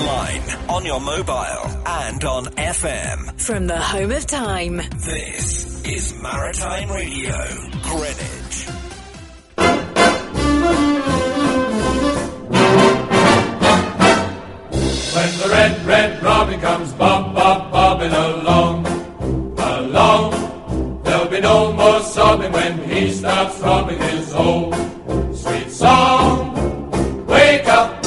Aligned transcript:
Online, 0.00 0.42
on 0.70 0.86
your 0.86 0.98
mobile, 0.98 1.84
and 1.86 2.24
on 2.24 2.46
FM. 2.46 3.38
From 3.38 3.66
the 3.66 3.78
home 3.78 4.10
of 4.10 4.26
time. 4.26 4.76
This 4.76 5.84
is 5.84 6.14
Maritime 6.22 6.90
Radio, 6.90 7.36
Greenwich. 7.82 8.66
When 15.14 15.38
the 15.38 15.48
red, 15.50 15.84
red 15.84 16.22
robin 16.22 16.60
comes 16.60 16.92
bob, 16.94 17.34
bob, 17.34 17.70
bobbing 17.70 18.12
along, 18.12 18.86
along, 19.58 21.02
there'll 21.04 21.28
be 21.28 21.40
no 21.40 21.72
more 21.74 22.00
sobbing 22.00 22.52
when 22.52 22.78
he 22.88 23.12
starts 23.12 23.58
throbbing 23.58 23.98
his 23.98 24.32
old 24.32 24.74
sweet 25.36 25.70
song. 25.70 26.56
Wake 27.26 27.66
up, 27.66 27.90
wake 27.92 27.99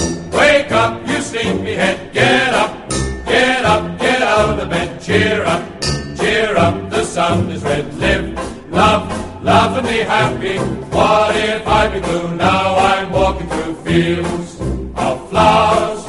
you 1.54 1.60
sleepyhead, 1.60 2.14
get 2.14 2.54
up, 2.54 2.90
get 3.26 3.66
up, 3.66 4.00
get 4.00 4.22
out 4.22 4.50
of 4.50 4.58
the 4.58 4.66
bed, 4.66 5.02
cheer 5.02 5.44
up, 5.46 5.82
cheer 6.18 6.56
up, 6.58 6.90
the 6.90 7.04
sun 7.04 7.50
is 7.50 7.64
red, 7.64 7.94
live, 7.96 8.72
love, 8.72 9.44
love 9.44 9.78
and 9.78 9.88
be 9.88 10.00
happy. 10.00 10.58
What 10.58 11.36
if 11.36 11.68
I 11.68 11.88
be 11.90 12.00
blue? 12.00 12.36
Now 12.36 12.76
I'm 12.76 13.12
walking 13.12 13.48
through 13.48 13.76
fields 13.76 14.60
of 14.96 15.30
flowers. 15.30 16.08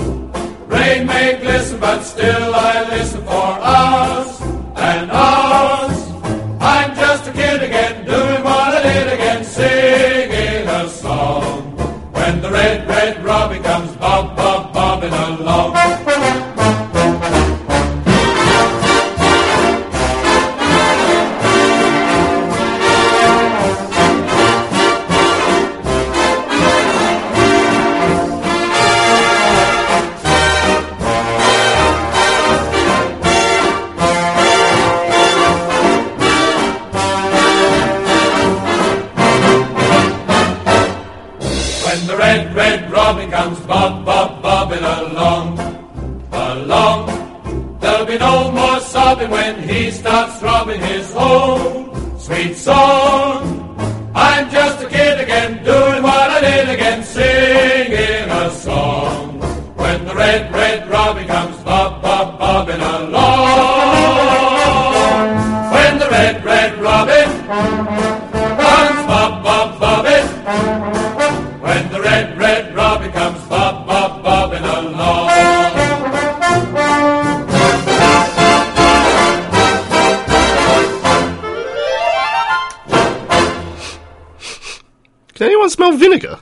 Rain 0.67 1.06
may 1.06 1.39
glisten, 1.41 1.81
but 1.81 2.03
still 2.03 2.55
I 2.55 2.89
listen 2.91 3.23
for 3.23 3.58
us 3.61 4.34
sobbing 49.24 49.30
when 49.30 49.68
he 49.68 49.90
starts 49.90 50.39
throbbing 50.39 50.80
his 50.80 51.12
whole 51.12 52.18
sweet 52.18 52.57
song. 52.57 53.61
I'm 54.14 54.51
just 54.51 54.83
a 54.83 54.89
kid 54.89 55.20
again, 55.20 55.64
doing 55.64 56.02
what 56.02 56.30
I 56.30 56.40
did 56.40 56.68
again, 56.68 57.02
singing 57.02 58.30
a 58.30 58.51
song. 58.51 59.40
When 59.77 60.05
the 60.05 60.14
red, 60.14 60.52
red 60.52 60.89
robin 60.89 61.27
comes 61.27 61.57
bob, 61.63 62.02
bob, 62.02 62.39
bobbing 62.39 62.80
along. 62.80 63.14
Vinegar? 86.05 86.39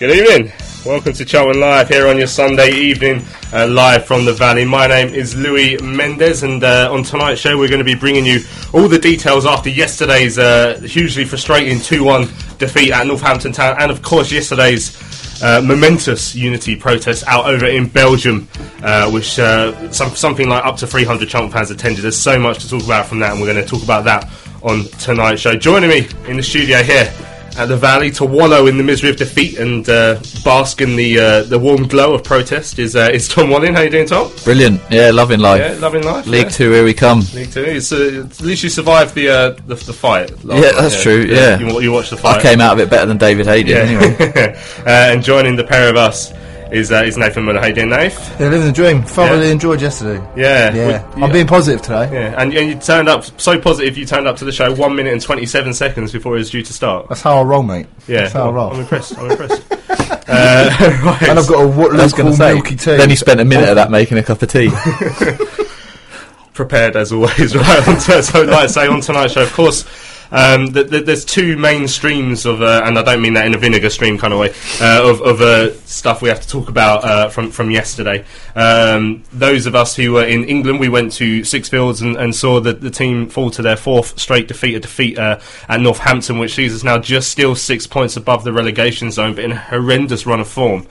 Good 0.00 0.10
evening. 0.10 0.67
Welcome 0.88 1.12
to 1.12 1.24
Charlton 1.26 1.60
Live 1.60 1.90
here 1.90 2.08
on 2.08 2.16
your 2.16 2.26
Sunday 2.26 2.70
evening, 2.70 3.22
uh, 3.52 3.66
live 3.68 4.06
from 4.06 4.24
the 4.24 4.32
Valley. 4.32 4.64
My 4.64 4.86
name 4.86 5.08
is 5.08 5.36
Louis 5.36 5.78
Mendez, 5.82 6.44
and 6.44 6.64
uh, 6.64 6.90
on 6.90 7.02
tonight's 7.02 7.42
show, 7.42 7.58
we're 7.58 7.68
going 7.68 7.80
to 7.80 7.84
be 7.84 7.94
bringing 7.94 8.24
you 8.24 8.40
all 8.72 8.88
the 8.88 8.98
details 8.98 9.44
after 9.44 9.68
yesterday's 9.68 10.38
uh, 10.38 10.80
hugely 10.82 11.26
frustrating 11.26 11.78
2 11.78 12.02
1 12.02 12.22
defeat 12.56 12.90
at 12.90 13.06
Northampton 13.06 13.52
Town, 13.52 13.76
and 13.78 13.90
of 13.90 14.00
course, 14.00 14.32
yesterday's 14.32 14.96
uh, 15.42 15.60
momentous 15.60 16.34
unity 16.34 16.74
protest 16.74 17.22
out 17.26 17.44
over 17.44 17.66
in 17.66 17.86
Belgium, 17.86 18.48
uh, 18.82 19.10
which 19.10 19.38
uh, 19.38 19.92
some, 19.92 20.16
something 20.16 20.48
like 20.48 20.64
up 20.64 20.78
to 20.78 20.86
300 20.86 21.28
Chunk 21.28 21.52
fans 21.52 21.70
attended. 21.70 22.02
There's 22.02 22.18
so 22.18 22.38
much 22.38 22.60
to 22.60 22.70
talk 22.70 22.82
about 22.82 23.04
from 23.04 23.18
that, 23.18 23.32
and 23.32 23.42
we're 23.42 23.52
going 23.52 23.62
to 23.62 23.70
talk 23.70 23.82
about 23.82 24.04
that 24.04 24.26
on 24.62 24.84
tonight's 25.00 25.42
show. 25.42 25.54
Joining 25.54 25.90
me 25.90 26.08
in 26.28 26.38
the 26.38 26.42
studio 26.42 26.82
here 26.82 27.12
at 27.58 27.66
the 27.66 27.76
Valley 27.76 28.10
to 28.12 28.24
wallow 28.24 28.66
in 28.66 28.78
the 28.78 28.84
misery 28.84 29.10
of 29.10 29.16
defeat 29.16 29.58
and 29.58 29.88
uh, 29.88 30.20
bask 30.44 30.80
in 30.80 30.94
the 30.94 31.18
uh, 31.18 31.42
the 31.42 31.58
warm 31.58 31.88
glow 31.88 32.14
of 32.14 32.22
protest 32.22 32.78
is 32.78 32.94
uh, 32.94 33.10
is 33.12 33.28
Tom 33.28 33.50
Walling. 33.50 33.74
How 33.74 33.82
you 33.82 33.90
doing, 33.90 34.06
Tom? 34.06 34.30
Brilliant. 34.44 34.80
Yeah, 34.90 35.10
loving 35.10 35.40
life. 35.40 35.60
Yeah, 35.60 35.78
loving 35.80 36.04
life. 36.04 36.26
League 36.26 36.44
yeah. 36.44 36.48
Two, 36.50 36.70
here 36.70 36.84
we 36.84 36.94
come. 36.94 37.20
League 37.34 37.50
Two. 37.50 37.64
It's, 37.64 37.92
uh, 37.92 38.24
at 38.24 38.40
least 38.40 38.62
you 38.62 38.68
survived 38.68 39.14
the 39.14 39.28
uh, 39.28 39.50
the, 39.66 39.74
the 39.74 39.92
fight. 39.92 40.30
Yeah, 40.44 40.60
night, 40.60 40.74
that's 40.76 41.02
true, 41.02 41.22
yeah. 41.22 41.58
you, 41.58 41.80
you 41.80 41.92
watched 41.92 42.10
the 42.10 42.16
fight. 42.16 42.38
I 42.38 42.42
came 42.42 42.60
out 42.60 42.74
of 42.74 42.78
it 42.80 42.90
better 42.90 43.06
than 43.06 43.18
David 43.18 43.46
Hayden 43.46 43.76
anyway. 43.76 44.16
uh, 44.78 45.12
and 45.12 45.22
joining 45.22 45.56
the 45.56 45.64
pair 45.64 45.90
of 45.90 45.96
us 45.96 46.32
is 46.72 46.90
uh, 46.92 47.02
is 47.04 47.16
Nathan 47.16 47.44
Muller. 47.44 47.60
How 47.60 47.66
you 47.66 47.74
doing, 47.74 47.88
Nath? 47.90 48.40
Yeah, 48.40 48.48
living 48.48 48.66
the 48.66 48.72
dream. 48.72 49.02
Thoroughly 49.02 49.46
Yeah. 49.46 49.52
enjoyed 49.52 49.80
yesterday. 49.80 50.22
Yeah, 50.36 50.74
Yeah, 50.74 51.14
We- 51.14 51.22
I'm 51.22 51.32
being 51.32 51.46
positive 51.46 51.82
today. 51.82 52.10
Yeah, 52.12 52.34
and, 52.40 52.52
and 52.54 52.68
you 52.68 52.74
turned 52.76 53.08
up 53.08 53.24
so 53.40 53.58
positive. 53.58 53.96
You 53.96 54.06
turned 54.06 54.26
up 54.28 54.36
to 54.38 54.44
the 54.44 54.52
show 54.52 54.72
one 54.74 54.94
minute 54.96 55.12
and 55.12 55.22
twenty 55.22 55.46
seven 55.46 55.72
seconds 55.74 56.12
before 56.12 56.34
it 56.36 56.38
was 56.38 56.50
due 56.50 56.62
to 56.62 56.72
start. 56.72 57.08
That's 57.08 57.22
how 57.22 57.38
I 57.38 57.42
roll, 57.42 57.62
mate. 57.62 57.86
Yeah, 58.06 58.22
That's 58.22 58.32
how 58.34 58.48
I 58.48 58.52
roll. 58.52 58.72
I'm 58.72 58.80
impressed. 58.80 59.18
I'm 59.18 59.30
impressed. 59.30 59.62
uh, 59.70 61.00
right. 61.04 61.22
And 61.22 61.38
I've 61.38 61.48
got 61.48 61.62
a 61.62 61.66
what 61.68 61.94
I 61.98 62.02
was 62.02 62.12
going 62.12 62.26
local 62.28 62.30
to 62.30 62.36
say. 62.36 62.54
milky 62.54 62.76
tea. 62.76 62.96
Then 62.96 63.10
he 63.10 63.16
spent 63.16 63.40
a 63.40 63.44
minute 63.44 63.68
of 63.68 63.76
that 63.76 63.90
making 63.90 64.18
a 64.18 64.22
cup 64.22 64.42
of 64.42 64.48
tea. 64.50 64.70
prepared 66.54 66.96
as 66.96 67.12
always, 67.12 67.54
right? 67.54 67.88
On 67.88 67.94
to, 67.98 68.22
so, 68.22 68.42
like 68.42 68.52
I 68.64 68.66
say, 68.66 68.88
on 68.88 69.00
tonight's 69.00 69.34
show, 69.34 69.42
of 69.42 69.52
course, 69.52 69.84
um, 70.30 70.72
th- 70.72 70.90
th- 70.90 71.04
there's 71.04 71.24
two 71.24 71.56
main 71.56 71.88
streams 71.88 72.46
of, 72.46 72.62
uh, 72.62 72.82
and 72.84 72.98
I 72.98 73.02
don't 73.02 73.22
mean 73.22 73.34
that 73.34 73.46
in 73.46 73.54
a 73.54 73.58
vinegar 73.58 73.90
stream 73.90 74.18
kind 74.18 74.32
of 74.32 74.40
way, 74.40 74.50
uh, 74.80 75.08
of, 75.08 75.20
of 75.22 75.40
uh, 75.40 75.74
stuff 75.86 76.22
we 76.22 76.28
have 76.28 76.40
to 76.40 76.48
talk 76.48 76.68
about 76.68 77.04
uh, 77.04 77.28
from 77.28 77.50
from 77.50 77.70
yesterday. 77.70 78.24
Um, 78.54 79.24
those 79.32 79.66
of 79.66 79.74
us 79.74 79.96
who 79.96 80.12
were 80.12 80.24
in 80.24 80.44
England, 80.44 80.80
we 80.80 80.88
went 80.88 81.12
to 81.12 81.40
Sixfields 81.42 82.02
and, 82.02 82.16
and 82.16 82.34
saw 82.34 82.60
the, 82.60 82.72
the 82.72 82.90
team 82.90 83.28
fall 83.28 83.50
to 83.50 83.62
their 83.62 83.76
fourth 83.76 84.18
straight 84.18 84.48
defeat, 84.48 84.74
a 84.74 84.80
defeat 84.80 85.18
uh, 85.18 85.40
at 85.68 85.80
Northampton, 85.80 86.38
which 86.38 86.54
sees 86.54 86.74
us 86.74 86.84
now 86.84 86.98
just 86.98 87.30
still 87.30 87.54
six 87.54 87.86
points 87.86 88.16
above 88.16 88.44
the 88.44 88.52
relegation 88.52 89.10
zone, 89.10 89.34
but 89.34 89.44
in 89.44 89.52
a 89.52 89.56
horrendous 89.58 90.26
run 90.26 90.40
of 90.40 90.48
form. 90.48 90.86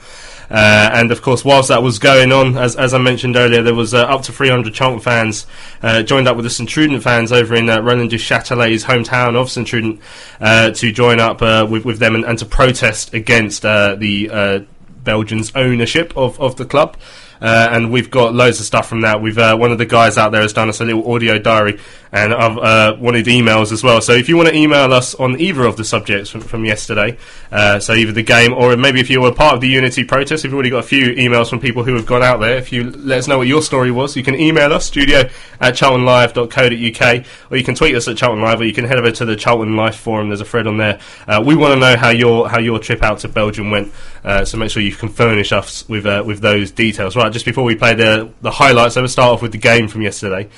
Uh, 0.50 0.90
and 0.94 1.12
of 1.12 1.20
course, 1.20 1.44
whilst 1.44 1.68
that 1.68 1.82
was 1.82 1.98
going 1.98 2.32
on, 2.32 2.56
as, 2.56 2.74
as 2.76 2.94
I 2.94 2.98
mentioned 2.98 3.36
earlier, 3.36 3.62
there 3.62 3.74
was 3.74 3.92
uh, 3.92 4.04
up 4.04 4.22
to 4.22 4.32
300 4.32 4.72
Chunk 4.72 5.02
fans 5.02 5.46
uh, 5.82 6.02
joined 6.02 6.26
up 6.26 6.36
with 6.36 6.44
the 6.44 6.50
Sint-Truiden 6.50 7.02
fans 7.02 7.32
over 7.32 7.54
in 7.54 7.68
uh, 7.68 7.80
Roland 7.80 8.10
Duchâtelet's 8.10 8.84
hometown 8.84 9.36
of 9.36 9.50
Sint-Truiden 9.50 10.00
uh, 10.40 10.70
to 10.70 10.92
join 10.92 11.20
up 11.20 11.42
uh, 11.42 11.66
with, 11.68 11.84
with 11.84 11.98
them 11.98 12.14
and, 12.14 12.24
and 12.24 12.38
to 12.38 12.46
protest 12.46 13.12
against 13.12 13.62
the 13.62 14.66
Belgians' 15.04 15.52
ownership 15.54 16.16
of, 16.16 16.40
of 16.40 16.56
the 16.56 16.64
club. 16.64 16.96
Uh, 17.40 17.68
and 17.70 17.92
we've 17.92 18.10
got 18.10 18.34
loads 18.34 18.60
of 18.60 18.66
stuff 18.66 18.88
from 18.88 19.02
that. 19.02 19.22
We've 19.22 19.38
uh, 19.38 19.56
one 19.56 19.72
of 19.72 19.78
the 19.78 19.86
guys 19.86 20.18
out 20.18 20.32
there 20.32 20.42
has 20.42 20.52
done 20.52 20.68
us 20.68 20.80
a 20.80 20.84
little 20.84 21.12
audio 21.12 21.38
diary, 21.38 21.78
and 22.12 22.34
I've 22.34 22.58
uh, 22.58 22.96
wanted 22.98 23.26
emails 23.26 23.72
as 23.72 23.82
well. 23.82 24.00
So 24.00 24.12
if 24.12 24.28
you 24.28 24.36
want 24.36 24.48
to 24.48 24.56
email 24.56 24.92
us 24.92 25.14
on 25.14 25.40
either 25.40 25.64
of 25.64 25.76
the 25.76 25.84
subjects 25.84 26.30
from, 26.30 26.40
from 26.40 26.64
yesterday, 26.64 27.18
uh, 27.52 27.80
so 27.80 27.94
either 27.94 28.12
the 28.12 28.22
game 28.22 28.52
or 28.52 28.76
maybe 28.76 29.00
if 29.00 29.10
you 29.10 29.20
were 29.20 29.32
part 29.32 29.54
of 29.54 29.60
the 29.60 29.68
Unity 29.68 30.04
protest, 30.04 30.44
we've 30.44 30.54
already 30.54 30.70
got 30.70 30.78
a 30.78 30.88
few 30.88 31.14
emails 31.14 31.50
from 31.50 31.60
people 31.60 31.84
who 31.84 31.94
have 31.94 32.06
gone 32.06 32.22
out 32.22 32.40
there. 32.40 32.56
If 32.56 32.72
you 32.72 32.90
let 32.90 33.18
us 33.18 33.28
know 33.28 33.38
what 33.38 33.46
your 33.46 33.62
story 33.62 33.90
was, 33.90 34.16
you 34.16 34.22
can 34.22 34.34
email 34.34 34.72
us 34.72 34.86
studio 34.86 35.28
at 35.60 35.74
charltonlive.co.uk, 35.74 37.26
or 37.50 37.56
you 37.56 37.64
can 37.64 37.74
tweet 37.74 37.94
us 37.94 38.08
at 38.08 38.16
Charlton 38.16 38.42
Live, 38.42 38.60
or 38.60 38.64
you 38.64 38.72
can 38.72 38.84
head 38.84 38.98
over 38.98 39.10
to 39.10 39.24
the 39.24 39.36
Charlton 39.36 39.76
Life 39.76 39.96
forum. 39.96 40.28
There's 40.28 40.40
a 40.40 40.44
thread 40.44 40.66
on 40.66 40.78
there. 40.78 41.00
Uh, 41.26 41.42
we 41.44 41.56
want 41.56 41.74
to 41.74 41.80
know 41.80 41.96
how 41.96 42.10
your 42.10 42.48
how 42.48 42.58
your 42.58 42.78
trip 42.78 43.02
out 43.02 43.18
to 43.20 43.28
Belgium 43.28 43.70
went, 43.70 43.92
uh, 44.28 44.44
so 44.44 44.58
make 44.58 44.70
sure 44.70 44.82
you 44.82 44.92
can 44.92 45.08
furnish 45.08 45.52
us 45.52 45.88
with 45.88 46.04
uh, 46.04 46.22
with 46.24 46.40
those 46.40 46.70
details. 46.70 47.16
Right, 47.16 47.32
just 47.32 47.46
before 47.46 47.64
we 47.64 47.74
play 47.74 47.94
the 47.94 48.30
the 48.42 48.50
highlights, 48.50 48.96
let's 48.96 49.10
start 49.10 49.32
off 49.32 49.40
with 49.40 49.52
the 49.52 49.58
game 49.58 49.88
from 49.88 50.02
yesterday. 50.02 50.50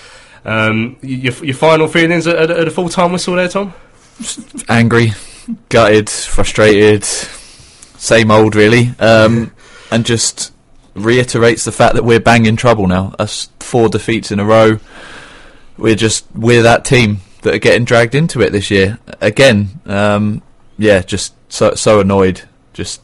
Um, 0.45 0.97
your, 1.03 1.33
your 1.45 1.55
final 1.55 1.87
feelings 1.87 2.27
at, 2.27 2.35
at, 2.35 2.51
at 2.51 2.67
a 2.67 2.71
full 2.73 2.89
time 2.89 3.13
whistle 3.13 3.37
there, 3.37 3.47
Tom? 3.47 3.73
Angry, 4.69 5.13
gutted, 5.69 6.11
frustrated, 6.11 7.05
same 7.05 8.33
old 8.33 8.57
really, 8.57 8.91
um, 8.99 9.53
and 9.93 10.05
just 10.05 10.53
reiterates 10.95 11.65
the 11.65 11.71
fact 11.71 11.95
that 11.95 12.03
we're 12.05 12.19
banging 12.19 12.57
trouble 12.57 12.89
now. 12.89 13.15
Us 13.21 13.51
four 13.61 13.89
defeats 13.89 14.33
in 14.33 14.41
a 14.41 14.45
row. 14.45 14.81
We're 15.79 15.95
just 15.95 16.27
we're 16.35 16.63
that 16.63 16.85
team 16.85 17.19
that 17.43 17.55
are 17.55 17.59
getting 17.59 17.85
dragged 17.85 18.17
into 18.17 18.41
it 18.41 18.51
this 18.51 18.69
year 18.69 18.99
again. 19.21 19.81
Um, 19.87 20.43
yeah, 20.77 21.03
just 21.03 21.35
so 21.53 21.77
so 21.77 22.01
annoyed. 22.01 22.43
Just 22.73 23.01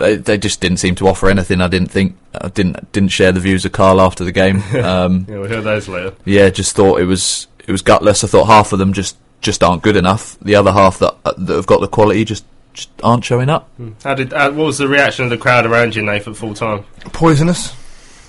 they, 0.00 0.16
they 0.16 0.36
just 0.38 0.60
didn't 0.60 0.78
seem 0.78 0.94
to 0.96 1.06
offer 1.08 1.30
anything. 1.30 1.60
I 1.60 1.68
didn't 1.68 1.90
think 1.92 2.16
I 2.40 2.48
didn't 2.48 2.90
didn't 2.92 3.10
share 3.10 3.30
the 3.32 3.40
views 3.40 3.64
of 3.64 3.72
Karl 3.72 4.00
after 4.00 4.24
the 4.24 4.32
game. 4.32 4.62
Um, 4.74 5.26
Yeah, 5.28 5.38
we'll 5.38 5.48
hear 5.48 5.60
those 5.60 5.86
later. 5.88 6.12
yeah, 6.24 6.50
just 6.50 6.74
thought 6.74 7.00
it 7.00 7.04
was 7.04 7.46
it 7.66 7.72
was 7.72 7.82
gutless. 7.82 8.24
I 8.24 8.26
thought 8.26 8.46
half 8.46 8.72
of 8.72 8.78
them 8.78 8.92
just 8.92 9.16
just 9.40 9.62
aren't 9.62 9.82
good 9.82 9.96
enough. 9.96 10.36
The 10.40 10.56
other 10.56 10.72
half 10.72 10.98
that 10.98 11.14
uh, 11.24 11.32
that 11.38 11.54
have 11.54 11.66
got 11.66 11.80
the 11.80 11.88
quality 11.88 12.24
just 12.24 12.44
just 12.74 12.90
aren't 13.02 13.24
showing 13.24 13.48
up. 13.48 13.68
How 14.04 14.14
did 14.14 14.32
uh, 14.32 14.50
what 14.52 14.64
was 14.66 14.78
the 14.78 14.88
reaction 14.88 15.24
of 15.24 15.30
the 15.30 15.38
crowd 15.38 15.66
around 15.66 15.94
you, 15.96 16.02
Nathan, 16.02 16.32
at 16.32 16.38
full 16.38 16.54
time? 16.54 16.84
Poisonous. 17.12 17.74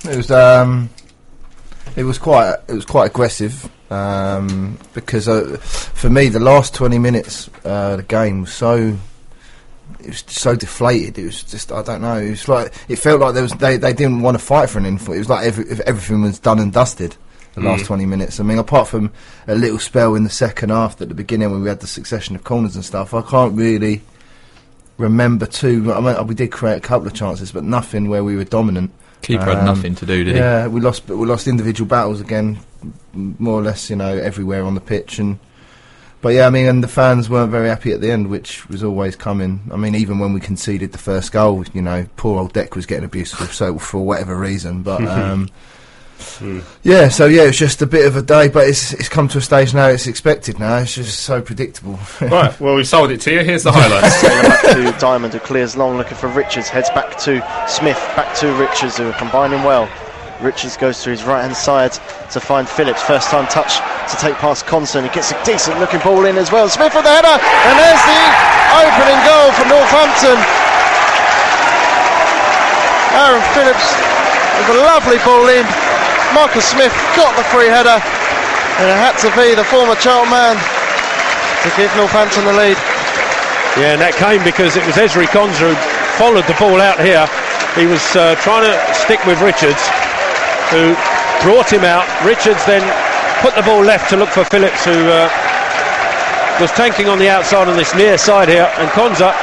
It 0.04 0.16
was 0.18 0.32
um, 0.32 0.90
it 1.96 2.04
was 2.04 2.18
quite 2.18 2.56
it 2.68 2.74
was 2.74 2.86
quite 2.86 3.12
aggressive 3.12 3.70
um, 3.92 4.78
because 4.94 5.28
uh, 5.28 5.58
for 5.62 6.10
me 6.10 6.28
the 6.30 6.40
last 6.40 6.74
twenty 6.74 6.98
minutes 6.98 7.50
uh, 7.66 7.98
the 7.98 8.04
game 8.04 8.42
was 8.42 8.52
so 8.54 8.98
it 10.00 10.08
was 10.08 10.24
so 10.28 10.56
deflated. 10.56 11.18
It 11.18 11.26
was 11.26 11.44
just 11.44 11.72
I 11.72 11.82
don't 11.84 12.02
know. 12.02 12.18
It 12.18 12.30
was 12.32 12.48
like 12.48 12.74
it 12.88 12.96
felt 12.98 13.22
like 13.22 13.34
there 13.34 13.44
was 13.44 13.54
they, 13.54 13.78
they 13.78 13.94
didn't 13.94 14.22
want 14.22 14.38
to 14.40 14.44
fight 14.44 14.70
for 14.70 14.80
an 14.80 14.86
info. 14.86 15.12
It 15.14 15.20
was 15.20 15.30
like 15.30 15.46
every, 15.46 15.66
if 15.70 15.80
everything 15.82 16.22
was 16.22 16.40
done 16.40 16.60
and 16.60 16.72
dusted. 16.72 17.16
The 17.54 17.60
last 17.62 17.84
Mm. 17.84 17.88
twenty 17.88 18.06
minutes. 18.06 18.40
I 18.40 18.44
mean, 18.44 18.58
apart 18.60 18.88
from 18.88 19.12
a 19.46 19.56
little 19.56 19.78
spell 19.80 20.16
in 20.16 20.24
the 20.24 20.30
second 20.30 20.70
half 20.70 21.02
at 21.02 21.10
the 21.10 21.14
beginning 21.14 21.52
when 21.52 21.62
we 21.62 21.68
had 21.68 21.82
the 21.82 21.88
succession 21.88 22.34
of 22.38 22.46
corners 22.46 22.76
and 22.78 22.86
stuff, 22.86 23.14
I 23.14 23.22
can't 23.22 23.54
really 23.58 24.02
remember 24.98 25.46
too. 25.46 25.92
I 25.94 26.00
mean, 26.00 26.28
we 26.28 26.36
did 26.36 26.52
create 26.52 26.78
a 26.78 26.80
couple 26.82 27.08
of 27.08 27.14
chances, 27.14 27.52
but 27.52 27.64
nothing 27.66 28.10
where 28.10 28.24
we 28.24 28.36
were 28.38 28.46
dominant. 28.46 28.92
Keeper 29.22 29.44
had 29.44 29.58
Um, 29.60 29.66
nothing 29.66 29.96
to 29.96 30.06
do, 30.06 30.24
did 30.24 30.36
he? 30.36 30.40
Yeah, 30.40 30.68
we 30.68 30.80
lost, 30.82 31.06
but 31.08 31.18
we 31.18 31.28
lost 31.28 31.46
individual 31.48 31.88
battles 31.88 32.22
again, 32.22 32.60
more 33.14 33.60
or 33.60 33.64
less, 33.64 33.90
you 33.90 33.96
know, 33.96 34.18
everywhere 34.18 34.64
on 34.64 34.74
the 34.74 34.82
pitch. 34.82 35.20
And 35.20 35.38
but 36.22 36.30
yeah, 36.30 36.48
I 36.48 36.50
mean, 36.50 36.68
and 36.68 36.84
the 36.84 36.88
fans 36.88 37.30
weren't 37.30 37.52
very 37.52 37.70
happy 37.70 37.92
at 37.92 38.02
the 38.02 38.12
end, 38.12 38.28
which 38.28 38.68
was 38.70 38.84
always 38.84 39.16
coming. 39.16 39.62
I 39.72 39.78
mean, 39.78 39.96
even 39.96 40.20
when 40.20 40.34
we 40.34 40.40
conceded 40.40 40.92
the 40.92 40.98
first 40.98 41.32
goal, 41.32 41.66
you 41.74 41.82
know, 41.82 42.06
poor 42.16 42.40
old 42.40 42.54
Deck 42.54 42.76
was 42.76 42.86
getting 42.86 43.06
abused 43.06 43.36
for, 43.36 43.46
so 43.46 43.80
for 43.80 44.06
whatever 44.06 44.38
reason. 44.38 44.84
But 44.84 45.06
um, 45.08 45.50
yeah, 46.84 47.10
so 47.10 47.26
yeah, 47.26 47.44
it's 47.44 47.58
just 47.58 47.82
a 47.82 47.88
bit 47.88 48.06
of 48.06 48.16
a 48.16 48.22
day, 48.22 48.48
but 48.48 48.68
it's 48.68 48.94
it's 48.94 49.10
come 49.10 49.28
to 49.30 49.40
a 49.40 49.42
stage 49.42 49.74
now. 49.74 49.88
It's 49.88 50.08
expected 50.08 50.60
now. 50.60 50.78
It's 50.78 50.96
just 50.96 51.22
so 51.22 51.42
predictable. 51.42 52.00
right, 52.22 52.58
well, 52.60 52.76
we 52.76 52.84
sold 52.84 53.12
it 53.12 53.22
to 53.22 53.34
you. 53.34 53.44
Here's 53.44 53.64
the 53.64 53.72
highlights. 53.72 54.22
Taylor 54.22 54.44
back 54.44 54.62
to 54.62 55.00
Diamond, 55.00 55.34
who 55.34 55.40
clears 55.40 55.76
long, 55.76 55.98
looking 55.98 56.18
for 56.18 56.28
Richards. 56.28 56.70
Heads 56.70 56.90
back 56.90 57.18
to 57.20 57.44
Smith, 57.68 57.98
back 58.16 58.36
to 58.38 58.54
Richards, 58.54 58.98
who 58.98 59.10
are 59.10 59.14
combining 59.14 59.64
well. 59.64 59.90
Richards 60.42 60.76
goes 60.76 61.04
to 61.06 61.14
his 61.14 61.24
right 61.24 61.46
hand 61.46 61.56
side 61.56 61.94
to 62.34 62.40
find 62.42 62.68
Phillips. 62.68 63.02
First 63.06 63.30
time 63.30 63.46
touch 63.46 63.78
to 64.10 64.16
take 64.18 64.34
past 64.42 64.66
Konsa. 64.66 64.98
He 64.98 65.10
gets 65.14 65.30
a 65.30 65.38
decent 65.46 65.78
looking 65.78 66.02
ball 66.02 66.26
in 66.26 66.38
as 66.38 66.52
well. 66.52 66.66
Smith 66.66 66.98
with 66.98 67.06
the 67.06 67.14
header, 67.14 67.38
and 67.38 67.76
there's 67.78 68.04
the 68.10 68.24
opening 68.74 69.22
goal 69.22 69.48
for 69.54 69.66
Northampton. 69.70 70.38
Aaron 73.22 73.46
Phillips 73.54 73.86
with 74.58 74.70
a 74.74 74.80
lovely 74.82 75.22
ball 75.22 75.46
in. 75.46 75.66
Marcus 76.34 76.66
Smith 76.66 76.94
got 77.14 77.38
the 77.38 77.46
free 77.54 77.70
header, 77.70 78.02
and 78.82 78.86
it 78.90 78.98
had 78.98 79.14
to 79.22 79.30
be 79.38 79.54
the 79.54 79.68
former 79.70 79.94
Charlton 80.02 80.34
man 80.34 80.58
to 80.58 81.70
give 81.78 81.94
Northampton 81.94 82.50
the 82.50 82.56
lead. 82.58 82.78
Yeah, 83.78 83.94
and 83.94 84.02
that 84.02 84.18
came 84.18 84.42
because 84.42 84.74
it 84.74 84.84
was 84.90 84.98
Ezri 84.98 85.30
Konsa 85.30 85.70
who 85.70 85.78
followed 86.18 86.50
the 86.50 86.58
ball 86.58 86.82
out 86.82 86.98
here. 86.98 87.30
He 87.78 87.86
was 87.86 88.04
uh, 88.18 88.36
trying 88.42 88.66
to 88.68 88.76
stick 88.92 89.24
with 89.24 89.40
Richards, 89.40 89.80
who 90.72 90.96
brought 91.44 91.72
him 91.72 91.84
out. 91.84 92.08
Richards 92.24 92.64
then 92.66 92.82
put 93.44 93.56
the 93.56 93.64
ball 93.64 93.84
left 93.84 94.10
to 94.10 94.18
look 94.18 94.30
for 94.30 94.46
Phillips, 94.46 94.86
who 94.86 94.96
uh, 94.96 95.28
was 96.60 96.72
tanking 96.72 97.08
on 97.08 97.20
the 97.20 97.28
outside 97.30 97.68
on 97.68 97.76
this 97.76 97.94
near 97.96 98.18
side 98.18 98.48
here, 98.48 98.72
and 98.78 98.90
Konsa 98.92 99.34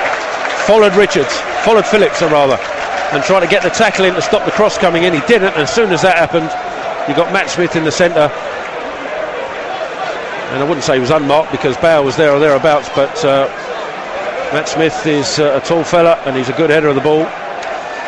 followed 0.67 0.95
Richards, 0.95 1.35
followed 1.65 1.87
Phillips 1.87 2.23
uh, 2.23 2.29
rather, 2.29 2.57
and 3.13 3.23
tried 3.25 3.41
to 3.41 3.47
get 3.47 3.63
the 3.63 3.71
tackle 3.71 4.05
in 4.05 4.15
to 4.15 4.23
stop 4.23 4.45
the 4.45 4.53
cross 4.53 4.79
coming 4.79 5.05
in. 5.05 5.13
He 5.13 5.21
didn't, 5.27 5.55
and 5.55 5.63
as 5.63 5.75
soon 5.75 5.91
as 5.93 6.03
that 6.03 6.17
happened, 6.17 6.51
you 7.09 7.17
got 7.17 7.33
Matt 7.33 7.51
Smith 7.51 7.75
in 7.75 7.85
the 7.85 7.93
centre. 7.93 8.31
And 10.53 10.63
I 10.63 10.65
wouldn't 10.65 10.85
say 10.85 10.95
he 10.95 11.01
was 11.01 11.11
unmarked 11.11 11.53
because 11.53 11.77
Bauer 11.77 12.03
was 12.03 12.17
there 12.17 12.33
or 12.33 12.39
thereabouts, 12.39 12.89
but 12.95 13.25
uh, 13.25 13.49
Matt 14.53 14.69
Smith 14.69 15.07
is 15.07 15.39
uh, 15.39 15.61
a 15.63 15.67
tall 15.67 15.85
fella 15.85 16.15
and 16.25 16.37
he's 16.37 16.49
a 16.49 16.55
good 16.55 16.71
header 16.71 16.89
of 16.89 16.95
the 16.95 17.03
ball, 17.03 17.23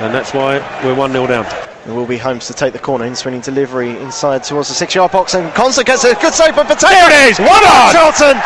and 0.00 0.14
that's 0.14 0.32
why 0.32 0.58
we're 0.84 0.94
1 0.94 1.12
0 1.12 1.26
down. 1.26 1.69
It 1.86 1.92
will 1.92 2.06
be 2.06 2.18
Holmes 2.18 2.46
to 2.48 2.54
take 2.54 2.72
the 2.72 2.78
corner 2.78 3.06
in 3.06 3.16
swinging 3.16 3.40
delivery 3.40 3.96
inside 4.02 4.44
towards 4.44 4.68
the 4.68 4.74
six 4.74 4.94
yard 4.94 5.12
box 5.12 5.34
and 5.34 5.50
Konsa 5.52 5.84
gets 5.84 6.04
a 6.04 6.14
good 6.14 6.34
save 6.34 6.54
from 6.54 6.66
Botaka. 6.66 6.92
There 6.92 7.08
it 7.08 7.32
is, 7.32 7.38
one 7.38 7.48
on! 7.48 7.92
Charlton! 7.92 8.36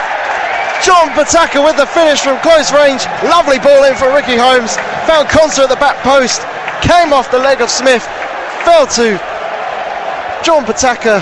John 0.84 1.08
Botaka 1.16 1.64
with 1.64 1.76
the 1.76 1.86
finish 1.86 2.20
from 2.20 2.38
close 2.40 2.70
range. 2.72 3.06
Lovely 3.24 3.58
ball 3.58 3.84
in 3.84 3.94
for 3.96 4.12
Ricky 4.14 4.36
Holmes. 4.36 4.76
Found 5.08 5.28
Konsa 5.28 5.64
at 5.64 5.68
the 5.68 5.76
back 5.76 5.96
post. 6.04 6.42
Came 6.86 7.12
off 7.12 7.30
the 7.30 7.38
leg 7.38 7.60
of 7.60 7.70
Smith. 7.70 8.04
Fell 8.64 8.86
to 8.86 9.18
John 10.44 10.64
Botaka. 10.64 11.20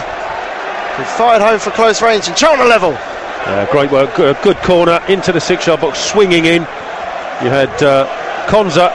Who 0.97 1.05
fired 1.05 1.41
home 1.41 1.61
for 1.61 1.70
close 1.70 2.03
range 2.03 2.29
and 2.29 2.37
Charlton 2.37 2.69
level. 2.69 2.93
Uh, 2.93 3.67
great 3.73 3.91
work, 3.91 4.15
good, 4.15 4.37
good 4.43 4.56
corner 4.58 5.00
into 5.08 5.32
the 5.32 5.41
six 5.41 5.67
yard 5.67 5.81
box, 5.81 5.99
swinging 5.99 6.44
in. 6.44 6.62
You 7.43 7.49
had 7.50 7.70
uh, 7.82 8.06
Konsa 8.47 8.91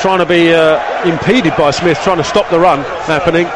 trying 0.00 0.18
to 0.20 0.26
be 0.26 0.52
uh, 0.52 0.78
impeded 1.04 1.56
by 1.56 1.70
Smith, 1.72 1.98
trying 2.04 2.18
to 2.18 2.24
stop 2.24 2.48
the 2.50 2.58
run 2.58 2.80
happening. 3.06 3.46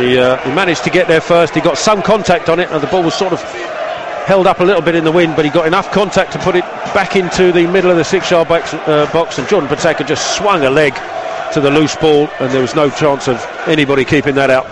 He, 0.00 0.18
uh, 0.18 0.38
he 0.38 0.54
managed 0.54 0.84
to 0.84 0.90
get 0.90 1.06
there 1.06 1.20
first. 1.20 1.54
He 1.54 1.60
got 1.60 1.76
some 1.76 2.02
contact 2.02 2.48
on 2.48 2.58
it, 2.58 2.70
and 2.70 2.82
the 2.82 2.86
ball 2.86 3.02
was 3.02 3.14
sort 3.14 3.32
of 3.32 3.42
held 4.24 4.46
up 4.46 4.60
a 4.60 4.64
little 4.64 4.80
bit 4.80 4.94
in 4.94 5.04
the 5.04 5.12
wind, 5.12 5.36
but 5.36 5.44
he 5.44 5.50
got 5.50 5.66
enough 5.66 5.92
contact 5.92 6.32
to 6.32 6.38
put 6.38 6.56
it 6.56 6.64
back 6.94 7.14
into 7.14 7.52
the 7.52 7.66
middle 7.66 7.90
of 7.90 7.96
the 7.98 8.04
six-yard 8.04 8.48
box, 8.48 8.72
uh, 8.72 9.08
box 9.12 9.38
and 9.38 9.46
Jordan 9.48 9.68
Botaka 9.68 10.06
just 10.06 10.36
swung 10.36 10.64
a 10.64 10.70
leg 10.70 10.94
to 11.52 11.60
the 11.60 11.70
loose 11.70 11.94
ball, 11.96 12.28
and 12.40 12.50
there 12.50 12.62
was 12.62 12.74
no 12.74 12.88
chance 12.88 13.28
of 13.28 13.36
anybody 13.66 14.04
keeping 14.04 14.34
that 14.34 14.48
out 14.48 14.66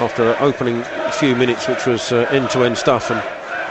after 0.00 0.24
the 0.24 0.42
opening 0.42 0.82
few 1.12 1.36
minutes, 1.36 1.68
which 1.68 1.86
was 1.86 2.10
uh, 2.10 2.26
end-to-end 2.30 2.76
stuff, 2.76 3.10
and 3.10 3.22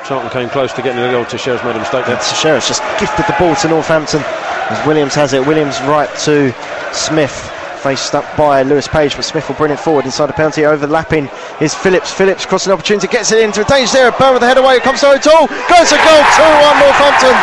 Charlton 0.08 0.32
came 0.32 0.50
close 0.50 0.72
to 0.74 0.82
getting 0.82 1.02
the 1.02 1.12
goal. 1.12 1.26
Teixeira's 1.26 1.64
made 1.64 1.76
a 1.76 1.80
mistake 1.80 2.06
there. 2.06 2.16
Teixeira's 2.16 2.68
just 2.68 2.82
gifted 2.98 3.26
the 3.28 3.36
ball 3.38 3.56
to 3.56 3.68
Northampton 3.68 4.24
as 4.70 4.86
Williams 4.86 5.16
has 5.16 5.34
it. 5.34 5.46
Williams 5.46 5.82
right 5.90 6.10
to 6.26 6.54
Smith. 6.94 7.34
Faced 7.82 8.12
up 8.12 8.28
by 8.36 8.62
Lewis 8.62 8.92
Page, 8.92 9.16
but 9.16 9.24
Smith 9.24 9.48
will 9.48 9.56
bring 9.56 9.72
it 9.72 9.80
forward 9.80 10.04
inside 10.04 10.28
the 10.28 10.36
penalty. 10.36 10.68
Overlapping 10.68 11.32
is 11.64 11.72
Phillips. 11.72 12.12
Phillips 12.12 12.46
crossing 12.46 12.76
opportunity, 12.76 13.08
gets 13.08 13.32
it 13.32 13.40
into 13.40 13.64
a 13.64 13.68
danger 13.72 14.04
there. 14.04 14.12
Byrne 14.20 14.36
with 14.36 14.44
the 14.44 14.52
head 14.52 14.60
away. 14.60 14.76
It 14.76 14.84
comes 14.84 15.00
to 15.00 15.16
O'Toole. 15.16 15.48
Goes 15.48 15.88
to 15.88 15.96
goal. 15.96 16.24
2 16.36 16.44
1 16.44 16.84
Northampton. 16.84 17.36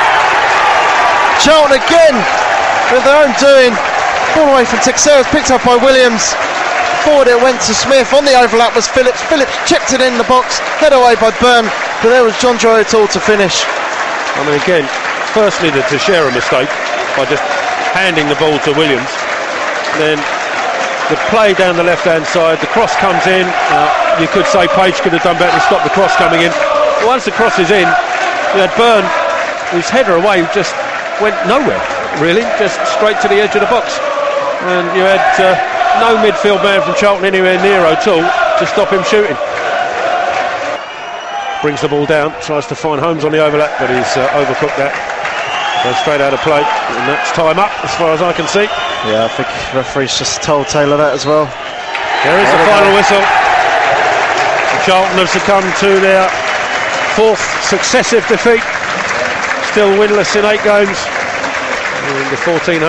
Charlton 1.40 1.80
again 1.80 2.16
with 2.92 3.00
their 3.08 3.16
own 3.16 3.32
doing. 3.40 3.72
Ball 4.36 4.52
away 4.52 4.68
from 4.68 4.84
Teixeira, 4.84 5.24
picked 5.32 5.48
up 5.48 5.64
by 5.64 5.80
Williams. 5.80 6.36
Forward 7.00 7.32
it 7.32 7.40
went 7.40 7.56
to 7.64 7.72
Smith. 7.72 8.12
On 8.12 8.28
the 8.28 8.36
overlap 8.36 8.76
was 8.76 8.84
Phillips. 8.84 9.24
Phillips 9.32 9.56
chipped 9.64 9.96
it 9.96 10.04
in 10.04 10.20
the 10.20 10.28
box. 10.28 10.60
Head 10.76 10.92
away 10.92 11.16
by 11.16 11.32
Byrne. 11.40 11.64
But 12.04 12.12
there 12.12 12.28
was 12.28 12.36
John 12.44 12.60
Joe 12.60 12.76
O'Toole 12.76 13.08
to 13.08 13.20
finish. 13.24 13.64
I 14.36 14.44
mean, 14.44 14.60
again, 14.60 14.84
firstly 15.32 15.72
the 15.72 15.80
Teixeira 15.88 16.28
mistake 16.28 16.68
by 17.16 17.24
just 17.26 17.42
handing 17.96 18.28
the 18.28 18.36
ball 18.36 18.60
to 18.68 18.70
Williams. 18.76 19.08
Then 19.96 20.20
the 21.08 21.16
play 21.32 21.54
down 21.54 21.76
the 21.76 21.86
left-hand 21.86 22.26
side, 22.28 22.60
the 22.60 22.68
cross 22.68 22.92
comes 23.00 23.24
in. 23.26 23.48
Uh, 23.72 24.20
you 24.20 24.28
could 24.28 24.44
say 24.46 24.68
Page 24.76 25.00
could 25.00 25.16
have 25.16 25.24
done 25.24 25.38
better 25.40 25.54
to 25.54 25.64
stop 25.64 25.80
the 25.82 25.94
cross 25.96 26.12
coming 26.20 26.42
in. 26.44 26.52
But 27.00 27.06
once 27.06 27.24
the 27.24 27.32
cross 27.32 27.58
is 27.58 27.70
in, 27.70 27.88
you 28.54 28.60
had 28.60 28.72
Byrne, 28.76 29.06
whose 29.72 29.88
header 29.88 30.18
away 30.20 30.44
just 30.52 30.76
went 31.22 31.36
nowhere, 31.48 31.80
really, 32.20 32.44
just 32.60 32.76
straight 32.92 33.20
to 33.24 33.28
the 33.28 33.40
edge 33.40 33.54
of 33.56 33.62
the 33.64 33.72
box. 33.72 33.96
and 34.68 34.84
you 34.96 35.02
had 35.04 35.22
uh, 35.38 35.54
no 36.00 36.16
midfield 36.20 36.62
man 36.62 36.82
from 36.82 36.94
Charlton 36.96 37.24
anywhere 37.24 37.60
near 37.62 37.80
at 37.86 38.06
all 38.08 38.24
to 38.58 38.66
stop 38.66 38.92
him 38.92 39.04
shooting. 39.04 39.36
Brings 41.62 41.80
the 41.80 41.88
ball 41.88 42.06
down, 42.06 42.34
tries 42.42 42.66
to 42.66 42.74
find 42.74 43.00
Holmes 43.00 43.24
on 43.24 43.32
the 43.32 43.38
overlap, 43.38 43.78
but 43.78 43.88
he's 43.88 44.16
uh, 44.16 44.28
overcooked 44.36 44.76
that. 44.76 45.15
Goes 45.86 46.02
straight 46.02 46.18
out 46.18 46.34
of 46.34 46.42
play, 46.42 46.66
and 46.66 47.06
that's 47.06 47.30
time 47.30 47.62
up 47.62 47.70
as 47.86 47.94
far 47.94 48.10
as 48.10 48.18
I 48.18 48.34
can 48.34 48.50
see. 48.50 48.66
Yeah, 49.06 49.22
I 49.22 49.30
think 49.38 49.46
referee's 49.70 50.18
just 50.18 50.42
told 50.42 50.66
Taylor 50.66 50.98
that 50.98 51.14
as 51.14 51.22
well. 51.22 51.46
There 52.26 52.34
is 52.42 52.50
the 52.50 52.60
final 52.66 52.90
whistle. 52.90 53.22
Charlton 54.82 55.14
have 55.22 55.30
succumbed 55.30 55.70
to 55.78 56.02
their 56.02 56.26
fourth 57.14 57.38
successive 57.62 58.26
defeat. 58.26 58.66
Still 59.70 59.94
winless 59.94 60.34
in 60.34 60.42
eight 60.42 60.58
games. 60.66 60.98
And 60.98 62.34
the 62.34 62.40
1400 62.42 62.82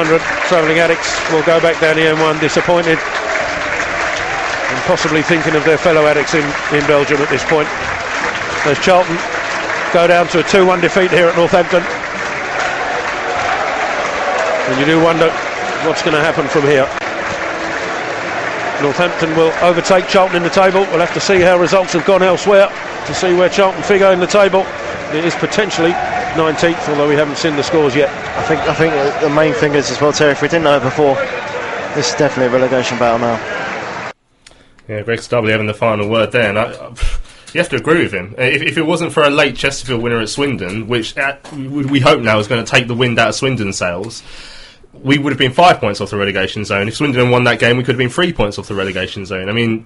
travelling 0.49 0.81
addicts 0.81 1.13
will 1.29 1.45
go 1.45 1.61
back 1.61 1.77
down 1.77 2.01
the 2.01 2.09
M1 2.09 2.41
disappointed 2.41 2.97
and 2.97 4.77
possibly 4.89 5.21
thinking 5.21 5.53
of 5.53 5.61
their 5.69 5.77
fellow 5.77 6.09
addicts 6.09 6.33
in, 6.33 6.41
in 6.73 6.81
Belgium 6.89 7.21
at 7.21 7.29
this 7.29 7.45
point. 7.45 7.69
As 8.65 8.81
Charlton 8.81 9.21
go 9.93 10.09
down 10.09 10.25
to 10.33 10.41
a 10.41 10.43
2 10.49 10.65
1 10.65 10.81
defeat 10.81 11.13
here 11.13 11.29
at 11.29 11.37
Northampton. 11.37 11.85
And 14.67 14.79
you 14.79 14.85
do 14.85 15.01
wonder 15.03 15.29
what's 15.87 16.01
going 16.03 16.15
to 16.15 16.21
happen 16.21 16.47
from 16.47 16.63
here. 16.63 16.87
Northampton 18.81 19.35
will 19.35 19.51
overtake 19.63 20.07
Charlton 20.07 20.37
in 20.37 20.43
the 20.43 20.49
table. 20.49 20.81
We'll 20.81 20.99
have 20.99 21.13
to 21.13 21.19
see 21.19 21.41
how 21.41 21.57
results 21.57 21.93
have 21.93 22.05
gone 22.05 22.21
elsewhere 22.21 22.69
to 23.07 23.13
see 23.13 23.33
where 23.33 23.49
Charlton 23.49 23.81
figure 23.83 24.11
in 24.11 24.19
the 24.19 24.27
table. 24.27 24.61
It 25.15 25.25
is 25.25 25.33
potentially 25.35 25.91
19th, 25.91 26.89
although 26.89 27.07
we 27.07 27.15
haven't 27.15 27.37
seen 27.37 27.55
the 27.55 27.63
scores 27.63 27.95
yet. 27.95 28.09
I 28.37 28.43
think 28.43 28.61
I 28.61 28.73
think 28.75 29.21
the 29.21 29.29
main 29.29 29.53
thing 29.53 29.73
is 29.73 29.89
as 29.89 29.99
well, 29.99 30.13
Terry. 30.13 30.33
If 30.33 30.41
we 30.41 30.47
didn't 30.47 30.65
know 30.65 30.77
it 30.77 30.83
before, 30.83 31.15
this 31.95 32.09
is 32.09 32.15
definitely 32.15 32.55
a 32.55 32.59
relegation 32.59 32.99
battle 32.99 33.19
now. 33.19 34.13
Yeah, 34.87 35.01
Greg 35.01 35.19
Stubbley 35.19 35.49
having 35.49 35.67
the 35.67 35.73
final 35.73 36.09
word 36.09 36.31
there. 36.31 36.49
And 36.49 36.59
I, 36.59 36.71
I, 36.71 36.89
you 37.53 37.59
have 37.59 37.69
to 37.69 37.77
agree 37.77 38.03
with 38.03 38.13
him. 38.13 38.35
If, 38.37 38.61
if, 38.61 38.77
it 38.77 38.85
wasn't 38.85 39.11
for 39.11 39.23
a 39.23 39.29
late 39.29 39.55
Chesterfield 39.55 40.01
winner 40.01 40.19
at 40.19 40.29
Swindon, 40.29 40.87
which 40.87 41.17
uh, 41.17 41.37
we, 41.53 41.85
we 41.85 41.99
hope 41.99 42.21
now 42.21 42.37
is 42.39 42.47
going 42.47 42.63
to 42.63 42.69
take 42.69 42.87
the 42.87 42.95
wind 42.95 43.17
out 43.17 43.29
of 43.29 43.35
Swindon's 43.35 43.77
sails, 43.77 44.21
we 45.03 45.17
would 45.17 45.31
have 45.31 45.37
been 45.39 45.51
five 45.53 45.79
points 45.79 46.01
off 46.01 46.09
the 46.09 46.17
relegation 46.17 46.65
zone. 46.65 46.87
If 46.87 46.95
Swindon 46.95 47.29
won 47.29 47.43
that 47.45 47.59
game, 47.59 47.77
we 47.77 47.83
could 47.83 47.93
have 47.93 47.99
been 47.99 48.09
three 48.09 48.33
points 48.33 48.57
off 48.59 48.67
the 48.67 48.75
relegation 48.75 49.25
zone. 49.25 49.49
I 49.49 49.53
mean, 49.53 49.85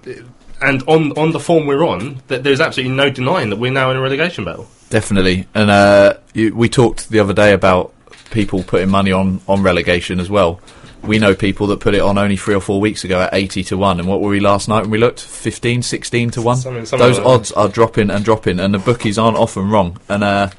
and 0.62 0.84
on 0.88 1.12
on 1.18 1.32
the 1.32 1.40
form 1.40 1.68
we're 1.68 1.86
on, 1.86 2.22
that 2.28 2.44
there's 2.44 2.62
absolutely 2.62 2.96
no 2.96 3.10
denying 3.10 3.50
that 3.50 3.58
we're 3.58 3.72
now 3.72 3.92
in 3.92 3.98
a 3.98 4.02
relegation 4.02 4.46
battle. 4.46 4.68
Definitely, 4.90 5.48
and 5.56 5.70
uh, 5.70 6.16
you, 6.34 6.54
we 6.56 6.70
talked 6.70 7.10
the 7.10 7.20
other 7.20 7.34
day 7.34 7.54
about 7.54 7.94
people 8.32 8.64
putting 8.64 8.90
money 8.90 9.12
on 9.12 9.42
on 9.48 9.64
relegation 9.64 10.20
as 10.20 10.30
well. 10.30 10.60
We 11.04 11.18
know 11.18 11.34
people 11.34 11.66
that 11.68 11.80
put 11.80 11.96
it 11.96 12.02
on 12.02 12.20
only 12.20 12.38
three 12.38 12.54
or 12.54 12.62
four 12.62 12.80
weeks 12.80 13.04
ago 13.04 13.22
at 13.22 13.34
80 13.34 13.64
to 13.64 13.76
1. 13.78 14.00
And 14.00 14.08
what 14.08 14.22
were 14.22 14.30
we 14.30 14.40
last 14.40 14.68
night 14.70 14.82
when 14.82 14.92
we 14.92 15.00
looked? 15.00 15.20
15, 15.20 15.82
16 15.82 16.30
to 16.30 16.42
1? 16.44 16.58
Something- 16.58 16.86
something 16.86 17.08
Those 17.08 17.18
like 17.18 17.26
that. 17.26 17.30
odds 17.32 17.52
are 17.54 17.68
dropping 17.70 18.12
and 18.12 18.24
dropping, 18.24 18.60
and 18.60 18.72
the 18.72 18.78
bookies 18.78 19.18
aren't 19.18 19.36
often 19.36 19.68
wrong. 19.72 19.98
And 20.08 20.24
uh, 20.24 20.50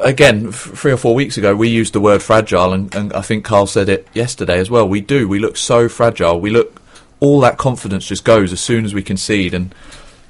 again, 0.00 0.48
f- 0.48 0.54
three 0.54 0.92
or 0.92 0.96
four 0.96 1.14
weeks 1.14 1.36
ago, 1.36 1.54
we 1.54 1.68
used 1.68 1.92
the 1.92 2.00
word 2.00 2.22
fragile, 2.22 2.72
and, 2.72 2.94
and 2.94 3.12
I 3.12 3.22
think 3.22 3.44
Karl 3.44 3.66
said 3.66 3.88
it 3.88 4.06
yesterday 4.14 4.58
as 4.58 4.70
well. 4.70 4.88
We 4.88 5.00
do. 5.00 5.28
We 5.28 5.38
look 5.38 5.56
so 5.56 5.88
fragile. 5.88 6.40
We 6.40 6.50
look. 6.50 6.80
All 7.20 7.40
that 7.40 7.56
confidence 7.56 8.06
just 8.06 8.24
goes 8.24 8.52
as 8.52 8.60
soon 8.60 8.84
as 8.84 8.94
we 8.94 9.02
concede. 9.02 9.54
And 9.54 9.72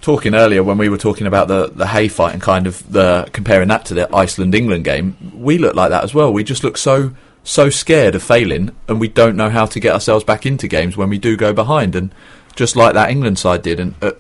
talking 0.03 0.35
earlier 0.35 0.63
when 0.63 0.77
we 0.77 0.89
were 0.89 0.99
talking 0.99 1.27
about 1.27 1.49
the 1.49 1.69
the 1.69 1.87
hay 1.87 2.09
fight 2.09 2.35
and 2.35 2.43
kind 2.43 2.67
of 2.67 2.93
the 2.93 3.29
comparing 3.33 3.69
that 3.69 3.87
to 3.87 3.95
the 3.95 4.15
Iceland 4.15 4.55
England 4.55 4.85
game, 4.85 5.17
we 5.35 5.57
look 5.57 5.75
like 5.75 5.91
that 5.91 6.05
as 6.05 6.13
well. 6.13 6.33
We 6.33 6.45
just 6.45 6.65
look 6.65 6.77
so 6.77 7.13
so 7.45 7.71
scared 7.71 8.15
of 8.15 8.23
failing, 8.23 8.73
and 8.89 9.01
we 9.01 9.09
don't 9.09 9.37
know 9.37 9.49
how 9.49 9.67
to 9.67 9.81
get 9.81 9.95
ourselves 9.95 10.25
back 10.25 10.45
into 10.45 10.69
games 10.69 10.97
when 10.97 11.09
we 11.09 11.19
do 11.19 11.37
go 11.37 11.53
behind. 11.53 11.95
And 11.95 12.15
just 12.55 12.77
like 12.77 12.95
that 12.95 13.11
England 13.11 13.39
side 13.39 13.63
did, 13.63 13.81
and 13.81 13.95
uh, 14.03 14.13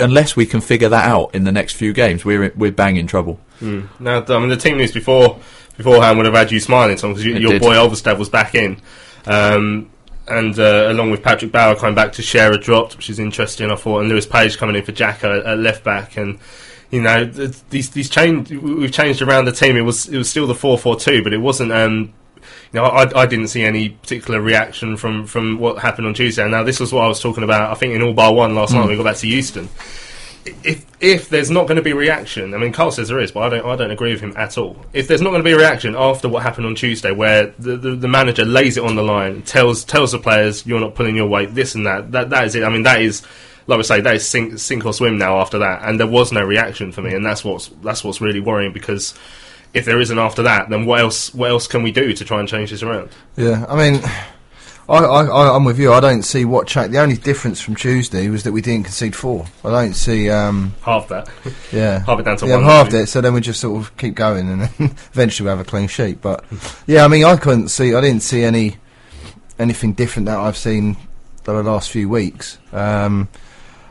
unless 0.00 0.36
we 0.36 0.46
can 0.46 0.60
figure 0.60 0.88
that 0.88 1.08
out 1.08 1.34
in 1.34 1.44
the 1.44 1.52
next 1.52 1.74
few 1.74 1.92
games, 1.92 2.24
we're 2.24 2.52
we're 2.56 2.72
banging 2.72 3.06
trouble. 3.06 3.40
Now, 4.00 4.24
I 4.26 4.38
mean, 4.38 4.48
the 4.48 4.56
team 4.56 4.76
news 4.76 4.92
before 4.92 5.38
beforehand 5.76 6.16
would 6.18 6.26
have 6.26 6.34
had 6.34 6.50
you 6.50 6.60
smiling, 6.60 6.96
Tom, 6.96 7.10
because 7.10 7.24
you, 7.24 7.34
your 7.36 7.52
did. 7.52 7.62
boy 7.62 7.74
Overstad 7.74 8.18
was 8.18 8.28
back 8.28 8.54
in, 8.54 8.80
um, 9.26 9.90
and 10.26 10.58
uh, 10.58 10.86
along 10.88 11.10
with 11.10 11.22
Patrick 11.22 11.52
Bauer 11.52 11.76
coming 11.76 11.94
back 11.94 12.12
to 12.12 12.22
share 12.22 12.52
a 12.52 12.58
dropped, 12.58 12.96
which 12.96 13.10
is 13.10 13.18
interesting. 13.18 13.70
I 13.70 13.76
thought, 13.76 14.00
and 14.00 14.08
Lewis 14.08 14.26
Page 14.26 14.58
coming 14.58 14.76
in 14.76 14.84
for 14.84 14.92
Jacko 14.92 15.40
at, 15.40 15.46
at 15.46 15.58
left 15.58 15.84
back, 15.84 16.16
and 16.16 16.38
you 16.90 17.02
know 17.02 17.24
these 17.24 17.90
these 17.90 18.10
change 18.10 18.50
we've 18.50 18.92
changed 18.92 19.22
around 19.22 19.46
the 19.46 19.52
team. 19.52 19.76
It 19.76 19.82
was 19.82 20.08
it 20.08 20.18
was 20.18 20.30
still 20.30 20.46
the 20.46 20.54
four 20.54 20.78
four 20.78 20.96
two, 20.96 21.22
but 21.22 21.32
it 21.32 21.40
wasn't. 21.40 21.72
Um, 21.72 22.12
you 22.72 22.80
know, 22.80 22.84
I, 22.84 23.22
I 23.22 23.26
didn't 23.26 23.48
see 23.48 23.62
any 23.62 23.90
particular 23.90 24.40
reaction 24.40 24.96
from, 24.96 25.26
from 25.26 25.58
what 25.58 25.78
happened 25.78 26.06
on 26.06 26.14
Tuesday. 26.14 26.48
Now, 26.48 26.62
this 26.62 26.80
was 26.80 26.92
what 26.92 27.04
I 27.04 27.08
was 27.08 27.20
talking 27.20 27.44
about. 27.44 27.70
I 27.70 27.74
think 27.74 27.94
in 27.94 28.02
all 28.02 28.12
bar 28.12 28.34
one 28.34 28.54
last 28.54 28.70
hmm. 28.70 28.76
night. 28.76 28.82
when 28.82 28.90
We 28.90 28.96
got 28.96 29.10
back 29.10 29.16
to 29.18 29.28
Euston 29.28 29.68
if 30.64 30.86
if 31.00 31.28
there's 31.28 31.50
not 31.50 31.66
going 31.66 31.76
to 31.76 31.82
be 31.82 31.92
reaction, 31.92 32.54
I 32.54 32.58
mean, 32.58 32.72
Karl 32.72 32.90
says 32.90 33.08
there 33.08 33.20
is, 33.20 33.32
but 33.32 33.40
I 33.40 33.48
don't 33.48 33.66
I 33.66 33.76
don't 33.76 33.90
agree 33.90 34.12
with 34.12 34.20
him 34.20 34.34
at 34.36 34.56
all. 34.56 34.76
If 34.92 35.08
there's 35.08 35.20
not 35.20 35.30
going 35.30 35.40
to 35.40 35.48
be 35.48 35.52
a 35.52 35.56
reaction 35.56 35.94
after 35.96 36.28
what 36.28 36.42
happened 36.42 36.66
on 36.66 36.74
Tuesday, 36.74 37.10
where 37.10 37.48
the, 37.58 37.76
the, 37.76 37.90
the 37.96 38.08
manager 38.08 38.44
lays 38.44 38.76
it 38.76 38.84
on 38.84 38.96
the 38.96 39.02
line, 39.02 39.42
tells 39.42 39.84
tells 39.84 40.12
the 40.12 40.18
players 40.18 40.66
you're 40.66 40.80
not 40.80 40.94
pulling 40.94 41.16
your 41.16 41.26
weight, 41.26 41.54
this 41.54 41.74
and 41.74 41.86
that, 41.86 42.12
that 42.12 42.30
that 42.30 42.44
is 42.46 42.54
it. 42.54 42.62
I 42.62 42.68
mean, 42.68 42.84
that 42.84 43.02
is 43.02 43.22
like 43.66 43.78
I 43.78 43.82
say, 43.82 44.00
that 44.00 44.14
is 44.14 44.26
sink 44.26 44.58
sink 44.58 44.86
or 44.86 44.92
swim 44.92 45.18
now. 45.18 45.40
After 45.40 45.58
that, 45.58 45.82
and 45.84 45.98
there 45.98 46.06
was 46.06 46.32
no 46.32 46.42
reaction 46.42 46.92
for 46.92 47.02
me, 47.02 47.14
and 47.14 47.24
that's 47.24 47.44
what's 47.44 47.68
that's 47.82 48.04
what's 48.04 48.20
really 48.20 48.40
worrying 48.40 48.72
because. 48.72 49.14
If 49.74 49.84
there 49.84 50.00
isn't 50.00 50.18
after 50.18 50.42
that, 50.44 50.70
then 50.70 50.86
what 50.86 51.00
else? 51.00 51.34
What 51.34 51.50
else 51.50 51.66
can 51.66 51.82
we 51.82 51.92
do 51.92 52.12
to 52.14 52.24
try 52.24 52.40
and 52.40 52.48
change 52.48 52.70
this 52.70 52.82
around? 52.82 53.10
Yeah, 53.36 53.66
I 53.68 53.76
mean, 53.76 54.00
I, 54.88 54.98
I, 55.04 55.54
I'm 55.56 55.64
with 55.64 55.78
you. 55.78 55.92
I 55.92 56.00
don't 56.00 56.22
see 56.22 56.44
what 56.44 56.66
cha- 56.66 56.86
The 56.86 56.98
only 56.98 57.16
difference 57.16 57.60
from 57.60 57.74
Tuesday 57.76 58.28
was 58.28 58.44
that 58.44 58.52
we 58.52 58.62
didn't 58.62 58.84
concede 58.84 59.14
four. 59.14 59.46
I 59.64 59.70
don't 59.70 59.94
see. 59.94 60.30
Um, 60.30 60.74
Half 60.82 61.08
that. 61.08 61.28
yeah, 61.72 61.98
Halve 62.06 62.20
it 62.20 62.22
down 62.22 62.36
to 62.38 62.46
yeah, 62.46 62.54
one, 62.56 62.64
halved 62.64 62.92
maybe. 62.92 63.02
it. 63.02 63.06
So 63.08 63.20
then 63.20 63.34
we 63.34 63.40
just 63.42 63.60
sort 63.60 63.80
of 63.82 63.96
keep 63.96 64.14
going, 64.14 64.48
and 64.48 64.62
eventually 65.12 65.44
we 65.46 65.50
have 65.50 65.60
a 65.60 65.64
clean 65.64 65.88
sheet. 65.88 66.22
But 66.22 66.44
yeah, 66.86 67.04
I 67.04 67.08
mean, 67.08 67.24
I 67.24 67.36
couldn't 67.36 67.68
see. 67.68 67.94
I 67.94 68.00
didn't 68.00 68.22
see 68.22 68.44
any 68.44 68.76
anything 69.58 69.92
different 69.92 70.26
that 70.26 70.38
I've 70.38 70.56
seen 70.56 70.96
the 71.44 71.52
last 71.62 71.90
few 71.90 72.08
weeks. 72.08 72.58
Um, 72.72 73.28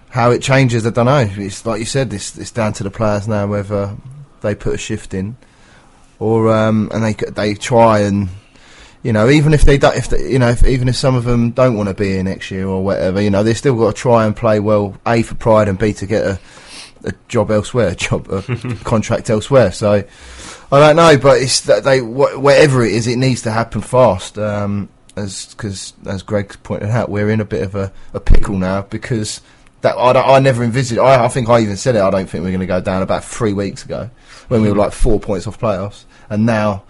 how 0.09 0.31
it 0.31 0.41
changes, 0.41 0.85
I 0.85 0.91
don't 0.91 1.05
know. 1.07 1.27
It's 1.43 1.65
like 1.65 1.79
you 1.79 1.85
said. 1.85 2.13
It's, 2.13 2.37
it's 2.37 2.51
down 2.51 2.73
to 2.73 2.83
the 2.83 2.89
players 2.91 3.27
now 3.27 3.47
whether 3.47 3.95
they 4.41 4.55
put 4.55 4.73
a 4.75 4.77
shift 4.77 5.13
in, 5.13 5.35
or 6.19 6.55
um, 6.55 6.89
and 6.93 7.03
they 7.03 7.13
they 7.13 7.53
try 7.53 7.99
and 7.99 8.29
you 9.03 9.13
know 9.13 9.29
even 9.29 9.53
if 9.53 9.63
they 9.63 9.77
don't, 9.77 9.95
if 9.95 10.09
they, 10.09 10.31
you 10.31 10.39
know 10.39 10.49
if, 10.49 10.65
even 10.65 10.87
if 10.87 10.95
some 10.95 11.15
of 11.15 11.23
them 11.23 11.51
don't 11.51 11.75
want 11.75 11.89
to 11.89 11.95
be 11.95 12.09
here 12.11 12.23
next 12.23 12.51
year 12.51 12.67
or 12.67 12.83
whatever, 12.83 13.21
you 13.21 13.29
know 13.29 13.43
they 13.43 13.53
still 13.53 13.75
got 13.75 13.95
to 13.95 14.01
try 14.01 14.25
and 14.25 14.35
play 14.35 14.59
well. 14.59 14.97
A 15.05 15.21
for 15.21 15.35
pride 15.35 15.67
and 15.67 15.77
B 15.77 15.93
to 15.93 16.05
get 16.05 16.25
a 16.25 16.39
a 17.05 17.13
job 17.27 17.51
elsewhere, 17.51 17.89
a 17.89 17.95
job 17.95 18.27
a 18.29 18.41
contract 18.83 19.29
elsewhere. 19.29 19.71
So 19.71 20.03
I 20.71 20.79
don't 20.79 20.95
know, 20.95 21.17
but 21.17 21.41
it's 21.41 21.61
that 21.61 21.83
they 21.83 21.99
wh- 21.99 22.41
whatever 22.41 22.83
it 22.83 22.93
is, 22.93 23.07
it 23.07 23.17
needs 23.17 23.43
to 23.43 23.51
happen 23.51 23.81
fast. 23.81 24.37
Um, 24.37 24.89
as 25.15 25.45
because 25.55 25.93
as 26.05 26.23
Greg 26.23 26.55
pointed 26.63 26.89
out, 26.89 27.09
we're 27.09 27.29
in 27.29 27.39
a 27.39 27.45
bit 27.45 27.63
of 27.63 27.75
a, 27.75 27.91
a 28.13 28.19
pickle 28.19 28.57
now 28.57 28.81
because 28.81 29.41
that 29.81 29.95
I, 29.95 30.35
I 30.35 30.39
never 30.39 30.63
envisaged. 30.63 30.99
I, 30.99 31.25
I 31.25 31.27
think 31.27 31.47
I 31.47 31.61
even 31.61 31.77
said 31.77 31.95
it. 31.95 32.01
I 32.01 32.09
don't 32.09 32.29
think 32.29 32.43
we're 32.43 32.49
going 32.49 32.59
to 32.59 32.65
go 32.65 32.81
down 32.81 33.01
about 33.01 33.23
three 33.23 33.53
weeks 33.53 33.85
ago 33.85 34.09
when 34.47 34.61
we 34.61 34.69
were 34.69 34.75
like 34.75 34.91
four 34.91 35.19
points 35.19 35.47
off 35.47 35.59
playoffs, 35.59 36.05
and 36.29 36.45
now 36.45 36.83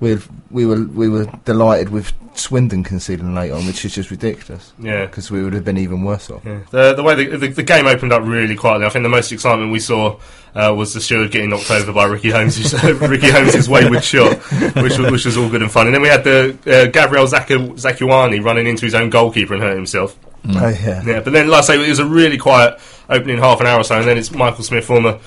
we 0.00 0.18
we 0.50 0.66
were 0.66 0.82
we 0.84 1.08
were 1.08 1.26
delighted 1.44 1.90
with 1.90 2.12
Swindon 2.34 2.82
conceding 2.84 3.34
late 3.34 3.50
on, 3.50 3.66
which 3.66 3.84
is 3.84 3.94
just 3.94 4.10
ridiculous. 4.10 4.72
Yeah. 4.78 5.06
because 5.06 5.30
we 5.30 5.42
would 5.42 5.52
have 5.52 5.64
been 5.64 5.76
even 5.78 6.04
worse 6.04 6.30
off. 6.30 6.44
Yeah. 6.44 6.60
The, 6.70 6.94
the 6.94 7.02
way 7.02 7.14
the, 7.14 7.36
the, 7.36 7.48
the 7.48 7.62
game 7.62 7.86
opened 7.86 8.12
up 8.12 8.22
really 8.22 8.56
quietly, 8.56 8.86
I 8.86 8.88
think 8.88 9.02
the 9.02 9.08
most 9.08 9.30
excitement 9.32 9.72
we 9.72 9.80
saw 9.80 10.18
uh, 10.54 10.74
was 10.76 10.94
the 10.94 11.00
steward 11.00 11.30
getting 11.30 11.50
knocked 11.50 11.70
over 11.70 11.92
by 11.92 12.04
Ricky 12.06 12.30
Holmes' 12.30 12.72
Ricky 12.84 13.30
Holmes' 13.30 13.68
wayward 13.68 14.04
shot, 14.04 14.38
which 14.76 14.98
was, 14.98 15.10
which 15.10 15.24
was 15.26 15.36
all 15.36 15.50
good 15.50 15.62
and 15.62 15.70
fun. 15.70 15.86
And 15.86 15.94
then 15.94 16.02
we 16.02 16.08
had 16.08 16.24
the 16.24 16.56
uh, 16.66 16.90
Gabriel 16.90 17.26
Zaku- 17.26 17.72
Zakuani 17.72 18.42
running 18.42 18.66
into 18.66 18.84
his 18.86 18.94
own 18.94 19.10
goalkeeper 19.10 19.54
and 19.54 19.62
hurt 19.62 19.76
himself. 19.76 20.16
Oh 20.48 20.68
yeah. 20.68 21.02
Yeah, 21.04 21.20
but 21.20 21.32
then, 21.34 21.48
like 21.48 21.58
I 21.64 21.66
say, 21.66 21.84
it 21.84 21.88
was 21.88 21.98
a 21.98 22.06
really 22.06 22.38
quiet 22.38 22.80
opening 23.10 23.38
half 23.38 23.60
an 23.60 23.66
hour 23.66 23.80
or 23.80 23.84
so, 23.84 23.98
and 23.98 24.08
then 24.08 24.16
it's 24.16 24.30
Michael 24.30 24.64
Smith, 24.64 24.86
former 24.86 25.18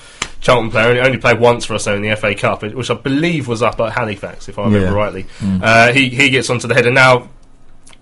Charlton 0.44 0.70
player, 0.70 0.88
and 0.90 0.98
he 0.98 1.02
only 1.04 1.18
played 1.18 1.40
once 1.40 1.64
for 1.64 1.74
us 1.74 1.86
though 1.86 1.96
in 1.96 2.02
the 2.02 2.14
FA 2.16 2.34
Cup, 2.34 2.62
which 2.62 2.90
I 2.90 2.94
believe 2.94 3.48
was 3.48 3.62
up 3.62 3.80
at 3.80 3.92
Halifax, 3.92 4.48
if 4.48 4.58
I 4.58 4.64
remember 4.64 4.88
Yeah. 4.88 4.92
rightly. 4.94 5.26
Uh, 5.42 5.92
he 5.92 6.08
he 6.10 6.28
gets 6.30 6.48
onto 6.50 6.68
the 6.68 6.74
header 6.74 6.90
now. 6.92 7.30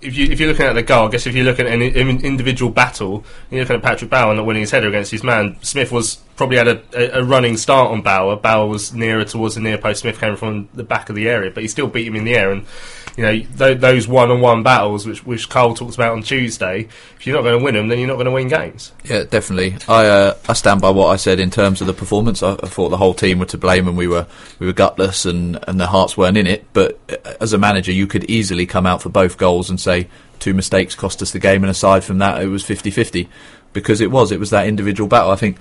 If 0.00 0.16
you 0.18 0.26
if 0.26 0.40
you're 0.40 0.49
looking 0.49 0.66
at 0.66 0.72
the 0.72 0.82
goal, 0.82 1.06
I 1.06 1.11
guess 1.12 1.28
if 1.28 1.34
you're 1.37 1.44
looking 1.44 1.66
at 1.66 1.72
an 1.72 1.80
in- 1.82 2.25
individual 2.25 2.72
battle, 2.72 3.25
you're 3.50 3.61
looking 3.61 3.76
at 3.76 3.82
Patrick 3.82 4.11
Bowen 4.11 4.37
not 4.37 4.44
winning 4.44 4.62
his 4.62 4.72
header 4.72 4.88
against 4.88 5.12
his 5.12 5.22
man. 5.22 5.56
Smith 5.62 5.92
was 5.92 6.18
probably 6.42 6.56
had 6.56 6.66
a, 6.66 7.18
a, 7.18 7.22
running 7.22 7.56
start 7.56 7.92
on 7.92 8.02
Bauer. 8.02 8.34
Bauer 8.34 8.66
was 8.66 8.92
nearer 8.92 9.25
towards 9.25 9.54
the 9.54 9.61
near 9.61 9.78
post. 9.78 10.00
Smith 10.00 10.18
came 10.18 10.34
from 10.34 10.68
the 10.75 10.82
back 10.82 11.08
of 11.08 11.14
the 11.14 11.28
area, 11.28 11.52
but 11.52 11.62
he 11.62 11.68
still 11.68 11.87
beat 11.87 12.04
him 12.04 12.16
in 12.16 12.25
the 12.25 12.34
air. 12.34 12.50
And 12.50 12.66
you 13.16 13.22
know 13.22 13.32
th- 13.32 13.78
those 13.78 14.08
one-on-one 14.08 14.64
battles, 14.64 15.06
which 15.06 15.25
which 15.25 15.49
Karl 15.49 15.75
talks 15.75 15.94
about 15.94 16.14
on 16.14 16.22
Tuesday. 16.25 16.88
If 17.16 17.26
you're 17.26 17.37
not 17.37 17.42
going 17.42 17.61
to 17.61 17.64
win 17.64 17.75
them, 17.75 17.87
then 17.87 18.00
you're 18.00 18.08
not 18.08 18.14
going 18.14 18.26
to 18.26 18.32
win 18.32 18.49
games. 18.49 18.90
Yeah, 19.04 19.22
definitely. 19.22 19.76
I 19.87 20.06
uh, 20.06 20.37
I 20.49 20.54
stand 20.54 20.80
by 20.80 20.90
what 20.90 21.08
I 21.08 21.16
said 21.16 21.38
in 21.38 21.50
terms 21.50 21.80
of 21.80 21.87
the 21.87 21.94
performance. 21.94 22.42
I, 22.42 22.54
I 22.54 22.66
thought 22.66 22.88
the 22.88 22.96
whole 22.96 23.14
team 23.14 23.38
were 23.38 23.46
to 23.46 23.58
blame, 23.58 23.87
and 23.87 23.96
we 23.96 24.08
were 24.08 24.26
we 24.58 24.66
were 24.66 24.72
gutless, 24.72 25.25
and 25.25 25.62
and 25.68 25.78
their 25.78 25.87
hearts 25.87 26.16
weren't 26.16 26.37
in 26.37 26.49
it. 26.49 26.64
But 26.72 26.99
uh, 27.08 27.34
as 27.40 27.52
a 27.52 27.58
manager, 27.58 27.92
you 27.92 28.08
could 28.08 28.25
easily 28.25 28.66
come 28.66 28.84
out 28.84 29.00
for 29.00 29.11
both 29.11 29.38
goals 29.38 29.70
and 29.70 29.80
say 29.80 30.08
two 30.40 30.54
mistakes 30.54 30.96
cost 30.96 31.22
us 31.22 31.30
the 31.30 31.38
game, 31.38 31.62
and 31.62 31.70
aside 31.70 32.02
from 32.02 32.18
that, 32.18 32.42
it 32.42 32.49
was 32.49 32.64
50-50 32.64 33.28
because 33.72 34.00
it 34.00 34.11
was 34.11 34.32
it 34.32 34.40
was 34.40 34.50
that 34.50 34.66
individual 34.66 35.08
battle. 35.08 35.30
I 35.30 35.37
think. 35.37 35.58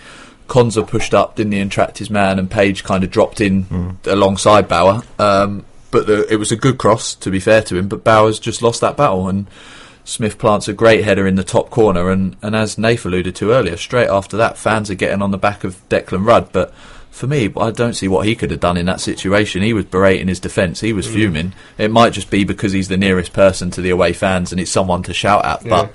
Konsa 0.51 0.85
pushed 0.85 1.13
up, 1.13 1.37
didn't 1.37 1.53
he, 1.53 1.59
and 1.61 1.71
tracked 1.71 1.97
his 1.99 2.09
man, 2.09 2.37
and 2.37 2.51
Page 2.51 2.83
kind 2.83 3.05
of 3.05 3.09
dropped 3.09 3.39
in 3.39 3.97
alongside 4.05 4.67
Bauer. 4.67 5.01
Um, 5.17 5.63
but 5.91 6.07
the, 6.07 6.27
it 6.31 6.35
was 6.35 6.51
a 6.51 6.57
good 6.57 6.77
cross, 6.77 7.15
to 7.15 7.31
be 7.31 7.39
fair 7.39 7.61
to 7.63 7.77
him. 7.77 7.87
But 7.87 8.03
Bauer's 8.03 8.37
just 8.37 8.61
lost 8.61 8.81
that 8.81 8.97
battle, 8.97 9.29
and 9.29 9.47
Smith 10.03 10.37
plants 10.37 10.67
a 10.67 10.73
great 10.73 11.05
header 11.05 11.25
in 11.25 11.35
the 11.35 11.45
top 11.45 11.69
corner. 11.69 12.09
And, 12.09 12.35
and 12.41 12.53
as 12.53 12.77
Nath 12.77 13.05
alluded 13.05 13.33
to 13.37 13.51
earlier, 13.51 13.77
straight 13.77 14.09
after 14.09 14.35
that, 14.37 14.57
fans 14.57 14.91
are 14.91 14.95
getting 14.95 15.21
on 15.21 15.31
the 15.31 15.37
back 15.37 15.63
of 15.63 15.87
Declan 15.87 16.25
Rudd. 16.25 16.51
But 16.51 16.73
for 17.11 17.27
me, 17.27 17.49
I 17.55 17.71
don't 17.71 17.93
see 17.93 18.09
what 18.09 18.25
he 18.25 18.35
could 18.35 18.51
have 18.51 18.59
done 18.59 18.75
in 18.75 18.87
that 18.87 18.99
situation. 18.99 19.61
He 19.61 19.71
was 19.71 19.85
berating 19.85 20.27
his 20.27 20.41
defence. 20.41 20.81
He 20.81 20.91
was 20.91 21.07
fuming. 21.07 21.53
It 21.77 21.91
might 21.91 22.11
just 22.11 22.29
be 22.29 22.43
because 22.43 22.73
he's 22.73 22.89
the 22.89 22.97
nearest 22.97 23.31
person 23.31 23.71
to 23.71 23.81
the 23.81 23.89
away 23.89 24.11
fans, 24.11 24.51
and 24.51 24.59
it's 24.59 24.71
someone 24.71 25.03
to 25.03 25.13
shout 25.13 25.45
at. 25.45 25.63
But 25.63 25.93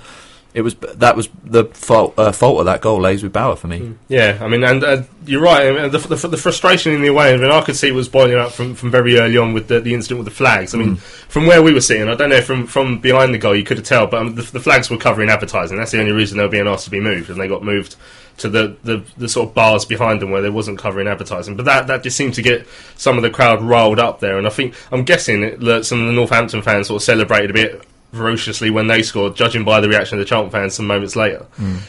it 0.57 0.63
was 0.63 0.75
that 0.75 1.15
was 1.15 1.29
the 1.45 1.67
fault, 1.67 2.19
uh, 2.19 2.33
fault 2.33 2.61
of 2.61 2.65
that 2.65 2.81
goal 2.81 2.99
lays 2.99 3.23
with 3.23 3.31
Bauer 3.31 3.57
for 3.57 3.67
me. 3.67 3.95
Yeah, 4.09 4.39
I 4.41 4.49
mean, 4.49 4.65
and 4.65 4.83
uh, 4.83 5.03
you're 5.27 5.43
right. 5.43 5.67
I 5.67 5.71
mean, 5.71 5.91
the, 5.91 5.99
the, 5.99 6.29
the 6.29 6.39
frustration 6.39 6.95
in 6.95 7.03
the 7.03 7.09
away, 7.09 7.35
I 7.35 7.37
mean, 7.37 7.51
I 7.51 7.61
could 7.61 7.77
see 7.77 7.89
it 7.89 7.95
was 7.95 8.09
boiling 8.09 8.39
up 8.39 8.53
from, 8.53 8.75
from 8.75 8.91
very 8.91 9.19
early 9.19 9.37
on 9.37 9.53
with 9.53 9.69
the, 9.69 9.81
the 9.81 9.93
incident 9.93 10.19
with 10.19 10.25
the 10.25 10.35
flags. 10.35 10.75
I 10.75 10.79
mean, 10.79 10.97
from 10.97 11.47
where 11.47 11.63
we 11.63 11.75
were 11.75 11.83
sitting, 11.83 12.09
I 12.09 12.15
don't 12.15 12.31
know 12.31 12.41
from 12.41 12.67
from 12.67 13.01
behind 13.01 13.35
the 13.35 13.39
goal, 13.39 13.55
you 13.55 13.65
could 13.65 13.77
have 13.77 13.85
tell, 13.85 14.07
but 14.07 14.23
um, 14.23 14.35
the, 14.35 14.43
the 14.45 14.61
flags 14.61 14.89
were 14.89 14.97
covering 14.97 15.29
advertising. 15.29 15.77
That's 15.77 15.91
the 15.91 16.01
only 16.01 16.13
reason 16.13 16.39
they 16.39 16.45
were 16.45 16.49
being 16.49 16.69
asked 16.69 16.85
to 16.85 16.91
be 16.91 17.01
moved, 17.01 17.29
and 17.29 17.39
they 17.39 17.49
got 17.49 17.63
moved 17.63 17.97
to 18.39 18.49
the, 18.49 18.77
the, 18.83 19.05
the 19.19 19.29
sort 19.29 19.51
of 19.51 19.55
bars 19.55 19.85
behind 19.85 20.23
them 20.23 20.31
where 20.31 20.41
they 20.41 20.51
wasn't 20.51 20.79
covering 20.79 21.07
advertising. 21.07 21.57
But 21.57 21.67
that, 21.67 21.87
that 21.87 22.03
just 22.03 22.17
seemed 22.17 22.35
to 22.35 22.43
get 22.43 22.67
some 22.97 23.17
of 23.17 23.23
the 23.23 23.31
crowd 23.31 23.61
riled 23.61 23.99
up 23.99 24.21
there, 24.21 24.39
and 24.39 24.47
I 24.47 24.51
think 24.51 24.75
I'm 24.91 25.05
guessing 25.05 25.59
that 25.61 25.85
some 25.85 26.01
of 26.01 26.07
the 26.07 26.15
Northampton 26.15 26.63
fans 26.63 26.87
sort 26.87 27.03
of 27.03 27.05
celebrated 27.05 27.51
a 27.51 27.53
bit 27.53 27.83
ferociously 28.17 28.71
when 28.71 28.87
they 28.87 29.03
scored, 29.03 29.37
judging 29.37 29.65
by 29.65 29.81
the 29.81 29.89
reaction 29.89 30.19
of 30.19 30.25
the 30.25 30.29
Charlton 30.29 30.51
fans 30.51 30.75
some 30.75 30.87
moments 30.87 31.17
later. 31.17 31.47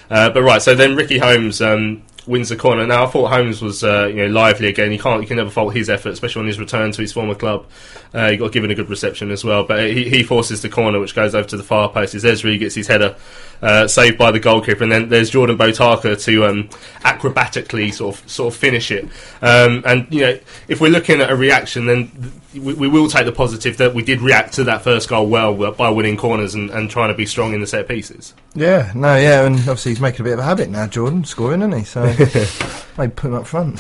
Uh, 0.10 0.30
but 0.30 0.44
right, 0.44 0.62
so 0.62 0.76
then 0.76 0.96
Ricky 0.96 1.18
Holmes 1.18 1.62
um, 1.62 2.04
wins 2.28 2.50
the 2.50 2.56
corner. 2.56 2.86
Now 2.86 3.06
I 3.06 3.08
thought 3.08 3.32
Holmes 3.32 3.62
was 3.62 3.84
uh, 3.84 4.08
you 4.08 4.18
know 4.18 4.28
lively 4.28 4.68
again. 4.68 4.92
You 4.92 5.00
can't 5.00 5.22
you 5.22 5.28
can 5.28 5.38
never 5.38 5.50
fault 5.50 5.74
his 5.74 5.90
effort, 5.90 6.10
especially 6.10 6.42
on 6.42 6.48
his 6.48 6.60
return 6.60 6.92
to 6.92 7.02
his 7.02 7.14
former 7.14 7.36
club. 7.36 7.66
Uh, 8.14 8.32
he 8.32 8.38
got 8.38 8.52
given 8.52 8.72
a 8.72 8.76
good 8.76 8.90
reception 8.90 9.32
as 9.32 9.44
well, 9.44 9.64
but 9.64 9.90
he, 9.90 10.10
he 10.10 10.24
forces 10.24 10.62
the 10.62 10.70
corner, 10.70 11.00
which 11.00 11.16
goes 11.16 11.34
over 11.36 11.48
to 11.48 11.58
the 11.58 11.64
far 11.64 11.90
post. 11.90 12.16
As 12.16 12.24
Ezri 12.24 12.60
gets 12.60 12.76
his 12.76 12.88
header 12.88 13.16
uh, 13.62 13.88
saved 13.88 14.18
by 14.18 14.32
the 14.32 14.40
goalkeeper, 14.40 14.84
and 14.84 14.92
then 14.92 15.10
there's 15.10 15.30
Jordan 15.30 15.58
Botaka 15.58 16.22
to 16.24 16.46
um, 16.46 16.70
acrobatically 17.04 17.94
sort 17.94 18.16
of 18.16 18.30
sort 18.30 18.54
of 18.54 18.60
finish 18.60 18.92
it. 18.92 19.06
Um, 19.42 19.84
and 19.86 20.08
you 20.12 20.22
know, 20.22 20.40
if 20.68 20.82
we're 20.82 20.92
looking 20.92 21.22
at 21.22 21.30
a 21.30 21.36
reaction, 21.36 21.86
then 21.86 22.10
th- 22.10 22.34
we, 22.60 22.74
we 22.74 22.88
will 22.88 23.08
take 23.08 23.26
the 23.26 23.32
positive 23.32 23.78
that 23.78 23.94
we 23.94 24.04
did 24.04 24.22
react 24.22 24.54
to 24.54 24.64
that 24.66 24.84
first 24.84 25.10
goal 25.10 25.28
well 25.28 25.72
by 25.74 25.90
winning 25.90 26.18
corners 26.18 26.56
and, 26.56 26.70
and 26.70 26.90
trying 26.90 27.10
to 27.10 27.14
be 27.14 27.26
strong 27.26 27.54
in 27.54 27.62
the 27.62 27.68
set 27.68 27.88
pieces. 27.88 28.34
Yeah, 28.56 28.92
no, 28.96 29.16
yeah, 29.16 29.46
and 29.46 29.58
obviously 29.60 29.92
he's 29.92 30.02
making 30.02 30.22
a 30.22 30.24
bit 30.24 30.34
of 30.34 30.40
a 30.40 30.44
habit 30.44 30.70
now, 30.70 30.88
Jordan, 30.88 31.24
scoring, 31.24 31.62
isn't 31.62 31.80
he? 31.80 31.84
So 31.84 32.04
maybe 32.98 33.14
put 33.14 33.28
him 33.28 33.36
up 33.36 33.48
front. 33.48 33.80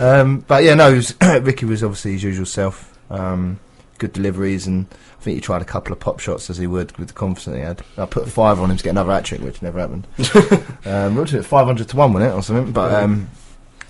um, 0.00 0.40
but 0.40 0.64
yeah, 0.64 0.74
no, 0.74 0.94
was, 0.94 1.14
Ricky 1.22 1.66
was 1.66 1.82
obviously 1.82 2.12
his 2.12 2.22
usual 2.22 2.46
self. 2.46 2.96
Um, 3.10 3.58
good 3.98 4.12
deliveries, 4.12 4.66
and 4.66 4.86
I 5.18 5.22
think 5.22 5.34
he 5.36 5.40
tried 5.40 5.62
a 5.62 5.66
couple 5.66 5.92
of 5.92 6.00
pop 6.00 6.20
shots 6.20 6.48
as 6.50 6.56
he 6.56 6.66
would 6.66 6.96
with 6.98 7.08
the 7.08 7.14
confidence 7.14 7.56
he 7.56 7.62
had. 7.62 7.82
I 7.96 8.06
put 8.06 8.26
a 8.26 8.30
five 8.30 8.60
on 8.60 8.70
him 8.70 8.76
to 8.76 8.84
get 8.84 8.90
another 8.90 9.12
hat 9.12 9.24
trick, 9.24 9.40
which 9.40 9.60
never 9.60 9.80
happened. 9.80 10.06
um, 10.86 11.16
what 11.16 11.22
was 11.22 11.34
it, 11.34 11.44
500 11.44 11.88
to 11.88 11.96
1, 11.96 12.12
wasn't 12.12 12.32
it, 12.32 12.34
or 12.34 12.42
something? 12.42 12.72
But 12.72 12.94
um, 12.94 13.28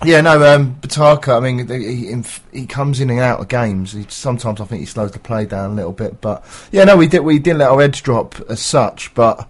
yeah, 0.05 0.21
no, 0.21 0.55
um, 0.55 0.75
Botaka, 0.75 1.37
I 1.37 1.39
mean, 1.39 1.67
he, 1.67 2.59
he 2.59 2.65
comes 2.65 2.99
in 2.99 3.09
and 3.09 3.19
out 3.19 3.39
of 3.39 3.47
games. 3.47 3.93
He, 3.93 4.05
sometimes 4.07 4.61
I 4.61 4.65
think 4.65 4.79
he 4.79 4.85
slows 4.85 5.11
the 5.11 5.19
play 5.19 5.45
down 5.45 5.71
a 5.71 5.73
little 5.73 5.91
bit. 5.91 6.21
But 6.21 6.45
yeah, 6.71 6.85
no, 6.85 6.95
we 6.95 7.07
did 7.07 7.19
we 7.19 7.39
did 7.39 7.57
let 7.57 7.69
our 7.69 7.81
edge 7.81 8.03
drop 8.03 8.39
as 8.49 8.61
such, 8.61 9.13
but 9.13 9.47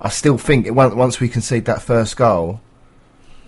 I 0.00 0.08
still 0.08 0.38
think 0.38 0.66
it, 0.66 0.72
once 0.72 1.20
we 1.20 1.28
concede 1.28 1.64
that 1.66 1.82
first 1.82 2.16
goal, 2.16 2.60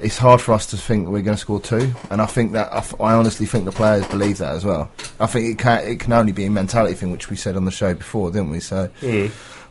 it's 0.01 0.19
hard 0.19 0.41
for 0.41 0.53
us 0.53 0.67
to 0.67 0.77
think 0.77 1.09
we're 1.09 1.23
going 1.23 1.37
to 1.37 1.41
score 1.41 1.61
two. 1.61 1.93
And 2.11 2.21
I 2.21 2.27
think 2.27 2.53
that 2.53 2.73
I 3.01 3.15
honestly 3.15 3.47
think 3.47 3.65
the 3.65 3.73
players 3.73 4.07
believe 4.09 4.39
that 4.39 4.55
as 4.55 4.65
well. 4.65 4.91
I 5.21 5.27
think 5.27 5.47
it 5.49 5.59
can 5.59 5.87
it 5.87 6.01
can 6.01 6.13
only 6.13 6.33
be 6.33 6.45
a 6.47 6.51
mentality 6.51 6.95
thing, 6.95 7.13
which 7.13 7.31
we 7.31 7.37
said 7.37 7.57
on 7.57 7.65
the 7.65 7.71
show 7.71 7.95
before, 7.95 8.31
didn't 8.31 8.51
we? 8.51 8.61
So. 8.61 8.91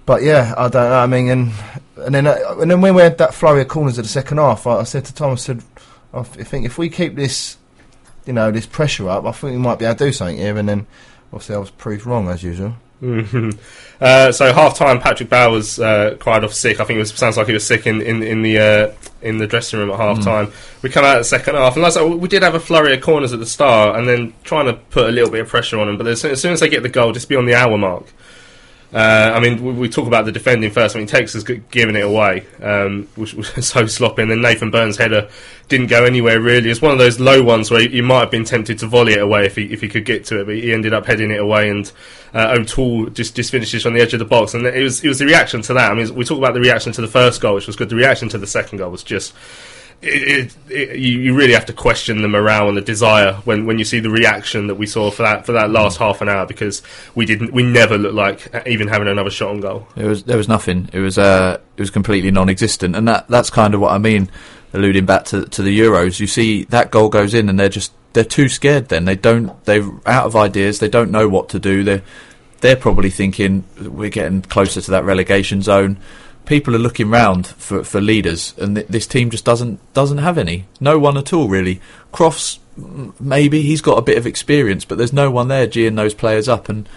But 0.05 0.23
yeah, 0.23 0.53
I 0.57 0.67
don't 0.67 0.89
know. 0.89 0.95
I 0.95 1.07
mean, 1.07 1.29
and 1.29 1.51
and 1.97 2.13
then 2.15 2.27
uh, 2.27 2.37
and 2.59 2.69
then 2.69 2.81
when 2.81 2.93
we 2.95 3.01
had 3.01 3.17
that 3.19 3.33
flurry 3.33 3.61
of 3.61 3.69
corners 3.69 3.97
at 3.97 4.03
the 4.03 4.09
second 4.09 4.37
half, 4.37 4.67
I, 4.67 4.79
I 4.79 4.83
said 4.83 5.05
to 5.05 5.13
Tom, 5.13 5.31
I 5.31 5.35
said, 5.35 5.63
I 6.13 6.23
think 6.23 6.65
if 6.65 6.77
we 6.77 6.89
keep 6.89 7.15
this, 7.15 7.57
you 8.25 8.33
know, 8.33 8.51
this 8.51 8.65
pressure 8.65 9.09
up, 9.09 9.25
I 9.25 9.31
think 9.31 9.53
we 9.53 9.57
might 9.57 9.79
be 9.79 9.85
able 9.85 9.95
to 9.95 10.05
do 10.05 10.11
something 10.11 10.37
here. 10.37 10.57
And 10.57 10.69
then 10.69 10.87
obviously 11.31 11.55
I 11.55 11.59
was 11.59 11.71
proved 11.71 12.05
wrong 12.05 12.29
as 12.29 12.43
usual. 12.43 12.75
Mhm. 13.01 13.57
Uh, 13.99 14.31
so 14.31 14.53
half 14.53 14.77
time, 14.77 15.01
Patrick 15.01 15.29
Bowers 15.29 15.77
uh, 15.77 16.15
cried 16.19 16.45
off 16.45 16.53
sick. 16.53 16.79
I 16.79 16.85
think 16.85 16.97
it 16.97 16.99
was, 17.01 17.11
sounds 17.11 17.35
like 17.35 17.47
he 17.47 17.53
was 17.53 17.65
sick 17.65 17.85
in 17.85 18.01
in, 18.01 18.23
in 18.23 18.43
the 18.43 18.59
uh, 18.59 18.91
in 19.21 19.39
the 19.39 19.47
dressing 19.47 19.79
room 19.79 19.91
at 19.91 19.97
half 19.99 20.23
time. 20.23 20.53
We 20.81 20.89
come 20.89 21.03
out 21.03 21.15
at 21.15 21.19
the 21.19 21.23
second 21.25 21.55
half, 21.55 21.73
and 21.75 21.83
like 21.83 21.91
I 21.91 21.95
said, 21.95 22.05
we 22.05 22.29
did 22.29 22.43
have 22.43 22.55
a 22.55 22.61
flurry 22.61 22.93
of 22.93 23.01
corners 23.01 23.33
at 23.33 23.39
the 23.39 23.45
start, 23.45 23.97
and 23.97 24.07
then 24.07 24.33
trying 24.45 24.67
to 24.67 24.73
put 24.73 25.09
a 25.09 25.11
little 25.11 25.29
bit 25.29 25.41
of 25.41 25.49
pressure 25.49 25.79
on 25.81 25.87
them. 25.87 25.97
But 25.97 26.07
as 26.07 26.21
soon 26.21 26.31
as, 26.31 26.41
soon 26.41 26.53
as 26.53 26.61
they 26.61 26.69
get 26.69 26.81
the 26.81 26.87
goal, 26.87 27.11
just 27.11 27.27
be 27.27 27.35
on 27.35 27.45
the 27.45 27.55
hour 27.55 27.77
mark. 27.77 28.05
Uh, 28.93 29.31
I 29.33 29.39
mean, 29.39 29.63
we, 29.63 29.73
we 29.73 29.89
talk 29.89 30.05
about 30.05 30.25
the 30.25 30.31
defending 30.31 30.69
first. 30.69 30.95
I 30.95 30.99
mean, 30.99 31.07
Tex 31.07 31.33
has 31.33 31.43
g- 31.43 31.63
given 31.71 31.95
it 31.95 32.05
away, 32.05 32.45
um, 32.61 33.07
which 33.15 33.33
was 33.33 33.47
so 33.67 33.87
sloppy. 33.87 34.21
And 34.21 34.29
then 34.29 34.41
Nathan 34.41 34.69
Byrne's 34.69 34.97
header 34.97 35.29
didn't 35.67 35.87
go 35.87 36.05
anywhere 36.05 36.39
really. 36.39 36.69
It's 36.69 36.81
one 36.81 36.91
of 36.91 36.99
those 36.99 37.19
low 37.19 37.41
ones 37.41 37.71
where 37.71 37.81
you 37.81 38.03
might 38.03 38.19
have 38.19 38.31
been 38.31 38.43
tempted 38.43 38.77
to 38.79 38.87
volley 38.87 39.13
it 39.13 39.21
away 39.21 39.45
if 39.45 39.55
he 39.55 39.63
if 39.73 39.81
he 39.81 39.87
could 39.87 40.05
get 40.05 40.25
to 40.25 40.41
it, 40.41 40.45
but 40.45 40.55
he 40.55 40.71
ended 40.71 40.93
up 40.93 41.07
heading 41.07 41.31
it 41.31 41.39
away. 41.39 41.69
And 41.69 41.91
uh, 42.35 42.55
O'Toole 42.59 43.07
just 43.07 43.35
just 43.35 43.49
finishes 43.49 43.85
on 43.87 43.93
the 43.93 44.01
edge 44.01 44.13
of 44.13 44.19
the 44.19 44.25
box. 44.25 44.53
And 44.53 44.63
it 44.65 44.83
was 44.83 45.03
it 45.03 45.07
was 45.07 45.17
the 45.17 45.25
reaction 45.25 45.63
to 45.63 45.73
that. 45.73 45.91
I 45.91 45.95
mean, 45.95 46.13
we 46.13 46.23
talk 46.23 46.37
about 46.37 46.53
the 46.53 46.61
reaction 46.61 46.91
to 46.93 47.01
the 47.01 47.07
first 47.07 47.41
goal, 47.41 47.55
which 47.55 47.65
was 47.65 47.75
good. 47.75 47.89
The 47.89 47.95
reaction 47.95 48.29
to 48.29 48.37
the 48.37 48.47
second 48.47 48.77
goal 48.77 48.91
was 48.91 49.03
just. 49.03 49.33
It, 50.03 50.55
it, 50.67 50.71
it, 50.71 50.99
you, 50.99 51.19
you 51.19 51.35
really 51.35 51.53
have 51.53 51.65
to 51.67 51.73
question 51.73 52.21
the 52.21 52.27
morale 52.27 52.67
and 52.67 52.77
the 52.77 52.81
desire 52.81 53.33
when, 53.45 53.65
when 53.65 53.79
you 53.79 53.85
see 53.85 53.99
the 53.99 54.09
reaction 54.09 54.67
that 54.67 54.75
we 54.75 54.85
saw 54.85 55.09
for 55.09 55.23
that 55.23 55.45
for 55.45 55.53
that 55.53 55.69
last 55.69 55.97
half 55.97 56.21
an 56.21 56.27
hour 56.27 56.45
because 56.45 56.81
we 57.15 57.25
didn't 57.25 57.53
we 57.53 57.63
never 57.63 57.97
looked 57.97 58.15
like 58.15 58.67
even 58.67 58.87
having 58.87 59.07
another 59.07 59.29
shot 59.29 59.51
on 59.51 59.61
goal. 59.61 59.87
It 59.95 60.05
was 60.05 60.23
there 60.23 60.37
was 60.37 60.49
nothing. 60.49 60.89
It 60.91 60.99
was 60.99 61.17
uh, 61.17 61.59
it 61.77 61.81
was 61.81 61.89
completely 61.89 62.31
non-existent, 62.31 62.95
and 62.95 63.07
that 63.07 63.27
that's 63.29 63.49
kind 63.49 63.73
of 63.73 63.81
what 63.81 63.91
I 63.91 63.97
mean. 63.97 64.29
Alluding 64.75 65.05
back 65.05 65.25
to 65.25 65.45
to 65.45 65.61
the 65.61 65.79
Euros, 65.79 66.19
you 66.19 66.25
see 66.27 66.63
that 66.65 66.89
goal 66.89 67.07
goes 67.07 67.33
in, 67.33 67.47
and 67.47 67.59
they're 67.59 67.69
just 67.69 67.93
they're 68.13 68.23
too 68.23 68.49
scared. 68.49 68.89
Then 68.89 69.05
they 69.05 69.15
don't 69.15 69.63
they're 69.65 69.87
out 70.05 70.25
of 70.25 70.35
ideas. 70.35 70.79
They 70.79 70.89
don't 70.89 71.11
know 71.11 71.29
what 71.29 71.49
to 71.49 71.59
do. 71.59 71.83
They're 71.83 72.01
they're 72.61 72.75
probably 72.75 73.09
thinking 73.09 73.65
we're 73.79 74.09
getting 74.09 74.41
closer 74.41 74.81
to 74.81 74.91
that 74.91 75.03
relegation 75.03 75.61
zone. 75.61 75.97
People 76.45 76.75
are 76.75 76.79
looking 76.79 77.09
round 77.09 77.47
for 77.47 77.83
for 77.83 78.01
leaders, 78.01 78.53
and 78.57 78.75
th- 78.75 78.87
this 78.87 79.07
team 79.07 79.29
just 79.29 79.45
doesn't 79.45 79.79
doesn't 79.93 80.17
have 80.17 80.37
any. 80.37 80.65
No 80.79 80.99
one 80.99 81.17
at 81.17 81.33
all 81.33 81.47
really. 81.47 81.79
Crofts 82.11 82.59
maybe 83.19 83.61
he's 83.61 83.81
got 83.81 83.97
a 83.97 84.01
bit 84.01 84.17
of 84.17 84.25
experience, 84.25 84.83
but 84.85 84.97
there's 84.97 85.13
no 85.13 85.29
one 85.29 85.47
there 85.47 85.67
geeing 85.67 85.95
those 85.95 86.13
players 86.13 86.49
up 86.49 86.69
and 86.69 86.89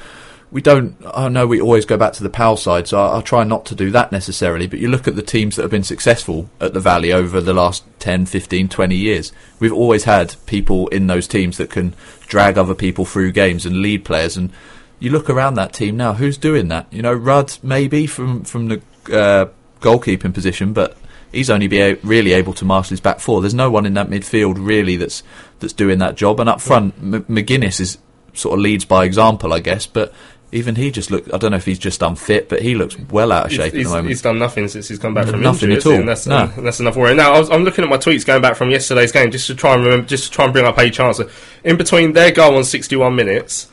we 0.50 0.62
don't. 0.62 0.96
I 1.12 1.28
know 1.28 1.46
we 1.46 1.60
always 1.60 1.84
go 1.84 1.96
back 1.96 2.12
to 2.14 2.22
the 2.22 2.30
PAL 2.30 2.56
side, 2.56 2.86
so 2.86 3.00
I, 3.00 3.18
I 3.18 3.20
try 3.20 3.42
not 3.44 3.66
to 3.66 3.74
do 3.74 3.90
that 3.90 4.12
necessarily. 4.12 4.66
But 4.66 4.78
you 4.78 4.88
look 4.88 5.08
at 5.08 5.16
the 5.16 5.22
teams 5.22 5.56
that 5.56 5.62
have 5.62 5.70
been 5.70 5.82
successful 5.82 6.48
at 6.60 6.72
the 6.72 6.80
Valley 6.80 7.12
over 7.12 7.40
the 7.40 7.52
last 7.52 7.84
10, 7.98 8.26
15, 8.26 8.68
20 8.68 8.94
years. 8.96 9.32
We've 9.58 9.72
always 9.72 10.04
had 10.04 10.36
people 10.46 10.86
in 10.88 11.08
those 11.08 11.26
teams 11.26 11.56
that 11.56 11.70
can 11.70 11.94
drag 12.20 12.56
other 12.56 12.74
people 12.74 13.04
through 13.04 13.32
games 13.32 13.66
and 13.66 13.82
lead 13.82 14.04
players. 14.04 14.36
And 14.36 14.50
you 15.00 15.10
look 15.10 15.28
around 15.28 15.54
that 15.54 15.72
team 15.72 15.96
now, 15.96 16.14
who's 16.14 16.38
doing 16.38 16.68
that? 16.68 16.86
You 16.92 17.02
know, 17.02 17.12
Rudd 17.12 17.58
maybe 17.62 18.06
from 18.06 18.44
from 18.44 18.68
the 18.68 18.80
uh, 19.10 19.46
goalkeeping 19.80 20.32
position, 20.34 20.72
but 20.72 20.96
he's 21.32 21.50
only 21.50 21.68
be 21.68 21.80
a- 21.80 21.94
really 22.02 22.32
able 22.32 22.52
to 22.54 22.64
marshal 22.64 22.90
his 22.90 23.00
back 23.00 23.20
four. 23.20 23.40
There's 23.40 23.54
no 23.54 23.70
one 23.70 23.86
in 23.86 23.94
that 23.94 24.08
midfield 24.08 24.54
really 24.58 24.96
that's 24.96 25.22
that's 25.60 25.72
doing 25.72 25.98
that 25.98 26.14
job. 26.16 26.40
And 26.40 26.48
up 26.48 26.60
front, 26.60 26.94
M- 27.00 27.24
Magennis 27.24 27.80
is 27.80 27.98
sort 28.34 28.54
of 28.54 28.60
leads 28.60 28.84
by 28.84 29.04
example, 29.04 29.52
I 29.52 29.60
guess, 29.60 29.86
but. 29.86 30.12
Even 30.52 30.76
he 30.76 30.92
just 30.92 31.10
looked. 31.10 31.34
I 31.34 31.38
don't 31.38 31.50
know 31.50 31.56
if 31.56 31.64
he's 31.66 31.78
just 31.78 32.00
unfit, 32.02 32.48
but 32.48 32.62
he 32.62 32.76
looks 32.76 32.96
well 33.10 33.32
out 33.32 33.46
of 33.46 33.52
shape 33.52 33.74
he's, 33.74 33.84
at 33.86 33.88
the 33.90 33.96
moment. 33.96 34.08
he's 34.10 34.22
done 34.22 34.38
nothing 34.38 34.68
since 34.68 34.86
he's 34.86 34.98
come 35.00 35.12
back 35.12 35.26
from 35.26 35.42
Nothing 35.42 35.72
injury, 35.72 35.92
at 35.92 35.94
all. 35.96 36.00
And 36.00 36.08
that's, 36.08 36.24
No. 36.28 36.46
that's 36.46 36.78
enough 36.78 36.94
worry. 36.96 37.16
Now 37.16 37.32
I 37.34 37.40
was, 37.40 37.50
I'm 37.50 37.64
looking 37.64 37.82
at 37.82 37.90
my 37.90 37.96
tweets 37.96 38.24
going 38.24 38.40
back 38.42 38.54
from 38.54 38.70
yesterday's 38.70 39.10
game 39.10 39.32
just 39.32 39.48
to 39.48 39.56
try 39.56 39.74
and 39.74 39.82
remember, 39.82 40.06
just 40.06 40.26
to 40.26 40.30
try 40.30 40.44
and 40.44 40.52
bring 40.54 40.64
up 40.64 40.78
a 40.78 40.88
chance. 40.88 41.20
In 41.64 41.76
between 41.76 42.12
their 42.12 42.30
goal 42.30 42.56
on 42.56 42.62
61 42.62 43.16
minutes, 43.16 43.66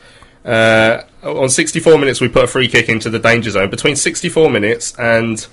uh, 0.44 1.02
on 1.22 1.48
64 1.48 1.98
minutes 1.98 2.20
we 2.20 2.28
put 2.28 2.44
a 2.44 2.46
free 2.46 2.68
kick 2.68 2.88
into 2.88 3.10
the 3.10 3.18
danger 3.18 3.50
zone. 3.50 3.70
Between 3.70 3.96
64 3.96 4.50
minutes 4.50 4.94
and 4.98 5.46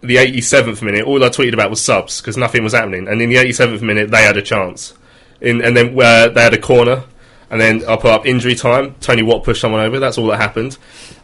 the 0.00 0.16
87th 0.16 0.82
minute, 0.82 1.04
all 1.04 1.22
I 1.24 1.28
tweeted 1.28 1.54
about 1.54 1.70
was 1.70 1.82
subs 1.82 2.20
because 2.20 2.36
nothing 2.36 2.62
was 2.62 2.72
happening. 2.72 3.08
And 3.08 3.20
in 3.20 3.30
the 3.30 3.36
87th 3.36 3.82
minute, 3.82 4.10
they 4.10 4.22
had 4.22 4.36
a 4.36 4.42
chance. 4.42 4.94
In, 5.40 5.62
and 5.62 5.76
then 5.76 5.98
uh, 6.00 6.28
they 6.28 6.42
had 6.42 6.54
a 6.54 6.60
corner. 6.60 7.04
And 7.50 7.60
then 7.60 7.84
I 7.88 7.96
put 7.96 8.10
up 8.10 8.26
injury 8.26 8.54
time. 8.54 8.94
Tony 9.00 9.22
Watt 9.22 9.42
pushed 9.42 9.60
someone 9.60 9.80
over. 9.80 9.98
That's 9.98 10.18
all 10.18 10.26
that 10.26 10.36
happened. 10.36 10.76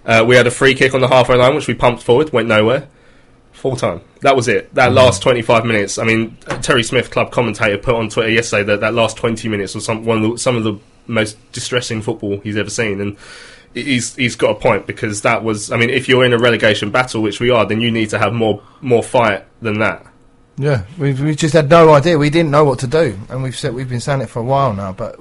Uh, 0.06 0.24
we 0.26 0.36
had 0.36 0.46
a 0.46 0.50
free 0.50 0.74
kick 0.74 0.94
on 0.94 1.00
the 1.00 1.08
halfway 1.08 1.36
line, 1.36 1.54
which 1.54 1.68
we 1.68 1.74
pumped 1.74 2.02
forward, 2.02 2.32
went 2.32 2.48
nowhere. 2.48 2.88
Full 3.52 3.76
time. 3.76 4.00
That 4.22 4.34
was 4.34 4.48
it. 4.48 4.74
That 4.74 4.92
last 4.92 5.22
25 5.22 5.64
minutes. 5.64 5.98
I 5.98 6.04
mean, 6.04 6.36
Terry 6.62 6.82
Smith, 6.82 7.10
club 7.10 7.30
commentator, 7.30 7.78
put 7.78 7.94
on 7.94 8.08
Twitter 8.08 8.30
yesterday 8.30 8.64
that 8.64 8.80
that 8.80 8.94
last 8.94 9.16
20 9.18 9.48
minutes 9.48 9.74
was 9.74 9.84
some 9.84 10.04
one 10.04 10.24
of 10.24 10.30
the, 10.32 10.38
some 10.38 10.56
of 10.56 10.64
the 10.64 10.78
most 11.06 11.36
distressing 11.52 12.02
football 12.02 12.40
he's 12.40 12.56
ever 12.56 12.70
seen. 12.70 13.00
And 13.00 13.16
he's 13.74 14.14
he's 14.14 14.36
got 14.36 14.50
a 14.50 14.54
point 14.54 14.86
because 14.86 15.22
that 15.22 15.44
was. 15.44 15.70
I 15.70 15.76
mean, 15.76 15.90
if 15.90 16.08
you're 16.08 16.24
in 16.24 16.32
a 16.32 16.38
relegation 16.38 16.90
battle, 16.90 17.22
which 17.22 17.40
we 17.40 17.50
are, 17.50 17.66
then 17.66 17.80
you 17.80 17.90
need 17.90 18.10
to 18.10 18.18
have 18.18 18.32
more 18.32 18.62
more 18.80 19.02
fight 19.02 19.44
than 19.60 19.78
that. 19.80 20.06
Yeah, 20.56 20.84
we 20.98 21.12
we 21.14 21.34
just 21.34 21.54
had 21.54 21.68
no 21.68 21.92
idea. 21.92 22.16
We 22.16 22.30
didn't 22.30 22.50
know 22.50 22.64
what 22.64 22.78
to 22.80 22.86
do, 22.86 23.18
and 23.28 23.42
we've 23.42 23.56
said 23.56 23.74
we've 23.74 23.88
been 23.88 24.00
saying 24.00 24.20
it 24.20 24.28
for 24.28 24.38
a 24.38 24.44
while 24.44 24.72
now. 24.72 24.92
But 24.92 25.18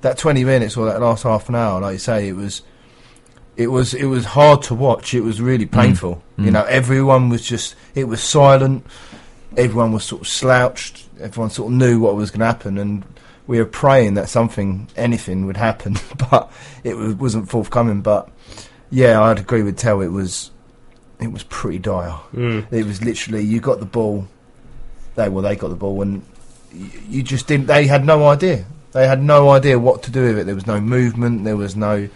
that 0.00 0.18
twenty 0.18 0.44
minutes 0.44 0.76
or 0.76 0.86
that 0.86 1.00
last 1.00 1.22
half 1.22 1.48
an 1.48 1.54
hour, 1.54 1.80
like 1.80 1.94
you 1.94 1.98
say, 1.98 2.28
it 2.28 2.32
was, 2.32 2.62
it 3.56 3.68
was 3.68 3.94
it 3.94 4.06
was 4.06 4.24
hard 4.24 4.62
to 4.62 4.74
watch. 4.74 5.14
It 5.14 5.20
was 5.20 5.40
really 5.40 5.66
mm. 5.66 5.72
painful. 5.72 6.22
You 6.36 6.46
mm. 6.46 6.52
know, 6.52 6.64
everyone 6.64 7.28
was 7.28 7.42
just 7.46 7.76
it 7.94 8.04
was 8.04 8.20
silent. 8.20 8.84
Everyone 9.56 9.92
was 9.92 10.04
sort 10.04 10.22
of 10.22 10.28
slouched. 10.28 11.08
Everyone 11.20 11.50
sort 11.50 11.70
of 11.70 11.78
knew 11.78 12.00
what 12.00 12.16
was 12.16 12.32
going 12.32 12.40
to 12.40 12.46
happen, 12.46 12.78
and 12.78 13.04
we 13.46 13.58
were 13.58 13.66
praying 13.66 14.14
that 14.14 14.28
something, 14.28 14.88
anything, 14.96 15.46
would 15.46 15.56
happen. 15.56 15.96
But 16.30 16.50
it 16.84 16.94
was, 16.94 17.14
wasn't 17.14 17.48
forthcoming. 17.48 18.00
But 18.00 18.28
yeah, 18.90 19.20
I'd 19.20 19.38
agree 19.38 19.62
with 19.62 19.76
Tell. 19.76 20.00
It 20.00 20.08
was, 20.08 20.50
it 21.20 21.32
was 21.32 21.42
pretty 21.44 21.78
dire. 21.78 22.10
Hmm. 22.10 22.60
It 22.70 22.86
was 22.86 23.02
literally 23.02 23.42
you 23.42 23.60
got 23.60 23.80
the 23.80 23.86
ball 23.86 24.28
they 25.14 25.28
well 25.28 25.42
they 25.42 25.56
got 25.56 25.68
the 25.68 25.74
ball 25.74 26.00
and 26.02 26.22
you 27.08 27.22
just 27.22 27.46
didn't 27.46 27.66
they 27.66 27.86
had 27.86 28.04
no 28.04 28.26
idea 28.28 28.64
they 28.92 29.06
had 29.06 29.22
no 29.22 29.50
idea 29.50 29.78
what 29.78 30.02
to 30.02 30.10
do 30.10 30.22
with 30.22 30.38
it 30.38 30.46
there 30.46 30.54
was 30.54 30.66
no 30.66 30.80
movement 30.80 31.44
there 31.44 31.56
was 31.56 31.76
no 31.76 32.08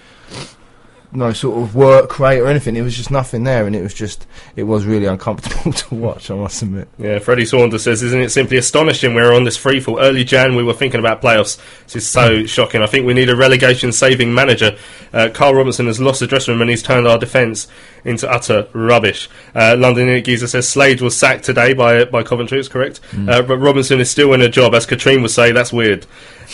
no 1.17 1.33
sort 1.33 1.61
of 1.63 1.75
work 1.75 2.19
rate 2.21 2.39
or 2.41 2.47
anything 2.47 2.77
it 2.77 2.83
was 2.83 2.97
just 2.97 3.11
nothing 3.11 3.45
there 3.45 3.67
and 3.67 3.75
it 3.75 3.83
was 3.83 3.95
just 3.95 4.27
it 4.55 4.65
was 4.65 4.85
really 4.85 5.07
uncomfortable 5.07 5.73
to 5.83 5.95
watch 5.95 6.31
i 6.31 6.35
must 6.35 6.63
admit 6.63 6.87
Yeah, 6.99 7.19
Freddie 7.19 7.45
Saunders 7.47 7.83
says, 7.83 8.03
"Isn't 8.03 8.21
it 8.21 8.31
simply 8.31 8.57
astonishing? 8.59 9.15
We're 9.15 9.33
on 9.35 9.45
this 9.45 9.57
free 9.57 9.81
fall. 9.81 9.99
Early 10.01 10.25
Jan, 10.25 10.55
we 10.57 10.63
were 10.63 10.73
thinking 10.75 11.01
about 11.01 11.21
playoffs. 11.23 11.59
This 11.85 11.97
is 11.97 12.07
so 12.09 12.45
shocking. 12.47 12.83
I 12.83 12.87
think 12.87 13.07
we 13.07 13.15
need 13.15 13.29
a 13.31 13.37
relegation-saving 13.37 14.33
manager. 14.33 14.77
Uh, 15.13 15.29
Karl 15.33 15.55
Robinson 15.55 15.87
has 15.87 15.99
lost 16.01 16.21
the 16.21 16.27
dressing 16.27 16.53
room 16.53 16.61
and 16.63 16.71
he's 16.71 16.83
turned 16.83 17.07
our 17.07 17.19
defence 17.19 17.69
into 18.05 18.31
utter 18.31 18.69
rubbish." 18.73 19.29
Uh, 19.55 19.77
London 19.79 20.07
Unit 20.09 20.25
Geezer 20.25 20.47
says, 20.47 20.69
"Slade 20.69 21.01
was 21.01 21.17
sacked 21.17 21.45
today 21.45 21.73
by 21.75 22.05
by 22.05 22.23
Coventry. 22.23 22.59
It's 22.59 22.69
correct, 22.69 23.01
uh, 23.29 23.43
but 23.43 23.59
Robinson 23.59 24.01
is 24.01 24.11
still 24.11 24.33
in 24.33 24.43
a 24.43 24.49
job. 24.49 24.75
As 24.75 24.87
Katrine 24.87 25.23
would 25.23 25.31
say, 25.31 25.53
that's 25.53 25.73
weird." 25.73 26.07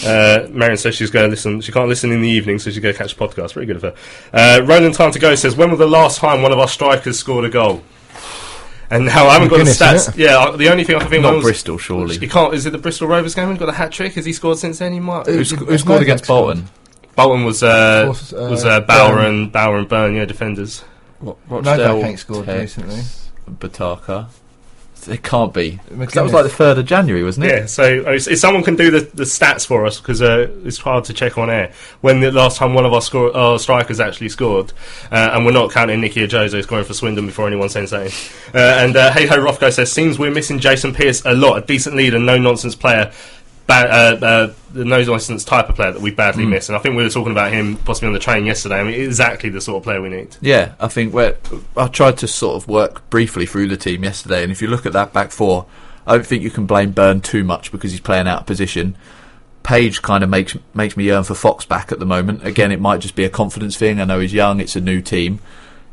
Uh, 0.07 0.47
Marion 0.51 0.77
says 0.77 0.95
she's 0.95 1.11
going 1.11 1.25
to 1.27 1.31
listen. 1.31 1.61
She 1.61 1.73
can't 1.73 1.89
listen 1.89 2.11
in 2.13 2.23
the 2.23 2.29
evening, 2.29 2.59
so 2.59 2.71
she's 2.71 2.79
going 2.81 2.95
to 2.95 2.99
catch 2.99 3.15
the 3.17 3.27
podcast. 3.27 3.53
Very 3.55 3.67
good 3.67 3.77
of 3.77 3.83
her. 3.83 3.95
Uh, 4.33 4.63
Roland 4.65 4.95
Time 4.95 5.11
to 5.13 5.19
Go 5.19 5.35
says, 5.35 5.55
"When 5.57 5.71
was 5.71 5.79
the 5.79 5.87
last 5.87 6.19
time 6.19 6.43
one 6.43 6.53
of 6.53 6.59
our 6.59 6.69
strikers 6.69 7.19
scored 7.19 7.45
a 7.45 7.51
goal?" 7.51 7.83
And 8.91 9.07
now 9.07 9.27
I 9.27 9.35
haven't 9.35 9.49
got 9.49 9.59
the 9.59 9.65
stats. 9.71 10.17
Yeah, 10.17 10.37
uh, 10.39 10.57
the 10.57 10.69
only 10.71 10.85
thing 10.85 10.97
I 10.97 11.01
can 11.01 11.09
think 11.09 11.23
Not 11.23 11.31
of 11.31 11.37
was- 11.37 11.45
Bristol, 11.45 11.79
surely. 11.79 12.19
He 12.19 12.29
can't. 12.29 12.53
Is 12.53 12.67
it 12.67 12.71
the 12.71 12.79
Bristol 12.79 13.09
Rovers 13.09 13.35
game? 13.35 13.51
He 13.51 13.57
got 13.57 13.69
a 13.69 13.73
hat 13.73 13.91
trick. 13.93 14.15
Has 14.15 14.25
he 14.27 14.33
scored 14.35 14.59
since 14.59 14.79
then? 14.81 14.93
He 14.93 15.01
might. 15.01 15.27
Who- 15.27 15.33
Who, 15.33 15.39
Who- 15.39 15.45
sc- 15.45 15.57
who- 15.57 15.65
who 15.67 15.79
scored 15.79 16.03
against 16.03 16.29
Novak 16.29 16.45
Bolton? 16.45 16.69
Bolton 17.17 17.45
was 17.45 17.63
uh, 17.63 18.05
Force- 18.07 18.33
uh, 18.33 18.49
was 18.51 18.65
uh, 18.65 18.81
Bauer 18.81 19.15
Byrne. 19.17 19.25
and 19.27 19.53
Bauer 19.53 19.79
and 19.79 19.89
Byrne, 19.89 20.15
yeah, 20.17 20.25
defenders. 20.27 20.85
What, 21.21 21.37
Novak 21.49 21.67
Rochdale, 21.79 22.05
ain't 22.05 22.19
scored 22.19 22.47
Tex, 22.47 22.77
recently. 22.77 23.03
Botaka. 23.51 24.27
It 25.09 25.23
can't 25.23 25.53
be. 25.53 25.81
That 25.91 26.23
was 26.23 26.33
like 26.33 26.45
the 26.45 26.51
third 26.51 26.79
of 26.79 26.87
January, 26.87 27.25
wasn't 27.25 27.47
it? 27.47 27.49
Yeah. 27.51 27.67
So 27.67 28.05
if 28.07 28.39
someone 28.39 28.63
can 28.63 28.77
do 28.77 28.91
the, 28.91 29.01
the 29.01 29.25
stats 29.25 29.67
for 29.67 29.85
us, 29.85 30.01
because 30.01 30.23
uh, 30.23 30.49
it's 30.65 30.79
hard 30.79 31.05
to 31.05 31.13
check 31.13 31.39
on 31.39 31.51
air. 31.51 31.73
When 32.01 32.21
the 32.21 32.31
last 32.31 32.57
time 32.57 32.75
one 32.75 32.85
of 32.85 32.93
our, 32.93 33.03
score, 33.03 33.37
our 33.37 33.59
strikers 33.59 34.01
actually 34.01 34.29
scored, 34.29 34.73
uh, 35.11 35.31
and 35.33 35.45
we're 35.45 35.53
not 35.53 35.73
counting 35.73 36.01
Nicky 36.01 36.27
Ajose 36.27 36.63
scoring 36.63 36.85
for 36.85 36.95
Swindon 36.95 37.27
before 37.27 37.47
anyone 37.47 37.69
says 37.69 37.93
anything. 37.93 38.55
Uh, 38.55 38.59
and 38.59 38.97
uh, 38.97 39.13
Hey 39.13 39.27
Ho 39.27 39.37
Rothko 39.37 39.73
says, 39.73 39.91
seems 39.91 40.19
we're 40.19 40.31
missing 40.31 40.59
Jason 40.59 40.95
Pearce 40.95 41.25
a 41.25 41.33
lot. 41.35 41.63
A 41.63 41.67
decent 41.67 41.97
leader, 41.97 42.19
no 42.19 42.39
nonsense 42.39 42.75
player. 42.75 43.13
Ba- 43.67 43.75
uh, 43.75 44.27
uh, 44.27 44.55
the 44.73 44.85
no 44.85 45.03
nonsense 45.03 45.45
type 45.45 45.69
of 45.69 45.77
player 45.77 45.93
that 45.93 46.03
we 46.03 46.11
badly 46.11 46.47
miss, 46.47 46.69
and 46.69 46.77
I 46.77 46.79
think 46.81 46.97
we 46.97 47.03
were 47.03 47.09
talking 47.09 47.33
about 47.33 47.53
him 47.53 47.77
possibly 47.79 48.09
on 48.09 48.13
the 48.13 48.19
train 48.19 48.47
yesterday. 48.47 48.81
I 48.81 48.85
mean, 48.85 49.01
exactly 49.01 49.51
the 49.51 49.61
sort 49.61 49.79
of 49.79 49.85
player 49.85 50.01
we 50.01 50.09
need. 50.09 50.37
Yeah, 50.41 50.75
I 50.81 50.89
think 50.89 51.15
where 51.15 51.37
I 51.77 51.89
tried 51.89 52.19
to 52.19 52.29
sort 52.29 52.57
of 52.57 52.69
work 52.69 53.09
briefly 53.11 53.47
through 53.47 53.69
the 53.69 53.77
team 53.77 54.05
yesterday, 54.05 54.43
and 54.43 54.51
if 54.51 54.63
you 54.63 54.69
look 54.69 54.87
at 54.87 54.93
that 54.95 55.13
back 55.13 55.31
four, 55.31 55.67
I 56.07 56.17
don't 56.17 56.27
think 56.27 56.43
you 56.43 56.51
can 56.51 56.67
blame 56.67 56.93
Byrne 56.93 57.21
too 57.21 57.45
much 57.45 57.71
because 57.71 57.93
he's 57.93 58.01
playing 58.01 58.27
out 58.27 58.41
of 58.41 58.47
position. 58.47 58.97
Page 59.63 60.03
kind 60.03 60.25
of 60.25 60.31
makes 60.31 60.57
makes 60.75 60.97
me 60.97 61.05
yearn 61.05 61.25
for 61.25 61.35
Fox 61.35 61.65
back 61.65 61.93
at 61.93 62.01
the 62.01 62.07
moment. 62.07 62.45
Again, 62.45 62.73
it 62.73 62.81
might 62.81 63.01
just 63.01 63.15
be 63.15 63.25
a 63.25 63.31
confidence 63.31 63.77
thing. 63.77 64.01
I 64.01 64.05
know 64.05 64.19
he's 64.19 64.35
young; 64.35 64.59
it's 64.59 64.77
a 64.77 64.81
new 64.81 65.01
team. 65.01 65.41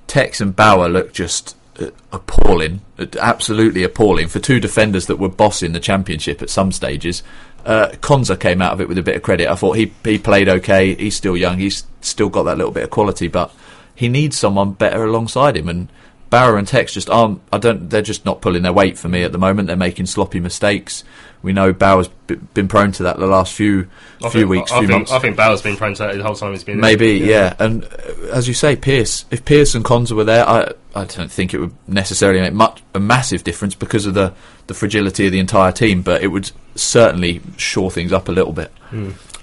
Tex 0.07 0.41
and 0.41 0.55
Bauer 0.55 0.89
look 0.89 1.13
just 1.13 1.55
uh, 1.79 1.91
appalling, 2.11 2.81
absolutely 3.19 3.83
appalling 3.83 4.27
for 4.27 4.39
two 4.39 4.59
defenders 4.59 5.05
that 5.05 5.17
were 5.17 5.29
bossing 5.29 5.73
the 5.73 5.79
championship 5.79 6.41
at 6.41 6.49
some 6.49 6.71
stages. 6.71 7.21
Uh, 7.65 7.89
Konsa 8.01 8.39
came 8.39 8.61
out 8.61 8.73
of 8.73 8.81
it 8.81 8.87
with 8.87 8.97
a 8.97 9.03
bit 9.03 9.15
of 9.15 9.21
credit. 9.21 9.49
I 9.49 9.55
thought 9.55 9.73
he 9.73 9.91
he 10.03 10.17
played 10.17 10.49
okay. 10.49 10.95
He's 10.95 11.15
still 11.15 11.37
young. 11.37 11.59
He's 11.59 11.83
still 12.01 12.29
got 12.29 12.43
that 12.43 12.57
little 12.57 12.71
bit 12.71 12.83
of 12.83 12.89
quality, 12.89 13.27
but 13.27 13.53
he 13.93 14.07
needs 14.07 14.37
someone 14.37 14.71
better 14.71 15.03
alongside 15.03 15.57
him. 15.57 15.67
And 15.69 15.89
Barrow 16.29 16.57
and 16.57 16.67
Tex 16.67 16.93
just 16.93 17.09
aren't. 17.09 17.41
I 17.51 17.57
don't. 17.57 17.89
They're 17.89 18.01
just 18.01 18.25
not 18.25 18.41
pulling 18.41 18.61
their 18.63 18.73
weight 18.73 18.97
for 18.97 19.09
me 19.09 19.23
at 19.23 19.31
the 19.31 19.37
moment. 19.37 19.67
They're 19.67 19.77
making 19.77 20.05
sloppy 20.05 20.39
mistakes. 20.39 21.03
We 21.41 21.53
know 21.53 21.71
Bauer's 21.73 22.09
b- 22.27 22.35
been 22.53 22.67
prone 22.67 22.91
to 22.93 23.03
that 23.03 23.17
the 23.17 23.25
last 23.25 23.53
few 23.53 23.87
I 24.21 24.29
few 24.29 24.41
think, 24.41 24.49
weeks, 24.49 24.71
I, 24.71 24.79
few 24.79 24.87
think, 24.87 24.99
months. 24.99 25.11
I 25.11 25.19
think 25.19 25.37
Bauer's 25.37 25.61
been 25.61 25.77
prone 25.77 25.93
to 25.95 26.03
that 26.03 26.17
the 26.17 26.23
whole 26.23 26.35
time 26.35 26.51
he's 26.51 26.63
been 26.63 26.81
there. 26.81 26.91
Maybe, 26.91 27.13
yeah. 27.19 27.55
And 27.59 27.85
uh, 27.85 27.87
as 28.33 28.47
you 28.47 28.53
say, 28.53 28.75
Pearce. 28.75 29.25
If 29.31 29.45
Pearce 29.45 29.73
and 29.73 29.83
Konsa 29.83 30.11
were 30.11 30.25
there, 30.25 30.47
I 30.47 30.73
I 30.93 31.05
don't 31.05 31.31
think 31.31 31.53
it 31.53 31.59
would 31.59 31.73
necessarily 31.87 32.41
make 32.41 32.53
much 32.53 32.83
a 32.93 32.99
massive 32.99 33.43
difference 33.43 33.73
because 33.73 34.05
of 34.05 34.13
the 34.13 34.33
the 34.67 34.73
fragility 34.73 35.25
of 35.25 35.31
the 35.31 35.39
entire 35.39 35.71
team. 35.71 36.01
But 36.01 36.21
it 36.21 36.27
would 36.27 36.51
certainly 36.75 37.41
shore 37.57 37.89
things 37.89 38.13
up 38.13 38.27
a 38.27 38.31
little 38.31 38.53
bit. 38.53 38.71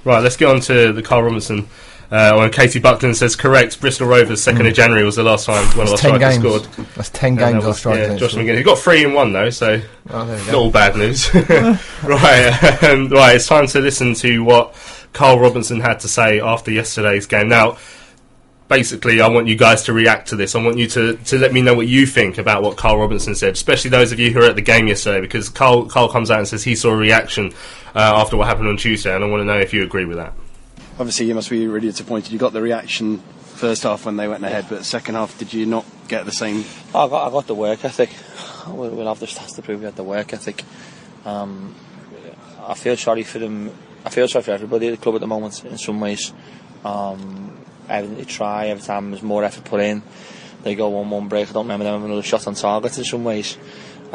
Right, 0.05 0.22
let's 0.22 0.37
get 0.37 0.49
on 0.49 0.61
to 0.61 0.92
the 0.92 1.03
Karl 1.03 1.22
Robinson. 1.22 1.68
Uh, 2.11 2.49
Katie 2.51 2.79
Buckland 2.79 3.16
says 3.16 3.35
correct, 3.35 3.81
Bristol 3.81 4.07
Rovers 4.07 4.40
second 4.42 4.66
of 4.66 4.75
January 4.75 5.05
was 5.05 5.16
the 5.16 5.23
last 5.25 5.47
time 5.47 5.64
one 5.77 5.87
of 5.87 5.92
our 5.92 5.99
strikers 5.99 6.38
games. 6.38 6.64
scored. 6.64 6.87
That's 6.95 7.11
ten 7.11 7.31
And 7.31 7.38
games 7.38 7.64
I 7.64 7.69
was, 7.69 7.79
strike 7.79 7.99
yeah, 7.99 8.14
Josh 8.16 8.35
them. 8.35 8.47
McGinn. 8.47 8.57
He 8.59 8.62
got 8.62 8.79
three 8.79 9.05
in 9.05 9.12
one 9.12 9.33
though, 9.33 9.51
so 9.51 9.81
Oh, 10.11 10.25
not 10.25 10.55
all 10.55 10.71
bad 10.71 10.97
news. 10.97 11.33
right, 12.05 12.83
um, 12.85 13.09
right. 13.09 13.37
It's 13.37 13.49
time 13.49 13.66
to 13.69 13.81
listen 13.81 14.14
to 14.14 14.45
what 14.45 14.75
Karl 15.12 15.40
Robinson 15.40 15.81
had 15.81 16.01
to 16.01 16.09
say 16.09 16.40
after 16.40 16.71
yesterday's 16.71 17.27
game. 17.27 17.49
Now, 17.49 17.77
basically, 18.69 19.21
I 19.21 19.29
want 19.29 19.49
you 19.49 19.57
guys 19.57 19.83
to 19.85 19.92
react 19.92 20.29
to 20.29 20.37
this. 20.37 20.55
I 20.55 20.62
want 20.62 20.79
you 20.79 20.87
to, 20.88 21.16
to 21.16 21.38
let 21.38 21.53
me 21.53 21.62
know 21.62 21.75
what 21.75 21.88
you 21.88 22.07
think 22.07 22.38
about 22.38 22.62
what 22.62 22.77
Karl 22.77 22.99
Robinson 22.99 23.35
said, 23.35 23.55
especially 23.55 23.90
those 23.90 24.12
of 24.12 24.21
you 24.21 24.31
who 24.31 24.40
were 24.40 24.47
at 24.47 24.55
the 24.57 24.62
game 24.62 24.87
yesterday, 24.88 25.21
because 25.21 25.49
Karl 25.49 25.87
Karl 25.87 26.09
comes 26.09 26.31
out 26.31 26.38
and 26.38 26.47
says 26.49 26.62
he 26.62 26.77
saw 26.77 26.90
a 26.90 26.97
reaction 26.97 27.53
uh, 27.95 27.99
after 28.21 28.37
what 28.37 28.47
happened 28.47 28.69
on 28.69 28.77
Tuesday, 28.77 29.14
and 29.14 29.25
I 29.25 29.29
want 29.29 29.40
to 29.40 29.45
know 29.45 29.59
if 29.59 29.73
you 29.75 29.83
agree 29.83 30.05
with 30.05 30.19
that. 30.19 30.35
Obviously, 30.98 31.26
you 31.26 31.35
must 31.35 31.50
be 31.50 31.66
really 31.66 31.88
disappointed. 31.88 32.32
You 32.32 32.38
got 32.38 32.54
the 32.54 32.62
reaction 32.62 33.18
first 33.18 33.82
half 33.82 34.06
when 34.06 34.16
they 34.16 34.26
went 34.28 34.42
ahead, 34.42 34.66
but 34.70 34.82
second 34.82 35.14
half, 35.14 35.38
did 35.38 35.52
you 35.52 35.66
not 35.66 35.85
get 36.09 36.24
the 36.24 36.32
same? 36.32 36.64
I 36.94 37.06
got, 37.06 37.28
I 37.28 37.30
got 37.30 37.46
the 37.46 37.54
work 37.54 37.85
ethic. 37.85 38.11
We'll, 38.66 38.90
we'll 38.90 39.06
have 39.06 39.20
the 39.20 39.26
stats 39.26 39.54
to 39.56 39.62
prove 39.62 39.80
we 39.80 39.85
had 39.85 39.96
the 39.96 40.02
work 40.02 40.32
ethic. 40.32 40.64
Um, 41.26 41.74
I 42.66 42.72
feel 42.74 42.96
sorry 42.96 43.24
for 43.24 43.38
them. 43.38 43.72
I 44.06 44.09
feel 44.11 44.26
sorry 44.26 44.42
for 44.44 44.52
everybody 44.52 44.88
at 44.88 44.92
the 44.92 44.96
club 44.96 45.16
at 45.16 45.20
the 45.20 45.26
moment 45.26 45.64
in 45.66 45.76
some 45.76 46.00
ways. 46.00 46.32
Um, 46.82 47.59
everything 47.90 48.16
they 48.16 48.24
try, 48.24 48.68
every 48.68 48.82
time 48.82 49.11
there's 49.11 49.22
more 49.22 49.44
effort 49.44 49.64
put 49.64 49.80
in, 49.80 50.02
they 50.62 50.74
go 50.74 50.88
one 50.88 51.11
one 51.11 51.28
break. 51.28 51.50
I 51.50 51.52
don't 51.52 51.64
remember 51.64 51.85
them 51.85 51.92
having 51.94 52.06
another 52.06 52.22
shot 52.22 52.46
on 52.46 52.54
target 52.54 52.96
in 52.96 53.04
some 53.04 53.22
ways. 53.22 53.59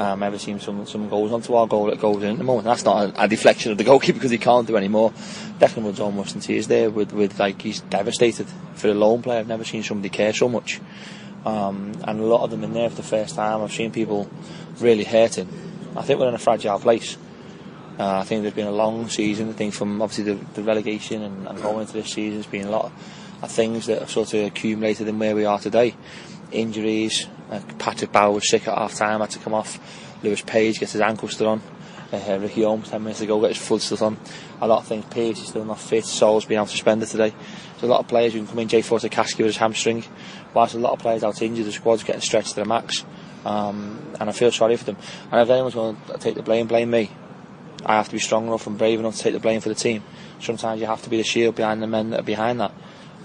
Um, 0.02 0.24
ever 0.24 0.40
seen 0.40 0.60
some 0.60 0.88
some 0.88 1.10
goals 1.10 1.32
onto 1.32 1.54
our 1.54 1.68
goal 1.68 1.86
that 1.86 2.00
goes 2.00 2.24
in 2.24 2.32
at 2.32 2.38
the 2.40 2.44
moment. 2.44 2.66
That's 2.66 2.84
not 2.84 3.06
a, 3.06 3.26
a 3.26 3.28
deflection 3.28 3.72
of 3.72 3.78
the 3.78 3.84
goalkeeper 3.84 4.18
because 4.18 4.32
he 4.32 4.40
can't 4.40 4.66
do 4.66 4.76
any 4.76 4.88
more. 4.88 5.12
Declan 5.60 5.86
Rudd's 5.86 6.00
almost 6.00 6.34
in 6.34 6.42
tears 6.42 6.66
there 6.66 6.90
with, 6.90 7.14
with 7.14 7.40
like 7.40 7.62
he's 7.62 7.82
devastated 7.82 8.48
for 8.74 8.88
a 8.88 8.96
lone 8.96 9.22
player. 9.22 9.42
I've 9.42 9.48
never 9.48 9.64
seen 9.64 9.84
somebody 9.84 10.10
care 10.10 10.34
so 10.34 10.50
much. 10.50 10.82
Um, 11.46 11.94
and 12.04 12.20
a 12.20 12.26
lot 12.26 12.42
of 12.42 12.50
them 12.50 12.64
in 12.64 12.74
there 12.74 12.90
for 12.90 12.96
the 12.96 13.04
first 13.04 13.36
time. 13.36 13.62
I've 13.62 13.74
seen 13.74 13.92
people 13.92 14.28
really 14.80 15.04
hurting. 15.04 15.48
I 15.96 16.02
think 16.02 16.20
we're 16.20 16.30
in 16.30 16.34
a 16.34 16.40
fragile 16.40 16.80
place. 16.80 17.16
Uh, 18.00 18.22
I 18.22 18.24
think 18.24 18.42
there's 18.42 18.56
been 18.56 18.66
a 18.66 18.72
long 18.72 19.08
season. 19.08 19.50
I 19.50 19.54
think 19.54 19.76
from 19.76 20.02
obviously 20.02 20.34
the, 20.34 20.46
the 20.56 20.64
relegation 20.64 21.22
and, 21.22 21.48
and 21.48 21.62
going 21.62 21.82
into 21.82 21.94
this 21.94 22.08
season, 22.08 22.40
there's 22.40 22.48
been 22.48 22.66
a 22.66 22.72
lot 22.72 22.92
of 23.44 23.52
things 23.52 23.86
that 23.86 24.00
have 24.00 24.10
sort 24.10 24.34
of 24.34 24.46
accumulated 24.46 25.08
in 25.08 25.20
where 25.20 25.36
we 25.36 25.46
are 25.46 25.60
today. 25.60 25.94
Injuries. 26.52 27.28
Uh, 27.50 27.60
Patrick 27.80 28.12
Bauer 28.12 28.32
was 28.32 28.50
sick 28.50 28.68
at 28.68 28.78
half 28.78 28.96
time, 28.96 29.20
had 29.20 29.30
to 29.32 29.40
come 29.40 29.54
off. 29.54 29.80
Lewis 30.24 30.42
Page 30.42 30.80
gets 30.80 30.94
his 30.94 31.02
ankle 31.02 31.28
still 31.28 31.50
on. 31.50 31.62
Uh, 32.12 32.40
Ricky 32.42 32.64
Holmes, 32.64 32.90
10 32.90 33.04
minutes 33.04 33.22
ago, 33.22 33.40
got 33.40 33.50
his 33.50 33.58
foot 33.58 33.82
still 33.82 34.04
on. 34.04 34.18
A 34.60 34.68
lot 34.68 34.80
of 34.80 34.88
things. 34.88 35.06
Page 35.06 35.40
is 35.40 35.48
still 35.48 35.66
not 35.66 35.80
fit. 35.80 36.06
Sol's 36.06 36.46
been 36.46 36.58
out 36.58 36.70
suspended 36.70 37.08
today. 37.08 37.34
There's 37.74 37.84
a 37.84 37.88
lot 37.88 38.02
of 38.02 38.08
players 38.08 38.34
who 38.34 38.40
can 38.40 38.48
come 38.48 38.60
in. 38.60 38.68
J4 38.68 39.10
Takaski 39.10 39.38
with 39.38 39.48
his 39.48 39.58
hamstring. 39.58 40.04
Whilst 40.54 40.76
a 40.76 40.80
lot 40.80 40.94
of 40.94 41.00
players 41.00 41.24
out 41.24 41.42
injured, 41.42 41.66
the 41.66 41.72
squad's 41.72 42.04
getting 42.04 42.22
stretched 42.22 42.50
to 42.50 42.56
the 42.56 42.66
max. 42.66 43.06
um, 43.46 44.14
and 44.20 44.30
I 44.30 44.34
feel 44.34 44.52
sorry 44.52 44.76
for 44.76 44.86
them. 44.86 44.98
And 45.32 45.42
if 45.42 45.50
anyone's 45.50 45.74
going 45.74 45.98
to 46.08 46.18
take 46.18 46.36
the 46.36 46.44
blame, 46.44 46.68
blame 46.68 46.92
me. 46.92 47.10
I 47.86 47.96
have 47.96 48.08
to 48.08 48.14
be 48.14 48.20
strong 48.20 48.46
enough 48.46 48.68
and 48.68 48.78
brave 48.78 49.00
enough 49.00 49.16
to 49.16 49.24
take 49.24 49.34
the 49.34 49.40
blame 49.40 49.62
for 49.62 49.70
the 49.70 49.76
team. 49.76 50.04
Sometimes 50.40 50.80
you 50.80 50.88
have 50.88 51.02
to 51.04 51.10
be 51.10 51.18
the 51.18 51.24
shield 51.24 51.56
behind 51.56 51.82
the 51.82 51.88
men 51.88 52.12
that 52.12 52.20
are 52.20 52.24
behind 52.24 52.60
that, 52.60 52.72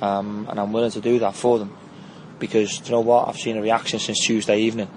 um, 0.01 0.47
and 0.49 0.59
I'm 0.59 0.73
willing 0.73 0.93
to 0.93 1.01
do 1.01 1.19
that 1.19 1.35
for 1.35 1.59
them 1.59 1.77
because 2.39 2.79
do 2.79 2.87
you 2.87 2.91
know 2.93 3.01
what? 3.01 3.29
I've 3.29 3.37
seen 3.37 3.57
a 3.57 3.63
reaction 3.63 3.99
since 3.99 4.25
Tuesday 4.25 4.61
evening. 4.61 4.89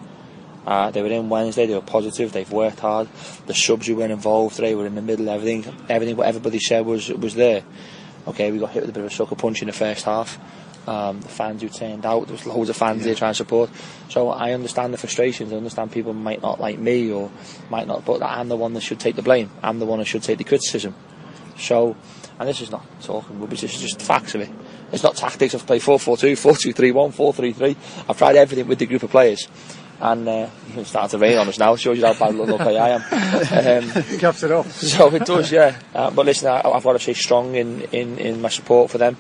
Uh, 0.66 0.92
they 0.92 1.02
were 1.02 1.10
in 1.10 1.30
Wednesday. 1.30 1.66
They 1.66 1.74
were 1.74 1.82
positive. 1.82 2.32
They've 2.32 2.52
worked 2.52 2.80
hard. 2.80 3.08
The 3.48 3.54
subs 3.54 3.88
who 3.88 3.96
were 3.96 4.06
involved 4.06 4.56
today 4.56 4.76
were 4.76 4.86
in 4.86 4.96
the 4.96 5.02
middle. 5.02 5.30
Everything, 5.30 5.66
everything, 5.90 6.16
what 6.16 6.28
everybody 6.28 6.60
said 6.60 6.86
was 6.86 7.10
was 7.10 7.36
there. 7.36 7.64
Okay, 8.28 8.52
we 8.52 8.60
got 8.60 8.72
hit 8.72 8.82
with 8.82 8.92
a 8.92 8.94
bit 8.94 9.04
of 9.04 9.12
a 9.12 9.16
sucker 9.16 9.36
punch 9.36 9.62
in 9.62 9.68
the 9.68 9.74
first 9.74 10.06
half. 10.06 10.38
Um, 10.88 11.22
the 11.22 11.30
fans 11.30 11.62
who 11.62 11.70
turned 11.70 12.06
out, 12.06 12.26
there 12.26 12.34
was 12.34 12.46
loads 12.46 12.70
of 12.70 12.76
fans 12.76 13.04
there 13.04 13.16
trying 13.16 13.32
to 13.32 13.36
support. 13.36 13.70
So 14.10 14.30
I 14.30 14.54
understand 14.54 14.94
the 14.94 14.98
frustrations. 14.98 15.54
I 15.54 15.56
understand 15.56 15.92
people 15.92 16.14
might 16.14 16.42
not 16.42 16.60
like 16.60 16.80
me 16.80 17.12
or 17.12 17.32
might 17.70 17.88
not, 17.88 18.06
but 18.06 18.24
I'm 18.24 18.50
the 18.50 18.56
one 18.56 18.74
that 18.74 18.82
should 18.82 19.00
take 19.00 19.16
the 19.16 19.22
blame. 19.22 19.52
I'm 19.62 19.80
the 19.80 19.86
one 19.86 20.00
that 20.00 20.06
should 20.06 20.24
take 20.24 20.38
the 20.38 20.44
criticism. 20.44 20.96
So, 21.58 21.96
and 22.40 22.48
this 22.48 22.62
is 22.62 22.72
not 22.72 22.86
talking 23.02 23.40
rubbish. 23.40 23.62
This 23.62 23.76
is 23.76 23.82
just 23.82 24.00
the 24.00 24.06
facts 24.06 24.36
of 24.36 24.42
it. 24.42 24.50
It's 24.92 25.04
not 25.04 25.16
tactics. 25.16 25.56
I've 25.56 25.66
played 25.66 25.82
4-4-2, 25.82 26.74
4-2-3-1, 26.74 27.54
4-3-3. 27.54 27.76
I've 28.10 28.18
tried 28.18 28.36
everything 28.36 28.68
with 28.68 28.80
the 28.80 28.86
group 28.86 29.04
of 29.04 29.12
players. 29.12 29.48
And 30.02 30.28
uh, 30.28 30.50
it's 30.76 30.90
starting 30.90 31.10
to 31.10 31.18
rain 31.18 31.38
on 31.38 31.48
us 31.48 31.60
now. 31.60 31.76
Shows 31.76 31.98
you 31.98 32.06
how 32.06 32.14
bad 32.14 32.34
luck 32.36 32.62
I 32.62 32.90
am. 32.90 33.02
Um, 33.02 34.04
Caps 34.20 34.44
it 34.44 34.52
off. 34.52 34.72
so 34.82 35.14
it 35.14 35.26
does, 35.26 35.52
yeah. 35.52 35.78
Uh, 35.94 36.10
but 36.10 36.26
listen, 36.26 36.48
I, 36.48 36.62
I've 36.62 36.84
got 36.84 36.94
to 36.94 37.00
stay 37.00 37.14
strong 37.14 37.56
in, 37.56 37.82
in, 37.92 38.18
in 38.18 38.42
my 38.42 38.50
support 38.50 38.90
for 38.90 38.98
them. 38.98 39.18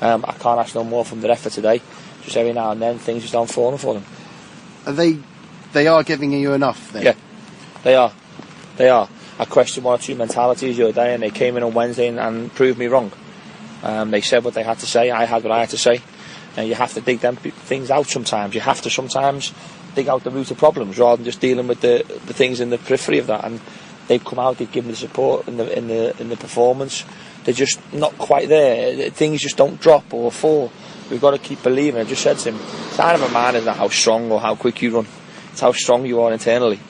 Um, 0.00 0.24
I 0.26 0.32
can't 0.32 0.58
ask 0.58 0.74
no 0.74 0.84
more 0.84 1.04
from 1.04 1.20
their 1.20 1.30
effort 1.30 1.52
today. 1.52 1.80
Just 2.22 2.36
every 2.36 2.52
now 2.52 2.70
and 2.70 2.80
then 2.80 2.98
things 2.98 3.22
just 3.22 3.34
aren't 3.34 3.50
falling 3.50 3.78
for 3.78 3.94
them. 3.94 4.04
Are 4.86 4.92
they, 4.92 5.18
they 5.72 5.86
are 5.86 6.02
giving 6.02 6.32
you 6.32 6.54
enough 6.54 6.92
then? 6.92 7.04
Yeah, 7.04 7.14
they 7.84 7.94
are. 7.94 8.12
They 8.76 8.88
are. 8.88 9.08
I 9.38 9.44
questioned 9.44 9.84
one 9.84 9.98
or 9.98 10.02
two 10.02 10.14
mentalities 10.14 10.76
the 10.76 10.84
other 10.84 10.92
day, 10.92 11.14
and 11.14 11.22
they 11.22 11.30
came 11.30 11.56
in 11.56 11.62
on 11.62 11.74
Wednesday 11.74 12.08
and, 12.08 12.18
and 12.18 12.52
proved 12.54 12.78
me 12.78 12.86
wrong. 12.86 13.12
Um, 13.82 14.10
they 14.10 14.20
said 14.20 14.44
what 14.44 14.54
they 14.54 14.62
had 14.62 14.78
to 14.78 14.86
say. 14.86 15.10
I 15.10 15.24
had 15.24 15.42
what 15.42 15.52
I 15.52 15.60
had 15.60 15.70
to 15.70 15.78
say. 15.78 16.00
And 16.56 16.68
you 16.68 16.74
have 16.74 16.92
to 16.94 17.00
dig 17.00 17.20
them 17.20 17.36
things 17.36 17.90
out 17.90 18.06
sometimes. 18.06 18.54
You 18.54 18.60
have 18.60 18.82
to 18.82 18.90
sometimes 18.90 19.52
dig 19.94 20.08
out 20.08 20.24
the 20.24 20.30
root 20.30 20.50
of 20.50 20.58
problems 20.58 20.98
rather 20.98 21.16
than 21.16 21.24
just 21.24 21.40
dealing 21.40 21.66
with 21.66 21.80
the, 21.80 22.04
the 22.26 22.34
things 22.34 22.60
in 22.60 22.70
the 22.70 22.78
periphery 22.78 23.18
of 23.18 23.26
that. 23.28 23.44
And 23.44 23.60
they've 24.06 24.24
come 24.24 24.38
out, 24.38 24.58
they've 24.58 24.70
given 24.70 24.90
the 24.90 24.96
support 24.96 25.48
in 25.48 25.56
the 25.56 25.76
in 25.76 25.88
the 25.88 26.20
in 26.20 26.28
the 26.28 26.36
performance. 26.36 27.04
They're 27.44 27.54
just 27.54 27.80
not 27.92 28.16
quite 28.18 28.48
there. 28.48 29.10
Things 29.10 29.40
just 29.40 29.56
don't 29.56 29.80
drop 29.80 30.12
or 30.14 30.30
fall. 30.30 30.70
We've 31.10 31.20
got 31.20 31.32
to 31.32 31.38
keep 31.38 31.62
believing. 31.62 32.00
I 32.00 32.04
just 32.04 32.22
said 32.22 32.38
to 32.38 32.50
him, 32.50 32.58
the 32.58 32.94
sign 32.94 33.14
of 33.16 33.22
a 33.22 33.28
man 33.30 33.56
is 33.56 33.66
not 33.66 33.76
how 33.76 33.88
strong 33.88 34.30
or 34.30 34.40
how 34.40 34.54
quick 34.54 34.80
you 34.80 34.94
run. 34.94 35.06
It's 35.50 35.60
how 35.60 35.72
strong 35.72 36.06
you 36.06 36.20
are 36.22 36.32
internally. 36.32 36.80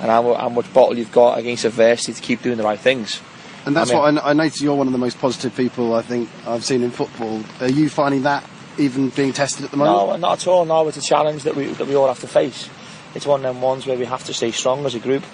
And 0.00 0.10
how, 0.10 0.34
how 0.34 0.48
much 0.48 0.72
bottle 0.72 0.98
you've 0.98 1.12
got 1.12 1.38
against 1.38 1.64
adversity 1.64 2.14
to 2.14 2.20
keep 2.20 2.42
doing 2.42 2.56
the 2.56 2.64
right 2.64 2.78
things. 2.78 3.20
And 3.66 3.76
that's 3.76 3.90
I 3.90 3.94
mean- 3.94 4.14
what 4.14 4.24
I, 4.24 4.30
I 4.30 4.32
notice 4.32 4.60
you're 4.62 4.74
one 4.76 4.86
of 4.86 4.92
the 4.92 4.98
most 4.98 5.18
positive 5.18 5.54
people 5.56 5.94
I 5.94 6.02
think 6.02 6.28
I've 6.46 6.64
seen 6.64 6.82
in 6.82 6.90
football. 6.92 7.42
Are 7.60 7.68
you 7.68 7.90
finding 7.90 8.22
that 8.22 8.48
even 8.78 9.10
being 9.10 9.32
tested 9.32 9.64
at 9.64 9.70
the 9.72 9.76
moment? 9.76 10.08
No, 10.08 10.16
not 10.28 10.40
at 10.40 10.46
all. 10.46 10.64
No, 10.64 10.86
it's 10.88 10.96
a 10.96 11.02
challenge 11.02 11.42
that 11.42 11.56
we 11.56 11.66
that 11.66 11.86
we 11.86 11.96
all 11.96 12.06
have 12.06 12.20
to 12.20 12.28
face. 12.28 12.70
It's 13.14 13.26
one 13.26 13.44
of 13.44 13.54
them 13.54 13.62
ones 13.62 13.86
where 13.86 13.98
we 13.98 14.04
have 14.04 14.24
to 14.24 14.34
stay 14.34 14.52
strong 14.52 14.86
as 14.86 14.94
a 14.94 15.00
group. 15.00 15.24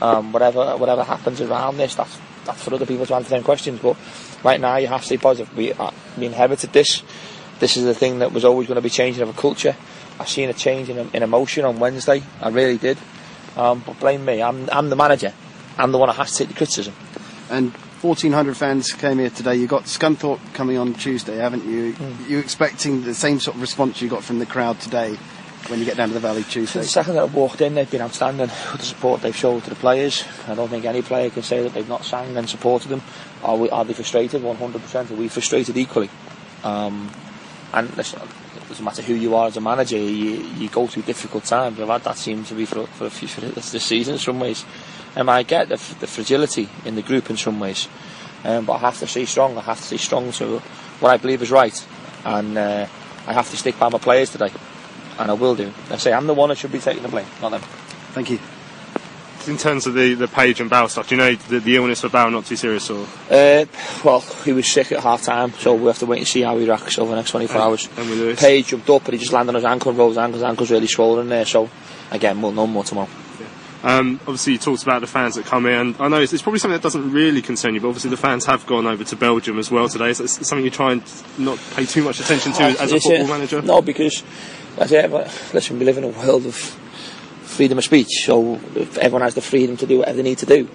Um, 0.00 0.32
whatever 0.32 0.76
whatever 0.76 1.04
happens 1.04 1.40
around 1.40 1.76
this, 1.76 1.94
that's 1.94 2.18
that's 2.44 2.64
for 2.64 2.74
other 2.74 2.86
people 2.86 3.06
to 3.06 3.14
answer 3.14 3.30
them 3.30 3.44
questions. 3.44 3.80
But 3.80 3.96
right 4.42 4.60
now, 4.60 4.76
you 4.76 4.86
have 4.88 5.00
to 5.00 5.06
stay 5.06 5.18
positive. 5.18 5.54
We 5.56 5.72
uh, 5.72 5.90
we 6.16 6.26
inherited 6.26 6.72
this. 6.72 7.02
This 7.60 7.76
is 7.76 7.84
the 7.84 7.94
thing 7.94 8.18
that 8.20 8.32
was 8.32 8.44
always 8.44 8.66
going 8.66 8.76
to 8.76 8.82
be 8.82 8.90
changing 8.90 9.22
of 9.22 9.28
a 9.28 9.40
culture. 9.40 9.76
I've 10.18 10.28
seen 10.28 10.48
a 10.48 10.52
change 10.54 10.88
in, 10.88 10.98
in 11.12 11.22
emotion 11.22 11.64
on 11.64 11.78
Wednesday. 11.78 12.22
I 12.40 12.48
really 12.48 12.78
did. 12.78 12.98
Um, 13.56 13.82
but 13.86 14.00
blame 14.00 14.24
me. 14.24 14.42
I'm 14.42 14.68
I'm 14.72 14.88
the 14.88 14.96
manager. 14.96 15.32
I'm 15.78 15.92
the 15.92 15.98
one 15.98 16.08
that 16.08 16.16
has 16.16 16.32
to 16.32 16.38
take 16.38 16.48
the 16.48 16.54
criticism. 16.54 16.94
And 17.52 17.70
1,400 18.00 18.56
fans 18.56 18.92
came 18.94 19.18
here 19.18 19.28
today. 19.28 19.56
You've 19.56 19.68
got 19.68 19.82
Scunthorpe 19.82 20.40
coming 20.54 20.78
on 20.78 20.94
Tuesday, 20.94 21.36
haven't 21.36 21.66
you? 21.66 21.92
Hmm. 21.92 22.30
You 22.30 22.38
expecting 22.38 23.02
the 23.02 23.12
same 23.12 23.40
sort 23.40 23.56
of 23.56 23.60
response 23.60 24.00
you 24.00 24.08
got 24.08 24.24
from 24.24 24.38
the 24.38 24.46
crowd 24.46 24.80
today 24.80 25.16
when 25.68 25.78
you 25.78 25.84
get 25.84 25.98
down 25.98 26.08
to 26.08 26.14
the 26.14 26.20
Valley 26.20 26.44
Tuesday? 26.44 26.80
the 26.80 26.86
second 26.86 27.14
that 27.14 27.24
I've 27.24 27.34
walked 27.34 27.60
in, 27.60 27.74
they've 27.74 27.90
been 27.90 28.00
outstanding 28.00 28.48
with 28.48 28.78
the 28.78 28.86
support 28.86 29.20
they've 29.20 29.36
showed 29.36 29.64
to 29.64 29.68
the 29.68 29.76
players. 29.76 30.24
I 30.48 30.54
don't 30.54 30.70
think 30.70 30.86
any 30.86 31.02
player 31.02 31.28
can 31.28 31.42
say 31.42 31.62
that 31.62 31.74
they've 31.74 31.86
not 31.86 32.06
sang 32.06 32.34
and 32.38 32.48
supported 32.48 32.88
them. 32.88 33.02
Are, 33.42 33.58
we, 33.58 33.68
are 33.68 33.84
they 33.84 33.92
frustrated? 33.92 34.40
100%. 34.40 35.10
Are 35.10 35.14
we 35.14 35.28
frustrated 35.28 35.76
equally? 35.76 36.08
Um, 36.64 37.12
and 37.74 37.94
listen, 37.98 38.22
it 38.22 38.68
doesn't 38.68 38.84
matter 38.84 39.02
who 39.02 39.14
you 39.14 39.36
are 39.36 39.48
as 39.48 39.58
a 39.58 39.60
manager, 39.60 39.98
you, 39.98 40.42
you 40.56 40.70
go 40.70 40.86
through 40.86 41.02
difficult 41.02 41.44
times. 41.44 41.78
I've 41.78 41.88
had 41.88 42.04
that 42.04 42.16
seem 42.16 42.44
to 42.44 42.54
be 42.54 42.64
for, 42.64 42.86
for, 42.86 43.04
a 43.04 43.10
few, 43.10 43.28
for 43.28 43.42
this, 43.42 43.72
this 43.72 43.84
season 43.84 44.14
in 44.14 44.18
some 44.18 44.40
ways. 44.40 44.64
Um, 45.16 45.28
I 45.28 45.42
get 45.42 45.68
the, 45.68 45.74
f- 45.74 45.98
the 46.00 46.06
fragility 46.06 46.68
in 46.84 46.94
the 46.94 47.02
group 47.02 47.28
in 47.30 47.36
some 47.36 47.60
ways. 47.60 47.88
Um, 48.44 48.64
but 48.64 48.74
I 48.74 48.78
have 48.78 48.98
to 49.00 49.06
stay 49.06 49.24
strong. 49.26 49.56
I 49.58 49.60
have 49.60 49.76
to 49.78 49.82
stay 49.84 49.96
strong 49.98 50.32
to 50.32 50.58
what 51.00 51.10
I 51.10 51.16
believe 51.18 51.42
is 51.42 51.50
right. 51.50 51.86
And 52.24 52.56
uh, 52.56 52.86
I 53.26 53.32
have 53.32 53.50
to 53.50 53.56
stick 53.56 53.78
by 53.78 53.88
my 53.88 53.98
players 53.98 54.30
today. 54.30 54.50
And 55.18 55.30
I 55.30 55.34
will 55.34 55.54
do. 55.54 55.72
I 55.90 55.96
say 55.98 56.12
I'm 56.12 56.26
the 56.26 56.34
one 56.34 56.48
that 56.48 56.56
should 56.58 56.72
be 56.72 56.78
taking 56.78 57.02
the 57.02 57.08
blame, 57.08 57.26
not 57.40 57.50
them. 57.50 57.60
Thank 58.14 58.30
you. 58.30 58.38
In 59.46 59.58
terms 59.58 59.86
of 59.88 59.94
the, 59.94 60.14
the 60.14 60.28
Page 60.28 60.60
and 60.60 60.70
Bow 60.70 60.86
stuff, 60.86 61.08
do 61.08 61.16
you 61.16 61.20
know 61.20 61.34
the, 61.34 61.58
the 61.58 61.74
illness 61.76 62.00
for 62.00 62.08
Bow 62.08 62.28
not 62.28 62.46
too 62.46 62.54
serious 62.56 62.88
or? 62.90 63.06
Uh, 63.28 63.64
well, 64.04 64.20
he 64.44 64.52
was 64.52 64.66
sick 64.70 64.92
at 64.92 65.00
half 65.00 65.22
time, 65.22 65.52
so 65.54 65.74
we 65.74 65.86
have 65.86 65.98
to 65.98 66.06
wait 66.06 66.18
and 66.18 66.28
see 66.28 66.42
how 66.42 66.56
he 66.56 66.64
reacts 66.64 66.96
over 66.98 67.10
the 67.10 67.16
next 67.16 67.32
24 67.32 67.56
And- 67.56 67.64
hours. 67.64 67.88
and? 67.96 68.38
Page 68.38 68.68
jumped 68.68 68.88
up, 68.88 69.04
but 69.04 69.14
he 69.14 69.18
just 69.18 69.32
landed 69.32 69.50
on 69.50 69.54
his 69.56 69.64
ankle 69.64 69.90
and 69.90 69.98
rolled 69.98 70.12
his 70.12 70.18
ankle. 70.18 70.34
His 70.34 70.44
ankle's 70.44 70.70
really 70.70 70.86
swollen 70.86 71.28
there, 71.28 71.44
so 71.44 71.68
again, 72.12 72.40
we'll 72.40 72.52
know 72.52 72.68
more 72.68 72.84
tomorrow. 72.84 73.08
Um, 73.82 74.20
obviously, 74.22 74.52
you 74.54 74.58
talked 74.58 74.84
about 74.84 75.00
the 75.00 75.08
fans 75.08 75.34
that 75.34 75.44
come 75.44 75.66
in. 75.66 75.72
and 75.72 75.96
I 75.98 76.08
know 76.08 76.20
it's, 76.20 76.32
it's 76.32 76.42
probably 76.42 76.60
something 76.60 76.76
that 76.76 76.82
doesn't 76.82 77.10
really 77.10 77.42
concern 77.42 77.74
you, 77.74 77.80
but 77.80 77.88
obviously 77.88 78.10
the 78.10 78.16
fans 78.16 78.46
have 78.46 78.64
gone 78.66 78.86
over 78.86 79.02
to 79.02 79.16
Belgium 79.16 79.58
as 79.58 79.70
well 79.70 79.88
today. 79.88 80.12
So 80.12 80.24
it's 80.24 80.46
something 80.46 80.64
you 80.64 80.70
try 80.70 80.92
and 80.92 81.02
not 81.38 81.58
pay 81.74 81.84
too 81.84 82.04
much 82.04 82.20
attention 82.20 82.52
to 82.52 82.62
as 82.62 82.92
a 82.92 83.00
football 83.00 83.26
manager. 83.26 83.60
No, 83.60 83.82
because 83.82 84.22
I 84.78 84.86
say, 84.86 85.06
but 85.08 85.26
listen, 85.52 85.78
we 85.78 85.84
live 85.84 85.98
in 85.98 86.04
a 86.04 86.08
world 86.08 86.46
of 86.46 86.54
freedom 86.54 87.76
of 87.78 87.84
speech, 87.84 88.24
so 88.24 88.54
everyone 89.00 89.22
has 89.22 89.34
the 89.34 89.42
freedom 89.42 89.76
to 89.76 89.86
do 89.86 89.98
whatever 89.98 90.16
they 90.16 90.22
need 90.22 90.38
to 90.38 90.46
do. 90.46 90.68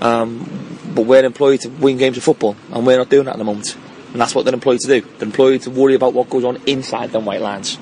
Um, 0.00 0.78
but 0.94 1.06
we're 1.06 1.24
employed 1.24 1.60
to 1.60 1.68
win 1.68 1.98
games 1.98 2.16
of 2.16 2.24
football, 2.24 2.56
and 2.72 2.86
we're 2.86 2.96
not 2.96 3.10
doing 3.10 3.26
that 3.26 3.32
at 3.32 3.38
the 3.38 3.44
moment. 3.44 3.76
And 4.12 4.20
that's 4.20 4.34
what 4.34 4.44
they're 4.44 4.54
employed 4.54 4.80
to 4.80 4.86
do. 4.86 5.00
They're 5.00 5.26
employed 5.26 5.62
to 5.62 5.70
worry 5.70 5.94
about 5.94 6.14
what 6.14 6.30
goes 6.30 6.44
on 6.44 6.56
inside 6.66 7.10
them 7.10 7.24
white 7.24 7.40
lines. 7.40 7.78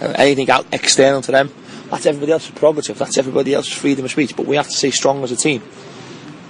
Uh, 0.00 0.14
anything 0.16 0.50
out 0.50 0.66
external 0.72 1.20
to 1.22 1.32
them, 1.32 1.50
that's 1.90 2.06
everybody 2.06 2.32
else's 2.32 2.50
prerogative. 2.52 2.98
That's 2.98 3.18
everybody 3.18 3.54
else's 3.54 3.72
freedom 3.72 4.04
of 4.04 4.10
speech. 4.10 4.36
But 4.36 4.46
we 4.46 4.56
have 4.56 4.66
to 4.66 4.72
stay 4.72 4.90
strong 4.90 5.22
as 5.22 5.32
a 5.32 5.36
team 5.36 5.62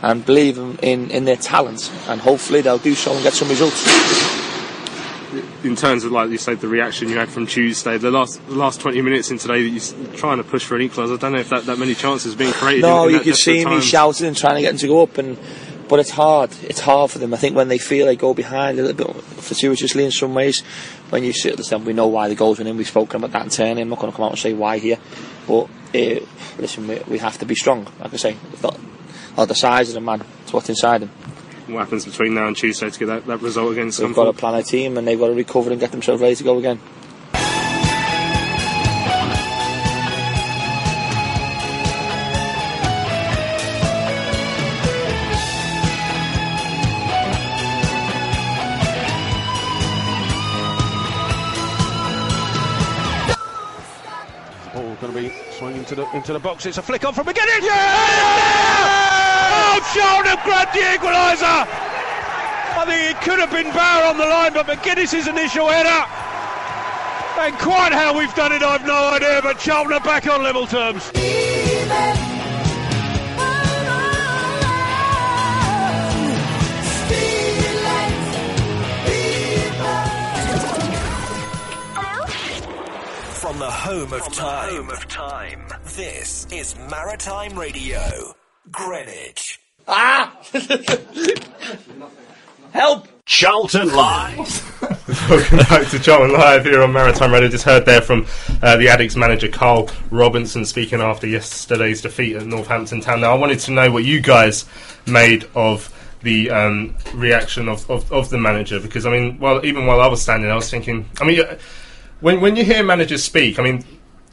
and 0.02 0.24
believe 0.24 0.58
in, 0.58 0.78
in, 0.78 1.10
in 1.10 1.24
their 1.24 1.36
talent, 1.36 1.90
and 2.08 2.20
hopefully 2.20 2.60
they'll 2.60 2.78
do 2.78 2.94
so 2.94 3.12
and 3.12 3.22
get 3.22 3.32
some 3.32 3.48
results. 3.48 3.84
in 5.64 5.76
terms 5.76 6.04
of 6.04 6.12
like 6.12 6.30
you 6.30 6.38
said, 6.38 6.60
the 6.60 6.68
reaction 6.68 7.08
you 7.08 7.16
had 7.16 7.28
from 7.28 7.46
Tuesday, 7.46 7.98
the 7.98 8.10
last 8.10 8.44
the 8.46 8.54
last 8.54 8.80
twenty 8.80 9.00
minutes 9.00 9.30
in 9.30 9.38
today, 9.38 9.62
that 9.62 9.68
you're 9.68 10.14
trying 10.14 10.38
to 10.38 10.44
push 10.44 10.64
for 10.64 10.76
an 10.76 10.88
equaliser. 10.88 11.14
I 11.14 11.16
don't 11.16 11.32
know 11.32 11.38
if 11.38 11.48
that, 11.50 11.66
that 11.66 11.78
many 11.78 11.94
chances 11.94 12.34
being 12.34 12.52
created. 12.52 12.82
No, 12.82 13.04
in, 13.04 13.10
in 13.10 13.18
you 13.18 13.24
can 13.24 13.34
see 13.34 13.64
me 13.64 13.80
shouting 13.80 14.26
and 14.26 14.36
trying 14.36 14.56
to 14.56 14.62
get 14.62 14.70
them 14.70 14.78
to 14.78 14.86
go 14.86 15.02
up, 15.02 15.18
and 15.18 15.38
but 15.90 15.98
it's 15.98 16.10
hard. 16.10 16.52
It's 16.62 16.78
hard 16.78 17.10
for 17.10 17.18
them. 17.18 17.34
I 17.34 17.36
think 17.36 17.56
when 17.56 17.66
they 17.66 17.76
feel 17.78 18.06
they 18.06 18.14
go 18.14 18.32
behind 18.32 18.78
a 18.78 18.82
little 18.84 19.12
bit 19.12 19.24
fortuitously 19.24 20.04
in 20.04 20.12
some 20.12 20.32
ways, 20.34 20.60
when 21.10 21.24
you 21.24 21.32
sit 21.32 21.50
at 21.50 21.58
the 21.58 21.64
stand, 21.64 21.84
we 21.84 21.92
know 21.92 22.06
why 22.06 22.28
the 22.28 22.36
goals 22.36 22.58
went 22.58 22.68
in. 22.68 22.76
We've 22.76 22.86
spoken 22.86 23.16
about 23.16 23.32
that 23.32 23.42
in 23.42 23.50
turning. 23.50 23.82
I'm 23.82 23.88
not 23.88 23.98
going 23.98 24.12
to 24.12 24.16
come 24.16 24.24
out 24.24 24.30
and 24.30 24.38
say 24.38 24.52
why 24.52 24.78
here, 24.78 24.98
but 25.48 25.64
uh, 25.64 26.20
listen, 26.58 26.86
we, 26.86 27.00
we 27.08 27.18
have 27.18 27.36
to 27.38 27.44
be 27.44 27.56
strong. 27.56 27.88
Like 27.98 28.14
I 28.14 28.18
say, 28.18 28.36
it's 28.52 28.62
not, 28.62 28.78
not 29.36 29.48
the 29.48 29.56
size 29.56 29.88
of 29.88 29.94
the 29.94 30.00
man; 30.00 30.22
it's 30.44 30.52
what's 30.52 30.68
inside 30.68 31.02
him. 31.02 31.08
What 31.66 31.80
happens 31.80 32.04
between 32.04 32.34
now 32.34 32.46
and 32.46 32.56
Tuesday 32.56 32.88
to 32.88 32.98
get 32.98 33.06
that, 33.06 33.26
that 33.26 33.42
result 33.42 33.72
against 33.72 33.98
We've 33.98 34.14
got 34.14 34.26
to 34.26 34.32
plan 34.32 34.54
a 34.54 34.62
team, 34.62 34.96
and 34.96 35.08
they've 35.08 35.18
got 35.18 35.26
to 35.26 35.34
recover 35.34 35.72
and 35.72 35.80
get 35.80 35.90
themselves 35.90 36.22
ready 36.22 36.36
to 36.36 36.44
go 36.44 36.56
again. 36.58 36.78
Going 55.00 55.14
to 55.14 55.18
be 55.18 55.32
swung 55.52 55.74
into 55.76 55.94
the 55.94 56.06
into 56.14 56.34
the 56.34 56.38
box. 56.38 56.66
It's 56.66 56.76
a 56.76 56.82
flick 56.82 57.06
on 57.06 57.14
from 57.14 57.24
beginning. 57.24 57.62
Yeah! 57.62 57.72
Oh, 59.72 59.80
Cheltenham 59.94 60.36
grabbed 60.44 60.74
the 60.74 60.80
equaliser. 60.80 61.64
I 62.76 62.84
think 62.84 63.16
it 63.16 63.22
could 63.24 63.38
have 63.38 63.50
been 63.50 63.72
Bauer 63.72 64.04
on 64.04 64.18
the 64.18 64.26
line, 64.26 64.52
but 64.52 64.66
Magennis's 64.66 65.26
initial 65.26 65.68
header. 65.68 66.04
And 67.40 67.56
quite 67.58 67.92
how 67.92 68.18
we've 68.18 68.34
done 68.34 68.52
it, 68.52 68.62
I've 68.62 68.86
no 68.86 69.08
idea. 69.08 69.40
But 69.42 69.58
Cheltenham 69.58 70.02
are 70.02 70.04
back 70.04 70.26
on 70.26 70.42
level 70.42 70.66
terms. 70.66 71.10
The 83.60 83.70
home 83.70 84.12
of 84.14 84.32
time. 84.32 84.74
Home 84.74 84.88
of 84.88 85.06
time. 85.06 85.66
This 85.94 86.46
is 86.50 86.74
Maritime 86.90 87.58
Radio, 87.58 88.00
Greenwich. 88.70 89.60
Ah! 89.86 90.34
Help! 92.72 93.06
Charlton 93.26 93.94
Live. 93.94 94.80
Welcome 95.28 95.58
back 95.58 95.86
to 95.88 95.98
Charlton 95.98 96.32
Live 96.32 96.64
here 96.64 96.82
on 96.82 96.94
Maritime 96.94 97.34
Radio. 97.34 97.50
Just 97.50 97.64
heard 97.64 97.84
there 97.84 98.00
from 98.00 98.24
uh, 98.62 98.78
the 98.78 98.88
Addicts 98.88 99.14
manager 99.14 99.48
Karl 99.48 99.90
Robinson 100.10 100.64
speaking 100.64 101.02
after 101.02 101.26
yesterday's 101.26 102.00
defeat 102.00 102.36
at 102.36 102.46
Northampton 102.46 103.02
Town. 103.02 103.20
Now, 103.20 103.34
I 103.34 103.38
wanted 103.38 103.58
to 103.58 103.72
know 103.72 103.92
what 103.92 104.04
you 104.04 104.22
guys 104.22 104.64
made 105.06 105.46
of 105.54 105.94
the 106.22 106.50
um, 106.50 106.96
reaction 107.12 107.68
of, 107.68 107.90
of, 107.90 108.10
of 108.10 108.30
the 108.30 108.38
manager 108.38 108.80
because 108.80 109.04
I 109.04 109.10
mean, 109.10 109.38
well, 109.38 109.64
even 109.66 109.84
while 109.84 110.00
I 110.00 110.06
was 110.06 110.22
standing, 110.22 110.50
I 110.50 110.56
was 110.56 110.70
thinking. 110.70 111.08
I 111.20 111.24
mean, 111.24 111.44
when 112.20 112.40
when 112.40 112.56
you 112.56 112.64
hear 112.64 112.82
managers 112.82 113.24
speak, 113.24 113.58
I 113.58 113.62
mean, 113.62 113.84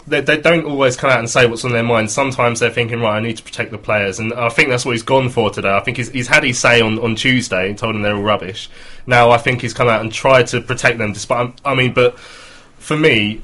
they, 0.08 0.22
they 0.22 0.38
don't 0.38 0.66
always 0.66 0.96
come 0.96 1.10
out 1.10 1.20
and 1.20 1.30
say 1.30 1.46
what's 1.46 1.66
on 1.66 1.72
their 1.72 1.84
mind. 1.84 2.10
Sometimes 2.10 2.60
they're 2.60 2.72
thinking, 2.72 3.02
right, 3.02 3.18
I 3.18 3.20
need 3.20 3.38
to 3.38 3.44
protect 3.44 3.72
the 3.72 3.78
players, 3.78 4.20
and 4.20 4.34
I 4.34 4.50
think 4.50 4.70
that's 4.70 4.86
what 4.86 4.94
he's 4.94 5.04
gone 5.04 5.30
for 5.30 5.50
today. 5.50 5.72
I 5.72 5.82
think 5.82 5.98
he's, 5.98 6.10
he's 6.10 6.28
had 6.28 6.44
his 6.44 6.60
say 6.60 6.82
on, 6.82 6.98
on 7.00 7.16
Tuesday 7.16 7.70
and 7.70 7.78
told 7.78 7.96
them 7.96 8.02
they're 8.02 8.16
all 8.16 8.24
rubbish. 8.24 8.70
Now 9.06 9.32
I 9.32 9.38
think 9.38 9.62
he's 9.62 9.74
come 9.74 9.88
out 9.88 10.02
and 10.02 10.12
tried 10.12 10.48
to 10.48 10.62
protect 10.62 10.98
them, 10.98 11.14
despite. 11.14 11.40
Um, 11.40 11.56
I 11.66 11.76
mean, 11.76 11.94
but 11.94 12.18
for 12.20 12.98
me. 12.98 13.42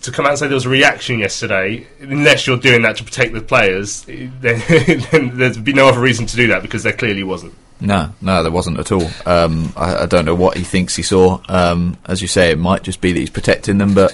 To 0.00 0.12
come 0.12 0.26
out 0.26 0.30
and 0.30 0.38
say 0.38 0.46
there 0.46 0.54
was 0.54 0.66
a 0.66 0.68
reaction 0.68 1.18
yesterday, 1.18 1.86
unless 2.00 2.46
you're 2.46 2.56
doing 2.56 2.82
that 2.82 2.96
to 2.96 3.04
protect 3.04 3.32
the 3.32 3.40
players, 3.40 4.02
then, 4.06 4.62
then 5.10 5.36
there'd 5.36 5.64
be 5.64 5.72
no 5.72 5.88
other 5.88 6.00
reason 6.00 6.24
to 6.26 6.36
do 6.36 6.46
that 6.48 6.62
because 6.62 6.84
there 6.84 6.92
clearly 6.92 7.24
wasn't. 7.24 7.54
No, 7.80 8.12
no, 8.20 8.42
there 8.42 8.52
wasn't 8.52 8.80
at 8.80 8.90
all. 8.90 9.08
Um, 9.24 9.72
I, 9.76 10.02
I 10.02 10.06
don't 10.06 10.24
know 10.24 10.34
what 10.34 10.56
he 10.56 10.64
thinks 10.64 10.96
he 10.96 11.02
saw. 11.02 11.40
Um, 11.48 11.96
as 12.06 12.20
you 12.20 12.28
say, 12.28 12.50
it 12.50 12.58
might 12.58 12.82
just 12.82 13.00
be 13.00 13.12
that 13.12 13.18
he's 13.18 13.30
protecting 13.30 13.78
them, 13.78 13.94
but 13.94 14.12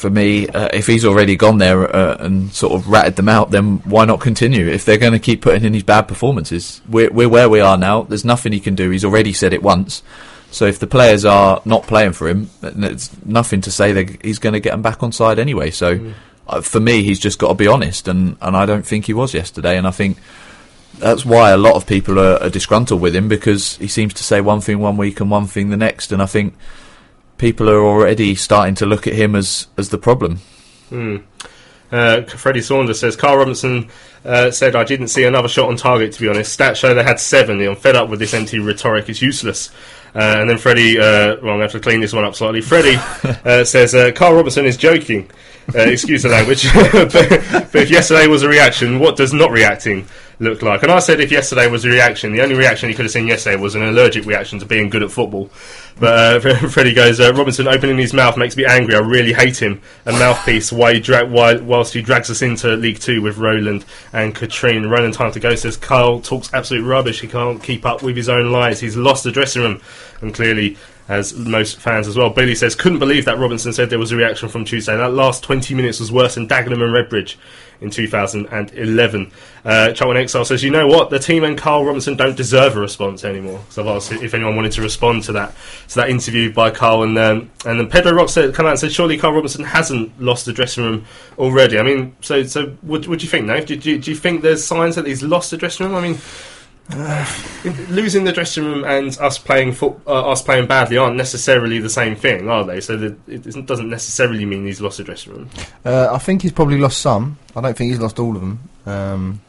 for 0.00 0.08
me, 0.08 0.48
uh, 0.48 0.68
if 0.72 0.86
he's 0.86 1.04
already 1.04 1.36
gone 1.36 1.58
there 1.58 1.94
uh, 1.94 2.16
and 2.20 2.50
sort 2.52 2.72
of 2.72 2.88
ratted 2.88 3.16
them 3.16 3.28
out, 3.28 3.50
then 3.50 3.78
why 3.78 4.06
not 4.06 4.20
continue? 4.20 4.66
If 4.66 4.84
they're 4.84 4.96
going 4.96 5.12
to 5.12 5.18
keep 5.18 5.42
putting 5.42 5.64
in 5.64 5.72
these 5.72 5.82
bad 5.82 6.02
performances, 6.08 6.80
we're, 6.88 7.10
we're 7.10 7.28
where 7.28 7.50
we 7.50 7.60
are 7.60 7.76
now. 7.76 8.02
There's 8.02 8.24
nothing 8.24 8.52
he 8.52 8.60
can 8.60 8.74
do. 8.74 8.88
He's 8.90 9.04
already 9.04 9.34
said 9.34 9.52
it 9.52 9.62
once. 9.62 10.02
So 10.50 10.64
if 10.64 10.78
the 10.78 10.86
players 10.86 11.24
are 11.24 11.60
not 11.64 11.82
playing 11.84 12.12
for 12.12 12.28
him, 12.28 12.50
there's 12.60 13.10
nothing 13.24 13.60
to 13.62 13.70
say 13.70 13.92
that 13.92 14.24
he's 14.24 14.38
going 14.38 14.54
to 14.54 14.60
get 14.60 14.70
them 14.70 14.82
back 14.82 15.02
on 15.02 15.12
side 15.12 15.38
anyway. 15.38 15.70
So 15.70 16.12
uh, 16.48 16.60
for 16.62 16.80
me, 16.80 17.02
he's 17.02 17.20
just 17.20 17.38
got 17.38 17.48
to 17.48 17.54
be 17.54 17.66
honest, 17.66 18.08
and, 18.08 18.36
and 18.40 18.56
I 18.56 18.66
don't 18.66 18.86
think 18.86 19.04
he 19.04 19.12
was 19.12 19.34
yesterday. 19.34 19.76
And 19.76 19.86
I 19.86 19.90
think 19.90 20.16
that's 20.98 21.24
why 21.24 21.50
a 21.50 21.56
lot 21.56 21.74
of 21.74 21.86
people 21.86 22.18
are, 22.18 22.42
are 22.42 22.50
disgruntled 22.50 23.00
with 23.00 23.14
him 23.14 23.28
because 23.28 23.76
he 23.76 23.88
seems 23.88 24.14
to 24.14 24.24
say 24.24 24.40
one 24.40 24.60
thing 24.60 24.78
one 24.78 24.96
week 24.96 25.20
and 25.20 25.30
one 25.30 25.46
thing 25.46 25.70
the 25.70 25.76
next. 25.76 26.12
And 26.12 26.22
I 26.22 26.26
think 26.26 26.54
people 27.38 27.70
are 27.70 27.82
already 27.82 28.34
starting 28.34 28.74
to 28.76 28.86
look 28.86 29.06
at 29.06 29.14
him 29.14 29.34
as 29.34 29.66
as 29.76 29.88
the 29.88 29.98
problem. 29.98 30.40
Hmm. 30.88 31.16
Uh, 31.92 32.22
Freddie 32.22 32.62
Saunders 32.62 33.00
says 33.00 33.16
Karl 33.16 33.38
Robinson 33.38 33.88
uh, 34.24 34.50
said, 34.50 34.76
"I 34.76 34.84
didn't 34.84 35.08
see 35.08 35.24
another 35.24 35.48
shot 35.48 35.68
on 35.68 35.76
target. 35.76 36.12
To 36.12 36.20
be 36.20 36.28
honest, 36.28 36.56
stats 36.56 36.76
show 36.76 36.94
they 36.94 37.02
had 37.02 37.18
seven. 37.18 37.60
I'm 37.60 37.74
fed 37.74 37.96
up 37.96 38.08
with 38.08 38.20
this 38.20 38.34
empty 38.34 38.58
rhetoric. 38.58 39.08
It's 39.08 39.22
useless." 39.22 39.70
Uh, 40.14 40.38
and 40.40 40.50
then 40.50 40.58
Freddie, 40.58 40.98
uh, 40.98 41.02
well, 41.02 41.34
I'm 41.34 41.40
going 41.40 41.58
to 41.58 41.62
have 41.62 41.72
to 41.72 41.80
clean 41.80 42.00
this 42.00 42.12
one 42.12 42.24
up 42.24 42.34
slightly. 42.34 42.60
Freddie 42.60 42.96
uh, 43.44 43.64
says 43.64 43.94
uh, 43.94 44.10
Karl 44.12 44.34
Robinson 44.34 44.66
is 44.66 44.76
joking. 44.76 45.30
Uh, 45.72 45.82
excuse 45.82 46.24
the 46.24 46.28
language, 46.28 46.64
but, 46.74 47.12
but 47.12 47.74
if 47.76 47.90
yesterday 47.90 48.26
was 48.26 48.42
a 48.42 48.48
reaction, 48.48 48.98
what 48.98 49.16
does 49.16 49.32
not 49.32 49.52
reacting 49.52 50.04
look 50.40 50.62
like? 50.62 50.82
And 50.82 50.90
I 50.90 50.98
said 50.98 51.20
if 51.20 51.30
yesterday 51.30 51.68
was 51.68 51.84
a 51.84 51.88
reaction, 51.88 52.32
the 52.32 52.42
only 52.42 52.54
reaction 52.54 52.88
he 52.88 52.94
could 52.94 53.04
have 53.04 53.12
seen 53.12 53.28
yesterday 53.28 53.56
was 53.56 53.74
an 53.74 53.82
allergic 53.82 54.24
reaction 54.24 54.58
to 54.58 54.66
being 54.66 54.88
good 54.88 55.02
at 55.02 55.10
football. 55.10 55.50
But 56.00 56.44
uh, 56.46 56.56
Freddie 56.68 56.94
goes, 56.94 57.20
uh, 57.20 57.32
Robinson 57.34 57.68
opening 57.68 57.98
his 57.98 58.14
mouth 58.14 58.36
makes 58.36 58.56
me 58.56 58.64
angry. 58.64 58.94
I 58.94 59.00
really 59.00 59.32
hate 59.32 59.60
him. 59.60 59.80
A 60.06 60.12
mouthpiece 60.12 60.72
why 60.72 60.94
he 60.94 61.00
dra- 61.00 61.26
why, 61.26 61.56
whilst 61.56 61.94
he 61.94 62.02
drags 62.02 62.30
us 62.30 62.42
into 62.42 62.74
League 62.76 62.98
Two 62.98 63.22
with 63.22 63.38
Roland 63.38 63.84
and 64.12 64.34
Katrien. 64.34 64.90
Roland 64.90 65.14
Time 65.14 65.30
to 65.32 65.40
Go 65.40 65.54
says 65.54 65.76
Kyle 65.76 66.20
talks 66.20 66.52
absolute 66.54 66.84
rubbish. 66.84 67.20
He 67.20 67.28
can't 67.28 67.62
keep 67.62 67.84
up 67.84 68.02
with 68.02 68.16
his 68.16 68.28
own 68.28 68.50
lies. 68.50 68.80
He's 68.80 68.96
lost 68.96 69.24
the 69.24 69.30
dressing 69.30 69.62
room. 69.62 69.80
And 70.22 70.34
clearly 70.34 70.76
as 71.10 71.34
most 71.34 71.80
fans 71.80 72.06
as 72.06 72.16
well. 72.16 72.30
Bailey 72.30 72.54
says, 72.54 72.76
couldn't 72.76 73.00
believe 73.00 73.24
that 73.24 73.36
Robinson 73.36 73.72
said 73.72 73.90
there 73.90 73.98
was 73.98 74.12
a 74.12 74.16
reaction 74.16 74.48
from 74.48 74.64
Tuesday. 74.64 74.96
That 74.96 75.12
last 75.12 75.42
20 75.42 75.74
minutes 75.74 75.98
was 75.98 76.12
worse 76.12 76.36
than 76.36 76.46
Dagenham 76.46 76.84
and 76.84 76.94
Redbridge 76.94 77.36
in 77.80 77.90
2011. 77.90 79.32
Uh, 79.64 79.92
Charlton 79.92 80.22
Exile 80.22 80.44
says, 80.44 80.62
you 80.62 80.70
know 80.70 80.86
what? 80.86 81.10
The 81.10 81.18
team 81.18 81.44
and 81.44 81.56
Karl 81.56 81.84
Robinson 81.84 82.16
don't 82.16 82.36
deserve 82.36 82.76
a 82.76 82.80
response 82.80 83.24
anymore. 83.24 83.60
So 83.70 83.82
I've 83.82 83.96
asked 83.96 84.12
if 84.12 84.34
anyone 84.34 84.56
wanted 84.56 84.72
to 84.72 84.82
respond 84.82 85.24
to 85.24 85.32
that 85.32 85.54
to 85.88 85.96
that 85.96 86.10
interview 86.10 86.52
by 86.52 86.70
Karl. 86.70 87.02
And 87.02 87.18
um, 87.18 87.50
and 87.64 87.80
then 87.80 87.88
Pedro 87.88 88.12
Rock 88.12 88.28
said, 88.28 88.54
come 88.54 88.66
out 88.66 88.70
and 88.70 88.78
said, 88.78 88.92
surely 88.92 89.18
Karl 89.18 89.34
Robinson 89.34 89.64
hasn't 89.64 90.20
lost 90.20 90.46
the 90.46 90.52
dressing 90.52 90.84
room 90.84 91.04
already. 91.38 91.78
I 91.78 91.82
mean, 91.82 92.16
so 92.20 92.42
so 92.44 92.68
what, 92.82 93.06
what 93.08 93.18
do 93.18 93.24
you 93.24 93.30
think, 93.30 93.46
Nave? 93.46 93.66
Do, 93.66 93.76
do, 93.76 93.98
do 93.98 94.10
you 94.10 94.16
think 94.16 94.42
there's 94.42 94.64
signs 94.64 94.96
that 94.96 95.06
he's 95.06 95.22
lost 95.22 95.50
the 95.50 95.56
dressing 95.56 95.86
room? 95.86 95.94
I 95.94 96.00
mean, 96.00 96.18
losing 97.90 98.24
the 98.24 98.32
dressing 98.32 98.64
room 98.64 98.84
and 98.84 99.16
us 99.18 99.38
playing 99.38 99.72
foot, 99.72 99.94
uh, 100.06 100.30
us 100.30 100.42
playing 100.42 100.66
badly 100.66 100.96
aren't 100.96 101.16
necessarily 101.16 101.78
the 101.78 101.90
same 101.90 102.16
thing, 102.16 102.48
are 102.48 102.64
they? 102.64 102.80
So 102.80 102.96
that 102.96 103.16
it 103.28 103.66
doesn't 103.66 103.88
necessarily 103.88 104.44
mean 104.44 104.66
he's 104.66 104.80
lost 104.80 104.98
the 104.98 105.04
dressing 105.04 105.32
room. 105.34 105.50
Uh, 105.84 106.08
I 106.12 106.18
think 106.18 106.42
he's 106.42 106.52
probably 106.52 106.78
lost 106.78 106.98
some. 106.98 107.38
I 107.54 107.60
don't 107.60 107.76
think 107.76 107.90
he's 107.90 108.00
lost 108.00 108.18
all 108.18 108.34
of 108.34 108.40
them. 108.40 108.68
Um, 108.86 109.40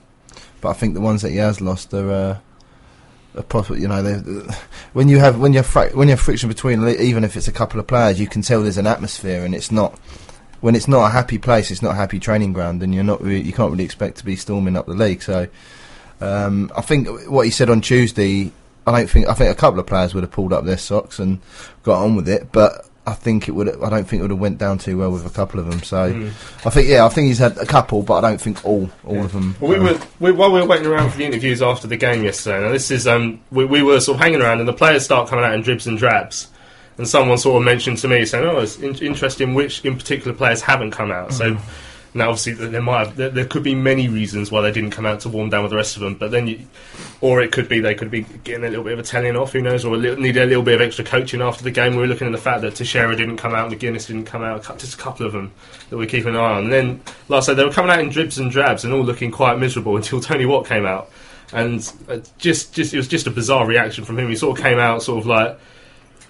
but 0.60 0.70
I 0.70 0.74
think 0.74 0.94
the 0.94 1.02
ones 1.02 1.24
that 1.24 1.32
he 1.32 1.38
has 1.38 1.62
lost 1.62 1.94
are, 1.94 2.12
uh, 2.12 2.38
are 3.40 3.44
possible. 3.44 3.80
You 3.80 3.88
know, 3.88 4.04
they- 4.04 4.54
when 4.94 5.10
you 5.10 5.18
have 5.18 5.40
when 5.40 5.54
you 5.54 5.60
have 5.60 5.68
fri- 5.68 5.94
when 5.94 6.08
you 6.10 6.14
have 6.14 6.22
friction 6.22 6.48
between, 6.50 6.88
even 6.88 7.24
if 7.24 7.36
it's 7.36 7.48
a 7.48 7.52
couple 7.52 7.80
of 7.80 7.88
players, 7.88 8.20
you 8.20 8.28
can 8.28 8.44
tell 8.44 8.62
there's 8.62 8.78
an 8.78 8.88
atmosphere, 8.88 9.44
and 9.44 9.56
it's 9.56 9.72
not. 9.72 9.98
When 10.60 10.76
it's 10.76 10.88
not 10.88 11.06
a 11.06 11.10
happy 11.10 11.40
place, 11.40 11.72
it's 11.72 11.82
not 11.82 11.94
a 11.94 11.96
happy 11.96 12.20
training 12.20 12.54
ground, 12.54 12.84
and 12.84 12.94
you're 12.94 13.04
not 13.04 13.26
you 13.26 13.52
can't 13.52 13.72
really 13.72 13.84
expect 13.86 14.18
to 14.18 14.26
be 14.26 14.36
storming 14.36 14.78
up 14.78 14.86
the 14.86 14.94
league. 14.94 15.24
So, 15.24 15.48
um, 16.22 16.72
I 16.76 16.82
think 16.82 17.08
what 17.30 17.46
he 17.46 17.52
said 17.52 17.70
on 17.70 17.82
Tuesday, 17.82 18.52
I 18.88 18.92
don't 18.98 19.10
think 19.10 19.28
I 19.28 19.34
think 19.34 19.52
a 19.52 19.56
couple 19.60 19.80
of 19.80 19.86
players 19.88 20.14
would 20.14 20.24
have 20.24 20.32
pulled 20.32 20.54
up 20.54 20.66
their 20.66 20.78
socks 20.78 21.20
and 21.20 21.40
got 21.84 22.04
on 22.04 22.16
with 22.16 22.28
it, 22.30 22.52
but 22.52 22.88
I 23.08 23.14
think 23.14 23.48
it 23.48 23.52
would. 23.54 23.68
I 23.68 23.90
don't 23.90 24.06
think 24.08 24.20
it 24.20 24.22
would 24.22 24.32
have 24.32 24.40
went 24.40 24.58
down 24.60 24.78
too 24.78 24.98
well 25.00 25.12
with 25.12 25.26
a 25.26 25.30
couple 25.30 25.60
of 25.60 25.66
them. 25.70 25.82
So, 25.84 26.12
Mm. 26.14 26.28
I 26.66 26.70
think 26.70 26.88
yeah, 26.88 27.04
I 27.06 27.10
think 27.10 27.28
he's 27.28 27.40
had 27.40 27.58
a 27.58 27.66
couple, 27.66 28.04
but 28.04 28.24
I 28.24 28.30
don't 28.30 28.40
think 28.40 28.64
all 28.64 28.90
all 29.04 29.20
of 29.26 29.34
them. 29.34 29.56
Well, 29.60 29.72
we 29.72 29.78
um, 29.78 29.84
were 29.86 30.00
we, 30.20 30.32
while 30.32 30.52
we 30.52 30.62
were 30.62 30.68
waiting 30.68 30.86
around 30.88 31.10
for 31.12 31.18
the 31.18 31.26
interviews 31.26 31.62
after 31.62 31.88
the 31.88 31.98
game 31.98 32.24
yesterday. 32.24 32.62
Now 32.62 32.72
this 32.72 32.92
is 32.92 33.08
um 33.08 33.40
we, 33.52 33.66
we 33.66 33.82
were 33.82 34.00
sort 34.00 34.18
of 34.18 34.22
hanging 34.22 34.42
around, 34.42 34.60
and 34.60 34.68
the 34.68 34.74
players 34.74 35.04
start 35.04 35.30
coming 35.30 35.44
out 35.46 35.54
in 35.56 35.62
dribs 35.62 35.88
and 35.88 35.98
drabs. 35.98 36.48
And 36.98 37.08
someone 37.08 37.38
sort 37.40 37.58
of 37.60 37.66
mentioned 37.66 37.98
to 38.00 38.08
me 38.08 38.26
saying, 38.26 38.46
"Oh, 38.46 38.60
it's 38.60 38.78
in- 38.78 38.96
interesting 38.98 39.56
which 39.56 39.84
in 39.84 39.98
particular 39.98 40.38
players 40.38 40.62
haven't 40.62 40.92
come 40.92 41.10
out." 41.12 41.34
So 41.34 41.58
now, 42.14 42.30
obviously, 42.30 42.54
there 42.54 42.82
might 42.82 43.08
have, 43.08 43.16
there, 43.16 43.30
there 43.30 43.46
could 43.46 43.64
be 43.64 43.74
many 43.74 44.10
reasons 44.10 44.52
why 44.52 44.62
they 44.62 44.72
didn't 44.72 44.92
come 44.92 45.06
out 45.06 45.22
to 45.22 45.30
warm 45.30 45.50
down 45.50 45.64
with 45.64 45.70
the 45.70 45.78
rest 45.78 45.96
of 45.96 46.02
them. 46.02 46.16
But 46.16 46.32
then, 46.32 46.46
you, 46.48 46.68
or 47.22 47.42
it 47.42 47.54
could 47.54 47.70
be 47.70 47.80
they 47.80 47.96
could 47.96 48.12
be 48.12 48.24
getting 48.44 48.66
a 48.66 48.70
little 48.70 48.84
bit 48.84 48.94
of 48.94 49.00
a 49.00 49.04
telling 49.04 49.38
off. 49.38 49.54
Who 49.54 49.62
knows? 49.62 49.86
Or 49.86 49.94
a 49.94 49.98
little, 49.98 50.22
need 50.22 50.36
a 50.36 50.46
little 50.46 50.64
bit 50.64 50.76
of 50.76 50.82
extra 50.82 51.06
coaching 51.06 51.42
after 51.42 51.64
the 51.64 51.72
game. 51.72 51.94
We 51.94 52.00
were 52.00 52.08
looking 52.08 52.28
at 52.28 52.32
the 52.32 52.38
fact 52.38 52.62
that 52.62 52.76
Teixeira 52.76 53.16
didn't 53.16 53.38
come 53.38 53.56
out, 53.56 53.72
Magennis 53.72 54.08
didn't 54.08 54.26
come 54.26 54.44
out. 54.44 54.64
Just 54.78 54.96
a 54.96 54.98
couple 54.98 55.26
of 55.26 55.32
them 55.32 55.54
that 55.90 55.98
we're 55.98 56.06
keeping 56.06 56.36
an 56.36 56.36
eye 56.36 56.58
on. 56.58 56.64
And 56.66 56.74
then, 56.74 57.02
like 57.30 57.38
I 57.38 57.40
said, 57.46 57.54
they 57.56 57.64
were 57.64 57.72
coming 57.72 57.92
out 57.92 58.02
in 58.02 58.10
dribs 58.10 58.38
and 58.38 58.52
drabs 58.52 58.84
and 58.84 58.94
all 58.94 59.04
looking 59.04 59.32
quite 59.32 59.58
miserable 59.58 59.96
until 59.98 60.20
Tony 60.20 60.46
Watt 60.46 60.66
came 60.66 60.86
out. 60.86 61.10
And 61.54 61.90
uh, 62.10 62.20
just, 62.38 62.74
just 62.74 62.94
it 62.94 62.98
was 62.98 63.08
just 63.08 63.28
a 63.28 63.32
bizarre 63.32 63.66
reaction 63.66 64.04
from 64.04 64.20
him. 64.20 64.28
He 64.28 64.36
sort 64.36 64.58
of 64.58 64.64
came 64.64 64.80
out, 64.80 65.02
sort 65.02 65.20
of 65.20 65.28
like 65.28 65.58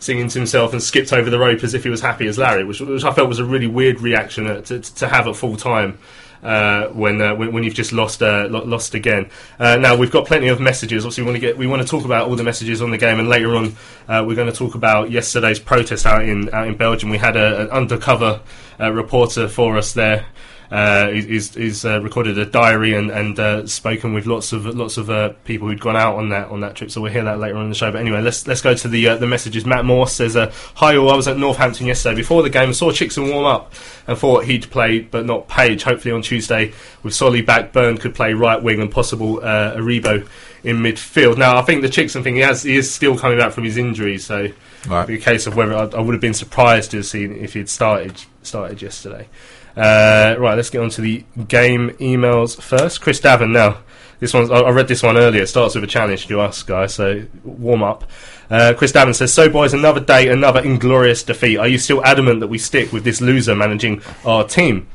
singing 0.02 0.28
to 0.28 0.40
himself 0.40 0.74
and 0.74 0.84
skipped 0.84 1.14
over 1.14 1.30
the 1.30 1.40
rope 1.40 1.64
as 1.64 1.74
if 1.74 1.84
he 1.84 1.90
was 1.90 2.02
happy 2.02 2.28
as 2.28 2.38
Larry, 2.38 2.66
which, 2.66 2.82
which 2.82 3.04
I 3.04 3.14
felt 3.14 3.30
was 3.30 3.40
a 3.40 3.46
really 3.46 3.68
weird 3.68 4.02
reaction 4.02 4.48
uh, 4.48 4.62
to, 4.62 4.80
to 4.82 5.08
have 5.08 5.28
at 5.28 5.36
full 5.38 5.56
time. 5.56 5.98
Uh, 6.44 6.88
when, 6.94 7.22
uh, 7.22 7.36
when 7.36 7.54
when 7.54 7.64
you've 7.64 7.76
just 7.76 7.94
lost 7.94 8.24
uh, 8.24 8.48
lo- 8.50 8.66
lost 8.66 8.96
again. 8.96 9.30
Uh, 9.60 9.78
now 9.78 9.96
we've 9.96 10.10
got 10.10 10.26
plenty 10.26 10.48
of 10.48 10.60
messages. 10.60 11.06
Obviously, 11.06 11.22
we 11.22 11.26
want 11.28 11.36
to 11.36 11.40
get 11.40 11.56
we 11.56 11.68
want 11.68 11.84
to 11.84 11.88
talk 11.88 12.04
about 12.04 12.28
all 12.28 12.36
the 12.36 12.44
messages 12.44 12.82
on 12.82 12.90
the 12.90 12.98
game, 12.98 13.20
and 13.20 13.30
later 13.30 13.56
on 13.56 13.76
uh, 14.08 14.24
we're 14.26 14.36
going 14.36 14.52
to 14.52 14.58
talk 14.58 14.74
about 14.74 15.12
yesterday's 15.12 15.60
protest 15.60 16.08
out 16.08 16.24
in 16.24 16.52
out 16.52 16.68
in 16.68 16.76
Belgium. 16.76 17.12
We 17.12 17.20
had 17.20 17.38
a, 17.38 17.62
an 17.62 17.70
undercover 17.70 18.42
reporter 18.80 19.48
for 19.48 19.78
us 19.78 19.94
there. 19.94 20.26
Uh, 20.72 21.10
he's, 21.10 21.54
he's 21.54 21.84
uh, 21.84 22.02
recorded 22.02 22.38
a 22.38 22.46
diary 22.46 22.94
and, 22.94 23.12
and 23.12 23.38
uh, 23.38 23.68
spoken 23.68 24.14
with 24.14 24.26
lots 24.26 24.54
of 24.54 24.66
lots 24.66 24.96
of 24.98 25.10
uh, 25.10 25.34
people 25.44 25.68
who'd 25.68 25.82
gone 25.82 25.98
out 25.98 26.16
on 26.16 26.30
that 26.30 26.48
on 26.48 26.62
that 26.62 26.76
trip. 26.76 26.90
So 26.90 27.02
we'll 27.02 27.12
hear 27.12 27.26
that 27.26 27.40
later 27.40 27.58
on 27.58 27.64
in 27.66 27.70
the 27.70 27.76
show. 27.76 27.92
But 27.92 28.00
anyway, 28.00 28.22
let's 28.22 28.48
let's 28.48 28.62
go 28.62 28.74
to 28.74 28.88
the 28.88 29.10
uh, 29.10 29.18
the 29.18 29.28
messages. 29.28 29.66
Matt 29.66 29.84
Morse 29.84 30.14
says, 30.14 30.38
uh, 30.38 30.50
"Hi 30.76 30.96
all, 30.96 31.12
I 31.12 31.16
was 31.18 31.28
at 31.28 31.38
Northampton 31.38 31.88
yesterday 31.88 32.16
before 32.16 32.42
the 32.42 32.50
game. 32.50 32.72
Saw 32.74 32.92
Chicksen 32.92 33.30
warm 33.30 33.46
up 33.46 33.74
and 34.08 34.18
thought 34.18 34.46
he'd 34.46 34.72
play, 34.72 35.00
but 35.00 35.26
not 35.26 35.50
Page. 35.50 35.84
Hopefully 35.84 36.14
on 36.14 36.22
Tuesday 36.22 36.72
with 37.04 37.14
Solly 37.14 37.42
back, 37.42 37.74
Byrne 37.74 37.98
could 37.98 38.16
play 38.16 38.34
right 38.34 38.64
wing 38.64 38.80
and 38.82 38.90
possible 38.90 39.40
uh, 39.44 39.76
Aribo 39.76 40.26
in 40.64 40.78
midfield. 40.78 41.38
Now 41.38 41.58
I 41.58 41.64
think 41.64 41.82
the 41.82 41.90
Chicksen 41.90 42.24
thing 42.24 42.36
he 42.36 42.42
has 42.42 42.64
he 42.64 42.78
is 42.78 42.90
still 42.90 43.18
coming 43.18 43.38
back 43.38 43.52
from 43.52 43.66
his 43.66 43.76
injury, 43.76 44.18
so 44.18 44.48
Right. 44.88 45.06
be 45.06 45.16
a 45.16 45.20
case 45.20 45.48
of 45.48 45.56
whether 45.58 45.76
I, 45.76 45.84
I 45.84 46.00
would 46.00 46.14
have 46.14 46.22
been 46.22 46.34
surprised 46.34 46.92
to 46.92 46.98
have 46.98 47.06
seen 47.06 47.36
if 47.36 47.56
he'd 47.56 47.68
started 47.68 48.24
started 48.42 48.82
yesterday." 48.82 49.28
Uh, 49.76 50.36
right, 50.38 50.56
let's 50.56 50.70
get 50.70 50.82
on 50.82 50.90
to 50.92 51.02
the 51.02 51.24
game 51.48 51.92
emails 51.92 52.62
first. 52.62 53.02
Chris 53.02 53.22
Davin 53.22 53.52
now 53.52 53.78
This 54.20 54.34
one, 54.36 54.52
I 54.52 54.60
I 54.60 54.70
read 54.70 54.88
this 54.88 55.02
one 55.02 55.18
earlier. 55.18 55.42
It 55.42 55.48
starts 55.48 55.74
with 55.74 55.84
a 55.84 55.88
challenge 55.88 56.28
to 56.28 56.40
us, 56.40 56.62
guys. 56.62 56.94
So 56.94 57.24
warm 57.44 57.82
up. 57.82 58.04
Uh, 58.52 58.74
Chris 58.78 58.92
Davin 58.92 59.16
says, 59.16 59.34
"So 59.34 59.50
boys, 59.50 59.74
another 59.74 60.00
day, 60.00 60.28
another 60.28 60.60
inglorious 60.60 61.24
defeat. 61.24 61.58
Are 61.58 61.68
you 61.68 61.80
still 61.80 62.06
adamant 62.06 62.42
that 62.42 62.48
we 62.48 62.60
stick 62.60 62.94
with 62.94 63.04
this 63.04 63.20
loser 63.20 63.56
managing 63.56 64.02
our 64.24 64.44
team?" 64.44 64.88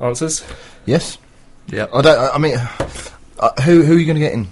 Answers. 0.00 0.44
Yes. 0.86 1.18
Yeah. 1.68 1.86
I 1.94 2.02
don't. 2.02 2.18
I 2.18 2.30
I 2.30 2.38
mean, 2.38 2.56
uh, 3.38 3.62
who 3.62 3.82
who 3.82 3.94
are 3.94 3.98
you 3.98 4.06
going 4.06 4.16
to 4.16 4.20
get 4.20 4.32
in? 4.32 4.48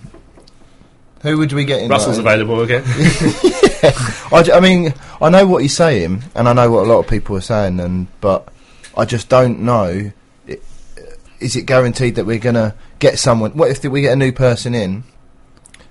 Who 1.22 1.38
would 1.38 1.52
we 1.52 1.64
get 1.64 1.82
in? 1.82 1.90
Russell's 1.90 2.18
like, 2.18 2.38
available 2.38 2.60
again. 2.60 2.84
I 4.32 4.60
mean, 4.60 4.94
I 5.20 5.30
know 5.30 5.46
what 5.46 5.62
he's 5.62 5.74
saying, 5.74 6.22
and 6.36 6.48
I 6.48 6.52
know 6.52 6.70
what 6.70 6.86
a 6.86 6.88
lot 6.88 7.00
of 7.00 7.08
people 7.08 7.36
are 7.36 7.40
saying, 7.40 7.80
and 7.80 8.06
but 8.20 8.46
I 8.96 9.04
just 9.04 9.28
don't 9.28 9.60
know. 9.60 10.12
Is 11.38 11.54
it 11.54 11.62
guaranteed 11.62 12.14
that 12.14 12.24
we're 12.24 12.38
going 12.38 12.54
to 12.54 12.74
get 12.98 13.18
someone? 13.18 13.52
What 13.52 13.70
if 13.70 13.84
we 13.84 14.00
get 14.00 14.12
a 14.12 14.16
new 14.16 14.32
person 14.32 14.74
in? 14.74 15.04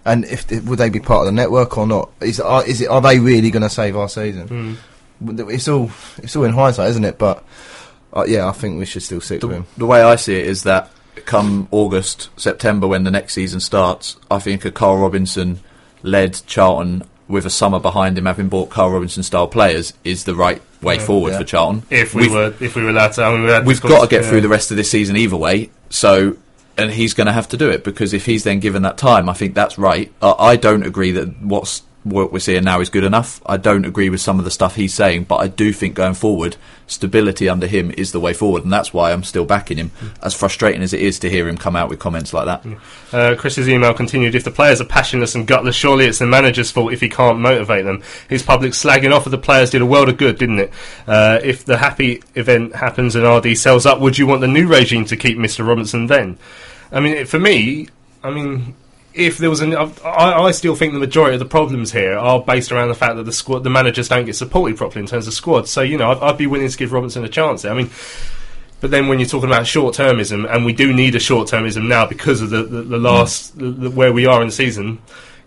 And 0.03 0.26
if 0.26 0.49
would 0.66 0.80
they 0.80 0.89
be 0.89 0.99
part 0.99 1.22
of 1.22 1.26
the 1.26 1.32
network 1.32 1.78
or 1.78 1.88
not? 1.88 2.12
Is 2.22 2.39
are, 2.39 2.66
is 2.66 2.82
it 2.82 2.89
are 2.89 3.01
they 3.01 3.20
really 3.20 3.51
going 3.51 3.64
to 3.64 3.70
save 3.70 3.95
our 3.95 4.10
season? 4.10 4.80
Mm. 5.22 5.49
It's 5.51 5.68
all 5.68 5.91
it's 6.18 6.36
all 6.36 6.43
in 6.43 6.53
hindsight, 6.53 6.89
isn't 6.91 7.03
it? 7.03 7.18
But 7.18 7.43
uh, 8.14 8.26
yeah, 8.28 8.47
I 8.47 8.51
think 8.51 8.78
we 8.78 8.86
should 8.86 9.03
still 9.03 9.22
stick 9.22 9.41
with 9.41 9.51
the, 9.51 9.58
him. 9.58 9.66
the 9.78 9.86
way 9.86 10.01
I 10.01 10.16
see 10.16 10.36
it 10.36 10.45
is 10.45 10.64
that 10.64 10.91
come 11.26 11.68
August, 11.72 12.30
September, 12.38 12.88
when 12.88 13.03
the 13.03 13.12
next 13.12 13.34
season 13.34 13.60
starts, 13.60 14.18
I 14.30 14.39
think 14.39 14.66
a 14.66 14.72
Karl 14.72 14.97
Robinson 14.97 15.60
led 16.03 16.39
Charlton 16.45 17.03
with 17.28 17.45
a 17.45 17.49
summer 17.49 17.80
behind 17.80 18.17
him, 18.17 18.26
having 18.26 18.49
bought 18.49 18.69
Karl 18.69 18.91
Robinson 18.91 19.23
style 19.23 19.47
players, 19.47 19.93
is 20.03 20.26
the 20.26 20.36
right 20.36 20.61
way 20.82 20.99
forward 20.99 21.32
yeah. 21.32 21.39
for 21.39 21.43
Charlton. 21.43 21.84
If 21.89 22.13
we 22.13 22.23
We've- 22.23 22.34
were, 22.34 22.53
if 22.59 22.76
we 22.76 22.84
were 22.84 22.89
allowed 22.89 23.13
to, 23.13 23.23
I 23.23 23.32
mean, 23.32 23.43
we 23.43 23.49
had 23.49 23.65
we've 23.65 23.82
got 23.82 24.01
to 24.01 24.07
get 24.07 24.23
yeah. 24.23 24.30
through 24.30 24.41
the 24.41 24.49
rest 24.49 24.71
of 24.71 24.78
this 24.78 24.91
season 24.91 25.15
either 25.15 25.36
way. 25.36 25.71
So, 25.89 26.38
and 26.78 26.91
he's 26.91 27.13
going 27.13 27.28
to 27.28 27.34
have 27.34 27.47
to 27.49 27.57
do 27.57 27.69
it 27.69 27.84
because 27.84 28.13
if 28.13 28.26
he's 28.26 28.43
then 28.43 28.59
given 28.59 28.84
that 28.84 28.97
time, 28.97 29.30
I 29.30 29.34
think 29.34 29.55
that's 29.55 29.78
right. 29.78 30.11
Uh, 30.21 30.36
I 30.38 30.55
don't 30.55 30.84
agree 30.84 31.11
that 31.11 31.41
what's 31.41 31.82
what 32.06 32.32
we're 32.32 32.39
seeing 32.39 32.64
now 32.64 32.80
is 32.82 32.89
good 32.89 33.03
enough. 33.03 33.41
I 33.47 33.58
don't 33.58 33.84
agree 33.84 34.10
with 34.10 34.22
some 34.22 34.38
of 34.38 34.45
the 34.45 34.51
stuff 34.51 34.76
he's 34.76 34.93
saying, 34.93 35.24
but 35.24 35.38
I 35.38 35.47
do 35.47 35.74
think 35.74 35.95
going 35.95 36.14
forward, 36.14 36.56
stability 36.86 37.49
under 37.49 37.66
him 37.66 37.91
is 37.97 38.12
the 38.12 38.20
way 38.20 38.32
forward, 38.32 38.64
and 38.64 38.72
that's 38.72 38.93
why 38.93 39.12
I'm 39.12 39.24
still 39.24 39.43
backing 39.43 39.78
him. 39.78 39.91
As 40.22 40.36
frustrating 40.36 40.84
as 40.84 40.93
it 40.93 41.01
is 41.01 41.18
to 41.20 41.32
hear 41.32 41.47
him 41.47 41.58
come 41.58 41.76
out 41.76 41.89
with 41.89 41.97
comments 41.97 42.32
like 42.32 42.45
that. 42.45 42.66
Uh, 43.12 43.36
Chris's 43.36 43.68
email 43.68 43.91
continued. 43.95 44.36
If 44.36 44.43
the 44.43 44.51
players 44.51 44.80
are 44.80 44.86
passionless 44.86 45.34
and 45.34 45.47
gutless, 45.47 45.76
surely 45.76 46.06
it's 46.06 46.20
the 46.20 46.28
manager's 46.28 46.70
fault 46.70 46.93
if 46.93 47.01
he 47.01 47.10
can't 47.10 47.39
motivate 47.39 47.86
them. 47.86 48.03
His 48.30 48.43
public 48.43 48.74
slagging 48.74 49.12
off 49.12 49.26
of 49.26 49.32
the 49.32 49.39
players 49.39 49.72
did 49.72 49.82
a 49.82 49.86
world 49.86 50.08
of 50.08 50.18
good, 50.18 50.38
didn't 50.38 50.60
it? 50.60 50.74
Uh, 51.08 51.39
if 51.43 51.66
the 51.66 51.78
happy 51.78 52.22
event 52.36 52.76
happens 52.76 53.16
and 53.16 53.26
RD 53.26 53.58
sells 53.58 53.88
up, 53.88 53.99
would 53.99 54.20
you 54.20 54.28
want 54.28 54.41
the 54.41 54.47
new 54.47 54.68
regime 54.68 55.06
to 55.06 55.18
keep 55.18 55.39
Mr. 55.39 55.68
Robinson 55.68 56.06
then? 56.06 56.38
I 56.91 56.99
mean, 56.99 57.26
for 57.26 57.39
me, 57.39 57.88
I 58.24 58.30
mean, 58.30 58.76
if 59.16 59.38
there 59.38 59.49
was 59.49 59.61
an, 59.61 59.74
I, 59.76 59.93
I 60.03 60.51
still 60.51 60.76
think 60.76 60.93
the 60.93 60.99
majority 60.99 61.36
of 61.36 61.39
the 61.39 61.45
problems 61.45 61.91
here 61.91 62.18
are 62.18 62.41
based 62.41 62.72
around 62.72 62.89
the 62.89 62.95
fact 62.95 63.16
that 63.16 63.24
the 63.24 63.32
squad, 63.32 63.63
the 63.63 63.70
managers 63.70 64.09
don't 64.09 64.26
get 64.26 64.36
supported 64.36 64.78
properly 64.78 65.01
in 65.01 65.07
terms 65.07 65.28
of 65.28 65.34
squad. 65.34 65.68
So 65.68 65.82
you 65.82 65.97
know, 65.97 66.11
I'd, 66.11 66.18
I'd 66.18 66.38
be 66.38 66.47
willing 66.47 66.68
to 66.68 66.78
give 66.78 66.91
Robinson 66.91 67.24
a 67.24 67.30
chance 67.30 67.63
there. 67.63 67.72
I 67.72 67.76
mean. 67.76 67.89
But 68.82 68.91
then, 68.91 69.07
when 69.07 69.20
you're 69.20 69.30
talking 69.30 69.49
about 69.49 69.66
short 69.66 69.95
termism, 69.95 70.53
and 70.53 70.66
we 70.66 70.74
do 70.74 70.93
need 70.93 71.16
a 71.16 71.20
short 71.20 71.47
termism 71.47 71.88
now 71.88 72.05
because 72.05 72.41
of 72.41 72.49
the 72.49 72.63
the, 72.63 72.82
the 72.84 72.97
last 72.97 73.57
the, 73.57 73.89
where 73.89 74.11
we 74.11 74.26
are 74.26 74.41
in 74.41 74.49
the 74.49 74.53
season, 74.53 74.99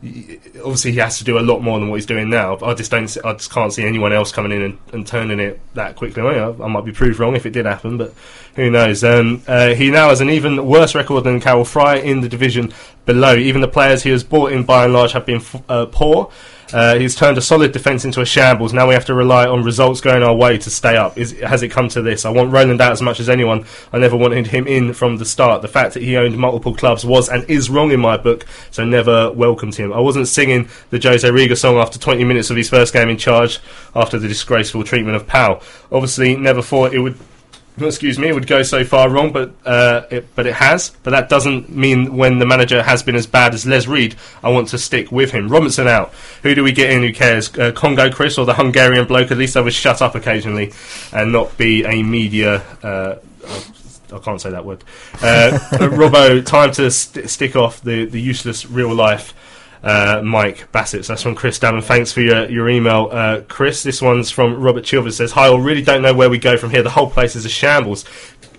obviously 0.02 0.92
he 0.92 0.98
has 0.98 1.18
to 1.18 1.24
do 1.24 1.38
a 1.38 1.40
lot 1.40 1.60
more 1.60 1.78
than 1.80 1.88
what 1.88 1.96
he's 1.96 2.06
doing 2.06 2.30
now. 2.30 2.56
I 2.62 2.74
just 2.74 2.90
don't, 2.90 3.16
I 3.24 3.32
just 3.32 3.50
can't 3.50 3.72
see 3.72 3.84
anyone 3.84 4.12
else 4.12 4.30
coming 4.30 4.52
in 4.52 4.62
and, 4.62 4.78
and 4.92 5.06
turning 5.06 5.40
it 5.40 5.60
that 5.74 5.96
quickly. 5.96 6.22
I, 6.22 6.50
I 6.50 6.68
might 6.68 6.84
be 6.84 6.92
proved 6.92 7.18
wrong 7.18 7.34
if 7.34 7.46
it 7.46 7.50
did 7.50 7.66
happen, 7.66 7.98
but 7.98 8.14
who 8.54 8.70
knows? 8.70 9.02
Um, 9.02 9.42
uh, 9.48 9.74
he 9.74 9.90
now 9.90 10.10
has 10.10 10.20
an 10.20 10.30
even 10.30 10.66
worse 10.66 10.94
record 10.94 11.24
than 11.24 11.40
Karel 11.40 11.64
Fraeye 11.64 12.02
in 12.04 12.20
the 12.20 12.28
division 12.28 12.72
below. 13.06 13.34
Even 13.34 13.60
the 13.60 13.68
players 13.68 14.02
he 14.04 14.10
has 14.10 14.22
bought 14.22 14.52
in, 14.52 14.64
by 14.64 14.84
and 14.84 14.92
large, 14.92 15.12
have 15.12 15.26
been 15.26 15.36
f- 15.36 15.62
uh, 15.68 15.86
poor. 15.86 16.30
Uh, 16.72 16.98
he's 16.98 17.14
turned 17.14 17.38
a 17.38 17.40
solid 17.40 17.72
defence 17.72 18.04
into 18.04 18.20
a 18.20 18.26
shambles. 18.26 18.72
Now 18.72 18.86
we 18.86 18.94
have 18.94 19.06
to 19.06 19.14
rely 19.14 19.46
on 19.46 19.62
results 19.62 20.00
going 20.00 20.22
our 20.22 20.34
way 20.34 20.58
to 20.58 20.70
stay 20.70 20.96
up. 20.96 21.16
Is, 21.16 21.32
has 21.40 21.62
it 21.62 21.68
come 21.68 21.88
to 21.90 22.02
this? 22.02 22.24
I 22.24 22.30
want 22.30 22.52
Roland 22.52 22.80
out 22.80 22.92
as 22.92 23.00
much 23.00 23.20
as 23.20 23.28
anyone. 23.28 23.64
I 23.92 23.98
never 23.98 24.16
wanted 24.16 24.48
him 24.48 24.66
in 24.66 24.92
from 24.92 25.16
the 25.16 25.24
start. 25.24 25.62
The 25.62 25.68
fact 25.68 25.94
that 25.94 26.02
he 26.02 26.16
owned 26.16 26.36
multiple 26.36 26.74
clubs 26.74 27.04
was 27.04 27.28
and 27.28 27.48
is 27.48 27.70
wrong 27.70 27.90
in 27.90 28.00
my 28.00 28.16
book, 28.16 28.44
so 28.70 28.84
never 28.84 29.32
welcomed 29.32 29.76
him. 29.76 29.92
I 29.92 30.00
wasn't 30.00 30.28
singing 30.28 30.68
the 30.90 31.00
Jose 31.02 31.28
Riga 31.30 31.56
song 31.56 31.76
after 31.76 31.98
20 31.98 32.24
minutes 32.24 32.50
of 32.50 32.56
his 32.56 32.68
first 32.68 32.92
game 32.92 33.08
in 33.08 33.16
charge 33.16 33.60
after 33.94 34.18
the 34.18 34.28
disgraceful 34.28 34.84
treatment 34.84 35.16
of 35.16 35.26
Powell. 35.26 35.62
Obviously, 35.90 36.36
never 36.36 36.60
thought 36.60 36.92
it 36.92 37.00
would 37.00 37.18
excuse 37.86 38.18
me, 38.18 38.28
it 38.28 38.34
would 38.34 38.46
go 38.46 38.62
so 38.62 38.84
far 38.84 39.08
wrong, 39.08 39.32
but 39.32 39.52
uh, 39.64 40.02
it, 40.10 40.34
but 40.34 40.46
it 40.46 40.54
has. 40.54 40.90
But 41.02 41.10
that 41.10 41.28
doesn't 41.28 41.68
mean 41.68 42.16
when 42.16 42.38
the 42.38 42.46
manager 42.46 42.82
has 42.82 43.02
been 43.02 43.14
as 43.16 43.26
bad 43.26 43.54
as 43.54 43.66
Les 43.66 43.86
Reed, 43.86 44.16
I 44.42 44.50
want 44.50 44.68
to 44.68 44.78
stick 44.78 45.12
with 45.12 45.30
him. 45.30 45.48
Robinson 45.48 45.86
out. 45.88 46.12
Who 46.42 46.54
do 46.54 46.62
we 46.64 46.72
get 46.72 46.90
in? 46.90 47.02
Who 47.02 47.12
cares? 47.12 47.56
Uh, 47.56 47.72
Congo 47.72 48.10
Chris 48.10 48.38
or 48.38 48.46
the 48.46 48.54
Hungarian 48.54 49.06
bloke? 49.06 49.30
At 49.30 49.38
least 49.38 49.56
I 49.56 49.60
would 49.60 49.72
shut 49.74 50.02
up 50.02 50.14
occasionally 50.14 50.72
and 51.12 51.32
not 51.32 51.56
be 51.56 51.84
a 51.84 52.02
media. 52.02 52.62
Uh, 52.82 53.16
I 54.12 54.18
can't 54.18 54.40
say 54.40 54.50
that 54.50 54.64
word. 54.64 54.84
Uh, 55.14 55.58
Robbo, 55.72 56.44
time 56.44 56.72
to 56.72 56.90
st- 56.90 57.28
stick 57.28 57.56
off 57.56 57.82
the, 57.82 58.06
the 58.06 58.20
useless 58.20 58.66
real 58.66 58.94
life. 58.94 59.34
Uh, 59.82 60.20
Mike 60.24 60.70
Bassett. 60.72 61.04
So 61.04 61.12
that's 61.12 61.22
from 61.22 61.36
Chris 61.36 61.58
Damon. 61.58 61.82
Thanks 61.82 62.12
for 62.12 62.20
your, 62.20 62.50
your 62.50 62.68
email, 62.68 63.08
uh, 63.12 63.42
Chris. 63.48 63.84
This 63.84 64.02
one's 64.02 64.30
from 64.30 64.60
Robert 64.60 64.84
Chilvers. 64.84 65.12
Says, 65.12 65.32
"Hi, 65.32 65.46
I 65.46 65.56
really 65.56 65.82
don't 65.82 66.02
know 66.02 66.14
where 66.14 66.28
we 66.28 66.38
go 66.38 66.56
from 66.56 66.70
here. 66.70 66.82
The 66.82 66.90
whole 66.90 67.08
place 67.08 67.36
is 67.36 67.44
a 67.44 67.48
shambles." 67.48 68.04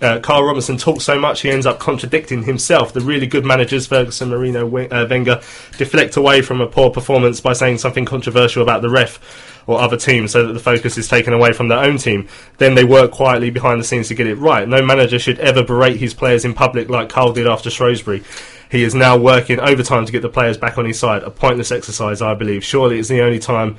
Uh, 0.00 0.18
Karl 0.18 0.44
Robinson 0.44 0.78
talks 0.78 1.04
so 1.04 1.18
much 1.18 1.42
he 1.42 1.50
ends 1.50 1.66
up 1.66 1.78
contradicting 1.78 2.44
himself. 2.44 2.94
The 2.94 3.00
really 3.00 3.26
good 3.26 3.44
managers, 3.44 3.86
Ferguson, 3.86 4.30
Mourinho, 4.30 4.64
uh, 4.90 5.06
Wenger, 5.08 5.40
deflect 5.76 6.16
away 6.16 6.40
from 6.40 6.62
a 6.62 6.66
poor 6.66 6.90
performance 6.90 7.40
by 7.40 7.52
saying 7.52 7.78
something 7.78 8.06
controversial 8.06 8.62
about 8.62 8.80
the 8.80 8.88
ref 8.88 9.20
or 9.66 9.78
other 9.78 9.98
teams 9.98 10.32
so 10.32 10.46
that 10.46 10.54
the 10.54 10.58
focus 10.58 10.96
is 10.96 11.06
taken 11.06 11.34
away 11.34 11.52
from 11.52 11.68
their 11.68 11.78
own 11.78 11.98
team. 11.98 12.28
Then 12.56 12.74
they 12.74 12.84
work 12.84 13.10
quietly 13.10 13.50
behind 13.50 13.78
the 13.78 13.84
scenes 13.84 14.08
to 14.08 14.14
get 14.14 14.26
it 14.26 14.36
right. 14.36 14.66
No 14.66 14.82
manager 14.82 15.18
should 15.18 15.38
ever 15.38 15.62
berate 15.62 15.98
his 15.98 16.14
players 16.14 16.46
in 16.46 16.54
public 16.54 16.88
like 16.88 17.10
Karl 17.10 17.34
did 17.34 17.46
after 17.46 17.68
Shrewsbury. 17.68 18.22
He 18.70 18.84
is 18.84 18.94
now 18.94 19.16
working 19.16 19.58
overtime 19.58 20.06
to 20.06 20.12
get 20.12 20.22
the 20.22 20.28
players 20.28 20.56
back 20.56 20.78
on 20.78 20.84
his 20.84 20.98
side. 20.98 21.22
A 21.24 21.30
pointless 21.30 21.72
exercise, 21.72 22.22
I 22.22 22.34
believe. 22.34 22.64
Surely 22.64 22.98
it's 22.98 23.08
the 23.08 23.20
only 23.20 23.40
time. 23.40 23.76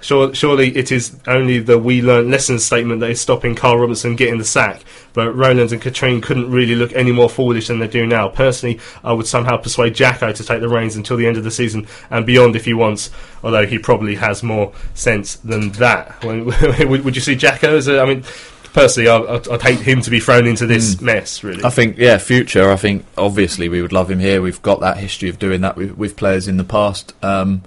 Sure, 0.00 0.34
surely 0.34 0.76
it 0.76 0.90
is 0.90 1.16
only 1.28 1.60
the 1.60 1.78
we 1.78 2.02
learn 2.02 2.28
lessons 2.28 2.64
statement 2.64 2.98
that 3.00 3.10
is 3.10 3.20
stopping 3.20 3.54
Karl 3.54 3.78
Robinson 3.78 4.16
getting 4.16 4.38
the 4.38 4.44
sack. 4.44 4.82
But 5.12 5.32
Roland 5.36 5.70
and 5.70 5.80
Katrien 5.80 6.20
couldn't 6.20 6.50
really 6.50 6.74
look 6.74 6.92
any 6.92 7.12
more 7.12 7.30
foolish 7.30 7.68
than 7.68 7.78
they 7.78 7.86
do 7.86 8.04
now. 8.04 8.28
Personally, 8.28 8.80
I 9.04 9.12
would 9.12 9.28
somehow 9.28 9.58
persuade 9.58 9.94
Jacko 9.94 10.32
to 10.32 10.44
take 10.44 10.60
the 10.60 10.68
reins 10.68 10.96
until 10.96 11.16
the 11.16 11.28
end 11.28 11.36
of 11.36 11.44
the 11.44 11.52
season 11.52 11.86
and 12.10 12.26
beyond 12.26 12.56
if 12.56 12.64
he 12.64 12.74
wants. 12.74 13.10
Although 13.44 13.66
he 13.66 13.78
probably 13.78 14.16
has 14.16 14.42
more 14.42 14.72
sense 14.94 15.36
than 15.36 15.70
that. 15.72 16.24
would, 16.24 17.14
you 17.14 17.22
see 17.22 17.36
Jacko 17.36 17.76
as 17.76 17.86
a? 17.86 18.00
I 18.00 18.06
mean, 18.06 18.24
personally, 18.72 19.08
I, 19.08 19.16
I'd, 19.18 19.48
I'd 19.48 19.62
hate 19.62 19.80
him 19.80 20.00
to 20.02 20.10
be 20.10 20.20
thrown 20.20 20.46
into 20.46 20.66
this 20.66 21.00
mess. 21.00 21.42
Really, 21.42 21.64
I 21.64 21.70
think, 21.70 21.98
yeah, 21.98 22.18
future. 22.18 22.70
I 22.70 22.76
think 22.76 23.04
obviously 23.16 23.68
we 23.68 23.82
would 23.82 23.92
love 23.92 24.10
him 24.10 24.18
here. 24.18 24.42
We've 24.42 24.62
got 24.62 24.80
that 24.80 24.98
history 24.98 25.28
of 25.28 25.38
doing 25.38 25.60
that 25.62 25.76
with, 25.76 25.96
with 25.96 26.16
players 26.16 26.48
in 26.48 26.56
the 26.56 26.64
past. 26.64 27.14
Um, 27.22 27.62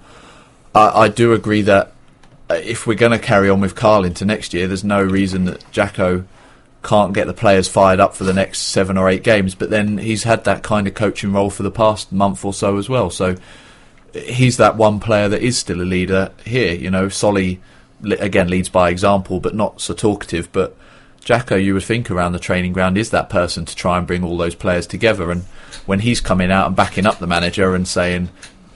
I, 0.74 1.04
I 1.04 1.08
do 1.08 1.34
agree 1.34 1.62
that 1.64 1.94
uh, 2.50 2.56
if 2.56 2.86
we're 2.86 2.96
going 2.96 3.12
to 3.12 3.20
carry 3.20 3.50
on 3.50 3.62
with 3.62 3.76
Karl 3.76 4.06
into 4.06 4.26
next 4.26 4.54
year, 4.54 4.68
there's 4.68 4.84
no 4.84 5.02
reason 5.02 5.46
that 5.46 5.70
Jacko 5.72 6.26
can't 6.84 7.14
get 7.14 7.26
the 7.26 7.34
players 7.34 7.68
fired 7.68 8.00
up 8.00 8.14
for 8.14 8.26
the 8.26 8.34
next 8.34 8.60
seven 8.60 8.98
or 8.98 9.10
eight 9.10 9.24
games. 9.24 9.56
But 9.56 9.72
then 9.72 9.98
he's 9.98 10.24
had 10.24 10.44
that 10.44 10.62
kind 10.62 10.88
of 10.88 10.94
coaching 10.94 11.34
role 11.34 11.50
for 11.50 11.64
the 11.64 11.72
past 11.72 12.12
month 12.12 12.46
or 12.46 12.54
so 12.54 12.78
as 12.78 12.88
well. 12.88 13.10
So 13.10 13.36
he's 14.14 14.58
that 14.58 14.78
one 14.78 15.00
player 15.00 15.28
that 15.30 15.42
is 15.42 15.58
still 15.58 15.82
a 15.82 15.84
leader 15.84 16.32
here. 16.46 16.74
You 16.74 16.92
know, 16.92 17.10
Solly 17.10 17.60
again 18.04 18.50
leads 18.50 18.70
by 18.70 18.90
example, 18.90 19.40
but 19.40 19.56
not 19.56 19.82
so 19.82 19.96
talkative. 19.96 20.52
But 20.52 20.78
Jacko, 21.26 21.56
you 21.56 21.74
would 21.74 21.84
think 21.84 22.10
around 22.10 22.32
the 22.32 22.40
training 22.40 22.72
ground 22.72 22.98
is 22.98 23.10
that 23.10 23.30
person 23.30 23.66
to 23.66 23.76
try 23.76 23.98
and 23.98 24.08
bring 24.08 24.24
all 24.24 24.38
those 24.38 24.56
players 24.56 24.88
together. 24.88 25.32
And 25.32 25.42
when 25.86 26.00
he's 26.00 26.22
coming 26.22 26.52
out 26.52 26.68
and 26.68 26.76
backing 26.76 27.08
up 27.08 27.20
the 27.20 27.28
manager 27.28 27.76
and 27.76 27.88
saying, 27.88 28.30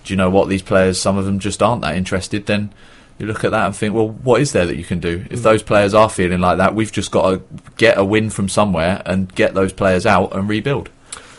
"Do 0.04 0.12
you 0.12 0.18
know 0.18 0.32
what? 0.32 0.50
These 0.50 0.64
players, 0.64 1.00
some 1.00 1.16
of 1.16 1.26
them 1.26 1.40
just 1.40 1.62
aren't 1.62 1.84
that 1.84 1.96
interested," 1.96 2.48
then 2.48 2.74
you 3.20 3.28
look 3.28 3.44
at 3.44 3.52
that 3.52 3.66
and 3.68 3.76
think, 3.76 3.94
well, 3.94 4.10
what 4.10 4.42
is 4.42 4.54
there 4.54 4.66
that 4.66 4.78
you 4.78 4.84
can 4.84 5.00
do? 5.00 5.26
If 5.30 5.44
those 5.44 5.62
players 5.62 5.94
are 5.94 6.10
feeling 6.10 6.40
like 6.40 6.58
that, 6.58 6.74
we've 6.74 6.92
just 6.92 7.12
got 7.12 7.32
to 7.32 7.42
get 7.78 7.98
a 7.98 8.04
win 8.04 8.30
from 8.30 8.48
somewhere 8.50 9.02
and 9.06 9.34
get 9.36 9.54
those 9.54 9.74
players 9.74 10.06
out 10.06 10.34
and 10.34 10.50
rebuild. 10.50 10.90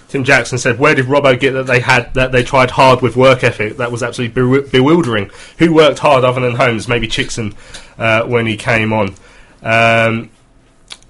Tim 0.08 0.22
Jackson 0.22 0.58
said, 0.58 0.78
"Where 0.78 0.94
did 0.94 1.06
Robbo 1.06 1.38
get 1.38 1.52
that 1.52 1.66
they 1.66 1.80
had 1.80 2.14
that 2.14 2.30
they 2.30 2.44
tried 2.44 2.70
hard 2.70 3.00
with 3.00 3.16
work 3.16 3.42
ethic? 3.42 3.78
That 3.78 3.90
was 3.90 4.02
absolutely 4.02 4.40
bewi- 4.40 4.70
bewildering. 4.70 5.30
Who 5.58 5.72
worked 5.72 6.00
hard 6.00 6.22
other 6.22 6.40
than 6.40 6.54
Holmes? 6.54 6.86
Maybe 6.86 7.08
Chicksen 7.08 7.54
uh, 7.98 8.24
when 8.24 8.46
he 8.46 8.56
came 8.56 8.92
on." 8.92 9.14
Um, 9.62 10.30